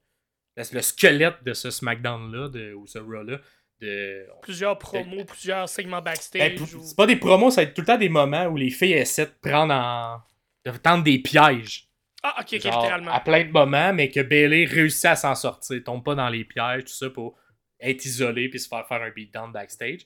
le 0.72 0.80
squelette 0.82 1.42
de 1.44 1.52
ce 1.52 1.70
SmackDown-là, 1.70 2.48
ou 2.76 2.86
ce 2.86 2.98
Raw-là. 2.98 3.38
De... 3.80 4.26
Plusieurs 4.40 4.78
promos, 4.78 5.24
plusieurs 5.26 5.68
segments 5.68 5.98
Ben, 5.98 6.12
backstage. 6.12 6.54
p- 6.54 6.62
ou- 6.76 6.82
C'est 6.82 6.96
pas 6.96 7.06
des 7.06 7.16
promos, 7.16 7.50
ça 7.50 7.60
va 7.62 7.68
être 7.68 7.74
tout 7.74 7.82
le 7.82 7.86
temps 7.86 7.98
des 7.98 8.08
moments 8.08 8.46
où 8.46 8.56
les 8.56 8.70
filles 8.70 8.94
essaient 8.94 9.26
de 9.26 9.34
prendre 9.42 9.74
en. 9.74 10.20
de 10.64 10.70
tendre 10.78 11.04
des 11.04 11.18
pièges. 11.18 11.88
Ah, 12.22 12.36
ok, 12.40 12.54
ok, 12.54 12.60
Genre, 12.62 12.80
littéralement. 12.80 13.12
à 13.12 13.20
plein 13.20 13.44
de 13.44 13.50
moments, 13.50 13.92
mais 13.92 14.10
que 14.10 14.20
Bailey 14.20 14.64
réussit 14.64 15.04
à 15.04 15.14
s'en 15.16 15.34
sortir, 15.34 15.82
tombe 15.84 16.02
pas 16.02 16.14
dans 16.14 16.28
les 16.30 16.44
pièges, 16.44 16.84
tout 16.84 16.92
ça, 16.94 17.10
pour 17.10 17.36
être 17.80 18.04
isolé 18.04 18.48
puis 18.48 18.60
se 18.60 18.68
faire 18.68 18.86
faire 18.86 19.02
un 19.02 19.10
beatdown 19.10 19.52
backstage. 19.52 20.00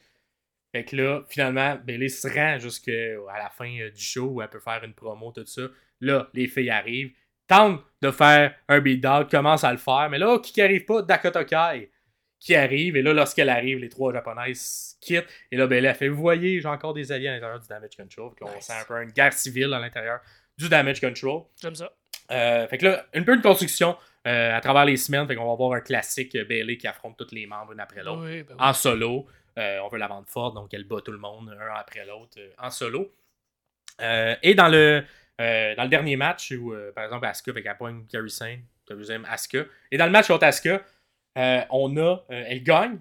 Fait 0.73 0.85
que 0.85 0.95
là, 0.97 1.23
finalement, 1.29 1.77
Bailey 1.85 2.09
se 2.09 2.29
rend 2.29 2.59
jusqu'à 2.59 2.93
la 2.93 3.51
fin 3.51 3.71
euh, 3.81 3.91
du 3.91 4.03
show 4.03 4.27
où 4.27 4.43
elle 4.43 4.49
peut 4.49 4.61
faire 4.61 4.85
une 4.85 4.95
promo, 4.95 5.33
tout 5.33 5.45
ça. 5.47 5.63
Là, 6.01 6.29
les 6.33 6.47
filles 6.47 6.71
arrivent, 6.71 7.13
tentent 7.49 7.83
de 8.03 8.11
faire 8.11 8.55
un 8.69 8.81
beatdown, 8.81 9.27
commencent 9.27 9.65
à 9.65 9.73
le 9.73 9.79
faire, 9.79 10.09
mais 10.11 10.19
là, 10.19 10.39
qui 10.39 10.53
qui 10.53 10.63
arrive 10.63 10.85
pas? 10.85 11.03
Dakota 11.03 11.45
Kai 11.45 11.91
qui 12.39 12.55
arrive, 12.55 12.97
et 12.97 13.03
là, 13.03 13.13
lorsqu'elle 13.13 13.51
arrive, 13.51 13.79
les 13.79 13.91
trois 13.91 14.15
japonaises 14.15 14.97
quittent, 15.01 15.27
et 15.51 15.57
là, 15.59 15.67
Bailey 15.67 15.89
a 15.89 15.95
fait, 15.95 16.09
vous 16.09 16.21
voyez, 16.21 16.61
j'ai 16.61 16.69
encore 16.69 16.95
des 16.95 17.13
alliés 17.13 17.29
à 17.29 17.33
l'intérieur 17.35 17.61
du 17.61 17.69
Damage 17.69 17.97
Control, 17.97 18.31
puis 18.35 18.45
on 18.49 18.55
Nice. 18.55 18.65
sent 18.65 18.73
un 18.81 18.85
peu 18.85 19.03
une 19.03 19.11
guerre 19.11 19.33
civile 19.35 19.75
à 19.75 19.79
l'intérieur 19.79 20.21
du 20.57 20.69
Damage 20.71 21.01
Control. 21.03 21.43
J'aime 21.61 21.75
ça. 21.75 21.93
Euh, 22.31 22.67
fait 22.69 22.79
que 22.79 22.87
là, 22.87 23.05
une 23.13 23.25
peu 23.27 23.37
de 23.37 23.43
construction 23.43 23.97
euh, 24.27 24.57
à 24.57 24.61
travers 24.61 24.85
les 24.85 24.97
semaines. 24.97 25.27
Fait 25.27 25.35
qu'on 25.35 25.47
va 25.47 25.53
avoir 25.53 25.73
un 25.73 25.81
classique 25.81 26.35
euh, 26.35 26.45
Bailey 26.45 26.77
qui 26.77 26.87
affronte 26.87 27.17
tous 27.17 27.35
les 27.35 27.47
membres 27.47 27.73
une 27.73 27.81
après 27.81 28.03
l'autre. 28.03 28.23
Oui, 28.25 28.43
ben 28.43 28.55
oui. 28.59 28.65
En 28.65 28.73
solo. 28.73 29.27
Euh, 29.59 29.79
on 29.81 29.89
veut 29.89 29.99
la 29.99 30.07
vendre 30.07 30.29
forte, 30.29 30.55
donc 30.55 30.73
elle 30.73 30.85
bat 30.85 31.01
tout 31.05 31.13
le 31.13 31.19
monde 31.19 31.51
un 31.61 31.75
après 31.75 32.05
l'autre 32.07 32.39
en 32.59 32.71
solo. 32.71 33.13
Et 34.01 34.55
dans 34.55 34.69
le, 34.69 35.05
dans 35.39 35.83
le 35.83 35.89
dernier 35.89 36.17
match, 36.17 36.53
où 36.53 36.73
par 36.95 37.05
exemple 37.05 37.27
Asuka 37.27 37.51
avec 37.51 37.69
pointe 37.77 38.07
Gary 38.09 38.31
Sane, 38.31 38.63
deuxième 38.89 39.27
Asuka. 39.27 39.65
Et 39.91 39.99
dans 39.99 40.07
le 40.07 40.13
match 40.13 40.29
contre 40.29 40.45
Asuka, 40.45 40.83
on 41.37 41.97
a. 41.99 42.25
elle 42.31 42.63
gagne. 42.63 42.99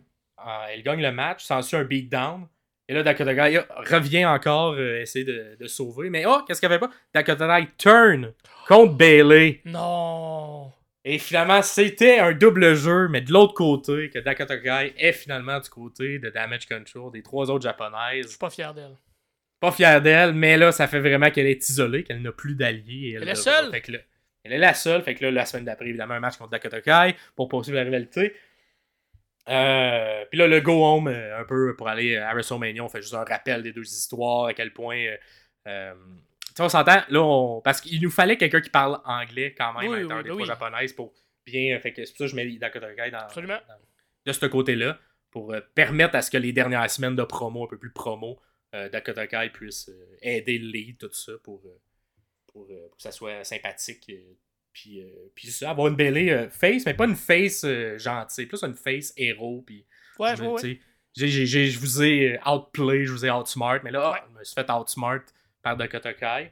Elle 0.69 0.83
gagne 0.83 1.01
le 1.01 1.11
match, 1.11 1.43
sans 1.45 1.73
un 1.73 1.83
beatdown. 1.83 2.47
Et 2.89 2.93
là, 2.93 3.03
Dakota 3.03 3.35
Kai 3.35 3.59
revient 3.91 4.25
encore 4.25 4.73
euh, 4.73 5.01
essayer 5.01 5.23
de, 5.23 5.55
de 5.59 5.67
sauver. 5.67 6.09
Mais 6.09 6.25
oh, 6.25 6.41
qu'est-ce 6.47 6.59
qu'elle 6.59 6.71
fait 6.71 6.79
pas? 6.79 6.89
Dakota 7.13 7.61
Kai 7.61 7.67
turn 7.77 8.33
contre 8.67 8.95
Bailey. 8.95 9.61
Non. 9.65 10.71
Et 11.11 11.17
finalement, 11.17 11.61
c'était 11.63 12.19
un 12.19 12.33
double 12.33 12.75
jeu, 12.75 13.07
mais 13.07 13.21
de 13.21 13.31
l'autre 13.33 13.55
côté, 13.55 14.11
que 14.11 14.19
Dakota 14.19 14.57
Kai 14.57 14.93
est 14.95 15.11
finalement 15.13 15.59
du 15.59 15.67
côté 15.69 16.19
de 16.19 16.29
Damage 16.29 16.67
Control, 16.67 17.11
des 17.11 17.23
trois 17.23 17.49
autres 17.49 17.63
Je 17.63 17.67
japonaises. 17.69 18.27
suis 18.27 18.37
pas 18.37 18.51
fier 18.51 18.73
d'elle. 18.75 18.95
Pas 19.59 19.71
fier 19.71 20.01
d'elle, 20.03 20.33
mais 20.33 20.55
là, 20.55 20.71
ça 20.71 20.87
fait 20.87 20.99
vraiment 20.99 21.31
qu'elle 21.31 21.47
est 21.47 21.67
isolée, 21.67 22.03
qu'elle 22.03 22.21
n'a 22.21 22.31
plus 22.31 22.53
d'alliés. 22.53 23.17
Elle 23.19 23.27
est 23.27 23.33
seule. 23.35 23.71
Fait 23.71 23.81
que 23.81 23.93
là, 23.93 23.99
elle 24.43 24.53
est 24.53 24.57
la 24.59 24.75
seule. 24.75 25.01
Fait 25.01 25.15
que 25.15 25.25
là, 25.25 25.31
la 25.31 25.45
semaine 25.45 25.65
d'après, 25.65 25.87
évidemment, 25.87 26.13
un 26.13 26.19
match 26.19 26.37
contre 26.37 26.51
Dakota 26.51 26.79
Kai 26.81 27.15
pour 27.35 27.47
poursuivre 27.49 27.77
la 27.79 27.83
rivalité. 27.85 28.35
Euh, 29.49 30.25
puis 30.29 30.37
là, 30.37 30.45
le 30.47 30.61
go 30.61 30.85
home, 30.85 31.07
euh, 31.07 31.39
un 31.39 31.43
peu 31.43 31.75
pour 31.75 31.87
aller 31.87 32.17
à 32.17 32.33
WrestleMania, 32.33 32.83
on 32.83 32.89
fait 32.89 33.01
juste 33.01 33.15
un 33.15 33.23
rappel 33.23 33.63
des 33.63 33.73
deux 33.73 33.81
histoires, 33.81 34.45
à 34.45 34.53
quel 34.53 34.71
point. 34.73 35.03
euh, 35.67 35.93
on 36.61 36.69
s'entend, 36.69 37.01
là, 37.09 37.21
on- 37.21 37.61
parce 37.61 37.81
qu'il 37.81 38.01
nous 38.01 38.09
fallait 38.09 38.37
quelqu'un 38.37 38.61
qui 38.61 38.69
parle 38.69 38.99
anglais 39.05 39.53
quand 39.57 39.73
même, 39.79 39.89
Oui, 39.91 40.01
étant 40.03 40.17
oui, 40.17 40.23
des 40.23 40.31
oui. 40.31 40.45
japonaises, 40.45 40.93
pour 40.93 41.13
bien. 41.45 41.75
euh, 41.75 41.79
fait 41.79 41.93
que 41.93 42.05
c'est 42.05 42.11
pour 42.11 42.17
ça 42.19 42.25
que 42.25 42.31
je 42.31 42.35
mets 42.35 42.57
Dakota 42.57 42.93
Kai 42.93 43.11
dans, 43.11 43.19
Absolument. 43.19 43.59
dans- 43.67 43.75
de 44.25 44.31
ce 44.33 44.45
côté-là, 44.45 44.99
pour 45.31 45.53
euh, 45.53 45.61
permettre 45.75 46.15
à 46.15 46.21
ce 46.21 46.29
que 46.31 46.37
les 46.37 46.53
dernières 46.53 46.89
semaines 46.89 47.15
de 47.15 47.23
promo, 47.23 47.63
un 47.65 47.67
peu 47.67 47.77
plus 47.77 47.91
promo, 47.91 48.39
euh, 48.75 48.89
Dakota 48.89 49.25
Kai 49.27 49.49
puisse 49.53 49.89
euh, 49.89 50.17
aider 50.21 50.57
le 50.57 50.67
lead, 50.71 50.97
tout 50.97 51.11
ça, 51.11 51.33
pour, 51.43 51.61
pour, 52.47 52.67
pour 52.67 52.67
que 52.67 53.01
ça 53.03 53.11
soit 53.11 53.43
sympathique. 53.43 54.11
puis, 54.73 55.03
puis 55.35 55.47
ça, 55.49 55.71
avoir 55.71 55.87
une 55.87 55.95
belle 55.95 56.49
face, 56.51 56.85
mais 56.85 56.93
pas 56.93 57.05
une 57.05 57.15
face 57.15 57.65
gentille, 57.97 58.45
plus 58.45 58.63
une 58.63 58.75
face 58.75 59.13
héros, 59.17 59.63
puis 59.65 59.85
Ouais, 60.19 60.35
je 60.35 60.43
ouais, 60.43 60.47
ouais. 60.63 60.79
Je 61.17 61.79
vous 61.79 62.03
ai 62.03 62.39
outplay, 62.45 63.05
je 63.05 63.11
vous 63.11 63.25
ai 63.25 63.31
outsmart, 63.31 63.79
mais 63.83 63.91
là, 63.91 64.13
ah, 64.15 64.25
je 64.33 64.39
me 64.39 64.43
suis 64.43 64.53
fait 64.53 64.69
outsmart 64.71 65.21
par 65.61 65.75
Dakota 65.77 66.13
Kai. 66.13 66.51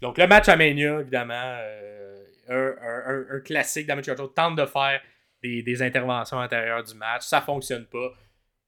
Donc, 0.00 0.18
le 0.18 0.26
match 0.26 0.48
à 0.48 0.56
Mania, 0.56 1.00
évidemment, 1.00 1.34
euh, 1.58 2.22
un, 2.48 2.74
un- 2.82 3.36
un- 3.36 3.40
classique 3.40 3.86
Damage 3.86 4.06
Control 4.06 4.32
tente 4.34 4.56
de 4.56 4.66
faire 4.66 5.00
des, 5.42 5.62
des 5.62 5.82
interventions 5.82 6.38
à 6.38 6.42
l'intérieur 6.42 6.82
du 6.82 6.94
match. 6.94 7.22
Ça 7.22 7.40
fonctionne 7.40 7.86
pas. 7.86 8.12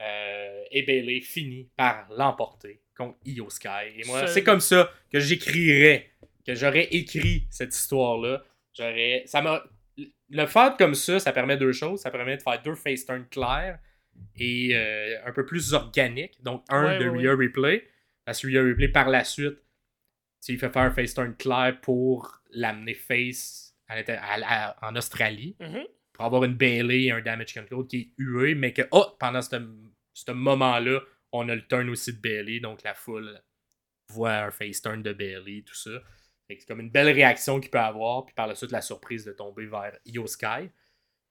Euh, 0.01 0.63
et 0.71 0.83
Bailey 0.83 1.21
finit 1.21 1.69
par 1.77 2.07
l'emporter 2.17 2.81
contre 2.97 3.19
Io 3.25 3.49
Sky. 3.51 3.69
Et 3.99 4.05
moi, 4.07 4.27
c'est 4.27 4.43
comme 4.43 4.61
ça 4.61 4.91
que 5.13 5.21
j'écrirais, 5.21 6.11
que 6.47 6.55
j'aurais 6.55 6.89
écrit 6.91 7.47
cette 7.51 7.75
histoire-là. 7.75 8.43
J'aurais. 8.77 9.23
Ça 9.27 9.43
m'a. 9.43 9.63
Le 10.31 10.47
faire 10.47 10.77
comme 10.79 10.95
ça, 10.95 11.19
ça 11.19 11.31
permet 11.33 11.57
deux 11.59 11.73
choses. 11.73 12.01
Ça 12.01 12.11
permet 12.11 12.37
de 12.39 12.43
faire 12.43 12.61
deux 12.63 12.75
face 12.75 13.05
turns 13.05 13.27
clairs 13.31 13.79
et 14.37 14.71
euh, 14.73 15.19
un 15.27 15.33
peu 15.33 15.45
plus 15.45 15.75
organiques. 15.75 16.43
Donc, 16.43 16.65
un 16.71 16.85
Ouais, 16.87 16.99
de 16.99 17.09
ouais, 17.09 17.31
Replay. 17.31 17.87
Parce 18.25 18.41
que 18.41 18.47
Replay, 18.71 18.89
par 18.89 19.09
la 19.11 19.25
suite, 19.25 19.59
il 20.49 20.59
fait 20.59 20.71
faire 20.71 20.83
un 20.83 20.91
face 20.91 21.15
turn 21.15 21.35
clair 21.37 21.79
pour 21.81 22.41
l'amener 22.51 22.95
face 22.95 23.77
à 23.89 24.77
en 24.89 24.97
Australie. 24.97 25.57
Mhm. 25.61 25.85
Pour 26.13 26.25
avoir 26.27 26.45
une 26.45 26.55
Bailey 26.55 27.05
et 27.05 27.11
un 27.11 27.21
damage 27.23 27.55
control 27.55 27.87
qui 27.87 27.97
est 28.01 28.09
hué, 28.19 28.55
mais 28.55 28.73
que, 28.73 28.83
oh, 28.91 29.07
pendant 29.19 29.41
ce, 29.41 29.57
ce 30.13 30.31
moment-là, 30.33 31.01
on 31.33 31.49
a 31.49 31.55
le 31.55 31.67
turn 31.67 31.89
aussi 31.89 32.13
de 32.13 32.21
Bailey. 32.21 32.61
Donc, 32.61 32.83
la 32.83 32.93
foule 32.95 33.41
voit 34.09 34.35
un 34.35 34.51
face 34.51 34.83
turn 34.83 35.03
de 35.03 35.13
Bailey, 35.15 35.63
tout 35.67 35.75
ça. 35.75 35.91
Fait 36.47 36.57
que 36.57 36.61
C'est 36.61 36.67
comme 36.67 36.81
une 36.81 36.91
belle 36.91 37.09
réaction 37.11 37.61
qu'il 37.61 37.71
peut 37.71 37.79
avoir. 37.79 38.27
Puis 38.27 38.35
par 38.35 38.47
la 38.47 38.55
suite, 38.55 38.73
la 38.73 38.83
surprise 38.83 39.25
de 39.25 39.33
tomber 39.33 39.65
vers 39.67 39.97
Io 40.05 40.27
Sky. 40.27 40.69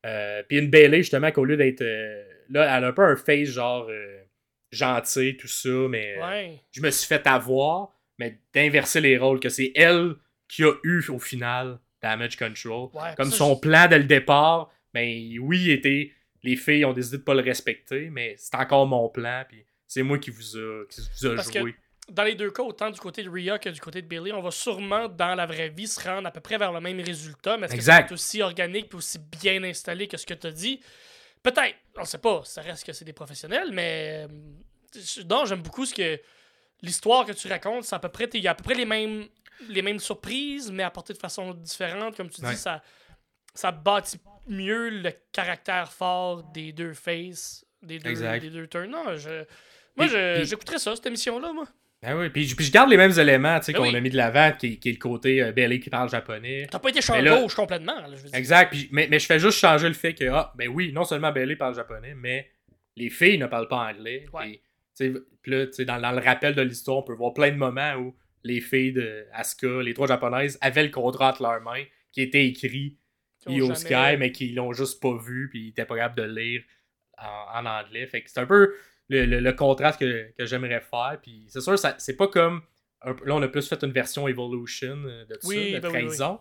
Euh, 0.05 0.41
puis 0.49 0.57
une 0.57 0.71
Bailey, 0.71 0.97
justement, 1.03 1.31
qu'au 1.31 1.45
lieu 1.45 1.57
d'être. 1.57 1.81
euh, 1.81 2.23
là, 2.49 2.75
elle 2.77 2.83
a 2.85 2.87
un 2.87 2.93
peu 2.93 3.03
un 3.03 3.15
face 3.15 3.49
genre 3.49 3.85
euh, 3.87 4.23
gentil, 4.71 5.37
tout 5.37 5.47
ça, 5.47 5.69
mais 5.89 6.17
euh, 6.17 6.27
Ouais. 6.27 6.61
je 6.71 6.81
me 6.81 6.89
suis 6.89 7.07
fait 7.07 7.25
avoir, 7.27 8.00
mais 8.21 8.39
d'inverser 8.53 9.01
les 9.01 9.17
rôles, 9.17 9.39
que 9.39 9.49
c'est 9.49 9.71
elle 9.75 10.13
qui 10.47 10.63
a 10.63 10.71
eu 10.83 11.03
au 11.09 11.19
final 11.19 11.79
Damage 12.01 12.37
Control. 12.37 12.89
Ouais, 12.93 13.15
Comme 13.17 13.31
ça, 13.31 13.37
son 13.37 13.55
je- 13.55 13.59
plan 13.59 13.87
dès 13.87 13.97
le 13.97 14.05
départ, 14.05 14.71
mais 14.93 15.37
oui, 15.39 15.59
il 15.65 15.71
était. 15.71 16.11
Les 16.43 16.55
filles 16.55 16.85
ont 16.85 16.93
décidé 16.93 17.17
de 17.17 17.23
pas 17.23 17.33
le 17.33 17.41
respecter, 17.41 18.09
mais 18.09 18.35
c'est 18.37 18.55
encore 18.55 18.85
mon 18.87 19.09
plan, 19.09 19.43
puis 19.47 19.65
c'est 19.87 20.01
moi 20.03 20.17
qui 20.17 20.29
vous 20.31 20.57
a, 20.57 20.85
qui 20.89 21.01
vous 21.01 21.27
a 21.27 21.35
Parce 21.35 21.49
que- 21.51 21.59
joué. 21.59 21.75
Dans 22.09 22.23
les 22.23 22.35
deux 22.35 22.51
cas, 22.51 22.63
autant 22.63 22.89
du 22.89 22.99
côté 22.99 23.23
de 23.23 23.29
Rhea 23.29 23.57
que 23.59 23.69
du 23.69 23.79
côté 23.79 24.01
de 24.01 24.07
Bailey, 24.07 24.31
on 24.33 24.41
va 24.41 24.51
sûrement, 24.51 25.07
dans 25.07 25.35
la 25.35 25.45
vraie 25.45 25.69
vie, 25.69 25.87
se 25.87 26.01
rendre 26.01 26.27
à 26.27 26.31
peu 26.31 26.41
près 26.41 26.57
vers 26.57 26.73
le 26.73 26.81
même 26.81 26.99
résultat. 26.99 27.57
Mais 27.57 27.67
est-ce 27.67 27.85
que 27.87 27.91
être 27.91 28.11
aussi 28.11 28.41
organique 28.41 28.87
et 28.91 28.95
aussi 28.95 29.17
bien 29.41 29.63
installé 29.63 30.07
que 30.07 30.17
ce 30.17 30.25
que 30.25 30.33
tu 30.33 30.47
as 30.47 30.51
dit? 30.51 30.79
Peut-être. 31.43 31.75
On 31.97 32.03
sait 32.03 32.17
pas. 32.17 32.41
Ça 32.43 32.61
reste 32.61 32.85
que 32.85 32.91
c'est 32.93 33.05
des 33.05 33.13
professionnels, 33.13 33.69
mais. 33.71 34.25
euh, 34.27 35.23
Non, 35.29 35.45
j'aime 35.45 35.61
beaucoup 35.61 35.85
ce 35.85 35.93
que. 35.93 36.19
L'histoire 36.81 37.25
que 37.25 37.31
tu 37.33 37.47
racontes, 37.47 37.83
c'est 37.83 37.95
à 37.95 37.99
peu 37.99 38.09
près. 38.09 38.29
Il 38.33 38.41
y 38.41 38.47
a 38.47 38.51
à 38.51 38.55
peu 38.55 38.63
près 38.63 38.73
les 38.75 38.85
mêmes, 38.85 39.25
les 39.69 39.81
mêmes 39.81 39.99
surprises, 39.99 40.71
mais 40.71 40.83
apportées 40.83 41.13
de 41.13 41.19
façon 41.19 41.53
différente. 41.53 42.15
Comme 42.17 42.29
tu 42.29 42.41
Ouais. 42.43 42.51
dis, 42.51 42.57
ça, 42.57 42.81
ça 43.53 43.71
bâtit 43.71 44.19
mieux 44.47 44.89
le 44.89 45.11
caractère 45.31 45.91
fort 45.91 46.43
des 46.51 46.71
deux 46.71 46.93
faces, 46.93 47.65
des 47.83 47.99
deux, 47.99 48.09
Exact. 48.09 48.39
des 48.41 48.49
deux 48.49 48.67
turns. 48.67 48.89
Non, 48.89 49.15
je. 49.17 49.43
Moi, 49.97 50.07
j'écouterais 50.43 50.79
ça, 50.79 50.95
cette 50.95 51.05
émission-là, 51.05 51.51
moi. 51.53 51.65
Ben 52.01 52.17
oui, 52.17 52.29
puis, 52.31 52.45
je- 52.47 52.55
puis 52.55 52.65
je 52.65 52.71
garde 52.71 52.89
les 52.89 52.97
mêmes 52.97 53.11
éléments 53.19 53.59
tu 53.59 53.65
sais, 53.65 53.73
Ben 53.73 53.77
qu'on 53.79 53.89
oui. 53.89 53.95
a 53.95 53.99
mis 54.01 54.09
de 54.09 54.17
l'avant, 54.17 54.53
qui, 54.57 54.79
qui 54.79 54.89
est 54.89 54.93
le 54.93 54.97
côté 54.97 55.39
euh, 55.43 55.77
qui 55.77 55.89
parle 55.91 56.09
japonais. 56.09 56.65
T'as 56.71 56.79
pas 56.79 56.89
été 56.89 56.99
là- 57.21 57.39
gauche 57.41 57.53
complètement, 57.53 57.93
là, 57.93 58.07
je 58.15 58.15
veux 58.23 58.29
dire. 58.29 58.33
Exact, 58.33 58.71
puis- 58.71 58.89
mais, 58.91 59.07
mais 59.07 59.19
je 59.19 59.27
fais 59.27 59.37
juste 59.37 59.59
changer 59.59 59.87
le 59.87 59.93
fait 59.93 60.15
que, 60.15 60.23
ah, 60.29 60.51
ben 60.55 60.67
oui, 60.67 60.91
non 60.93 61.03
seulement 61.03 61.31
Bailey 61.31 61.55
parle 61.57 61.75
japonais, 61.75 62.15
mais 62.15 62.49
les 62.95 63.11
filles 63.11 63.37
ne 63.37 63.45
parlent 63.45 63.67
pas 63.67 63.87
anglais. 63.91 64.25
Ouais. 64.33 64.49
Et, 64.49 64.61
puis 64.97 65.51
là, 65.51 65.65
dans, 65.85 66.01
dans 66.01 66.11
le 66.11 66.19
rappel 66.23 66.55
de 66.55 66.61
l'histoire, 66.61 66.97
on 66.97 67.03
peut 67.03 67.13
voir 67.13 67.33
plein 67.33 67.51
de 67.51 67.55
moments 67.57 67.95
où 67.95 68.15
les 68.43 68.61
filles 68.61 68.93
de 68.93 69.25
Asuka, 69.33 69.81
les 69.81 69.93
trois 69.93 70.07
japonaises, 70.07 70.57
avaient 70.61 70.83
le 70.83 70.89
contrat 70.89 71.29
entre 71.29 71.43
leurs 71.43 71.61
mains 71.61 71.83
qui 72.11 72.21
était 72.21 72.45
écrit 72.45 72.97
Io 73.47 73.67
jamais- 73.73 73.75
Sky, 73.75 74.17
mais 74.19 74.31
qui 74.31 74.49
l'ont 74.53 74.73
juste 74.73 75.01
pas 75.01 75.15
vu, 75.17 75.49
puis 75.49 75.65
ils 75.65 75.69
étaient 75.69 75.85
pas 75.85 75.95
capables 75.95 76.15
de 76.17 76.23
le 76.23 76.41
lire 76.41 76.63
en, 77.17 77.59
en 77.59 77.65
anglais. 77.65 78.05
Fait 78.07 78.21
que 78.21 78.29
c'est 78.29 78.39
un 78.39 78.45
peu 78.45 78.75
le, 79.09 79.25
le- 79.25 79.39
le 79.39 79.53
contraste 79.53 79.99
que, 79.99 80.31
que 80.37 80.45
j'aimerais 80.45 80.81
faire. 80.81 81.19
Puis 81.21 81.45
c'est 81.49 81.61
sûr, 81.61 81.75
c'est 81.97 82.17
pas 82.17 82.27
comme. 82.27 82.61
un 83.01 83.13
là, 83.25 83.35
on 83.35 83.41
a 83.41 83.47
plus 83.47 83.67
fait 83.67 83.81
une 83.83 83.91
version 83.91 84.27
Evolution 84.27 84.97
euh, 85.05 85.25
de 85.25 85.35
tout 85.35 85.47
Oui, 85.47 85.71
ça, 85.73 85.79
de 85.79 85.81
ben 85.83 85.89
oui, 85.89 85.95
oui. 85.97 86.05
trahison. 86.05 86.39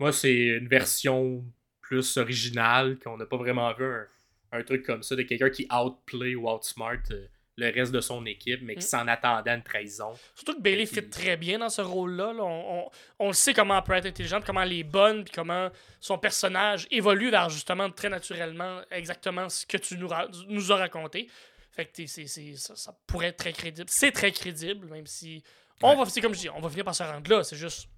Moi, 0.00 0.12
c'est 0.12 0.34
une 0.34 0.68
version 0.68 1.44
plus 1.80 2.16
originale, 2.16 2.98
qu'on 2.98 3.16
n'a 3.16 3.26
pas 3.26 3.36
vraiment 3.36 3.72
vu 3.74 3.84
un, 3.84 4.06
un 4.52 4.62
truc 4.64 4.84
comme 4.84 5.02
ça, 5.02 5.14
de 5.16 5.22
quelqu'un 5.22 5.50
qui 5.50 5.66
outplay 5.72 6.34
ou 6.34 6.50
outsmart 6.50 6.98
euh, 7.10 7.26
le 7.56 7.70
reste 7.72 7.92
de 7.92 8.00
son 8.00 8.26
équipe, 8.26 8.60
mais 8.62 8.74
qui 8.74 8.84
Mm. 8.84 8.88
s'en 8.88 9.06
attendait 9.08 9.50
à 9.50 9.54
une 9.54 9.62
trahison. 9.62 10.12
Surtout 10.34 10.56
que 10.56 10.60
Bailey 10.60 10.86
Fait 10.86 11.02
fit 11.02 11.10
très 11.10 11.36
bien 11.36 11.58
dans 11.60 11.68
ce 11.68 11.82
rôle-là. 11.82 12.32
là. 12.32 12.42
On, 12.42 12.78
on- 12.86 12.90
on 13.20 13.26
le 13.28 13.32
sait 13.32 13.54
comment 13.54 13.76
elle 13.78 13.84
peut 13.84 13.92
être 13.94 14.06
intelligente, 14.06 14.44
comment 14.44 14.62
elle 14.62 14.72
est 14.72 14.82
bonne, 14.82 15.22
puis 15.24 15.32
comment 15.34 15.70
son 16.00 16.18
personnage 16.18 16.86
évolue 16.90 17.30
vers 17.30 17.50
justement 17.50 17.88
très 17.90 18.08
naturellement 18.08 18.80
exactement 18.90 19.48
ce 19.48 19.64
que 19.66 19.76
tu 19.76 19.96
nous, 19.96 20.08
ra- 20.08 20.28
nous 20.48 20.72
as 20.72 20.76
raconté. 20.76 21.28
Fait 21.70 21.86
que 21.86 22.06
c'est- 22.06 22.26
ça, 22.56 22.76
ça 22.76 22.96
pourrait 23.06 23.28
être 23.28 23.36
très 23.38 23.52
crédible. 23.52 23.86
C'est 23.88 24.12
très 24.12 24.32
crédible, 24.32 24.86
même 24.88 25.06
si. 25.06 25.42
On 25.82 25.96
va, 25.96 26.04
c'est 26.08 26.20
comme 26.20 26.34
je 26.34 26.40
dis, 26.40 26.50
on 26.50 26.60
va 26.60 26.68
finir 26.68 26.84
par 26.84 26.94
se 26.94 27.02
rendre 27.02 27.28
là. 27.30 27.42
C'est 27.44 27.56
juste. 27.56 27.88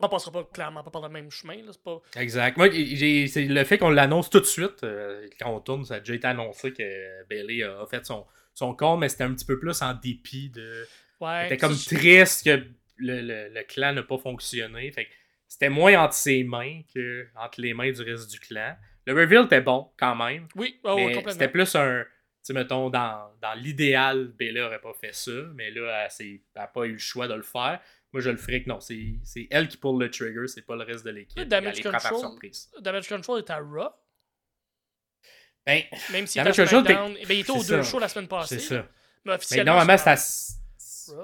On 0.00 0.08
passera 0.08 0.30
pas 0.30 0.44
clairement 0.44 0.84
pas 0.84 0.90
par 0.92 1.02
le 1.02 1.08
même 1.08 1.28
chemin. 1.28 1.56
Là. 1.56 1.72
C'est 1.72 1.82
pas... 1.82 2.00
Exact. 2.16 2.56
Moi, 2.56 2.70
j'ai- 2.70 3.26
c'est 3.26 3.44
le 3.46 3.64
fait 3.64 3.78
qu'on 3.78 3.90
l'annonce 3.90 4.30
tout 4.30 4.38
de 4.38 4.44
suite. 4.44 4.84
euh, 4.84 5.28
quand 5.40 5.50
on 5.52 5.58
tourne, 5.60 5.84
ça 5.84 5.94
a 5.96 5.98
déjà 5.98 6.14
été 6.14 6.26
annoncé 6.28 6.72
que 6.72 7.24
Bailey 7.28 7.64
a 7.64 7.84
fait 7.90 8.06
son, 8.06 8.24
son 8.58 8.74
compte, 8.74 9.00
mais 9.00 9.08
c'était 9.08 9.24
un 9.24 9.34
petit 9.34 9.44
peu 9.46 9.58
plus 9.58 9.80
en 9.82 9.94
dépit 9.94 10.50
de. 10.50 10.86
Ouais, 11.20 11.44
C'était 11.44 11.56
comme 11.56 11.74
triste 11.76 12.44
que 12.44 12.64
le, 12.96 13.20
le- 13.22 13.48
le 13.54 13.62
clan 13.64 13.92
n'a 13.92 14.02
pas 14.02 14.18
fonctionné. 14.18 14.90
Fait 14.92 15.08
c'était 15.46 15.68
moins 15.70 15.94
entre 16.04 16.14
ses 16.14 16.44
mains 16.44 16.82
que 16.94 17.26
entre 17.36 17.60
les 17.60 17.72
mains 17.74 17.90
du 17.90 18.02
reste 18.02 18.30
du 18.30 18.38
clan. 18.38 18.76
Le 19.06 19.14
reveal 19.14 19.44
était 19.46 19.60
bon 19.62 19.90
quand 19.98 20.14
même. 20.14 20.46
Oui, 20.54 20.78
oh, 20.84 20.94
mais 20.96 21.14
c'était 21.32 21.48
plus 21.48 21.74
un. 21.74 22.04
Tu 22.44 22.52
mettons, 22.54 22.88
dans, 22.88 23.30
dans 23.42 23.54
l'idéal, 23.54 24.28
Bailey 24.38 24.62
aurait 24.62 24.80
pas 24.80 24.94
fait 24.94 25.14
ça, 25.14 25.30
mais 25.54 25.70
là, 25.70 26.08
elle 26.20 26.38
n'a 26.56 26.66
pas 26.66 26.84
eu 26.86 26.92
le 26.92 26.98
choix 26.98 27.28
de 27.28 27.34
le 27.34 27.42
faire. 27.42 27.80
Moi, 28.12 28.22
je 28.22 28.30
le 28.30 28.36
ferais 28.38 28.62
que 28.62 28.68
non, 28.70 28.80
c'est 28.80 29.48
elle 29.50 29.68
qui 29.68 29.76
pull 29.76 30.00
le 30.00 30.10
trigger, 30.10 30.46
c'est 30.46 30.62
pas 30.64 30.76
le 30.76 30.82
reste 30.84 31.04
de 31.04 31.10
l'équipe. 31.10 31.38
Damage 31.42 31.82
control. 31.82 32.20
Damage 32.80 33.08
Control 33.08 33.38
est 33.40 33.50
à 33.50 33.58
Raw. 33.58 33.90
Ben, 35.68 35.82
Même 36.12 36.26
s'il 36.26 36.40
était. 36.40 36.62
Eh 37.20 37.26
ben, 37.26 37.34
il 37.34 37.40
était 37.40 37.50
aux 37.50 37.62
deux 37.62 37.82
shows 37.82 37.98
la 37.98 38.08
semaine 38.08 38.26
passée. 38.28 38.58
c'est 38.58 38.66
ça. 38.68 38.74
Mais 38.76 38.82
Mais 39.26 39.32
officiellement. 39.34 39.72
normalement, 39.76 39.98
c'est. 40.16 40.54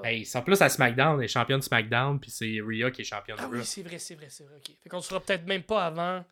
Hey, 0.03 0.27
en 0.33 0.41
plus 0.41 0.61
à 0.61 0.69
SmackDown, 0.69 1.19
les 1.21 1.27
championnes 1.27 1.59
de 1.59 1.63
SmackDown, 1.63 2.19
puis 2.19 2.31
c'est 2.31 2.59
Rhea 2.59 2.89
qui 2.91 3.01
est 3.01 3.05
championne 3.05 3.37
Ah 3.39 3.47
de 3.47 3.55
oui, 3.55 3.65
c'est 3.65 3.83
vrai, 3.83 3.99
c'est 3.99 4.15
vrai, 4.15 4.27
c'est 4.29 4.43
vrai. 4.43 4.55
ok. 4.57 4.71
Fait 4.83 4.89
qu'on 4.89 5.01
sera 5.01 5.19
peut-être 5.19 5.45
même 5.45 5.61
pas 5.63 5.85
avant 5.85 6.25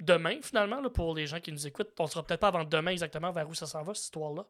demain, 0.00 0.36
finalement, 0.42 0.80
là, 0.80 0.90
pour 0.90 1.14
les 1.14 1.26
gens 1.26 1.38
qui 1.40 1.52
nous 1.52 1.66
écoutent. 1.66 1.90
On 1.98 2.06
sera 2.08 2.24
peut-être 2.26 2.40
pas 2.40 2.48
avant 2.48 2.64
demain 2.64 2.90
exactement 2.90 3.30
vers 3.30 3.48
où 3.48 3.54
ça 3.54 3.66
s'en 3.66 3.82
va, 3.82 3.94
cette 3.94 4.04
histoire-là. 4.04 4.44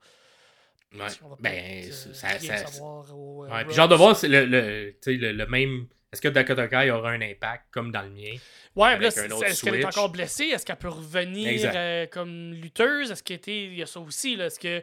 Ouais. 0.94 1.06
Ben, 1.40 1.84
euh, 1.86 1.90
ça, 1.92 2.38
ça- 2.38 2.82
au, 2.82 3.44
euh, 3.44 3.48
Ouais, 3.48 3.64
puis 3.64 3.78
hâte 3.78 3.90
de 3.90 3.94
voir 3.94 4.16
c'est 4.16 4.26
le, 4.28 4.44
le, 4.46 4.92
le 5.32 5.46
même. 5.46 5.86
Est-ce 6.12 6.20
que 6.20 6.28
Dakota 6.28 6.66
Kai 6.66 6.90
aura 6.90 7.10
un 7.10 7.20
impact 7.20 7.66
comme 7.70 7.92
dans 7.92 8.02
le 8.02 8.10
mien? 8.10 8.34
Ouais, 8.74 8.96
est-ce 9.04 9.62
qu'elle 9.64 9.74
est 9.76 9.84
encore 9.84 10.10
blessée? 10.10 10.44
Est-ce 10.46 10.66
qu'elle 10.66 10.76
peut 10.76 10.88
revenir 10.88 11.70
euh, 11.74 12.06
comme 12.06 12.52
lutteuse? 12.54 13.10
Est-ce 13.12 13.22
qu'elle 13.22 13.36
était. 13.36 13.64
Il 13.66 13.74
y 13.74 13.82
a 13.82 13.86
ça 13.86 14.00
aussi, 14.00 14.34
là? 14.36 14.46
Est-ce 14.46 14.58
que. 14.58 14.82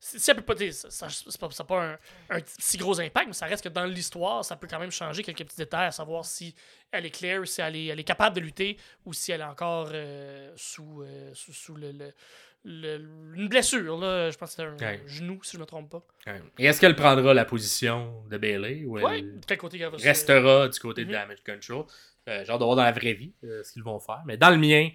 Si 0.00 0.30
elle 0.30 0.36
peut 0.42 0.54
pas. 0.54 0.70
Ça, 0.72 1.08
c'est 1.08 1.38
pas, 1.40 1.48
pas 1.48 1.82
un, 1.82 2.36
un 2.36 2.40
si 2.58 2.76
gros 2.76 3.00
impact, 3.00 3.28
mais 3.28 3.32
ça 3.32 3.46
reste 3.46 3.64
que 3.64 3.68
dans 3.70 3.86
l'histoire, 3.86 4.44
ça 4.44 4.56
peut 4.56 4.66
quand 4.68 4.78
même 4.80 4.90
changer 4.90 5.22
quelques 5.22 5.44
petits 5.44 5.56
détails, 5.56 5.86
à 5.86 5.92
savoir 5.92 6.24
si 6.26 6.54
elle 6.90 7.06
est 7.06 7.10
claire, 7.10 7.46
si 7.46 7.60
elle 7.62 7.76
est, 7.76 7.86
elle 7.86 8.00
est 8.00 8.04
capable 8.04 8.36
de 8.36 8.40
lutter 8.42 8.76
ou 9.06 9.14
si 9.14 9.32
elle 9.32 9.40
est 9.40 9.44
encore 9.44 9.88
euh, 9.92 10.52
sous, 10.56 11.02
euh, 11.02 11.30
sous, 11.34 11.54
sous 11.54 11.74
le, 11.76 11.92
le- 11.92 12.12
le- 12.64 12.98
une 13.36 13.48
blessure. 13.48 13.98
Là. 13.98 14.30
Je 14.30 14.36
pense 14.38 14.50
que 14.50 14.56
c'est 14.56 14.62
un 14.62 14.76
Ouais. 14.76 15.02
genou, 15.06 15.38
si 15.42 15.52
je 15.56 15.60
me 15.60 15.66
trompe 15.66 15.90
pas. 15.90 16.02
Ouais. 16.26 16.40
Et 16.58 16.66
est-ce 16.66 16.80
qu'elle 16.80 16.96
prendra 16.96 17.34
la 17.34 17.44
position 17.44 18.22
de 18.30 18.38
Bailey 18.38 18.84
ou 18.84 18.98
elle 18.98 19.04
Ouais, 19.04 19.56
côté 19.56 19.78
se- 19.78 20.02
restera 20.02 20.68
du 20.68 20.78
côté 20.80 21.02
de 21.04 21.08
Mhm. 21.08 21.12
Damage 21.12 21.42
Control? 21.44 21.84
Euh, 22.28 22.42
J'ai 22.44 22.50
hâte 22.52 22.58
de 22.58 22.64
voir 22.64 22.76
dans 22.76 22.82
la 22.84 22.92
vraie 22.92 23.12
vie 23.12 23.32
euh, 23.44 23.62
ce 23.62 23.72
qu'ils 23.72 23.82
vont 23.82 23.98
faire. 24.00 24.22
Mais 24.26 24.36
dans 24.36 24.50
le 24.50 24.56
mien, 24.58 24.88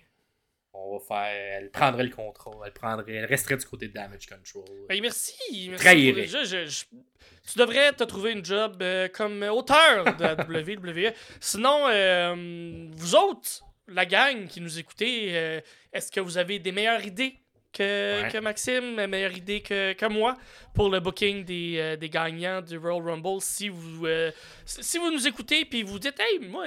On 0.72 0.98
va 0.98 1.04
faire. 1.04 1.58
Elle 1.62 1.72
prendrait 1.72 2.04
le 2.04 2.12
contrôle. 2.12 2.56
Elle 2.64 2.72
prendrait. 2.72 3.12
Elle 3.14 3.26
resterait 3.26 3.58
du 3.58 3.66
côté 3.66 3.88
de 3.88 3.94
Damage 3.94 4.28
Control. 4.28 4.64
Ben, 4.88 5.02
merci. 5.02 5.34
merci 5.68 5.84
Trahirait. 5.84 6.24
pour- 6.28 6.32
je- 6.32 6.46
je- 6.46 6.66
je- 6.68 6.86
tu 7.52 7.58
devrais 7.58 7.92
te 7.92 8.04
trouver 8.04 8.34
une 8.34 8.46
job 8.46 8.78
euh, 8.84 9.08
comme 9.10 9.42
auteur 9.44 10.16
de 10.16 10.24
la 10.24 10.36
WWE. 11.10 11.12
Sinon, 11.40 11.88
euh, 11.90 12.88
vous 12.96 13.16
autres, 13.16 13.62
la 13.88 14.06
gang 14.06 14.48
qui 14.48 14.62
nous 14.62 14.78
écoutez, 14.78 15.36
euh, 15.36 15.60
est-ce 15.92 16.12
que 16.12 16.20
vous 16.20 16.38
avez 16.38 16.60
des 16.60 16.72
meilleures 16.72 17.04
idées? 17.04 17.36
Que, 17.80 18.22
Ouais. 18.24 18.30
que 18.32 18.38
Maxime, 18.40 19.06
meilleures 19.08 19.38
idées 19.38 19.62
que, 19.62 19.94
que 19.94 20.06
moi 20.08 20.36
pour 20.74 20.90
le 20.90 21.00
booking 21.00 21.44
des, 21.46 21.76
euh, 21.80 21.96
des 21.96 22.10
gagnants 22.10 22.62
du 22.62 22.78
Royal 22.78 23.02
Rumble? 23.10 23.42
Si 23.42 23.70
vous, 23.70 24.06
euh, 24.06 24.32
si 24.66 24.84
si 24.84 24.98
vous 24.98 25.12
nous 25.12 25.26
écoutez 25.28 25.66
puis 25.66 25.84
vous 25.84 26.00
dites, 26.00 26.20
hey, 26.20 26.40
moi. 26.40 26.66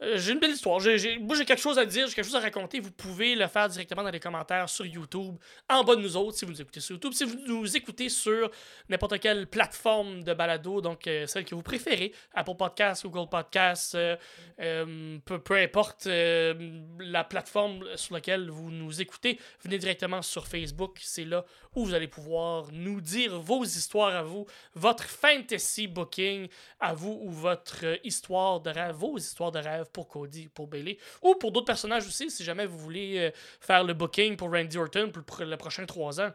Euh, 0.00 0.16
j'ai 0.16 0.32
une 0.32 0.38
belle 0.38 0.52
histoire. 0.52 0.78
J'ai- 0.80 1.18
moi, 1.18 1.34
j'ai 1.36 1.44
quelque 1.44 1.60
chose 1.60 1.78
à 1.78 1.84
dire, 1.84 2.06
j'ai 2.06 2.14
quelque 2.14 2.24
chose 2.24 2.36
à 2.36 2.40
raconter. 2.40 2.78
Vous 2.80 2.90
pouvez 2.92 3.34
le 3.34 3.46
faire 3.48 3.68
directement 3.68 4.02
dans 4.02 4.10
les 4.10 4.20
commentaires 4.20 4.68
sur 4.68 4.86
YouTube, 4.86 5.36
en 5.68 5.82
bas 5.82 5.96
de 5.96 6.00
nous 6.02 6.16
autres, 6.16 6.38
si 6.38 6.44
vous 6.44 6.52
nous 6.52 6.60
écoutez 6.62 6.80
sur 6.80 6.94
YouTube. 6.94 7.12
Si 7.12 7.24
vous 7.24 7.36
nous 7.46 7.76
écoutez 7.76 8.08
sur 8.08 8.50
n'importe 8.88 9.18
quelle 9.18 9.46
plateforme 9.48 10.22
de 10.22 10.34
balado, 10.34 10.80
donc 10.80 11.06
euh, 11.06 11.26
celle 11.26 11.44
que 11.44 11.54
vous 11.54 11.62
préférez, 11.62 12.12
Apple 12.34 12.54
Podcasts, 12.56 13.04
Google 13.06 13.28
Podcasts, 13.28 13.96
euh, 13.96 15.18
peu, 15.24 15.38
peu 15.40 15.56
importe 15.56 16.06
la 16.06 17.24
plateforme 17.24 17.84
sur 17.96 18.14
laquelle 18.14 18.50
vous 18.50 18.70
nous 18.70 19.00
écoutez, 19.00 19.38
venez 19.64 19.78
directement 19.78 20.22
sur 20.22 20.46
Facebook. 20.46 20.98
C'est 21.02 21.24
là 21.24 21.44
où 21.74 21.84
vous 21.84 21.94
allez 21.94 22.08
pouvoir 22.08 22.68
nous 22.72 23.00
dire 23.00 23.38
vos 23.40 23.64
histoires 23.64 24.14
à 24.14 24.22
vous, 24.22 24.46
votre 24.74 25.04
fantasy 25.04 25.86
booking 25.86 26.48
à 26.80 26.94
vous 26.94 27.18
ou 27.22 27.30
votre 27.30 27.84
histoire 28.04 28.60
de 28.60 28.70
rêve, 28.70 28.94
vos 28.94 29.16
histoires 29.18 29.52
de 29.52 29.58
rêve 29.58 29.87
pour 29.92 30.08
Cody, 30.08 30.48
pour 30.48 30.66
Bailey 30.68 30.98
ou 31.22 31.34
pour 31.34 31.52
d'autres 31.52 31.66
personnages 31.66 32.06
aussi, 32.06 32.30
si 32.30 32.44
jamais 32.44 32.66
vous 32.66 32.78
voulez 32.78 33.18
euh, 33.18 33.30
faire 33.60 33.84
le 33.84 33.94
booking 33.94 34.36
pour 34.36 34.50
Randy 34.52 34.76
Orton 34.78 35.08
pour 35.10 35.18
le 35.18 35.24
pro- 35.24 35.44
le 35.44 35.56
prochain 35.56 35.84
3 35.86 36.20
ans. 36.20 36.30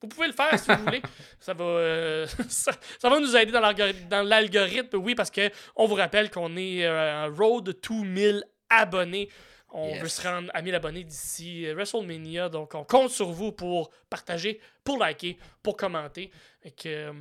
Vous 0.00 0.06
pouvez 0.08 0.28
le 0.28 0.32
faire 0.32 0.56
si 0.58 0.70
vous 0.70 0.84
voulez. 0.84 1.02
Ça 1.40 1.54
va, 1.54 1.64
euh, 1.64 2.26
ça, 2.48 2.70
ça 3.00 3.08
va 3.08 3.18
nous 3.18 3.36
aider 3.36 3.50
dans 3.50 3.60
l'algori- 3.60 4.06
dans 4.08 4.22
l'algorithme, 4.22 4.96
oui, 4.98 5.14
parce 5.16 5.30
que 5.30 5.50
on 5.74 5.86
vous 5.86 5.96
rappelle 5.96 6.30
qu'on 6.30 6.56
est 6.56 6.84
euh, 6.86 7.28
road 7.36 7.80
to 7.80 7.94
1000 7.94 8.44
abonnés. 8.70 9.28
On 9.70 9.88
Yes. 9.88 10.00
veut 10.02 10.08
se 10.08 10.22
rendre 10.26 10.50
à 10.54 10.62
1000 10.62 10.74
abonnés 10.76 11.04
d'ici 11.04 11.66
euh, 11.66 11.74
WrestleMania, 11.74 12.48
donc 12.48 12.74
on 12.74 12.84
compte 12.84 13.10
sur 13.10 13.28
vous 13.30 13.52
pour 13.52 13.90
partager, 14.08 14.60
pour 14.84 14.98
liker, 14.98 15.36
pour 15.62 15.76
commenter. 15.76 16.30
Fait 16.62 16.70
que, 16.70 17.12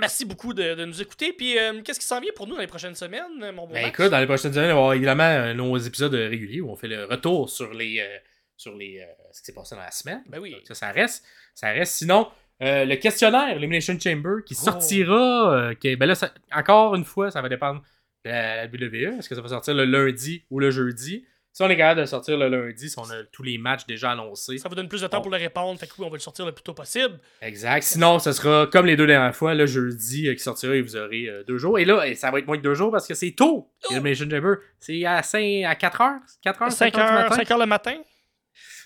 merci 0.00 0.24
beaucoup 0.24 0.52
de, 0.54 0.74
de 0.74 0.84
nous 0.84 1.00
écouter. 1.02 1.32
Puis, 1.32 1.58
euh, 1.58 1.82
qu'est-ce 1.82 2.00
qui 2.00 2.06
s'en 2.06 2.20
vient 2.20 2.32
pour 2.34 2.46
nous 2.46 2.54
dans 2.54 2.60
les 2.60 2.66
prochaines 2.66 2.94
semaines, 2.94 3.52
mon 3.52 3.66
beau 3.66 3.74
Ben 3.74 3.86
écoute, 3.88 4.10
dans 4.10 4.18
les 4.18 4.26
prochaines 4.26 4.52
semaines, 4.52 4.70
on 4.72 4.74
va 4.74 4.80
avoir 4.80 4.92
évidemment 4.94 5.22
euh, 5.24 5.54
nos 5.54 5.76
épisodes 5.78 6.14
euh, 6.14 6.28
réguliers 6.28 6.60
où 6.60 6.70
on 6.70 6.76
fait 6.76 6.88
le 6.88 7.04
retour 7.04 7.48
sur 7.50 7.72
les 7.74 8.00
euh, 8.00 8.18
sur 8.56 8.74
les 8.76 9.00
euh, 9.00 9.04
ce 9.32 9.40
qui 9.40 9.46
s'est 9.46 9.54
passé 9.54 9.74
dans 9.74 9.80
la 9.82 9.90
semaine. 9.90 10.22
Ben 10.28 10.38
oui. 10.40 10.52
Donc, 10.52 10.60
ça, 10.64 10.74
ça 10.74 10.90
reste. 10.92 11.24
Ça 11.54 11.70
reste. 11.70 11.94
Sinon, 11.94 12.28
le 12.60 12.94
questionnaire 12.96 13.56
Elimination 13.56 13.98
Chamber 13.98 14.36
qui 14.46 14.54
Oh. 14.60 14.64
sortira. 14.64 15.70
qui- 15.80 15.96
ben 15.96 16.06
là, 16.06 16.14
ça- 16.14 16.32
encore 16.52 16.94
une 16.94 17.04
fois, 17.04 17.30
ça 17.30 17.42
va 17.42 17.48
dépendre 17.48 17.82
de 18.24 18.30
la 18.30 18.66
WWE. 18.68 19.18
Est-ce 19.18 19.28
que 19.28 19.34
ça 19.34 19.40
va 19.42 19.48
sortir 19.48 19.74
le 19.74 19.84
lundi 19.84 20.44
ou 20.50 20.60
le 20.60 20.70
jeudi? 20.70 21.26
Si 21.56 21.62
on 21.62 21.70
est 21.70 21.76
capable 21.76 22.00
de 22.00 22.06
sortir 22.06 22.36
le 22.36 22.48
lundi, 22.48 22.90
si 22.90 22.98
on 22.98 23.08
a 23.08 23.22
tous 23.30 23.44
les 23.44 23.58
matchs 23.58 23.86
déjà 23.86 24.10
annoncés. 24.10 24.58
Ça 24.58 24.68
vous 24.68 24.74
donne 24.74 24.88
plus 24.88 25.02
de 25.02 25.06
temps 25.06 25.20
pour 25.20 25.30
le 25.30 25.36
répondre, 25.36 25.78
fait 25.78 25.86
que 25.86 25.92
oui, 25.98 26.04
on 26.04 26.10
va 26.10 26.16
le 26.16 26.20
sortir 26.20 26.44
le 26.44 26.50
plus 26.50 26.64
tôt 26.64 26.74
possible. 26.74 27.20
Exact. 27.40 27.84
Sinon, 27.84 28.18
ce 28.18 28.32
sera 28.32 28.66
comme 28.66 28.86
les 28.86 28.96
deux 28.96 29.06
dernières 29.06 29.36
fois, 29.36 29.54
le 29.54 29.64
jeudi 29.64 30.26
euh, 30.28 30.34
qui 30.34 30.40
sortira 30.42 30.74
et 30.74 30.82
vous 30.82 30.96
aurez 30.96 31.28
euh, 31.28 31.44
deux 31.44 31.56
jours. 31.56 31.78
Et 31.78 31.84
là, 31.84 32.02
eh, 32.08 32.16
ça 32.16 32.32
va 32.32 32.40
être 32.40 32.46
moins 32.48 32.56
que 32.58 32.62
deux 32.62 32.74
jours 32.74 32.90
parce 32.90 33.06
que 33.06 33.14
c'est 33.14 33.30
tôt. 33.36 33.70
Oh. 33.84 33.92
Elimination 33.92 34.28
Chamber. 34.28 34.54
C'est 34.80 35.04
à, 35.04 35.22
5, 35.22 35.62
à 35.64 35.76
4 35.76 36.00
heures? 36.00 36.20
4 36.42 36.62
heures, 36.62 36.72
5 36.72 36.92
5 36.92 36.98
heures 36.98 37.06
du 37.08 37.14
heures, 37.14 37.22
matin? 37.22 37.36
5 37.36 37.50
heures 37.52 37.58
le 37.58 37.66
matin? 37.66 37.96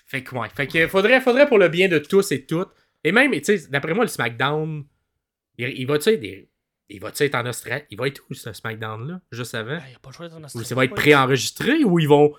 Fait 0.05 0.23
que, 0.23 0.35
ouais. 0.35 0.47
Fait 0.55 0.67
que 0.67 0.87
faudrait, 0.87 1.21
faudrait 1.21 1.47
pour 1.47 1.57
le 1.57 1.69
bien 1.69 1.87
de 1.87 1.97
tous 1.97 2.31
et 2.31 2.45
toutes. 2.45 2.69
Et 3.03 3.11
même, 3.11 3.31
tu 3.31 3.43
sais, 3.57 3.67
d'après 3.69 3.95
moi, 3.95 4.03
le 4.03 4.09
SmackDown, 4.09 4.83
il, 5.57 5.69
il 5.69 5.87
va-tu 5.87 6.09
être, 6.09 6.19
des- 6.19 6.49
il 6.89 6.99
va-tu 6.99 7.23
être 7.23 7.33
en 7.35 7.47
Australie? 7.47 7.83
Il 7.89 7.97
va 7.97 8.07
être 8.07 8.21
où, 8.29 8.33
ce 8.35 8.53
SmackDown-là, 8.53 9.21
juste 9.31 9.55
avant? 9.55 9.79
Il 9.85 9.89
n'y 9.89 9.95
a 9.95 9.99
pas 9.99 10.09
le 10.09 10.13
choix 10.13 10.27
d'être 10.27 10.37
en 10.37 10.41
Ou 10.41 10.45
Australie. 10.45 10.65
ça 10.67 10.75
va 10.75 10.85
être 10.85 10.93
préenregistré 10.95 11.83
ou 11.83 11.97
ils 11.99 12.07
vont 12.07 12.31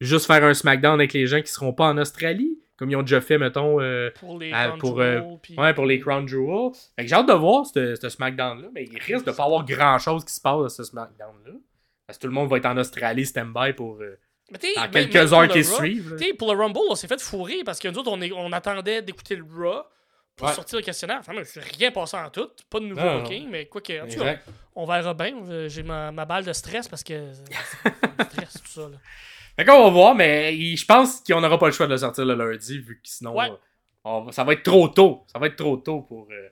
juste 0.00 0.26
faire 0.26 0.42
un 0.44 0.54
SmackDown 0.54 0.94
avec 0.94 1.12
les 1.12 1.26
gens 1.26 1.40
qui 1.40 1.50
seront 1.50 1.72
pas 1.72 1.86
en 1.88 1.98
Australie? 1.98 2.58
Comme 2.78 2.90
ils 2.90 2.96
ont 2.96 3.02
déjà 3.02 3.22
fait, 3.22 3.38
mettons, 3.38 3.80
euh, 3.80 4.10
Pour 4.20 4.38
les 4.38 4.50
Crown 4.50 4.78
pour, 4.78 5.00
euh, 5.00 5.18
Jewel, 5.20 5.38
puis- 5.42 5.54
ouais, 5.58 5.72
pour 5.72 5.86
les 5.86 5.98
Crown 5.98 6.28
Jewels. 6.28 6.72
Fait 6.94 7.04
que 7.04 7.08
j'ai 7.08 7.14
hâte 7.14 7.26
de 7.28 7.32
voir 7.32 7.64
ce 7.64 7.94
ce 7.94 8.08
SmackDown-là, 8.10 8.68
mais 8.74 8.84
il 8.84 8.98
risque 8.98 9.24
de 9.24 9.30
pas 9.32 9.44
avoir 9.44 9.64
grand-chose 9.64 10.24
qui 10.26 10.34
se 10.34 10.40
passe 10.42 10.64
à 10.66 10.68
ce 10.68 10.84
SmackDown-là. 10.84 11.52
Parce 12.06 12.18
que 12.18 12.22
tout 12.22 12.28
le 12.28 12.34
monde 12.34 12.50
va 12.50 12.58
être 12.58 12.66
en 12.66 12.76
Australie 12.76 13.24
stand-by 13.24 13.72
pour 13.72 13.98
euh, 14.02 14.18
dans 14.50 14.90
quelques 14.90 15.32
heures 15.32 15.48
qui 15.48 15.64
suivent. 15.64 16.16
pour 16.38 16.52
le 16.54 16.60
Rumble, 16.60 16.78
on 16.90 16.94
s'est 16.94 17.08
fait 17.08 17.20
fourrer 17.20 17.62
parce 17.64 17.78
que 17.78 17.88
nous 17.88 17.98
autres, 17.98 18.10
on, 18.12 18.20
est- 18.20 18.30
on 18.32 18.52
attendait 18.52 19.00
d'écouter 19.00 19.36
le 19.36 19.44
Raw 19.44 19.82
pour 20.36 20.46
Ouais. 20.48 20.52
sortir 20.54 20.78
le 20.78 20.84
questionnaire. 20.84 21.16
Enfin, 21.20 21.32
je 21.32 21.60
rien 21.78 21.90
passé 21.90 22.18
en 22.18 22.28
tout. 22.28 22.48
Pas 22.68 22.78
de 22.80 22.84
nouveau 22.84 23.00
Non, 23.00 23.14
non. 23.14 23.22
booking, 23.22 23.48
mais 23.50 23.64
quoi 23.66 23.80
que. 23.80 23.94
En 24.02 24.06
tout 24.06 24.18
cas, 24.18 24.32
Exact. 24.32 24.44
on 24.74 24.84
verra 24.84 25.14
bien. 25.14 25.66
J'ai 25.68 25.82
ma, 25.82 26.12
ma 26.12 26.26
balle 26.26 26.44
de 26.44 26.52
stress 26.52 26.86
parce 26.88 27.02
que. 27.02 27.32
stress, 28.30 28.52
tout 28.62 28.68
ça. 28.68 28.80
Là. 28.82 28.98
Fait 29.56 29.64
qu'on 29.64 29.84
va 29.84 29.90
voir, 29.90 30.14
mais 30.14 30.54
je 30.76 30.84
pense 30.84 31.20
qu'on 31.20 31.40
n'aura 31.40 31.58
pas 31.58 31.66
le 31.66 31.72
choix 31.72 31.86
de 31.86 31.92
le 31.92 31.98
sortir 31.98 32.24
le 32.26 32.34
lundi, 32.34 32.78
vu 32.78 32.96
que 32.96 33.08
sinon, 33.08 33.34
Ouais. 33.36 33.50
euh, 33.50 33.54
on 34.04 34.30
ça 34.30 34.44
va 34.44 34.52
être 34.52 34.62
trop 34.62 34.88
tôt. 34.88 35.24
Ça 35.32 35.38
va 35.38 35.46
être 35.46 35.56
trop 35.56 35.76
tôt 35.78 36.02
pour. 36.02 36.28
Euh, 36.30 36.48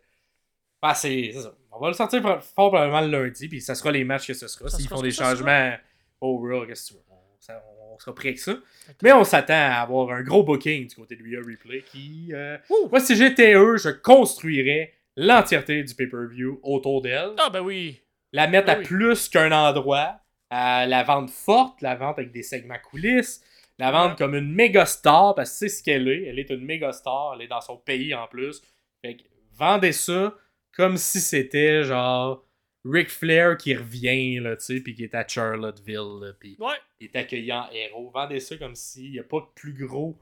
passer. 0.81 1.31
C'est 1.33 1.41
ça. 1.43 1.55
On 1.73 1.81
va 1.81 1.89
le 1.89 1.95
sortir 1.95 2.23
fort 2.23 2.71
probablement 2.71 3.01
le 3.01 3.09
lundi, 3.09 3.49
puis 3.49 3.61
ça 3.61 3.75
sera 3.75 3.91
les 3.91 4.05
matchs 4.05 4.27
que 4.27 4.35
ce 4.35 4.49
sera. 4.49 4.69
S'ils 4.69 4.87
font 4.89 5.01
des 5.03 5.09
que 5.09 5.15
changements 5.15 5.73
au 6.21 6.37
Raw, 6.39 6.67
qu'est-ce 6.67 6.89
que 6.89 6.89
tu 6.89 6.95
veux? 6.95 7.05
On, 7.11 7.17
ça- 7.41 7.63
on 7.93 7.99
sera 7.99 8.15
prêt 8.15 8.29
avec 8.29 8.39
ça. 8.39 8.55
Mais 9.03 9.13
on 9.13 9.25
s'attend 9.25 9.55
à 9.55 9.81
avoir 9.83 10.11
un 10.11 10.23
gros 10.23 10.43
booking 10.43 10.87
du 10.89 10.95
côté 10.95 11.17
de 11.17 11.23
Rhea 11.23 11.39
Replay 11.41 11.83
qui. 11.91 12.29
euh. 12.33 12.59
Moi, 12.91 13.01
si 13.01 13.17
j'étais 13.17 13.55
eux, 13.55 13.77
je 13.79 13.89
construirais 13.89 14.93
l'entièreté 15.17 15.83
du 15.83 15.95
pay-per-view 15.95 16.61
autour 16.63 17.01
d'elle. 17.03 17.31
Ah, 17.39 17.49
ben 17.51 17.61
oui. 17.61 18.01
La 18.33 18.47
mettre 18.47 18.69
Ah 18.69 18.75
à 18.75 18.79
oui. 18.79 18.85
plus 18.85 19.29
qu'un 19.29 19.53
endroit. 19.53 20.21
À 20.57 20.87
la 20.87 21.03
vente 21.03 21.31
forte, 21.31 21.83
la 21.83 21.97
vente 21.97 22.17
avec 22.19 22.31
des 22.31 22.45
segments 22.45 22.79
coulisses. 22.79 23.43
La 23.79 23.91
vente 23.91 24.17
comme 24.17 24.37
une 24.37 24.53
méga 24.55 24.87
star, 24.87 25.35
parce 25.35 25.51
que 25.51 25.57
c'est 25.57 25.69
ce 25.69 25.83
qu'elle 25.83 26.07
est. 26.07 26.27
Elle 26.27 26.39
est 26.39 26.51
une 26.51 26.65
méga 26.65 26.93
star. 26.93 27.33
Elle 27.35 27.43
est 27.43 27.49
dans 27.49 27.61
son 27.61 27.77
pays 27.77 28.15
en 28.15 28.29
plus. 28.29 28.63
Fait 29.03 29.17
que 29.17 29.23
vendez 29.53 29.91
ça 29.93 30.33
comme 30.77 30.97
si 30.97 31.21
c'était 31.21 31.83
genre 31.83 32.45
Ric 32.85 33.09
Flair 33.11 33.57
qui 33.57 33.75
revient, 33.75 34.39
là, 34.39 34.57
tu 34.57 34.65
sais, 34.65 34.81
puis 34.81 34.95
qui 34.95 35.03
est 35.05 35.15
à 35.17 35.27
Charlottesville, 35.27 36.21
là, 36.21 36.33
puis 36.39 36.57
Ouais. 36.61 36.77
il 37.01 37.07
est 37.07 37.17
accueilli 37.17 37.53
en 37.53 37.69
héros. 37.73 38.11
Vendez 38.11 38.39
ça 38.41 38.57
comme 38.57 38.77
s'il 38.77 39.11
n'y 39.11 39.19
a 39.19 39.25
pas 39.25 39.41
de 39.41 39.47
plus 39.57 39.73
gros 39.73 40.17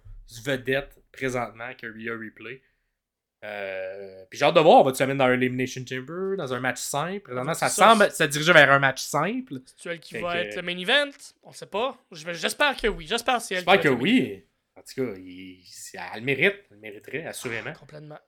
vedette 0.44 0.96
présentement 1.12 1.74
que 1.76 1.86
Rhea 1.86 2.12
Replay. 2.16 2.62
Euh, 3.44 4.24
puis 4.30 4.38
j'ai 4.38 4.44
hâte 4.44 4.54
de 4.54 4.60
voir, 4.60 4.80
on 4.80 4.84
va-tu 4.84 5.02
la 5.02 5.06
mettre 5.08 5.18
dans 5.18 5.24
un 5.24 5.32
Elimination 5.34 5.82
Chamber, 5.88 6.36
dans 6.36 6.54
un 6.54 6.60
match 6.60 6.78
simple? 6.78 7.20
Présentement, 7.20 7.54
ça, 7.54 7.68
Ça, 7.68 7.94
semble 7.94 8.10
se 8.10 8.22
diriger 8.24 8.52
vers 8.52 8.70
un 8.70 8.78
match 8.78 9.02
simple. 9.02 9.54
C'est 9.76 9.90
elle 9.90 10.00
qui 10.00 10.14
Fait 10.14 10.20
va 10.20 10.32
que- 10.34 10.38
être 10.38 10.56
le 10.56 10.62
main 10.62 10.78
event. 10.78 11.10
On 11.42 11.52
sait 11.52 11.66
pas. 11.66 11.96
J'espère 12.12 12.76
que 12.76 12.86
oui. 12.86 13.06
J'espère 13.08 13.38
que 13.38 13.42
c'est 13.42 13.54
elle 13.54 13.60
J'espère 13.64 13.80
que 13.80 13.88
va 13.88 13.94
oui. 13.94 14.44
En 14.76 14.80
tout 14.82 15.04
cas, 15.04 15.12
il- 15.18 15.60
elle 15.94 16.20
le 16.20 16.24
mérite. 16.24 16.54
Elle 16.70 16.76
le 16.76 16.80
mériterait, 16.80 17.26
assurément. 17.26 17.72
Complètement. 17.72 18.18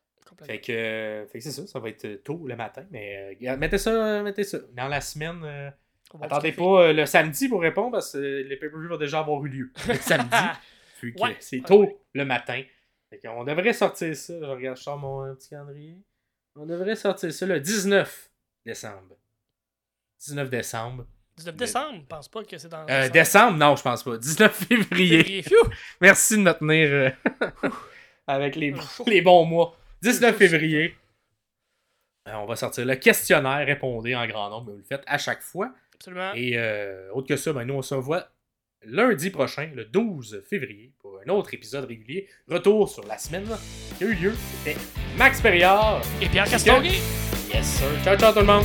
Fait 0.47 0.61
que, 0.61 0.73
euh, 0.73 1.27
fait 1.27 1.39
que 1.39 1.45
c'est 1.45 1.53
ça, 1.53 1.67
ça 1.67 1.79
va 1.79 1.89
être 1.91 2.25
tôt 2.25 2.43
le 2.47 2.57
matin. 2.57 2.85
Mais 2.91 3.37
euh, 3.41 3.57
mettez 3.57 3.79
ça, 3.79 4.21
mettez 4.23 4.43
ça. 4.43 4.59
Dans 4.73 4.89
la 4.89 5.01
semaine, 5.01 5.41
euh, 5.45 5.71
va 6.15 6.27
attendez 6.27 6.51
pas 6.51 6.83
euh, 6.89 6.93
le 6.93 7.07
samedi 7.07 7.49
pour 7.49 7.61
répondre 7.61 7.93
parce 7.93 8.13
que 8.15 8.19
les 8.19 8.57
pay-per-views 8.57 8.89
vont 8.89 8.97
déjà 8.97 9.21
avoir 9.21 9.45
eu 9.45 9.49
lieu. 9.49 9.73
Le 9.87 9.95
samedi. 9.95 10.29
Ouais, 11.19 11.37
c'est 11.39 11.61
tôt 11.61 11.83
ouais. 11.83 11.97
le 12.15 12.25
matin. 12.25 12.63
Fait 13.15 13.29
qu'on 13.29 13.45
devrait 13.45 13.73
sortir 13.73 14.17
ça. 14.17 14.35
Je 14.41 14.45
regarde, 14.45 14.77
je 14.77 14.83
sors 14.83 14.99
mon 14.99 15.25
euh, 15.25 15.35
petit 15.35 15.51
calendrier. 15.51 15.97
On 16.57 16.67
devrait 16.67 16.97
sortir 16.97 17.33
ça 17.33 17.47
le 17.47 17.61
19 17.61 18.31
décembre. 18.65 19.17
19 20.21 20.51
décembre. 20.51 21.07
19 21.37 21.57
décembre? 21.57 22.01
Je 22.01 22.07
pense 22.07 22.29
pas 22.29 22.45
que 22.45 22.59
c'est 22.59 22.69
dans. 22.69 22.87
Euh, 22.89 23.09
décembre, 23.09 23.59
non, 23.59 23.77
je 23.77 23.83
pense 23.83 24.03
pas. 24.03 24.17
19 24.17 24.53
février. 24.53 25.45
Merci 26.01 26.37
de 26.37 26.43
me 26.43 26.53
tenir 26.53 26.89
euh, 26.91 27.69
avec 28.27 28.57
les, 28.57 28.75
les 29.07 29.23
bons 29.23 29.45
mois. 29.45 29.77
19 30.03 30.33
Chaud, 30.33 30.39
février. 30.39 30.97
Euh, 32.29 32.35
on 32.35 32.47
va 32.47 32.57
sortir 32.57 32.85
le 32.85 32.97
questionnaire, 32.97 33.67
répondez 33.67 34.15
en 34.15 34.27
grand 34.27 34.51
nombre, 34.51 34.73
vous 34.73 34.79
le 34.79 34.85
faites 34.85 35.05
à 35.07 35.19
chaque 35.19 35.43
fois. 35.43 35.73
Absolument. 35.95 36.33
Et 36.35 36.59
autre 37.13 37.29
que 37.29 37.37
ça, 37.37 37.53
ben, 37.53 37.65
nous 37.65 37.75
on 37.75 37.83
se 37.83 37.95
revoit 37.95 38.29
lundi 38.87 39.31
prochain, 39.31 39.71
le 39.75 39.85
12 39.85 40.43
février, 40.49 40.93
pour 41.01 41.19
un 41.25 41.31
autre 41.31 41.55
épisode 41.55 41.85
régulier. 41.85 42.29
Retour 42.49 42.89
sur 42.89 43.07
la 43.07 43.19
semaine 43.19 43.47
qui 43.99 44.05
a 44.05 44.07
eu 44.07 44.15
lieu. 44.15 44.33
C'était 44.65 44.79
Max 45.17 45.41
Perriard. 45.41 46.01
Et 46.21 46.29
Pierre 46.29 46.49
Castonguay. 46.49 46.99
Yes 47.53 47.67
sir. 47.67 47.89
Ciao 48.03 48.17
ciao 48.17 48.33
tout 48.33 48.41
le 48.41 48.47
monde. 48.47 48.65